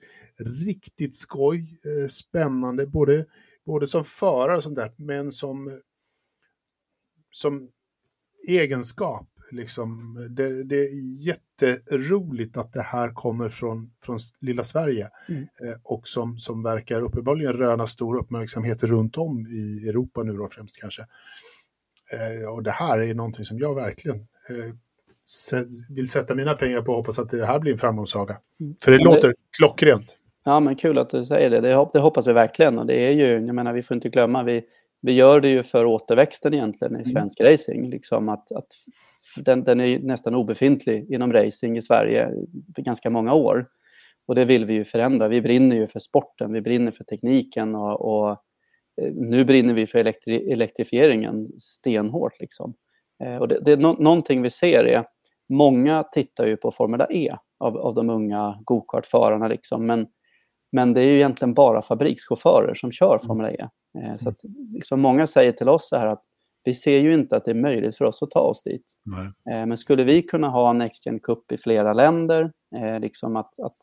riktigt 0.66 1.14
skoj, 1.14 1.66
spännande, 2.10 2.86
både, 2.86 3.24
både 3.66 3.86
som 3.86 4.04
förare 4.04 4.56
och 4.56 4.62
sånt 4.62 4.76
där, 4.76 4.92
men 4.96 5.32
som 5.32 5.70
som 7.30 7.68
egenskap. 8.48 9.26
Liksom, 9.52 10.16
det, 10.30 10.64
det, 10.64 10.76
är 10.76 11.26
jätteroligt 11.26 12.56
att 12.56 12.72
det 12.72 12.82
här 12.82 13.10
kommer 13.10 13.48
från, 13.48 13.90
från 14.02 14.18
lilla 14.40 14.64
Sverige 14.64 15.08
mm. 15.28 15.42
eh, 15.42 15.78
och 15.82 16.08
som, 16.08 16.38
som 16.38 16.62
verkar 16.62 17.00
uppenbarligen 17.00 17.52
röna 17.52 17.86
stor 17.86 18.18
uppmärksamhet 18.18 18.82
runt 18.82 19.18
om 19.18 19.46
i 19.46 19.88
Europa 19.88 20.22
nu 20.22 20.32
då 20.32 20.48
främst 20.48 20.80
kanske. 20.80 21.02
Eh, 22.12 22.48
och 22.48 22.62
det 22.62 22.70
här 22.70 22.98
är 22.98 23.14
någonting 23.14 23.44
som 23.44 23.58
jag 23.58 23.74
verkligen 23.74 24.16
eh, 24.48 24.74
vill 25.88 26.08
sätta 26.08 26.34
mina 26.34 26.54
pengar 26.54 26.82
på 26.82 26.90
och 26.92 26.96
hoppas 26.96 27.18
att 27.18 27.30
det 27.30 27.46
här 27.46 27.58
blir 27.58 27.72
en 27.72 27.78
framgångssaga. 27.78 28.38
Mm. 28.60 28.76
För 28.84 28.90
det 28.90 28.98
ja, 28.98 29.04
låter 29.04 29.28
det... 29.28 29.34
klockrent. 29.58 30.16
Ja, 30.44 30.60
men 30.60 30.76
kul 30.76 30.98
att 30.98 31.10
du 31.10 31.24
säger 31.24 31.50
det. 31.50 31.60
Det 31.60 31.98
hoppas 32.00 32.26
vi 32.26 32.32
verkligen. 32.32 32.78
Och 32.78 32.86
det 32.86 32.94
är 32.94 33.10
ju, 33.10 33.46
jag 33.46 33.54
menar, 33.54 33.72
vi 33.72 33.82
får 33.82 33.94
inte 33.94 34.08
glömma, 34.08 34.42
vi, 34.42 34.64
vi 35.02 35.12
gör 35.12 35.40
det 35.40 35.48
ju 35.48 35.62
för 35.62 35.84
återväxten 35.84 36.54
egentligen 36.54 36.94
i 36.94 37.02
mm. 37.02 37.04
svensk 37.04 37.40
mm. 37.40 37.52
racing. 37.52 37.90
Liksom 37.90 38.28
att, 38.28 38.52
att 38.52 38.66
den, 39.36 39.64
den, 39.64 39.80
är 39.80 39.98
nästan 39.98 40.34
obefintlig 40.34 41.14
inom 41.14 41.32
racing 41.32 41.78
i 41.78 41.82
Sverige 41.82 42.30
för 42.74 42.82
ganska 42.82 43.10
många 43.10 43.34
år. 43.34 43.66
Och 44.26 44.34
det 44.34 44.44
vill 44.44 44.64
vi 44.64 44.74
ju 44.74 44.84
förändra. 44.84 45.28
Vi 45.28 45.42
brinner 45.42 45.76
ju 45.76 45.86
för 45.86 46.00
sporten, 46.00 46.52
vi 46.52 46.60
brinner 46.60 46.90
för 46.90 47.04
tekniken 47.04 47.74
och, 47.74 48.00
och 48.00 48.30
eh, 49.02 49.12
nu 49.14 49.44
brinner 49.44 49.74
vi 49.74 49.86
för 49.86 49.98
elektri 49.98 50.52
elektrifieringen 50.52 51.48
stenhårt. 51.58 52.40
Liksom. 52.40 52.74
Eh, 53.24 53.36
och 53.36 53.48
det, 53.48 53.60
det 53.60 53.72
är 53.72 53.76
no 53.76 53.96
någonting 54.02 54.42
vi 54.42 54.50
ser 54.50 54.84
är, 54.84 55.04
många 55.48 56.02
tittar 56.02 56.46
ju 56.46 56.56
på 56.56 56.70
Formula 56.70 57.06
E 57.10 57.36
av, 57.60 57.76
av 57.76 57.94
de 57.94 58.10
unga 58.10 58.58
gokartförarna. 58.64 59.48
Liksom, 59.48 59.86
men, 59.86 60.06
men 60.72 60.92
det 60.92 61.00
är 61.00 61.06
ju 61.06 61.16
egentligen 61.16 61.54
bara 61.54 61.82
fabrikschaufförer 61.82 62.74
som 62.74 62.92
kör 62.92 63.14
mm. 63.14 63.26
Formula 63.26 63.50
E. 63.50 63.68
Eh, 63.98 64.16
så 64.16 64.28
att, 64.28 64.36
liksom, 64.72 65.00
många 65.00 65.26
säger 65.26 65.52
till 65.52 65.68
oss 65.68 65.88
så 65.88 65.96
här 65.96 66.06
att 66.06 66.24
vi 66.64 66.74
ser 66.74 66.98
ju 66.98 67.14
inte 67.14 67.36
att 67.36 67.44
det 67.44 67.50
är 67.50 67.54
möjligt 67.54 67.96
för 67.96 68.04
oss 68.04 68.22
att 68.22 68.30
ta 68.30 68.40
oss 68.40 68.62
dit. 68.62 68.92
Nej. 69.04 69.54
Eh, 69.54 69.66
men 69.66 69.78
skulle 69.78 70.04
vi 70.04 70.22
kunna 70.22 70.48
ha 70.48 70.72
Next 70.72 71.06
Gen 71.06 71.20
Cup 71.20 71.52
i 71.52 71.56
flera 71.56 71.92
länder, 71.92 72.52
eh, 72.76 73.00
liksom 73.00 73.36
att, 73.36 73.60
att 73.60 73.76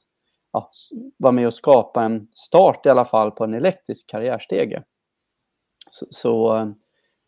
ja, 0.52 0.70
vara 1.18 1.32
med 1.32 1.48
och 1.48 1.54
skapa 1.54 2.04
en 2.04 2.28
start 2.34 2.86
i 2.86 2.90
alla 2.90 3.06
fall 3.06 3.32
på 3.32 3.44
en 3.44 3.54
elektrisk 3.54 4.10
karriärstege, 4.10 4.84
så, 5.90 6.06
så, 6.10 6.74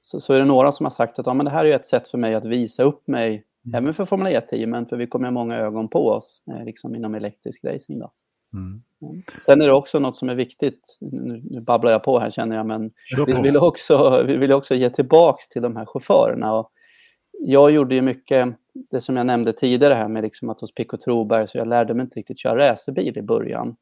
så, 0.01 0.19
så 0.19 0.33
är 0.33 0.39
det 0.39 0.45
några 0.45 0.71
som 0.71 0.85
har 0.85 0.91
sagt 0.91 1.19
att 1.19 1.25
ja, 1.25 1.33
men 1.33 1.45
det 1.45 1.51
här 1.51 1.65
är 1.65 1.75
ett 1.75 1.85
sätt 1.85 2.07
för 2.07 2.17
mig 2.17 2.35
att 2.35 2.45
visa 2.45 2.83
upp 2.83 3.07
mig, 3.07 3.43
mm. 3.65 3.83
även 3.83 3.93
för 3.93 4.05
Formel 4.05 4.33
E-teamen, 4.33 4.85
för 4.85 4.97
vi 4.97 5.07
kommer 5.07 5.25
ha 5.25 5.31
många 5.31 5.57
ögon 5.57 5.89
på 5.89 6.09
oss 6.09 6.43
liksom 6.65 6.95
inom 6.95 7.15
elektrisk 7.15 7.63
racing. 7.63 7.99
Då. 7.99 8.11
Mm. 8.53 8.81
Sen 9.45 9.61
är 9.61 9.67
det 9.67 9.73
också 9.73 9.99
något 9.99 10.17
som 10.17 10.29
är 10.29 10.35
viktigt, 10.35 10.97
nu, 10.99 11.41
nu 11.43 11.61
babblar 11.61 11.91
jag 11.91 12.03
på 12.03 12.19
här 12.19 12.29
känner 12.29 12.55
jag, 12.55 12.65
men 12.65 12.91
vi 13.27 13.41
vill, 13.41 13.57
också, 13.57 14.23
vi 14.27 14.37
vill 14.37 14.51
också 14.51 14.75
ge 14.75 14.89
tillbaks 14.89 15.47
till 15.47 15.61
de 15.61 15.75
här 15.75 15.85
chaufförerna. 15.85 16.53
Och 16.53 16.71
jag 17.39 17.71
gjorde 17.71 17.95
ju 17.95 18.01
mycket, 18.01 18.55
det 18.91 19.01
som 19.01 19.17
jag 19.17 19.25
nämnde 19.25 19.53
tidigare 19.53 19.93
här 19.93 20.07
med 20.07 20.23
liksom 20.23 20.49
att 20.49 20.61
hos 20.61 20.73
Pico 20.73 20.97
Troberg, 20.97 21.47
så 21.47 21.57
jag 21.57 21.67
lärde 21.67 21.93
mig 21.93 22.03
inte 22.03 22.19
riktigt 22.19 22.39
köra 22.39 22.69
racerbil 22.69 23.17
i 23.17 23.21
början. 23.21 23.75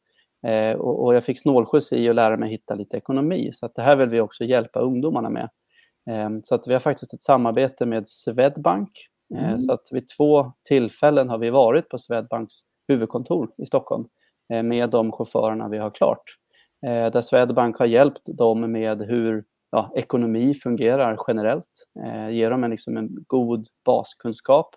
Eh, 0.48 0.78
och, 0.78 1.04
och, 1.04 1.16
jag 1.16 1.24
fick 1.24 1.42
snålskjuts 1.42 1.94
i 1.94 2.10
att 2.10 2.16
lära 2.16 2.38
mig 2.38 2.50
hitta 2.50 2.76
lite 2.76 2.98
ekonomi, 2.98 3.50
så 3.54 3.66
att 3.66 3.76
det 3.76 3.82
här 3.82 3.96
vill 3.96 4.10
vi 4.10 4.20
också 4.20 4.44
hjälpa 4.44 4.80
ungdomarna 4.80 5.30
med. 5.30 5.50
Eh, 6.10 6.30
så 6.44 6.56
att 6.56 6.68
vi 6.68 6.74
har 6.74 6.80
faktiskt 6.80 7.14
ett 7.14 7.22
samarbete 7.22 7.86
med 7.86 8.08
Swedbank, 8.08 8.90
eh, 9.36 9.48
mm. 9.48 9.60
så 9.60 9.74
att 9.74 9.90
vid 9.92 10.08
två 10.18 10.52
tillfällen 10.64 11.30
har 11.30 11.38
vi 11.38 11.50
varit 11.50 11.90
på 11.90 11.98
Swedbanks 11.98 12.54
huvudkontor 12.88 13.50
i 13.58 13.66
Stockholm 13.66 14.08
Eh, 14.54 14.64
med 14.64 14.90
de 14.90 15.12
chaufförerna 15.12 15.68
vi 15.70 15.78
har 15.78 15.90
klart. 15.90 16.24
Eh, 16.86 17.12
där 17.12 17.22
Swedbank 17.22 17.78
har 17.78 17.86
hjälpt 17.86 18.22
dem 18.26 18.72
med 18.72 19.02
hur 19.02 19.44
ja, 19.72 19.92
ekonomi 19.96 20.54
fungerar 20.54 21.18
generellt. 21.28 21.88
Eh, 22.06 22.30
Ger 22.30 22.52
dem 22.52 22.64
en, 22.64 22.72
liksom 22.72 22.98
en 22.98 23.10
god 23.28 23.68
baskunskap. 23.86 24.76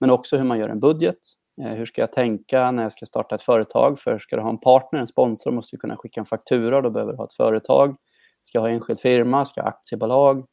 Men 0.00 0.10
också 0.10 0.36
hur 0.36 0.44
man 0.44 0.58
gör 0.58 0.68
en 0.68 0.80
budget, 0.80 1.18
hur 1.62 1.86
ska 1.86 2.00
jag 2.00 2.12
tänka 2.12 2.70
när 2.70 2.82
jag 2.82 2.92
ska 2.92 3.06
starta 3.06 3.34
ett 3.34 3.42
företag? 3.42 3.98
För 3.98 4.18
ska 4.18 4.36
du 4.36 4.42
ha 4.42 4.50
en 4.50 4.58
partner, 4.58 5.00
en 5.00 5.06
sponsor, 5.06 5.50
måste 5.50 5.76
du 5.76 5.80
kunna 5.80 5.96
skicka 5.96 6.20
en 6.20 6.24
faktura, 6.24 6.80
då 6.80 6.90
behöver 6.90 7.12
du 7.12 7.18
ha 7.18 7.24
ett 7.24 7.32
företag. 7.32 7.96
Ska 8.42 8.58
jag 8.58 8.62
ha 8.62 8.70
enskild 8.70 9.00
firma? 9.00 9.44
Ska 9.44 9.60
jag 9.60 9.64
ha 9.64 9.70
aktiebolag? 9.70 10.46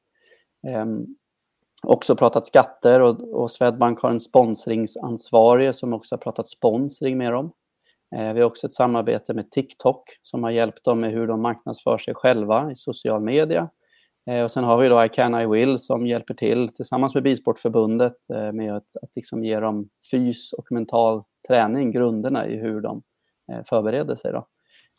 Ehm, 0.68 1.06
också 1.84 2.16
pratat 2.16 2.46
skatter 2.46 3.00
och, 3.00 3.42
och 3.42 3.52
Swedbank 3.52 4.00
har 4.00 4.10
en 4.10 4.20
sponsringsansvarig 4.20 5.76
som 5.76 5.94
också 5.94 6.16
har 6.16 6.20
pratat 6.20 6.50
sponsring 6.50 7.18
med 7.18 7.34
dem. 7.34 7.52
Eh, 8.16 8.34
vi 8.34 8.40
har 8.40 8.48
också 8.48 8.68
ett 8.68 8.74
samarbete 8.74 9.34
med 9.34 9.52
TikTok 9.52 10.04
som 10.22 10.44
har 10.44 10.52
hjälpt 10.52 10.84
dem 10.84 11.00
med 11.00 11.12
hur 11.12 11.28
de 11.28 11.42
marknadsför 11.42 11.98
sig 11.98 12.14
själva 12.16 12.72
i 12.72 12.76
social 12.76 13.22
media. 13.22 13.70
Eh, 14.30 14.44
och 14.44 14.52
sen 14.52 14.64
har 14.64 14.78
vi 14.78 14.90
då 14.90 15.04
I 15.04 15.10
can, 15.10 15.42
I 15.42 15.46
will 15.46 15.80
som 15.80 16.08
hjälper 16.08 16.34
till 16.34 16.70
tillsammans 16.70 17.14
med 17.14 17.24
Bilsportförbundet 17.24 18.30
eh, 18.34 18.52
med 18.52 18.76
att, 18.76 18.96
att 19.02 19.16
liksom 19.16 19.44
ge 19.44 19.60
dem 19.60 19.90
fys 20.12 20.54
och 20.54 20.72
mental 20.72 21.24
träning, 21.48 21.92
grunderna 21.92 22.48
i 22.48 22.58
hur 22.58 22.82
de 22.82 23.02
förbereder 23.70 24.16
sig. 24.16 24.32
Då. 24.32 24.48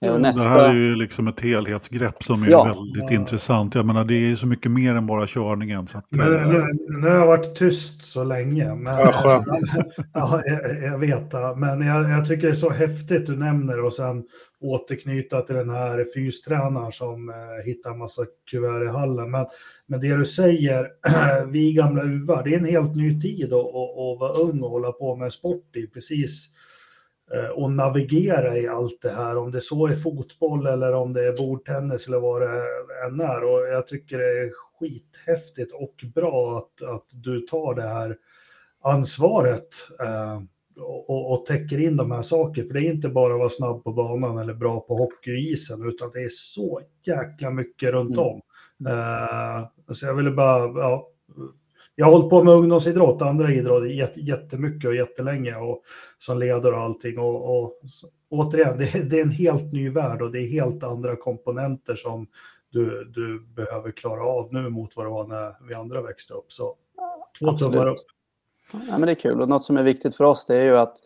Mm, 0.05 0.21
nästa... 0.21 0.43
Det 0.43 0.49
här 0.49 0.69
är 0.69 0.75
ju 0.75 0.97
liksom 0.97 1.29
ett 1.29 1.41
helhetsgrepp 1.41 2.23
som 2.23 2.43
är 2.43 2.49
ja. 2.49 2.65
väldigt 2.65 3.11
ja. 3.11 3.17
intressant. 3.17 3.75
Jag 3.75 3.87
menar, 3.87 4.05
det 4.05 4.33
är 4.33 4.37
så 4.37 4.47
mycket 4.47 4.71
mer 4.71 4.95
än 4.95 5.07
bara 5.07 5.27
körningen. 5.27 5.87
Så 5.87 5.99
att, 5.99 6.07
men, 6.11 6.33
nu, 6.33 6.67
nu 6.89 7.09
har 7.09 7.17
jag 7.17 7.27
varit 7.27 7.55
tyst 7.55 8.05
så 8.05 8.25
länge. 8.25 8.75
Men, 8.75 8.99
ja, 8.99 9.15
ja, 10.15 10.43
jag, 10.45 10.83
jag 10.83 10.99
vet 10.99 11.31
det. 11.31 11.57
Men 11.57 11.87
jag, 11.87 12.11
jag, 12.11 12.27
tycker 12.27 12.43
det 12.43 12.53
är 12.53 12.55
så 12.55 12.71
häftigt 12.71 13.27
du 13.27 13.37
nämner 13.37 13.85
och 13.85 13.93
sen 13.93 14.25
återknyta 14.61 15.43
till 15.43 15.55
den 15.55 15.71
här 15.71 16.05
fystränaren 16.15 16.93
som 16.93 17.29
eh, 17.29 17.65
hittar 17.65 17.95
massa 17.95 18.23
kuvert 18.51 18.85
i 18.85 18.89
hallen. 18.89 19.31
Men, 19.31 19.47
men 19.87 20.01
det 20.01 20.17
du 20.17 20.27
säger, 20.27 20.89
vi 21.51 21.73
gamla 21.73 22.03
uvar, 22.03 22.43
det 22.43 22.55
är 22.55 22.59
en 22.59 22.65
helt 22.65 22.97
ny 22.97 23.21
tid 23.21 23.53
att, 23.53 23.73
vara 24.21 24.33
ung 24.33 24.61
och 24.61 24.71
hålla 24.71 24.93
på 24.93 25.17
med 25.17 25.33
sport 25.33 25.77
i. 25.77 25.87
Precis 25.87 26.51
Eh, 26.51 26.69
och 27.55 27.73
navigera 27.73 28.59
i 28.59 28.69
allt 28.69 29.03
det 29.03 29.11
här, 29.11 29.37
om 29.37 29.51
det 29.51 29.61
så 29.61 29.87
är 29.87 29.95
fotboll 29.95 30.67
eller 30.67 30.93
om 30.93 31.13
det 31.13 31.27
är 31.27 31.37
bordtennis 31.37 32.09
eller 32.09 32.21
vad 32.21 32.43
det 32.43 32.65
än 33.07 33.21
är. 33.21 33.45
Och 33.45 33.67
jag 33.67 33.87
tycker 33.87 34.19
det 34.19 34.41
är 34.41 34.51
skithäftigt 34.51 35.73
och 35.73 35.95
bra 36.15 36.59
att, 36.59 36.89
att 36.89 37.07
du 37.11 37.41
tar 37.41 37.75
det 37.75 37.89
här 37.89 38.17
ansvaret 38.83 39.69
eh, 40.01 40.41
och, 40.81 41.33
och 41.33 41.47
täcker 41.47 41.81
in 41.81 41.97
de 41.97 42.11
här 42.11 42.23
sakerna. 42.23 42.67
För 42.67 42.75
det 42.75 42.81
är 42.81 42.93
inte 42.95 43.09
bara 43.09 43.33
att 43.33 43.39
vara 43.39 43.49
snabb 43.49 43.85
på 43.85 43.93
banan 43.93 44.39
eller 44.39 44.55
bra 44.55 44.81
på 44.81 44.97
hockeyisen, 44.97 45.89
utan 45.89 46.11
det 46.11 46.21
är 46.21 46.29
så 46.31 46.81
jäkla 47.07 47.51
mycket 47.51 47.91
runt 47.91 48.19
om. 48.19 48.41
Mm. 48.81 48.93
Eh, 48.93 49.69
så 49.93 50.07
jag 50.07 50.15
ville 50.15 50.31
bara 50.31 50.81
ja, 50.81 51.09
jag 52.01 52.07
har 52.07 52.13
hållit 52.13 52.31
på 52.31 52.45
med 52.45 52.55
ungdomsidrott, 52.55 53.23
andra 53.23 53.53
idrott 53.53 54.17
jättemycket 54.17 54.89
och 54.89 54.95
jättelänge 54.95 55.57
och 55.57 55.83
som 56.19 56.39
ledare 56.39 56.75
och 56.75 56.81
allting. 56.81 57.19
Och, 57.19 57.59
och 57.59 57.81
återigen, 58.31 58.79
det, 58.79 59.11
det, 59.11 59.19
är 59.19 59.23
en 59.23 59.31
helt 59.31 59.73
ny 59.73 59.91
värld 59.91 60.23
och 60.23 60.31
det 60.31 60.39
är 60.39 60.47
helt 60.47 60.83
andra 60.83 61.17
komponenter 61.17 61.95
som 61.95 62.27
du, 62.71 63.05
du 63.05 63.47
behöver 63.57 63.91
klara 63.91 64.25
av 64.25 64.55
nu 64.55 64.69
mot 64.69 64.97
vad 64.97 65.07
det 65.07 65.11
var 65.11 65.27
när 65.27 65.69
vi 65.69 65.75
andra 65.75 66.03
växte 66.03 66.35
upp. 66.35 66.53
Så 66.53 66.75
två 67.39 67.53
tummar 67.53 67.89
upp. 67.89 67.97
Ja, 68.73 68.99
men 68.99 69.01
det 69.01 69.13
är 69.13 69.15
kul 69.15 69.41
och 69.41 69.49
något 69.49 69.65
som 69.65 69.77
är 69.77 69.83
viktigt 69.83 70.17
för 70.17 70.25
oss 70.25 70.47
det 70.47 70.57
är 70.57 70.65
ju 70.65 70.79
att 70.79 70.97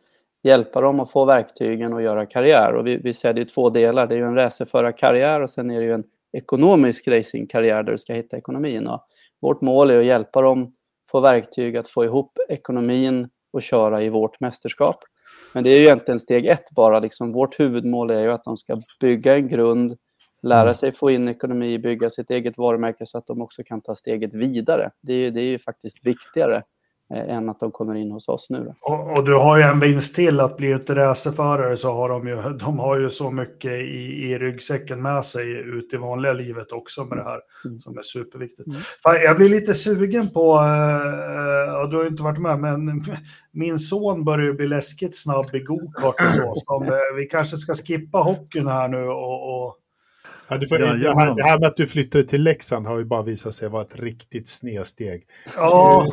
hjälpa 0.42 0.80
dem 0.80 1.00
att 1.00 1.10
få 1.10 1.24
verktygen 1.24 1.92
och 1.92 2.02
göra 2.02 2.26
karriär. 2.26 2.74
Och 2.74 2.86
vi, 2.86 2.96
vi 2.96 3.14
ser 3.14 3.32
det 3.32 3.40
i 3.40 3.44
två 3.44 3.70
delar. 3.70 4.06
Det 4.06 4.14
är 4.14 4.18
ju 4.18 4.24
en 4.24 4.34
racerförarkarriär 4.34 5.40
och 5.40 5.50
sen 5.50 5.70
är 5.70 5.80
det 5.80 5.86
ju 5.86 5.92
en 5.92 6.04
ekonomisk 6.32 7.08
racingkarriär 7.08 7.82
där 7.82 7.92
du 7.92 7.98
ska 7.98 8.12
hitta 8.12 8.36
ekonomin. 8.36 8.86
Och 8.86 9.00
vårt 9.40 9.60
mål 9.60 9.90
är 9.90 9.98
att 9.98 10.04
hjälpa 10.04 10.40
dem 10.40 10.74
få 11.14 11.20
verktyg 11.20 11.76
att 11.76 11.88
få 11.88 12.04
ihop 12.04 12.38
ekonomin 12.48 13.28
och 13.52 13.62
köra 13.62 14.02
i 14.02 14.08
vårt 14.08 14.40
mästerskap. 14.40 14.96
Men 15.52 15.64
det 15.64 15.70
är 15.70 15.78
ju 15.78 15.84
egentligen 15.84 16.18
steg 16.18 16.46
ett 16.46 16.70
bara. 16.70 16.98
Liksom, 16.98 17.32
vårt 17.32 17.60
huvudmål 17.60 18.10
är 18.10 18.22
ju 18.22 18.32
att 18.32 18.44
de 18.44 18.56
ska 18.56 18.80
bygga 19.00 19.34
en 19.34 19.48
grund, 19.48 19.96
lära 20.42 20.62
mm. 20.62 20.74
sig 20.74 20.92
få 20.92 21.10
in 21.10 21.28
ekonomi, 21.28 21.78
bygga 21.78 22.10
sitt 22.10 22.30
eget 22.30 22.58
varumärke 22.58 23.06
så 23.06 23.18
att 23.18 23.26
de 23.26 23.42
också 23.42 23.62
kan 23.64 23.80
ta 23.80 23.94
steget 23.94 24.34
vidare. 24.34 24.90
Det 25.02 25.12
är, 25.12 25.30
det 25.30 25.40
är 25.40 25.44
ju 25.44 25.58
faktiskt 25.58 26.06
viktigare 26.06 26.62
än 27.10 27.48
att 27.48 27.60
de 27.60 27.70
kommer 27.70 27.94
in 27.94 28.10
hos 28.10 28.28
oss 28.28 28.50
nu. 28.50 28.72
Och, 28.80 29.18
och, 29.18 29.24
du 29.24 29.34
har 29.34 29.56
ju 29.56 29.62
en 29.62 29.80
vinst 29.80 30.14
till 30.14 30.40
att 30.40 30.56
bli 30.56 30.72
ett 30.72 30.90
racerförare 30.90 31.76
så 31.76 31.92
har 31.92 32.08
de 32.08 32.28
ju, 32.28 32.36
de 32.36 32.78
har 32.78 33.00
ju 33.00 33.10
så 33.10 33.30
mycket 33.30 33.70
i, 33.70 34.30
i 34.30 34.38
ryggsäcken 34.38 35.02
med 35.02 35.24
sig 35.24 35.50
ut 35.52 35.94
i 35.94 35.96
vanliga 35.96 36.32
livet 36.32 36.72
också 36.72 37.04
med 37.04 37.18
det 37.18 37.24
här 37.24 37.40
mm. 37.64 37.78
som 37.78 37.98
är 37.98 38.02
superviktigt. 38.02 38.68
Mm. 38.68 38.80
Fan, 39.02 39.14
jag 39.14 39.36
blir 39.36 39.48
lite 39.48 39.74
sugen 39.74 40.30
på, 40.30 40.54
äh, 40.54 41.80
och 41.82 41.90
du 41.90 41.96
har 41.96 42.06
inte 42.06 42.22
varit 42.22 42.38
med, 42.38 42.58
men 42.58 43.04
min 43.52 43.78
son 43.78 44.24
börjar 44.24 44.52
bli 44.52 44.66
läskigt 44.66 45.16
snabb 45.22 45.54
i 45.54 45.60
gokart 45.60 46.20
och 46.20 46.30
så. 46.30 46.52
Som, 46.54 46.82
äh, 46.82 47.16
vi 47.16 47.26
kanske 47.26 47.56
ska 47.56 47.74
skippa 47.74 48.18
hockeyn 48.18 48.66
här 48.66 48.88
nu 48.88 49.04
och, 49.04 49.66
och 49.66 49.78
Ja, 50.48 50.60
får, 50.68 50.80
ja, 50.80 50.92
det, 50.92 51.14
här, 51.14 51.34
det, 51.34 51.42
här, 51.42 51.58
med 51.58 51.68
att 51.68 51.76
du 51.76 51.86
flyttade 51.86 52.24
till 52.24 52.42
Leksand 52.42 52.86
har 52.86 52.98
ju 52.98 53.04
bara 53.04 53.22
visat 53.22 53.54
sig 53.54 53.68
vara 53.68 53.82
ett 53.82 53.98
riktigt 53.98 54.48
snedsteg. 54.48 55.26
Ja. 55.56 56.06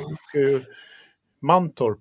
Mantorp, 1.42 2.00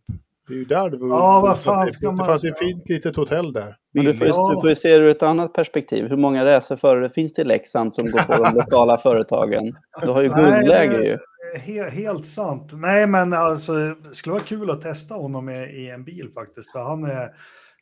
det 0.49 0.55
är 0.55 0.59
ju 0.59 0.65
där 0.65 0.91
du 0.91 0.97
var. 0.97 1.09
Ja, 1.09 1.41
vad 1.41 1.61
fan 1.61 1.91
ska 1.91 2.07
man... 2.07 2.17
Det 2.17 2.25
fanns 2.25 2.45
ett 2.45 2.59
fint 2.59 2.89
litet 2.89 3.17
hotell 3.17 3.53
där. 3.53 3.77
Men 3.93 4.05
du 4.05 4.15
får, 4.15 4.27
ju, 4.27 4.33
du 4.33 4.61
får 4.61 4.69
ju 4.69 4.75
se 4.75 4.89
det 4.89 5.05
ur 5.05 5.09
ett 5.09 5.23
annat 5.23 5.53
perspektiv. 5.53 6.09
Hur 6.09 6.17
många 6.17 6.45
racerförare 6.45 7.11
finns 7.11 7.33
det 7.33 7.43
i 7.43 7.45
Leksand 7.45 7.95
som 7.95 8.05
går 8.05 8.37
på 8.37 8.45
de 8.45 8.55
lokala 8.55 8.99
företagen? 8.99 9.77
Du 10.03 10.09
har 10.09 10.23
ju 10.23 10.29
guldläge 10.29 11.05
ju. 11.05 11.19
Helt, 11.59 11.93
helt 11.93 12.27
sant. 12.27 12.71
Nej, 12.73 13.07
men 13.07 13.33
alltså, 13.33 13.73
det 13.73 14.15
skulle 14.15 14.33
vara 14.33 14.43
kul 14.43 14.71
att 14.71 14.81
testa 14.81 15.15
honom 15.15 15.49
i, 15.49 15.59
i 15.59 15.91
en 15.91 16.05
bil 16.05 16.31
faktiskt. 16.35 16.73
För 16.73 16.81
han 16.81 17.05
är, 17.05 17.29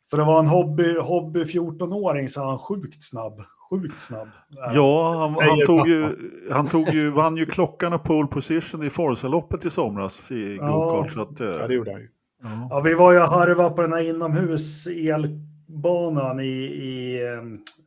för 0.09 0.17
att 0.17 0.27
vara 0.27 0.39
en 0.39 0.47
hobby, 0.47 0.97
hobby 0.99 1.43
14-åring 1.43 2.29
så 2.29 2.41
är 2.41 2.45
han 2.45 2.59
sjukt 2.59 3.03
snabb 3.03 3.41
sjukt 3.69 3.99
snabb. 3.99 4.27
Ja, 4.73 5.17
han, 5.19 5.49
han, 5.49 5.65
tog 5.65 5.87
ju, 5.87 6.15
han 6.51 6.67
tog 6.67 6.89
ju, 6.89 7.09
vann 7.09 7.37
ju 7.37 7.45
klockan 7.45 7.93
och 7.93 8.03
pole 8.03 8.27
position 8.27 8.83
i 8.83 8.89
Forza-loppet 8.89 9.65
i 9.65 9.69
somras 9.69 10.31
i 10.31 10.57
gokart. 10.57 11.13
Ja. 11.15 11.21
Att, 11.21 11.39
eh, 11.39 11.47
ja, 11.47 11.67
det 11.67 11.73
gjorde 11.73 11.91
han 11.91 12.01
ju. 12.01 12.07
Ja. 12.43 12.67
ja, 12.69 12.81
vi 12.81 12.93
var 12.93 13.11
ju 13.11 13.19
harva 13.19 13.69
på 13.69 13.81
den 13.81 13.93
här 13.93 14.09
inomhus 14.09 14.87
elbanan 14.87 16.39
i, 16.39 16.43
i, 16.63 17.19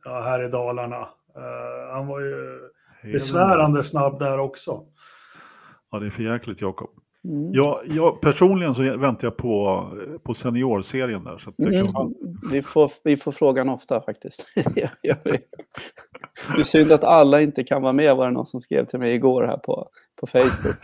ja, 0.05 0.21
här 0.21 0.43
i 0.43 0.49
Dalarna. 0.49 0.99
Uh, 1.37 1.93
han 1.93 2.07
var 2.07 2.19
ju 2.19 2.59
besvärande 3.11 3.83
snabb 3.83 4.19
där 4.19 4.39
också. 4.39 4.81
Ja, 5.91 5.99
det 5.99 6.05
är 6.05 6.09
för 6.09 6.23
jäkligt 6.23 6.61
Jakob. 6.61 6.89
Mm. 7.25 7.53
Jag, 7.53 7.79
jag, 7.85 8.21
personligen 8.21 8.75
så 8.75 8.81
väntar 8.81 9.27
jag 9.27 9.37
på, 9.37 9.85
på 10.23 10.33
seniorserien 10.33 11.23
där. 11.23 11.37
Så 11.37 11.51
mm. 11.63 11.91
kan... 11.91 12.13
vi, 12.51 12.61
får, 12.61 12.91
vi 13.03 13.17
får 13.17 13.31
frågan 13.31 13.69
ofta 13.69 14.01
faktiskt. 14.01 14.45
det 14.55 14.89
är 16.59 16.63
synd 16.63 16.91
att 16.91 17.03
alla 17.03 17.41
inte 17.41 17.63
kan 17.63 17.81
vara 17.81 17.93
med 17.93 18.15
var 18.15 18.25
det 18.25 18.31
någon 18.31 18.45
som 18.45 18.59
skrev 18.59 18.85
till 18.85 18.99
mig 18.99 19.15
igår 19.15 19.43
här 19.43 19.57
på, 19.57 19.87
på 20.19 20.27
Facebook. 20.27 20.75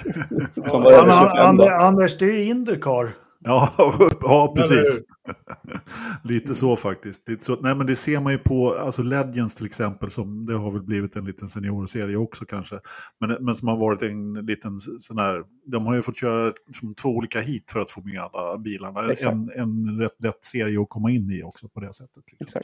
som 0.70 0.84
var 0.84 0.92
över 0.92 1.70
Anders, 1.70 2.18
det 2.18 2.26
är 2.26 2.44
Indycar. 2.44 3.16
Ja, 3.40 3.70
ja 4.22 4.54
precis. 4.56 5.02
Lite 6.24 6.56
så 6.56 6.76
faktiskt. 6.76 7.30
Lite 7.30 7.46
så. 7.46 7.58
Nej, 7.62 7.76
men 7.76 7.88
det 7.88 7.96
ser 7.96 8.20
man 8.20 8.34
ju 8.34 8.40
på 8.40 8.74
alltså 8.74 9.04
Legends 9.04 9.56
till 9.56 9.66
exempel, 9.66 10.12
som 10.12 10.46
det 10.46 10.54
har 10.54 10.72
väl 10.72 10.82
blivit 10.82 11.16
en 11.16 11.26
liten 11.26 11.50
seniorserie 11.50 12.16
också 12.16 12.46
kanske. 12.46 12.80
Men, 13.20 13.38
men 13.40 13.56
som 13.56 13.68
har 13.68 13.78
varit 13.78 14.04
en 14.04 14.34
liten 14.34 14.80
sån 14.80 15.18
här, 15.18 15.44
de 15.66 15.86
har 15.86 15.96
ju 15.96 16.02
fått 16.02 16.18
köra 16.18 16.54
som 16.80 16.96
två 16.96 17.10
olika 17.10 17.42
hit 17.42 17.72
för 17.72 17.80
att 17.80 17.90
få 17.90 18.02
med 18.02 18.20
alla 18.22 18.58
bilarna. 18.58 19.14
En, 19.20 19.52
en 19.56 20.00
rätt 20.00 20.24
lätt 20.24 20.44
serie 20.44 20.82
att 20.82 20.90
komma 20.90 21.12
in 21.12 21.32
i 21.32 21.44
också 21.44 21.70
på 21.70 21.80
det 21.80 21.94
sättet. 21.94 22.24
Liksom. 22.40 22.62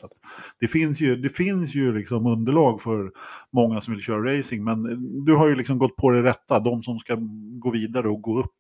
det 0.60 0.68
finns 0.68 1.02
ju, 1.02 1.16
det 1.16 1.30
finns 1.30 1.76
ju 1.76 1.94
liksom 1.94 2.26
underlag 2.26 2.82
för 2.82 3.12
många 3.54 3.82
som 3.82 3.94
vill 3.94 4.04
köra 4.04 4.38
racing, 4.38 4.64
men 4.64 4.84
du 5.26 5.36
har 5.36 5.48
ju 5.48 5.56
liksom 5.56 5.78
gått 5.78 5.96
på 5.96 6.12
det 6.12 6.24
rätta, 6.24 6.60
de 6.60 6.82
som 6.82 7.00
ska 7.00 7.18
gå 7.60 7.72
vidare 7.72 8.08
och 8.08 8.22
gå 8.22 8.40
upp 8.40 8.56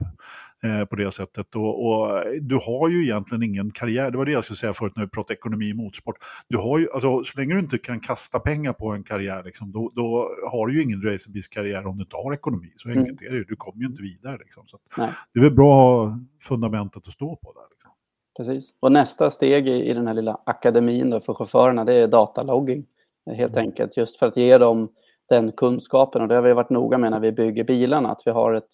eh, 0.63 0.85
på 0.85 0.95
det 0.95 1.11
sättet. 1.11 1.55
Och, 1.55 1.85
och, 1.85 2.23
du 2.41 2.55
har 2.55 2.89
ju 2.89 3.03
egentligen 3.03 3.43
ingen 3.43 3.71
karriär, 3.71 3.94
det 4.03 4.17
var 4.17 4.26
det 4.26 4.31
jag 4.31 4.43
skulle 4.43 4.57
säga 4.57 4.73
förut 4.73 4.93
när 4.95 5.03
vi 5.03 5.09
pratade 5.09 5.34
ekonomi 5.34 5.69
i 5.69 5.73
motorsport. 5.73 6.15
Du 6.49 6.57
har 6.57 6.80
ju, 6.80 6.88
alltså, 6.93 7.23
så 7.23 7.39
länge 7.39 7.53
du 7.53 7.59
inte 7.59 7.77
kan 7.77 7.99
kasta 7.99 8.39
pengar 8.39 8.73
på 8.73 8.91
en 8.91 9.03
karriär, 9.03 9.43
liksom, 9.43 9.72
då, 9.72 9.91
då 9.95 10.30
har 10.51 10.67
du 10.67 10.76
ju 10.76 10.84
ingen 10.84 11.01
racerbilskarriär 11.01 11.88
om 11.88 11.97
du 11.97 12.03
inte 12.03 12.15
har 12.15 12.34
ekonomi. 12.34 12.73
Så 12.76 12.89
enkelt 12.89 13.22
mm. 13.22 13.34
är 13.34 13.38
det 13.38 13.45
du 13.47 13.55
kommer 13.55 13.81
ju 13.81 13.88
inte 13.88 14.01
vidare. 14.01 14.38
Liksom. 14.38 14.67
Så 14.67 14.80
det 15.34 15.39
är 15.39 15.43
väl 15.43 15.55
bra 15.55 16.11
fundamentet 16.43 17.07
att 17.07 17.13
stå 17.13 17.35
på 17.35 17.53
där. 17.53 17.67
Liksom. 17.72 17.91
Precis. 18.38 18.73
Och 18.80 18.91
nästa 18.91 19.30
steg 19.30 19.67
i, 19.67 19.89
i 19.89 19.93
den 19.93 20.07
här 20.07 20.13
lilla 20.13 20.41
akademin 20.45 21.22
för 21.22 21.34
chaufförerna, 21.34 21.85
det 21.85 21.93
är 21.93 22.07
datalogging. 22.07 22.85
Helt 23.31 23.55
mm. 23.55 23.65
enkelt, 23.65 23.97
just 23.97 24.19
för 24.19 24.27
att 24.27 24.38
ge 24.38 24.57
dem 24.57 24.89
den 25.30 25.51
kunskapen. 25.51 26.22
Och 26.22 26.27
det 26.27 26.35
har 26.35 26.41
vi 26.41 26.53
varit 26.53 26.69
noga 26.69 26.97
med 26.97 27.11
när 27.11 27.19
vi 27.19 27.31
bygger 27.31 27.63
bilarna, 27.63 28.11
att 28.11 28.22
vi 28.26 28.31
har 28.31 28.53
ett 28.53 28.69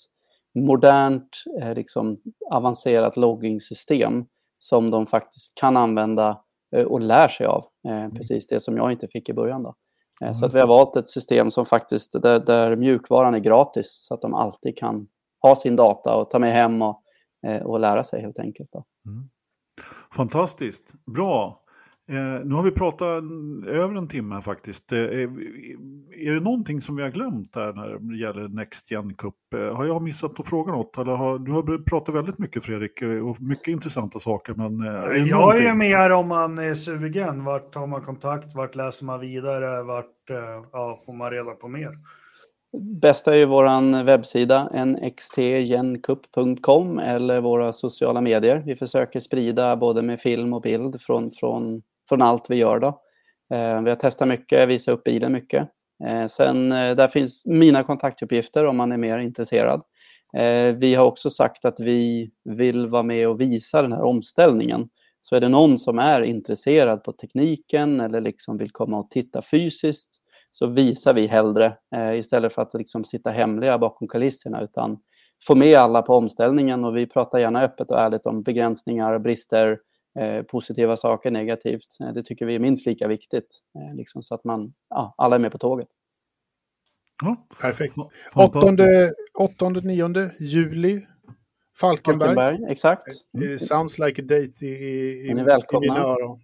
modernt, 0.56 1.44
eh, 1.62 1.74
liksom, 1.74 2.18
avancerat 2.52 3.18
logging-system 3.18 4.26
som 4.64 4.92
de 4.92 5.06
faktiskt 5.06 5.56
kan 5.56 5.78
använda 5.78 6.42
eh, 6.76 6.86
och 6.86 7.02
lär 7.02 7.28
sig 7.28 7.46
av. 7.46 7.66
Eh, 7.88 7.98
mm. 7.98 8.16
Precis 8.16 8.48
det 8.48 8.60
som 8.60 8.78
jag 8.78 8.92
inte 8.92 9.08
fick 9.08 9.30
i 9.30 9.34
början. 9.34 9.64
Då. 9.64 9.76
Mm. 10.22 10.34
Så 10.34 10.46
att 10.46 10.56
vi 10.56 10.60
har 10.60 10.68
valt 10.68 10.96
ett 10.96 11.08
system 11.08 11.52
som 11.52 11.66
faktiskt, 11.66 12.22
där, 12.22 12.40
där 12.40 12.76
mjukvaran 12.76 13.36
är 13.36 13.40
gratis 13.40 13.98
så 14.02 14.14
att 14.14 14.22
de 14.22 14.34
alltid 14.34 14.78
kan 14.78 15.08
ha 15.42 15.56
sin 15.56 15.76
data 15.76 16.16
och 16.16 16.30
ta 16.30 16.40
med 16.40 16.54
hem 16.54 16.82
och, 16.82 17.04
och 17.64 17.80
lära 17.80 18.04
sig 18.04 18.22
helt 18.22 18.40
enkelt. 18.40 18.70
Då. 18.72 18.84
Mm. 19.06 19.30
Fantastiskt, 20.16 20.94
bra. 21.16 21.61
Eh, 22.12 22.46
nu 22.46 22.56
har 22.56 22.64
vi 22.64 22.72
pratat 22.72 23.24
över 23.68 23.96
en 23.96 24.08
timme 24.08 24.42
faktiskt. 24.42 24.92
Eh, 24.92 25.00
är 25.00 26.34
det 26.34 26.40
någonting 26.40 26.82
som 26.82 26.96
vi 26.96 27.04
har 27.04 27.10
glömt 27.10 27.54
där 27.54 27.74
när 27.74 28.00
det 28.00 28.18
gäller 28.18 28.48
Next 28.48 28.92
Gen 28.92 29.14
Cup? 29.14 29.36
Eh, 29.56 29.76
har 29.76 29.86
jag 29.86 30.02
missat 30.02 30.40
att 30.40 30.48
fråga 30.48 30.72
något? 30.72 30.98
Eller 30.98 31.16
har, 31.16 31.40
du 31.40 31.52
har 31.52 31.84
pratat 31.84 32.16
väldigt 32.16 32.40
mycket 32.40 32.64
Fredrik 32.64 33.02
eh, 33.02 33.30
och 33.30 33.42
mycket 33.42 33.68
intressanta 33.68 34.20
saker. 34.20 34.54
Men, 34.54 34.88
eh, 34.88 34.94
är 34.94 35.16
jag 35.16 35.40
någonting? 35.40 35.68
är 35.68 35.76
mer 35.76 36.10
om 36.10 36.28
man 36.28 36.60
är 36.60 36.74
sugen. 36.74 37.44
Vart 37.44 37.74
tar 37.74 37.88
man 37.88 38.02
kontakt? 38.02 38.56
Vart 38.56 38.76
läser 38.76 39.06
man 39.06 39.20
vidare? 39.20 39.84
Vart 39.84 40.30
eh, 40.30 40.38
ja, 40.72 40.98
får 41.06 41.14
man 41.14 41.32
reda 41.32 41.52
på 41.52 41.68
mer? 41.68 41.98
Bästa 43.02 43.34
är 43.34 43.38
ju 43.38 43.46
vår 43.46 44.04
webbsida 44.04 44.86
nxtgencup.com 44.86 47.00
eller 47.00 47.42
våra 47.42 47.74
sociala 47.74 48.22
medier. 48.22 48.64
Vi 48.66 48.76
försöker 48.76 49.20
sprida 49.20 49.76
både 49.76 50.02
med 50.02 50.20
film 50.20 50.54
och 50.54 50.62
bild 50.62 51.02
från, 51.02 51.32
från, 51.32 51.82
från 52.12 52.22
allt 52.22 52.50
vi 52.50 52.56
gör. 52.56 52.80
Då. 52.80 52.88
Eh, 53.54 53.82
vi 53.82 53.90
har 53.90 53.96
testat 53.96 54.28
mycket, 54.28 54.70
visat 54.70 54.94
upp 54.94 55.04
bilen 55.04 55.32
mycket. 55.32 55.68
Eh, 56.08 56.28
sen 56.28 56.72
eh, 56.72 56.96
där 56.96 57.08
finns 57.08 57.46
mina 57.46 57.84
kontaktuppgifter 57.84 58.66
om 58.66 58.78
man 58.78 58.92
är 58.92 58.98
mer 58.98 59.20
intresserad. 59.20 59.82
Vi 60.78 60.96
har 60.96 61.06
också 61.06 61.30
sagt 61.30 61.66
att 61.66 61.80
vi 61.80 62.32
vill 62.44 62.88
vara 62.88 63.04
med 63.04 63.28
och 63.28 63.42
visa 63.42 63.82
den 63.82 63.92
här 63.92 64.04
omställningen. 64.04 64.90
Så 65.22 65.36
är 65.36 65.40
det 65.40 65.50
någon 65.50 65.78
som 65.78 66.00
är 66.00 66.22
intresserad 66.22 67.04
på 67.04 67.12
tekniken 67.12 68.00
eller 68.00 68.22
liksom 68.22 68.58
vill 68.58 68.72
komma 68.72 69.00
och 69.00 69.10
titta 69.10 69.42
fysiskt 69.42 70.18
så 70.52 70.68
visar 70.68 71.14
vi 71.14 71.28
hellre 71.28 71.74
istället 72.16 72.54
för 72.54 72.62
att 72.62 72.74
liksom 72.74 73.04
sitta 73.04 73.30
hemliga 73.30 73.78
bakom 73.78 74.08
kulisserna 74.08 74.62
utan 74.62 74.98
få 75.48 75.56
med 75.56 75.76
alla 75.76 76.02
på 76.02 76.16
omställningen 76.16 76.86
och 76.86 76.98
vi 76.98 77.08
pratar 77.08 77.40
gärna 77.40 77.62
öppet 77.62 77.92
och 77.92 78.00
ärligt 78.00 78.26
om 78.26 78.44
begränsningar, 78.44 79.20
brister, 79.20 79.78
positiva 80.52 80.98
saker, 80.98 81.32
negativt. 81.32 81.98
Eh, 82.00 82.14
det 82.14 82.24
tycker 82.24 82.46
vi 82.46 82.56
är 82.56 82.60
minst 82.60 82.86
lika 82.86 83.08
viktigt 83.08 83.60
eh, 83.76 83.96
liksom 83.96 84.24
så 84.24 84.36
att 84.36 84.44
man, 84.44 84.74
ja, 84.90 85.14
alla 85.18 85.36
är 85.36 85.40
med 85.40 85.52
på 85.52 85.58
tåget. 85.58 85.88
Ja, 87.24 87.48
Perfekt. 87.62 87.96
fantastiskt. 88.34 89.14
8-9 89.40 90.30
juli, 90.40 91.02
Falkenberg. 91.80 92.36
Falkenberg, 92.36 92.72
exakt. 92.72 93.04
Eh, 93.44 93.58
sounds 93.58 94.00
like 94.00 94.22
a 94.22 94.26
date 94.28 94.66
i, 94.66 94.68
i, 94.68 95.28
i, 95.30 95.36
mina 95.82 96.00
öron. 96.00 96.40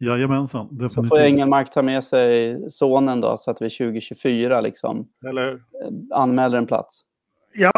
Jajamensan, 0.00 0.68
Så 0.68 0.74
definitivt. 0.74 1.08
får 1.08 1.18
Engelmark 1.20 1.70
ta 1.70 1.82
med 1.82 2.04
sig 2.04 2.58
sonen 2.70 3.20
då 3.20 3.36
så 3.36 3.50
att 3.50 3.62
vi 3.62 3.70
2024 3.70 4.60
liksom 4.60 5.08
Eller 5.28 5.52
eh, 5.52 5.58
anmäler 6.10 6.58
en 6.58 6.66
plats. 6.66 7.00
Ja, 7.54 7.72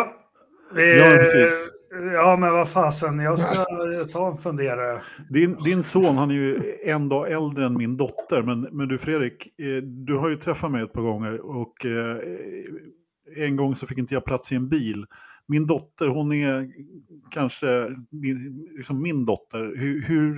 det, 0.75 0.97
Ja, 0.97 1.17
precis. 1.17 1.71
Ja, 2.15 2.37
men 2.37 2.53
vad 2.53 2.69
fasen, 2.69 3.19
jag 3.19 3.39
ska 3.39 3.65
ta 4.13 4.31
en 4.31 4.37
funderare. 4.37 5.03
Din, 5.31 5.57
din 5.65 5.83
son 5.83 6.17
han 6.17 6.31
är 6.31 6.35
ju 6.35 6.77
en 6.85 7.09
dag 7.09 7.33
äldre 7.33 7.67
än 7.67 7.77
min 7.77 7.97
dotter. 7.97 8.43
Men, 8.43 8.61
men 8.61 8.89
du 8.89 8.99
Fredrik, 8.99 9.47
eh, 9.61 9.83
du 9.83 10.17
har 10.17 10.29
ju 10.29 10.37
träffat 10.37 10.71
mig 10.71 10.83
ett 10.83 10.93
par 10.93 11.03
gånger. 11.03 11.41
Och 11.41 11.87
eh, 11.87 12.17
en 13.37 13.57
gång 13.57 13.75
så 13.77 13.87
fick 13.87 13.99
inte 13.99 14.15
jag 14.15 14.25
plats 14.25 14.53
i 14.53 14.55
en 14.55 14.69
bil. 14.69 15.07
Min 15.47 15.67
dotter, 15.67 16.07
hon 16.07 16.33
är 16.33 16.71
kanske 17.31 17.97
min, 18.11 18.69
liksom 18.77 19.03
min 19.03 19.25
dotter. 19.25 19.59
Hur, 19.79 20.03
hur, 20.03 20.35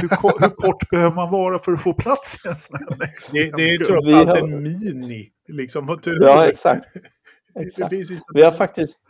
hur, 0.00 0.08
ko- 0.08 0.38
hur 0.40 0.48
kort 0.48 0.90
behöver 0.90 1.14
man 1.14 1.30
vara 1.30 1.58
för 1.58 1.72
att 1.72 1.82
få 1.82 1.92
plats 1.94 2.44
i 2.44 2.48
en 2.48 2.54
sån 2.54 2.76
här 2.78 2.96
Det, 3.32 3.56
det 3.56 3.70
är 3.70 3.84
trots 3.84 4.12
allt 4.12 4.34
en 4.38 4.62
mini. 4.62 5.30
Liksom, 5.48 5.98
Ja, 6.04 6.46
exakt. 6.46 6.86
Det 7.54 7.60
exakt. 7.60 7.92
Vi 8.34 8.42
har 8.42 8.52
faktiskt, 8.52 9.02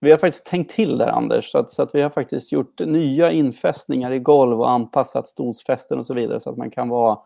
vi 0.00 0.10
har 0.10 0.18
faktiskt 0.18 0.46
tänkt 0.46 0.74
till 0.74 0.98
där, 0.98 1.08
Anders. 1.08 1.50
Så 1.50 1.58
att, 1.58 1.70
så 1.70 1.82
att 1.82 1.94
vi 1.94 2.02
har 2.02 2.10
faktiskt 2.10 2.52
gjort 2.52 2.80
nya 2.80 3.30
infästningar 3.30 4.12
i 4.12 4.18
golv 4.18 4.60
och 4.60 4.70
anpassat 4.70 5.28
stolsfästen 5.28 5.98
och 5.98 6.06
så 6.06 6.14
vidare. 6.14 6.40
Så 6.40 6.50
att 6.50 6.56
man 6.56 6.70
kan 6.70 6.88
vara 6.88 7.18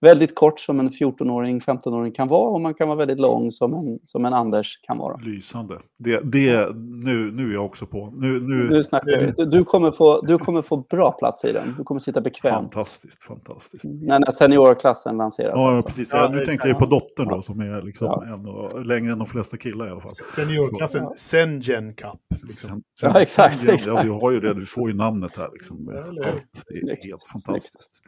väldigt 0.00 0.34
kort 0.34 0.60
som 0.60 0.80
en 0.80 0.90
14-åring, 0.90 1.60
15-åring 1.60 2.12
kan 2.12 2.28
vara. 2.28 2.50
Och 2.50 2.60
man 2.60 2.74
kan 2.74 2.88
vara 2.88 2.98
väldigt 2.98 3.18
lång 3.20 3.50
som 3.50 3.74
en, 3.74 3.98
som 4.04 4.24
en 4.24 4.32
Anders 4.34 4.80
kan 4.82 4.98
vara. 4.98 5.16
Lysande. 5.16 5.78
Det, 5.98 6.20
det, 6.32 6.68
nu, 7.04 7.32
nu 7.32 7.48
är 7.50 7.54
jag 7.54 7.64
också 7.64 7.86
på. 7.86 8.12
Nu, 8.16 8.40
nu, 8.40 8.68
Nu 8.70 8.84
snackar 8.84 9.18
vi. 9.18 9.32
Du, 9.36 9.44
du, 9.44 9.64
kommer 9.64 9.90
få, 9.92 10.20
du 10.20 10.38
kommer 10.38 10.62
få 10.62 10.76
bra 10.76 11.12
plats 11.12 11.44
i 11.44 11.52
den. 11.52 11.74
Du 11.78 11.84
kommer 11.84 11.98
sitta 12.00 12.20
bekvämt. 12.20 12.54
fantastiskt, 12.54 13.22
fantastiskt. 13.22 13.84
När, 13.84 14.18
när 14.18 14.30
seniorklassen 14.30 15.16
lanseras. 15.16 15.52
Ja, 15.54 15.70
alltså. 15.70 15.86
precis. 15.88 16.08
Ja, 16.12 16.22
Ja, 16.22 16.28
nu 16.38 16.44
tänkte 16.44 16.68
jag 16.68 16.78
på 16.78 16.86
dottern 16.86 17.28
då, 17.28 17.42
som 17.42 17.60
är 17.60 17.82
liksom 17.82 18.06
Ja. 18.06 18.34
en 18.34 18.46
och, 18.46 18.84
längre 18.86 19.12
än 19.12 19.18
de 19.18 19.26
flesta 19.26 19.56
killar 19.56 19.86
i 19.86 19.90
alla 19.90 20.00
fall. 20.00 20.10
Seniorklassen, 20.28 21.10
Sengen 21.16 21.94
Cup. 21.94 22.40
Liksom. 22.42 22.82
Sen, 23.00 23.10
Ja, 23.14 23.20
exakt, 23.20 23.58
Ja, 23.66 23.72
exakt. 23.74 24.04
vi 24.04 24.08
har 24.08 24.30
ju 24.30 24.40
det, 24.40 24.54
du 24.54 24.66
får 24.66 24.90
ju 24.90 24.96
namnet 24.96 25.36
här. 25.36 25.48
Liksom. 25.52 25.90
Ja? 25.92 25.98
Allt. 25.98 26.46
Det 26.68 26.74
är 26.76 26.80
Snyggt, 26.80 27.04
helt 27.04 27.22
fantastiskt. 27.32 28.00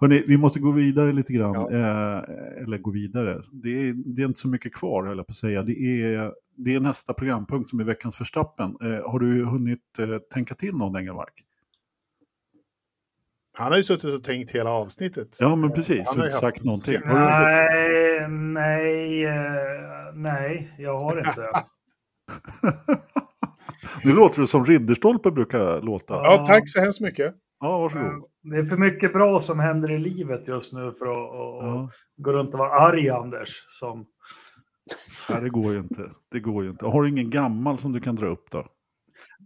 Hörrni, 0.00 0.24
vi 0.26 0.36
måste 0.36 0.60
gå 0.60 0.70
vidare 0.70 1.12
lite 1.12 1.32
grann. 1.38 1.56
Eh, 1.56 2.18
eller 2.62 2.78
gå 2.78 2.90
vidare. 2.90 3.42
Det 3.52 3.68
är, 3.88 3.92
det 4.14 4.22
är 4.22 4.26
inte 4.26 4.40
så 4.40 4.48
mycket 4.48 4.74
kvar, 4.74 5.06
höll 5.06 5.16
jag 5.16 5.26
på 5.26 5.30
att 5.30 5.36
säga. 5.36 5.62
Det 5.62 5.72
är, 6.12 6.32
det 6.56 6.74
är 6.74 6.80
nästa 6.80 7.14
programpunkt 7.14 7.70
som 7.70 7.80
är 7.80 7.84
veckans 7.84 8.16
förstappen. 8.16 8.76
Eh, 8.82 9.10
har 9.10 9.18
du 9.18 9.44
hunnit 9.44 9.98
eh, 9.98 10.18
tänka 10.18 10.54
till 10.54 10.76
någon, 10.76 10.96
Engelmark? 10.96 11.32
Han 13.56 13.68
har 13.72 13.76
ju 13.76 13.82
suttit 13.82 14.04
och 14.14 14.24
tänkt 14.24 14.50
hela 14.50 14.70
avsnittet. 14.70 15.36
Ja, 15.40 15.56
men 15.56 15.70
precis. 15.72 16.08
Han 16.08 16.18
har 16.18 16.24
inte 16.26 16.34
haft- 16.34 16.40
sagt 16.40 16.64
någonting. 16.64 16.96
Har 17.04 17.14
du, 17.14 17.20
Nej, 17.20 18.28
nej, 18.28 19.24
eh, 19.24 20.14
nej, 20.14 20.74
jag 20.78 20.98
har 20.98 21.18
inte. 21.18 21.48
nu 24.04 24.12
låter 24.12 24.40
det 24.40 24.46
som 24.46 24.66
Ridderstolpe 24.66 25.30
brukar 25.30 25.82
låta. 25.82 26.14
Ja, 26.14 26.24
Ja, 26.24 26.46
tack 26.46 26.70
så 26.70 26.80
hemskt 26.80 27.00
mycket. 27.00 27.34
Varsågod. 27.70 28.24
Det 28.42 28.56
är 28.56 28.64
för 28.64 28.76
mycket 28.76 29.12
bra 29.12 29.42
som 29.42 29.58
händer 29.60 29.90
i 29.90 29.98
livet 29.98 30.48
just 30.48 30.72
nu 30.72 30.92
för 30.92 31.06
att 31.06 31.34
Ja. 31.64 31.90
gå 32.16 32.32
runt 32.32 32.52
och 32.52 32.58
vara 32.58 32.70
arg, 32.70 33.10
Anders. 33.10 33.64
Som, 33.68 34.06
Nej, 35.30 35.42
det 35.42 35.48
går 35.48 35.72
ju 35.72 35.78
inte. 35.78 36.10
Det 36.32 36.40
går 36.40 36.64
ju 36.64 36.70
inte. 36.70 36.86
Har 36.86 37.02
du 37.02 37.08
ingen 37.08 37.30
gammal 37.30 37.78
som 37.78 37.92
du 37.92 38.00
kan 38.00 38.16
dra 38.16 38.26
upp 38.26 38.50
då? 38.50 38.66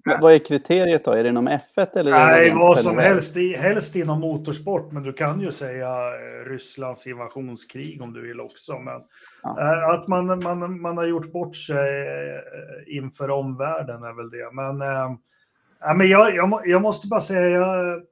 Men 0.04 0.20
Vad 0.20 0.32
är 0.34 0.38
kriteriet 0.38 1.04
då? 1.04 1.10
Är 1.12 1.22
det 1.22 1.28
inom 1.28 1.48
F1 1.48 1.98
eller? 1.98 2.10
nej, 2.10 2.52
vad 2.54 2.78
som 2.78 2.98
helst, 2.98 3.36
i- 3.36 3.54
helst 3.56 3.96
inom 3.96 4.20
motorsport, 4.20 4.92
men 4.92 5.02
du 5.02 5.12
kan 5.12 5.40
ju 5.40 5.50
säga 5.50 5.88
eh, 5.88 6.50
Rysslands 6.50 7.06
invasionskrig 7.06 8.02
om 8.02 8.12
du 8.12 8.28
vill 8.28 8.40
också. 8.40 8.78
Men 8.78 9.00
Ja. 9.42 9.60
eh, 9.60 9.88
att 9.88 10.08
man, 10.08 10.26
man, 10.42 10.80
man 10.80 10.96
har 10.96 11.04
gjort 11.06 11.32
bort 11.32 11.56
sig 11.56 12.00
eh, 12.06 12.96
inför 12.96 13.30
omvärlden 13.30 14.02
är 14.02 14.12
väl 14.16 14.30
det. 14.30 14.50
Men, 14.52 14.80
eh, 14.80 15.16
ja, 15.80 15.94
men 15.94 16.08
jag, 16.08 16.36
jag, 16.36 16.62
jag 16.64 16.82
måste 16.82 17.08
bara 17.08 17.20
säga, 17.20 17.48
jag, 17.48 18.02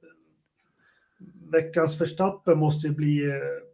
veckans 1.52 1.98
förstappen 1.98 2.58
måste 2.58 2.88
ju 2.88 2.94
bli 2.94 3.24
eh, 3.24 3.66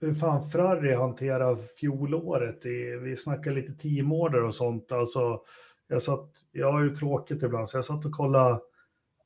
hur 0.00 0.14
fan 0.14 0.50
Ferrari 0.50 0.94
hanterar 0.94 1.56
fjolåret. 1.56 2.66
I, 2.66 2.96
vi 2.96 3.16
snackar 3.16 3.50
lite 3.50 3.72
teamorder 3.72 4.44
och 4.44 4.54
sånt. 4.54 4.92
Alltså, 4.92 5.40
jag, 5.88 6.02
satt, 6.02 6.30
jag 6.52 6.72
har 6.72 6.82
ju 6.82 6.96
tråkigt 6.96 7.42
ibland, 7.42 7.68
så 7.68 7.78
jag 7.78 7.84
satt 7.84 8.04
och 8.04 8.12
kollade, 8.12 8.60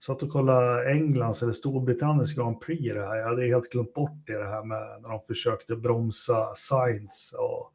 satt 0.00 0.22
och 0.22 0.30
kollade 0.30 0.90
Englands 0.92 1.42
eller 1.42 1.52
Storbritanniens 1.52 2.34
Grand 2.34 2.60
Prix. 2.60 2.94
Det 2.94 3.06
här. 3.06 3.16
Jag 3.16 3.28
hade 3.28 3.46
helt 3.46 3.70
glömt 3.70 3.94
bort 3.94 4.26
det, 4.26 4.38
det 4.38 4.48
här 4.48 4.64
med 4.64 5.02
när 5.02 5.08
de 5.08 5.20
försökte 5.20 5.76
bromsa 5.76 6.54
Sainz. 6.54 7.34
Och 7.38 7.72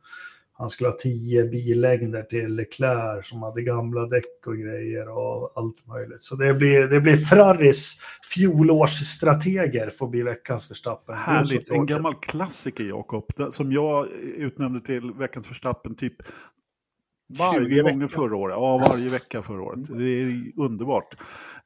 han 0.55 0.69
skulle 0.69 0.89
ha 0.89 0.97
tio 0.97 1.43
billängder 1.43 2.23
till 2.23 2.55
Leclerc 2.55 3.27
som 3.27 3.43
hade 3.43 3.61
gamla 3.61 4.05
däck 4.05 4.47
och 4.47 4.57
grejer 4.57 5.09
och 5.09 5.51
allt 5.55 5.87
möjligt. 5.87 6.21
Så 6.23 6.35
det 6.35 6.53
blir, 6.53 6.87
det 6.87 6.99
blir 7.01 7.15
Ferraris 7.15 7.95
fjolårsstrateger 8.33 9.89
får 9.89 10.07
bli 10.07 10.23
veckans 10.23 10.71
Verstappen. 10.71 11.15
Det 11.15 11.21
är 11.21 11.25
så 11.25 11.31
Härligt, 11.31 11.71
en 11.71 11.85
gammal 11.85 12.13
klassiker 12.15 12.83
Jakob, 12.83 13.25
som 13.51 13.71
jag 13.71 14.07
utnämnde 14.37 14.79
till 14.81 15.13
veckans 15.13 15.47
förstappen 15.47 15.95
typ 15.95 16.15
20 16.23 17.39
Varje 17.39 17.81
gånger 17.81 17.95
vecka. 17.95 18.07
förra 18.07 18.35
året. 18.35 18.53
Ja, 18.55 18.77
varje 18.89 19.09
vecka 19.09 19.41
förra 19.41 19.61
året. 19.61 19.87
Det 19.97 20.03
är 20.21 20.51
underbart. 20.61 21.15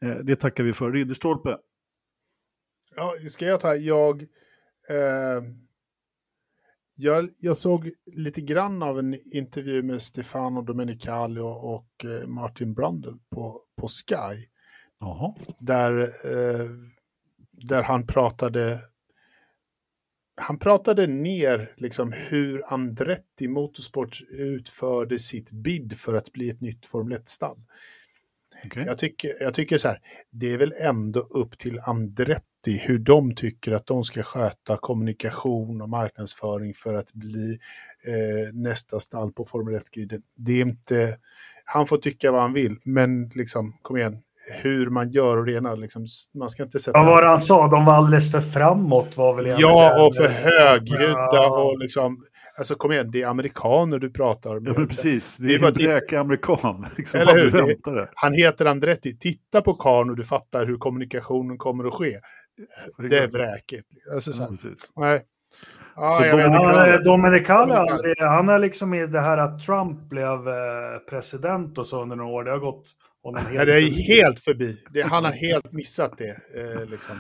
Eh, 0.01 0.09
Det 0.15 0.35
tackar 0.35 0.63
vi 0.63 0.73
för. 0.73 0.91
Ridderstolpe, 0.91 1.57
Ja, 2.95 3.13
ska 3.29 3.45
jag 3.45 3.59
ta? 3.61 3.75
Jag, 3.75 4.21
eh, 4.89 5.43
jag, 6.97 7.29
jag 7.37 7.57
såg 7.57 7.91
lite 8.05 8.41
grann 8.41 8.83
av 8.83 8.99
en 8.99 9.15
intervju 9.33 9.83
med 9.83 10.01
Stefano 10.01 10.61
Domenicali 10.61 11.39
och, 11.39 11.73
och 11.73 12.05
eh, 12.05 12.27
Martin 12.27 12.73
Brundle 12.73 13.13
på, 13.29 13.61
på 13.75 13.87
Sky. 13.87 14.45
jaha, 14.99 15.35
Där, 15.59 16.01
eh, 16.01 16.69
där 17.51 17.83
han 17.83 18.07
pratade 18.07 18.79
han 20.41 20.59
pratade 20.59 21.07
ner 21.07 21.73
liksom 21.77 22.13
hur 22.13 22.73
Andretti 22.73 23.47
Motorsport 23.47 24.21
utförde 24.29 25.19
sitt 25.19 25.51
bid 25.51 25.97
för 25.97 26.13
att 26.13 26.31
bli 26.31 26.49
ett 26.49 26.61
nytt 26.61 26.85
Formel 26.85 27.17
1-stall. 27.17 27.57
Okej. 28.65 28.83
Jag 28.87 28.97
tycker, 28.97 29.33
jag 29.39 29.53
tycker 29.53 29.77
så 29.77 29.87
här, 29.87 29.99
det 30.31 30.53
är 30.53 30.57
väl 30.57 30.73
ändå 30.81 31.19
upp 31.19 31.57
till 31.57 31.79
Andretti 31.79 32.81
hur 32.81 32.99
de 32.99 33.35
tycker 33.35 33.71
att 33.71 33.87
de 33.87 34.03
ska 34.03 34.23
sköta 34.23 34.77
kommunikation 34.77 35.81
och 35.81 35.89
marknadsföring 35.89 36.73
för 36.73 36.93
att 36.93 37.13
bli 37.13 37.57
eh, 38.07 38.53
nästa 38.53 38.99
stall 38.99 39.33
på 39.33 39.45
Formel 39.45 39.75
1-griden. 39.75 40.21
Det 40.35 40.51
är 40.51 40.61
inte, 40.61 41.17
han 41.65 41.85
får 41.85 41.97
tycka 41.97 42.31
vad 42.31 42.41
han 42.41 42.53
vill, 42.53 42.75
men 42.83 43.29
liksom, 43.29 43.77
kom 43.81 43.97
igen, 43.97 44.17
hur 44.49 44.89
man 44.89 45.11
gör 45.11 45.37
och 45.37 45.45
det 45.45 45.53
ena. 45.53 45.75
Liksom, 45.75 46.05
man 46.33 46.49
ska 46.49 46.63
inte 46.63 46.79
sätta... 46.79 46.99
Vad 46.99 47.07
var 47.07 47.21
det 47.21 47.29
han 47.29 47.41
sa? 47.41 47.67
De 47.67 47.85
var 47.85 47.93
alldeles 47.93 48.31
för 48.31 48.39
framåt 48.39 49.17
var 49.17 49.35
väl. 49.35 49.55
Ja, 49.59 50.05
och 50.05 50.15
för 50.15 50.27
högljudda 50.27 51.29
Ja. 51.31 51.61
och 51.63 51.79
liksom... 51.79 52.23
Alltså 52.57 52.75
kom 52.75 52.91
igen, 52.91 53.09
det 53.11 53.21
är 53.21 53.27
amerikaner 53.27 53.99
du 53.99 54.09
pratar 54.11 54.59
med. 54.59 54.69
Ja, 54.69 54.73
men 54.77 54.87
precis. 54.87 55.37
Det 55.37 55.47
Det 55.47 55.53
är 55.53 55.57
är 55.57 55.61
bara 55.61 55.67
en 55.67 55.73
typ- 55.73 55.85
dräkig 55.87 56.15
amerikan. 56.15 56.85
Liksom, 56.97 57.19
Eller 57.19 57.33
hur? 57.33 57.51
Det- 57.51 57.91
det. 57.91 58.09
Han 58.15 58.33
heter 58.33 58.65
Andretti. 58.65 59.17
Titta 59.17 59.61
på 59.61 59.73
karln 59.73 60.09
och 60.09 60.15
du 60.15 60.23
fattar 60.23 60.65
hur 60.65 60.77
kommunikationen 60.77 61.57
kommer 61.57 61.87
att 61.87 61.93
ske. 61.93 62.17
Det 63.09 63.17
är 63.17 63.27
vräkigt. 63.27 63.87
Alltså, 64.13 64.33
så 64.33 64.41
Ja, 64.95 65.01
nej. 65.01 65.25
Så 65.95 66.21
Dominicali, 66.37 67.03
Dominicali. 67.03 67.71
aldrig- 67.73 68.19
han 68.19 68.49
är 68.49 68.59
liksom 68.59 68.93
i 68.93 69.07
det 69.07 69.21
här 69.21 69.37
att 69.37 69.61
Trump 69.61 70.09
blev 70.09 70.47
eh, 70.47 70.97
president 71.09 71.77
och 71.77 71.87
så 71.87 72.01
under 72.01 72.15
några 72.15 72.31
år. 72.31 72.43
Det 72.43 72.51
har 72.51 72.59
gått 72.59 72.83
honom 73.23 73.41
helt 73.45 73.55
Ja, 73.55 73.65
det 73.65 73.73
är 73.81 74.07
helt 74.21 74.39
förbi. 74.39 74.77
Det, 74.93 75.01
han 75.01 75.25
har 75.25 75.31
helt 75.31 75.71
missat 75.71 76.17
det. 76.17 76.29
Eh, 76.29 76.85
liksom. 76.89 77.15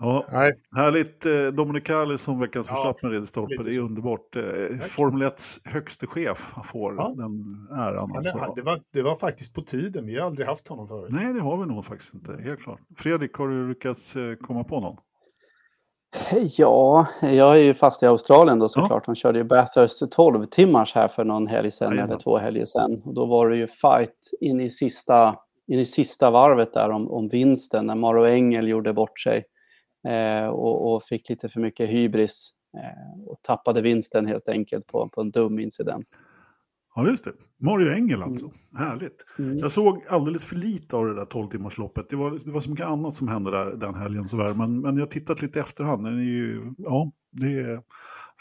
Ja, 0.00 0.24
Nej. 0.32 0.52
härligt. 0.76 1.26
Eh, 1.26 1.32
Dominicali 1.46 2.18
som 2.18 2.40
veckans 2.40 2.66
Ja, 2.70 2.74
förslappna 2.76 3.08
Ridderstolpe. 3.08 3.50
lite 3.52 3.64
Det 3.70 3.76
är 3.76 3.80
underbart. 3.80 4.36
Eh, 4.36 4.42
Tack. 4.78 4.82
Formel 4.90 5.22
1 5.22 5.42
högste 5.64 6.06
chef 6.06 6.54
får 6.64 6.94
Ja. 6.94 7.14
den 7.16 7.32
äran. 7.78 8.10
Ja, 8.12 8.16
Alltså. 8.16 8.52
det, 8.56 8.62
var, 8.62 8.78
det 8.92 9.02
var 9.02 9.14
faktiskt 9.16 9.54
på 9.54 9.60
tiden. 9.62 10.06
Vi 10.06 10.18
har 10.18 10.26
aldrig 10.26 10.46
haft 10.46 10.68
honom 10.68 10.88
förut. 10.88 11.10
Nej, 11.12 11.34
det 11.34 11.40
har 11.40 11.56
vi 11.56 11.66
nog 11.66 11.84
faktiskt 11.84 12.14
inte. 12.14 12.32
Helt 12.42 12.62
klart. 12.62 12.78
Fredrik, 12.98 13.34
har 13.34 13.48
du 13.48 13.68
lyckats 13.68 14.16
eh, 14.16 14.34
komma 14.34 14.64
på 14.64 14.80
någon? 14.80 14.96
Ja, 16.58 17.06
jag 17.22 17.54
är 17.58 17.62
ju 17.62 17.74
fast 17.74 18.02
i 18.02 18.06
Australien 18.06 18.58
då 18.58 18.68
såklart. 18.68 19.06
Han 19.06 19.14
körde 19.14 19.38
ju 19.38 19.44
Bathurst 19.44 20.10
12 20.12 20.44
timmars 20.44 20.94
här 20.94 21.08
för 21.08 21.24
någon 21.24 21.46
helg 21.46 21.70
sedan 21.70 21.88
Jajamän. 21.90 22.10
eller 22.10 22.20
två 22.20 22.38
helger 22.38 22.64
sedan. 22.64 23.02
Och 23.04 23.14
då 23.14 23.26
var 23.26 23.48
det 23.48 23.56
ju 23.56 23.66
fight 23.66 24.30
in 24.40 24.60
i 24.60 24.70
sista, 24.70 25.36
in 25.66 25.78
i 25.78 25.84
sista 25.84 26.30
varvet 26.30 26.72
där 26.74 26.90
om, 26.90 27.10
om 27.10 27.28
vinsten 27.28 27.86
när 27.86 27.94
Maro 27.94 28.26
Engel 28.26 28.68
gjorde 28.68 28.92
bort 28.92 29.18
sig 29.20 29.44
och, 30.48 30.94
och 30.94 31.02
fick 31.02 31.28
lite 31.28 31.48
för 31.48 31.60
mycket 31.60 31.90
hybris 31.90 32.50
eh, 32.76 33.28
och 33.28 33.42
tappade 33.42 33.82
vinsten 33.82 34.26
helt 34.26 34.48
enkelt 34.48 34.86
på, 34.86 35.08
på 35.08 35.20
en 35.20 35.30
dum 35.30 35.58
incident. 35.58 36.06
Ja, 36.94 37.06
just 37.06 37.24
det. 37.24 37.32
Mario 37.60 37.92
Engel 37.92 38.22
alltså. 38.22 38.50
Härligt. 38.74 39.24
Mm. 39.38 39.58
Jag 39.58 39.70
såg 39.70 40.04
alldeles 40.08 40.44
för 40.44 40.56
lite 40.56 40.96
av 40.96 41.06
det 41.06 41.14
där 41.14 41.24
12-timmarsloppet. 41.24 42.06
Det 42.10 42.16
var, 42.16 42.38
det 42.44 42.50
var 42.50 42.60
så 42.60 42.70
mycket 42.70 42.86
annat 42.86 43.14
som 43.14 43.28
hände 43.28 43.50
där 43.50 43.76
den 43.76 43.94
helgen 43.94 44.28
tyvärr. 44.28 44.54
Men, 44.54 44.80
men 44.80 44.96
jag 44.96 45.02
har 45.02 45.10
tittat 45.10 45.42
lite 45.42 45.58
i 45.58 45.62
efterhand. 45.62 46.04
Den 46.04 46.18
är 46.18 46.22
ju, 46.22 46.74
ja, 46.78 47.12
det 47.32 47.46
är 47.46 47.82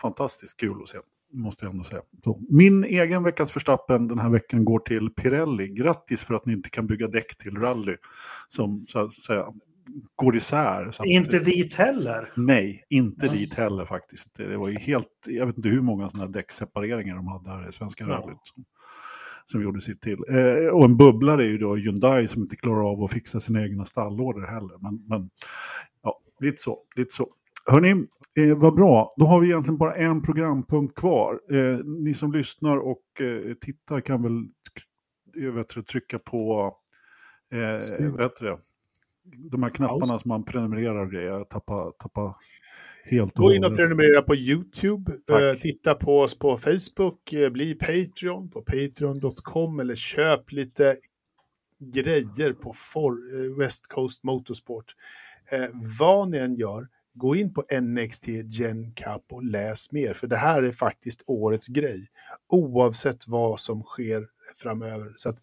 fantastiskt 0.02 0.60
kul 0.60 0.82
att 0.82 0.90
se. 0.90 0.98
Måste 1.34 1.66
jag 1.66 1.72
ändå 1.72 1.84
säga. 1.84 2.02
Så, 2.24 2.42
min 2.50 2.84
egen 2.84 3.24
veckans 3.24 3.52
förstappen 3.52 4.08
den 4.08 4.20
här 4.20 4.30
veckan 4.30 4.66
går 4.66 4.80
till 4.80 5.10
Pirelli. 5.10 5.68
Grattis 5.68 6.24
för 6.24 6.34
att 6.34 6.46
ni 6.46 6.54
inte 6.54 6.70
kan 6.70 6.88
bygga 6.88 7.08
däck 7.08 7.38
till 7.38 7.58
rally. 7.58 7.96
Som 8.48 8.86
så 8.88 9.00
att 9.00 9.14
säga 9.14 9.46
går 10.16 10.36
isär. 10.36 10.92
Så 10.92 11.04
att, 11.04 11.08
Inte 11.08 11.40
dit 11.40 11.74
heller. 11.74 12.32
Nej, 12.36 12.86
inte 12.90 13.26
Nej. 13.26 13.38
dit 13.38 13.54
heller 13.54 13.86
faktiskt. 13.86 14.34
Det 14.38 14.58
var 14.58 14.70
ju 14.70 14.78
helt, 14.78 15.08
jag 15.28 15.46
vet 15.46 15.58
inte 15.58 15.70
hur 15.70 15.82
många 15.82 16.10
sådana 16.10 16.26
här 16.26 16.34
däcksepareringar 16.34 17.16
de 17.16 17.28
hade 17.28 17.50
här 17.50 17.70
i 17.70 17.72
Svenska 17.72 18.04
Ja. 18.04 18.10
rallyt. 18.10 18.38
Som, 18.44 18.66
som 19.46 19.64
gjorde 19.64 19.82
sitt 19.82 20.02
till. 20.02 20.18
Eh, 20.30 20.68
och 20.68 20.86
en 20.86 20.98
bubblare 20.98 21.46
är 21.46 21.50
ju 21.50 21.58
då 21.58 21.76
Hyundai 21.76 22.28
som 22.28 22.42
inte 22.42 22.56
klarar 22.56 22.92
av 22.92 23.04
att 23.04 23.12
fixa 23.12 23.40
sina 23.40 23.64
egna 23.64 23.86
stallorder 23.86 24.48
heller. 24.48 24.78
Men, 24.82 25.06
men 25.08 25.30
ja, 26.04 26.20
lite 26.40 26.62
så, 26.62 26.80
lite 26.96 27.14
så. 27.14 27.28
Hörni, 27.66 28.06
eh, 28.40 28.58
vad 28.58 28.76
bra. 28.76 29.14
Då 29.18 29.26
har 29.26 29.42
vi 29.42 29.48
egentligen 29.48 29.78
bara 29.78 29.94
en 29.94 30.22
programpunkt 30.22 30.96
kvar. 30.96 31.40
Eh, 31.52 31.78
ni 31.86 32.14
som 32.14 32.32
lyssnar 32.32 32.78
och 32.78 33.22
eh, 33.22 33.54
tittar 33.54 34.02
kan 34.02 34.24
väl 34.24 34.48
jag 35.34 35.52
vet, 35.52 35.76
inte, 35.76 35.92
trycka 35.92 36.20
på 36.20 36.74
eh, 37.54 38.10
vad 38.12 38.22
heter 38.22 38.46
det? 38.46 38.58
De 39.52 39.64
här 39.64 39.70
knapparna 39.70 40.20
som 40.20 40.30
man 40.30 40.44
prenumererar 40.44 41.06
och 41.06 41.12
grejer. 41.12 41.30
Jag 41.30 41.50
tappar, 41.50 41.92
tappar 41.92 42.36
helt 43.04 43.34
Gå 43.36 43.54
in 43.54 43.66
och 43.66 43.76
prenumerera 43.76 44.22
på 44.22 44.36
YouTube. 44.36 45.12
Eh, 45.32 45.58
titta 45.60 45.94
på 45.94 46.20
oss 46.20 46.40
på 46.40 46.58
Facebook. 46.58 47.34
eh, 47.34 47.50
bli 47.50 47.76
Patreon 47.76 48.50
på 48.50 48.62
patreon.com 48.62 49.80
eller 49.80 49.96
köp 49.96 50.52
lite 50.52 50.98
grejer 51.80 52.54
på 52.54 52.74
for, 52.74 53.12
eh, 53.12 53.58
West 53.58 53.88
Coast 53.88 54.24
Motorsport. 54.24 54.96
Eh, 55.52 55.70
vad 56.00 56.30
ni 56.30 56.38
än 56.38 56.56
gör, 56.56 56.88
gå 57.14 57.36
in 57.36 57.54
på 57.54 57.66
NXT 57.82 58.28
Gen 58.28 58.92
Cup 58.92 59.24
och 59.32 59.44
läs 59.44 59.92
mer. 59.92 60.14
För 60.14 60.28
det 60.28 60.38
här 60.38 60.64
är 60.64 60.72
faktiskt 60.72 61.24
årets 61.26 61.68
grej. 61.68 62.08
Oavsett 62.48 63.28
vad 63.28 63.60
som 63.60 63.84
sker 63.84 64.28
framöver. 64.56 65.14
Så 65.16 65.30
att 65.30 65.38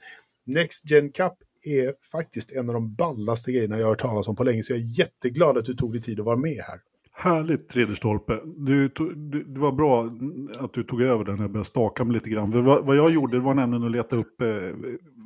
Next 0.44 0.90
Gen 0.90 1.12
Cup 1.12 1.34
är 1.66 1.92
faktiskt 2.12 2.52
en 2.52 2.68
av 2.68 2.74
de 2.74 2.94
ballaste 2.94 3.52
grejerna 3.52 3.76
jag 3.78 3.84
har 3.84 3.90
hört 3.90 4.00
talas 4.00 4.28
om 4.28 4.36
på 4.36 4.44
länge. 4.44 4.62
Så 4.62 4.72
jag 4.72 4.78
är 4.80 4.98
jätteglad 4.98 5.58
att 5.58 5.64
du 5.64 5.74
tog 5.74 5.92
dig 5.92 6.02
tid 6.02 6.20
att 6.20 6.26
vara 6.26 6.36
med 6.36 6.62
här. 6.66 6.80
Härligt 7.18 7.76
Ridderstolpe. 7.76 8.40
Du, 8.56 8.88
du, 8.88 9.44
det 9.44 9.60
var 9.60 9.72
bra 9.72 10.10
att 10.58 10.72
du 10.72 10.82
tog 10.82 11.02
över 11.02 11.24
den. 11.24 11.36
Jag 11.40 11.50
började 11.50 11.64
staka 11.68 12.04
mig 12.04 12.14
lite 12.14 12.30
grann. 12.30 12.52
För 12.52 12.60
vad, 12.60 12.86
vad 12.86 12.96
jag 12.96 13.10
gjorde 13.10 13.38
var 13.38 13.54
nämligen 13.54 13.84
att 13.84 13.90
leta 13.92 14.16
upp 14.16 14.40
eh, 14.40 14.48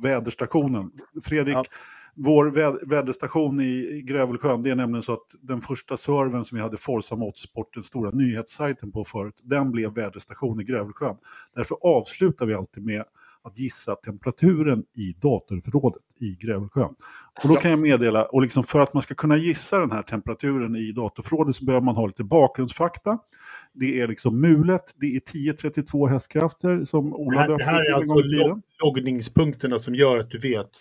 väderstationen. 0.03 0.91
Fredrik, 1.23 1.55
Ja. 1.55 1.63
vår 2.15 2.45
vä 2.51 2.77
väderstation 2.87 3.61
i, 3.61 3.63
i 3.97 4.01
Grävelsjön, 4.01 4.61
det 4.61 4.69
är 4.69 4.75
nämligen 4.75 5.03
så 5.03 5.13
att 5.13 5.25
den 5.41 5.61
första 5.61 5.97
servern 5.97 6.45
som 6.45 6.55
vi 6.55 6.61
hade, 6.61 6.77
Forza 6.77 7.15
Motorsport, 7.15 7.73
den 7.73 7.83
stora 7.83 8.11
nyhetssajten 8.11 8.91
på 8.91 9.03
förut, 9.05 9.39
den 9.43 9.71
blev 9.71 9.93
väderstation 9.93 10.61
i 10.61 10.63
Grävelsjön. 10.63 11.15
Därför 11.55 11.77
avslutar 11.81 12.45
vi 12.45 12.53
alltid 12.53 12.85
med 12.85 13.03
att 13.43 13.57
gissa 13.59 13.95
temperaturen 13.95 14.83
i 14.97 15.13
datorförrådet 15.21 16.01
i 16.19 16.35
Grävelsjön. 16.45 16.95
Och 17.43 17.49
då 17.49 17.55
kan 17.55 17.71
jag 17.71 17.79
meddela, 17.79 18.25
och 18.25 18.41
liksom 18.41 18.63
för 18.63 18.79
att 18.79 18.93
man 18.93 19.03
ska 19.03 19.15
kunna 19.15 19.37
gissa 19.37 19.79
den 19.79 19.91
här 19.91 20.03
temperaturen 20.03 20.75
i 20.75 20.91
datorförrådet 20.91 21.55
så 21.55 21.65
behöver 21.65 21.85
man 21.85 21.95
ha 21.95 22.07
lite 22.07 22.23
bakgrundsfakta. 22.23 23.19
Det 23.73 24.01
är 24.01 24.07
liksom 24.07 24.41
mulet, 24.41 24.95
det 24.95 25.05
är 25.05 25.17
1032 25.17 26.07
hästkrafter 26.07 26.85
som 26.85 27.09
Det 27.09 27.15
Ola 27.15 27.39
här, 27.39 27.47
det 27.47 27.53
döpte 27.53 27.65
här 27.65 27.83
till 27.83 27.91
är 27.91 27.95
en 27.95 27.99
alltså 27.99 28.15
log 28.15 28.61
loggningspunkterna 28.83 29.79
som 29.79 29.95
gör 29.95 30.19
att 30.19 30.29
du 30.29 30.39
vet. 30.39 30.77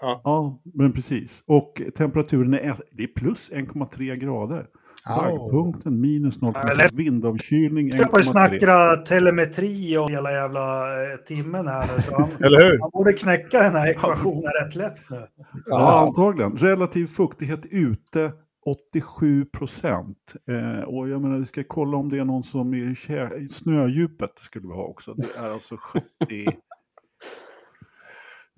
Ja. 0.00 0.20
Ja, 0.24 0.60
men 0.74 0.92
precis. 0.92 1.42
Och 1.46 1.82
temperaturen 1.96 2.54
är, 2.54 2.76
det 2.92 3.02
är 3.02 3.06
plus 3.06 3.50
1,3 3.50 4.14
grader. 4.14 4.66
Daggpunkten 5.14 6.00
minus 6.00 6.36
Eller- 6.36 6.52
0,6, 6.52 6.88
vindavkylning 6.94 7.88
Jag 7.88 8.10
får 8.10 8.18
1,3. 8.18 8.22
snacka 8.22 8.96
telemetri 8.96 9.96
och 9.98 10.10
hela 10.10 10.32
jävla 10.32 10.92
eh, 11.02 11.16
timmen 11.16 11.68
här 11.68 11.86
nu. 11.96 12.02
Så 12.02 12.14
han, 12.20 12.28
Eller 12.44 12.62
hur? 12.70 12.78
han 12.80 12.90
borde 12.92 13.12
knäcka 13.12 13.62
den 13.62 13.72
här 13.72 13.90
ekvationen 13.90 14.50
rätt 14.62 14.74
lätt 14.74 15.10
nu. 15.10 15.26
Ja, 15.66 16.06
antagligen. 16.06 16.52
Relativ 16.56 17.06
fuktighet 17.06 17.66
ute 17.70 18.32
87 18.66 19.44
procent. 19.44 20.34
Eh, 20.50 20.80
och 20.84 21.08
jag 21.08 21.20
menar, 21.22 21.38
vi 21.38 21.46
ska 21.46 21.64
kolla 21.68 21.96
om 21.96 22.08
det 22.08 22.18
är 22.18 22.24
någon 22.24 22.44
som 22.44 22.74
är 22.74 23.38
i 23.42 23.48
snödjupet 23.48 24.38
skulle 24.38 24.68
vi 24.68 24.74
ha 24.74 24.84
också. 24.84 25.14
Det 25.14 25.36
är 25.38 25.52
alltså 25.52 25.76
70... 25.76 26.02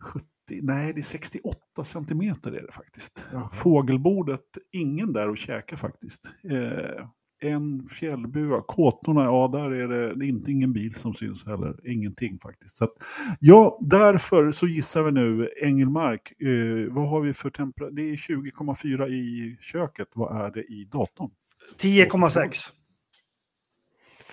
70 0.03 0.25
nej, 0.63 0.93
det 0.93 1.01
är 1.01 1.03
68 1.03 1.59
centimeter 1.85 2.53
är 2.53 2.63
det 2.67 2.73
faktiskt. 2.73 3.25
Jaha. 3.33 3.51
Fågelbordet, 3.53 4.45
ingen 4.73 5.13
där 5.13 5.29
att 5.29 5.39
käka 5.39 5.77
faktiskt. 5.77 6.35
Eh, 6.51 7.07
en 7.43 7.89
fjällbua, 7.89 8.61
kåtorna, 8.61 9.25
ja 9.25 9.51
där 9.53 9.71
är 9.71 9.89
det, 9.89 10.15
det 10.15 10.27
är 10.27 10.29
inte 10.29 10.51
ingen 10.51 10.73
bil 10.73 10.95
som 10.95 11.15
syns 11.15 11.47
heller. 11.47 11.91
Ingenting 11.91 12.39
faktiskt. 12.39 12.77
Så 12.77 12.85
att, 12.85 12.93
ja, 13.41 13.79
därför 13.81 14.53
så 14.53 14.67
gissar 14.67 15.03
vi 15.03 15.13
nu 15.13 15.49
Engelmark. 15.63 16.41
Eh, 16.41 16.93
vad 16.93 17.09
har 17.09 17.21
vi 17.21 17.35
för 17.35 17.51
temperatur? 17.51 17.97
Det 17.97 18.03
är 18.03 18.17
20,4 18.17 19.09
i 19.09 19.57
köket. 19.61 20.09
Vad 20.15 20.47
är 20.47 20.51
det 20.51 20.63
i 20.63 20.89
datorn? 20.93 21.31
10,6. 21.79 22.71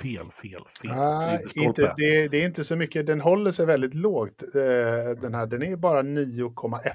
Fel, 0.02 0.26
fel, 0.32 0.62
fel. 0.82 0.92
Nej, 0.98 1.38
Ridderstolpe. 1.38 1.62
inte, 1.82 1.94
det, 1.98 2.28
det 2.28 2.38
är 2.42 2.46
inte 2.46 2.64
så 2.64 2.76
mycket. 2.76 3.08
Den 3.08 3.22
håller 3.22 3.52
sig 3.52 3.66
väldigt 3.66 3.94
lågt. 3.94 4.44
eh, 4.44 5.22
Den 5.22 5.34
här. 5.36 5.46
Den 5.46 5.64
är 5.64 5.76
bara 5.76 6.02
9,1. 6.02 6.92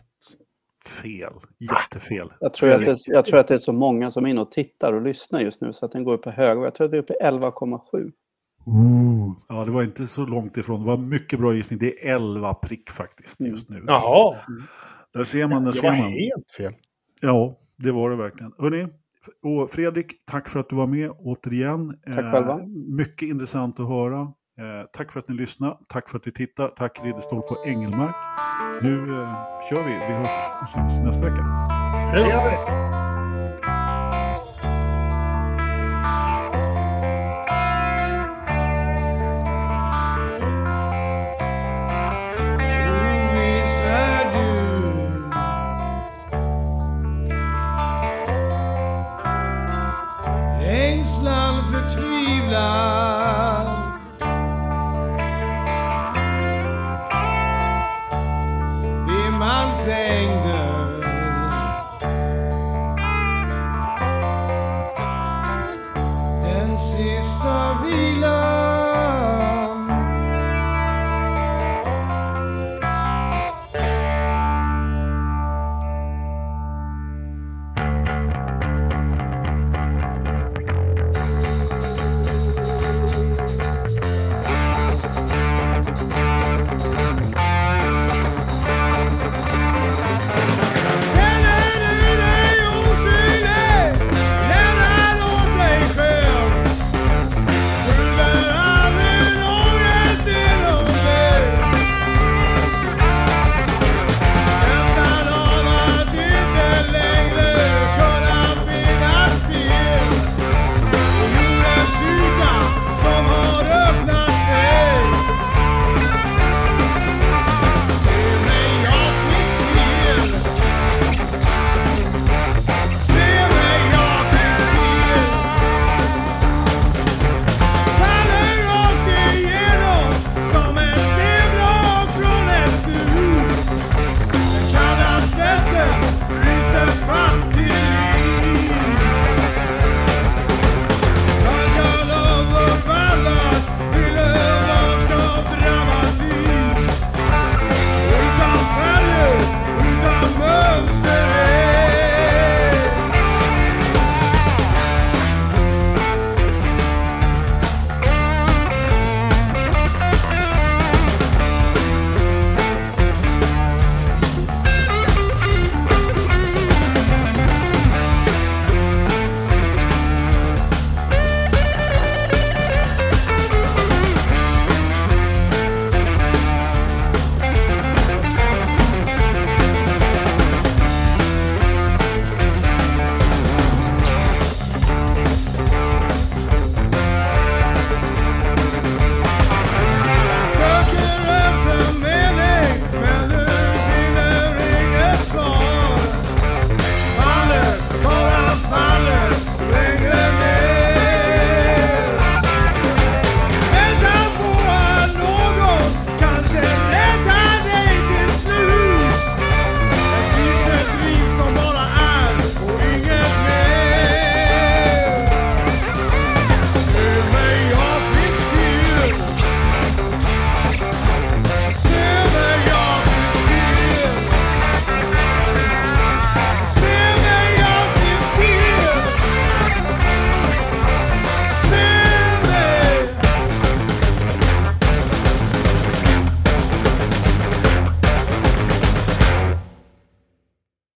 Fel, 1.02 1.32
jättefel. 1.58 2.32
Jag 2.40 2.54
tror, 2.54 2.70
att 2.72 2.80
det, 2.84 2.96
jag 3.06 3.24
tror 3.24 3.38
att 3.38 3.48
det 3.48 3.54
är 3.54 3.58
så 3.58 3.72
många 3.72 4.10
som 4.10 4.24
är 4.26 4.30
inne 4.30 4.40
och 4.40 4.50
tittar 4.50 4.92
och 4.92 5.02
lyssnar 5.02 5.40
just 5.40 5.60
nu 5.62 5.72
så 5.72 5.86
att 5.86 5.92
den 5.92 6.04
går 6.04 6.12
upp 6.14 6.22
på 6.22 6.30
hög. 6.30 6.58
Och 6.58 6.66
Jag 6.66 6.74
tror 6.74 6.86
att 6.86 6.92
vi 6.92 6.96
är 6.96 7.02
uppe 7.02 7.12
i 7.12 7.24
11,7. 7.24 8.12
Ooh. 8.66 9.32
Ja, 9.48 9.64
det 9.64 9.70
var 9.70 9.82
inte 9.82 10.06
så 10.06 10.26
långt 10.26 10.56
ifrån. 10.56 10.80
Det 10.80 10.86
var 10.86 10.96
mycket 10.96 11.38
bra 11.38 11.54
gissning. 11.54 11.78
Det 11.78 12.08
är 12.08 12.14
11 12.14 12.54
prick 12.54 12.90
faktiskt 12.90 13.40
Mm. 13.40 13.52
just 13.52 13.68
nu. 13.68 13.84
Jaha, 13.86 14.36
Där 15.14 15.24
ser 15.24 15.46
man, 15.46 15.62
där 15.64 15.68
jag 15.68 15.74
ser 15.76 15.88
var 15.90 15.96
man. 15.96 16.10
helt 16.12 16.52
fel. 16.56 16.74
Ja, 17.20 17.58
det 17.78 17.92
var 17.92 18.10
det 18.10 18.16
verkligen. 18.16 18.52
Hörrni, 18.58 18.86
och 19.42 19.70
Fredrik, 19.70 20.26
tack 20.26 20.48
för 20.48 20.60
att 20.60 20.68
du 20.68 20.76
var 20.76 20.86
med 20.86 21.10
återigen. 21.10 21.98
Tack 22.04 22.32
själva. 22.32 22.60
Mycket 22.96 23.28
intressant 23.28 23.80
att 23.80 23.88
höra. 23.88 24.20
Eh, 24.20 24.86
tack 24.92 25.12
för 25.12 25.20
att 25.20 25.28
ni 25.28 25.34
lyssnar. 25.34 25.78
Tack 25.88 26.08
för 26.08 26.18
att 26.18 26.26
ni 26.26 26.32
tittar. 26.32 26.68
Tack 26.68 27.00
Ridderstolpe 27.04 27.48
och 27.48 27.66
Engelmark. 27.66 28.16
Nu 28.82 28.98
eh, 28.98 29.34
kör 29.70 29.84
vi. 29.84 29.92
Vi 29.92 30.14
hörs 30.14 30.62
och 30.62 30.68
syns 30.68 30.98
nästa 30.98 31.24
vecka. 31.24 31.42
Det 32.14 32.91
now. 52.52 53.01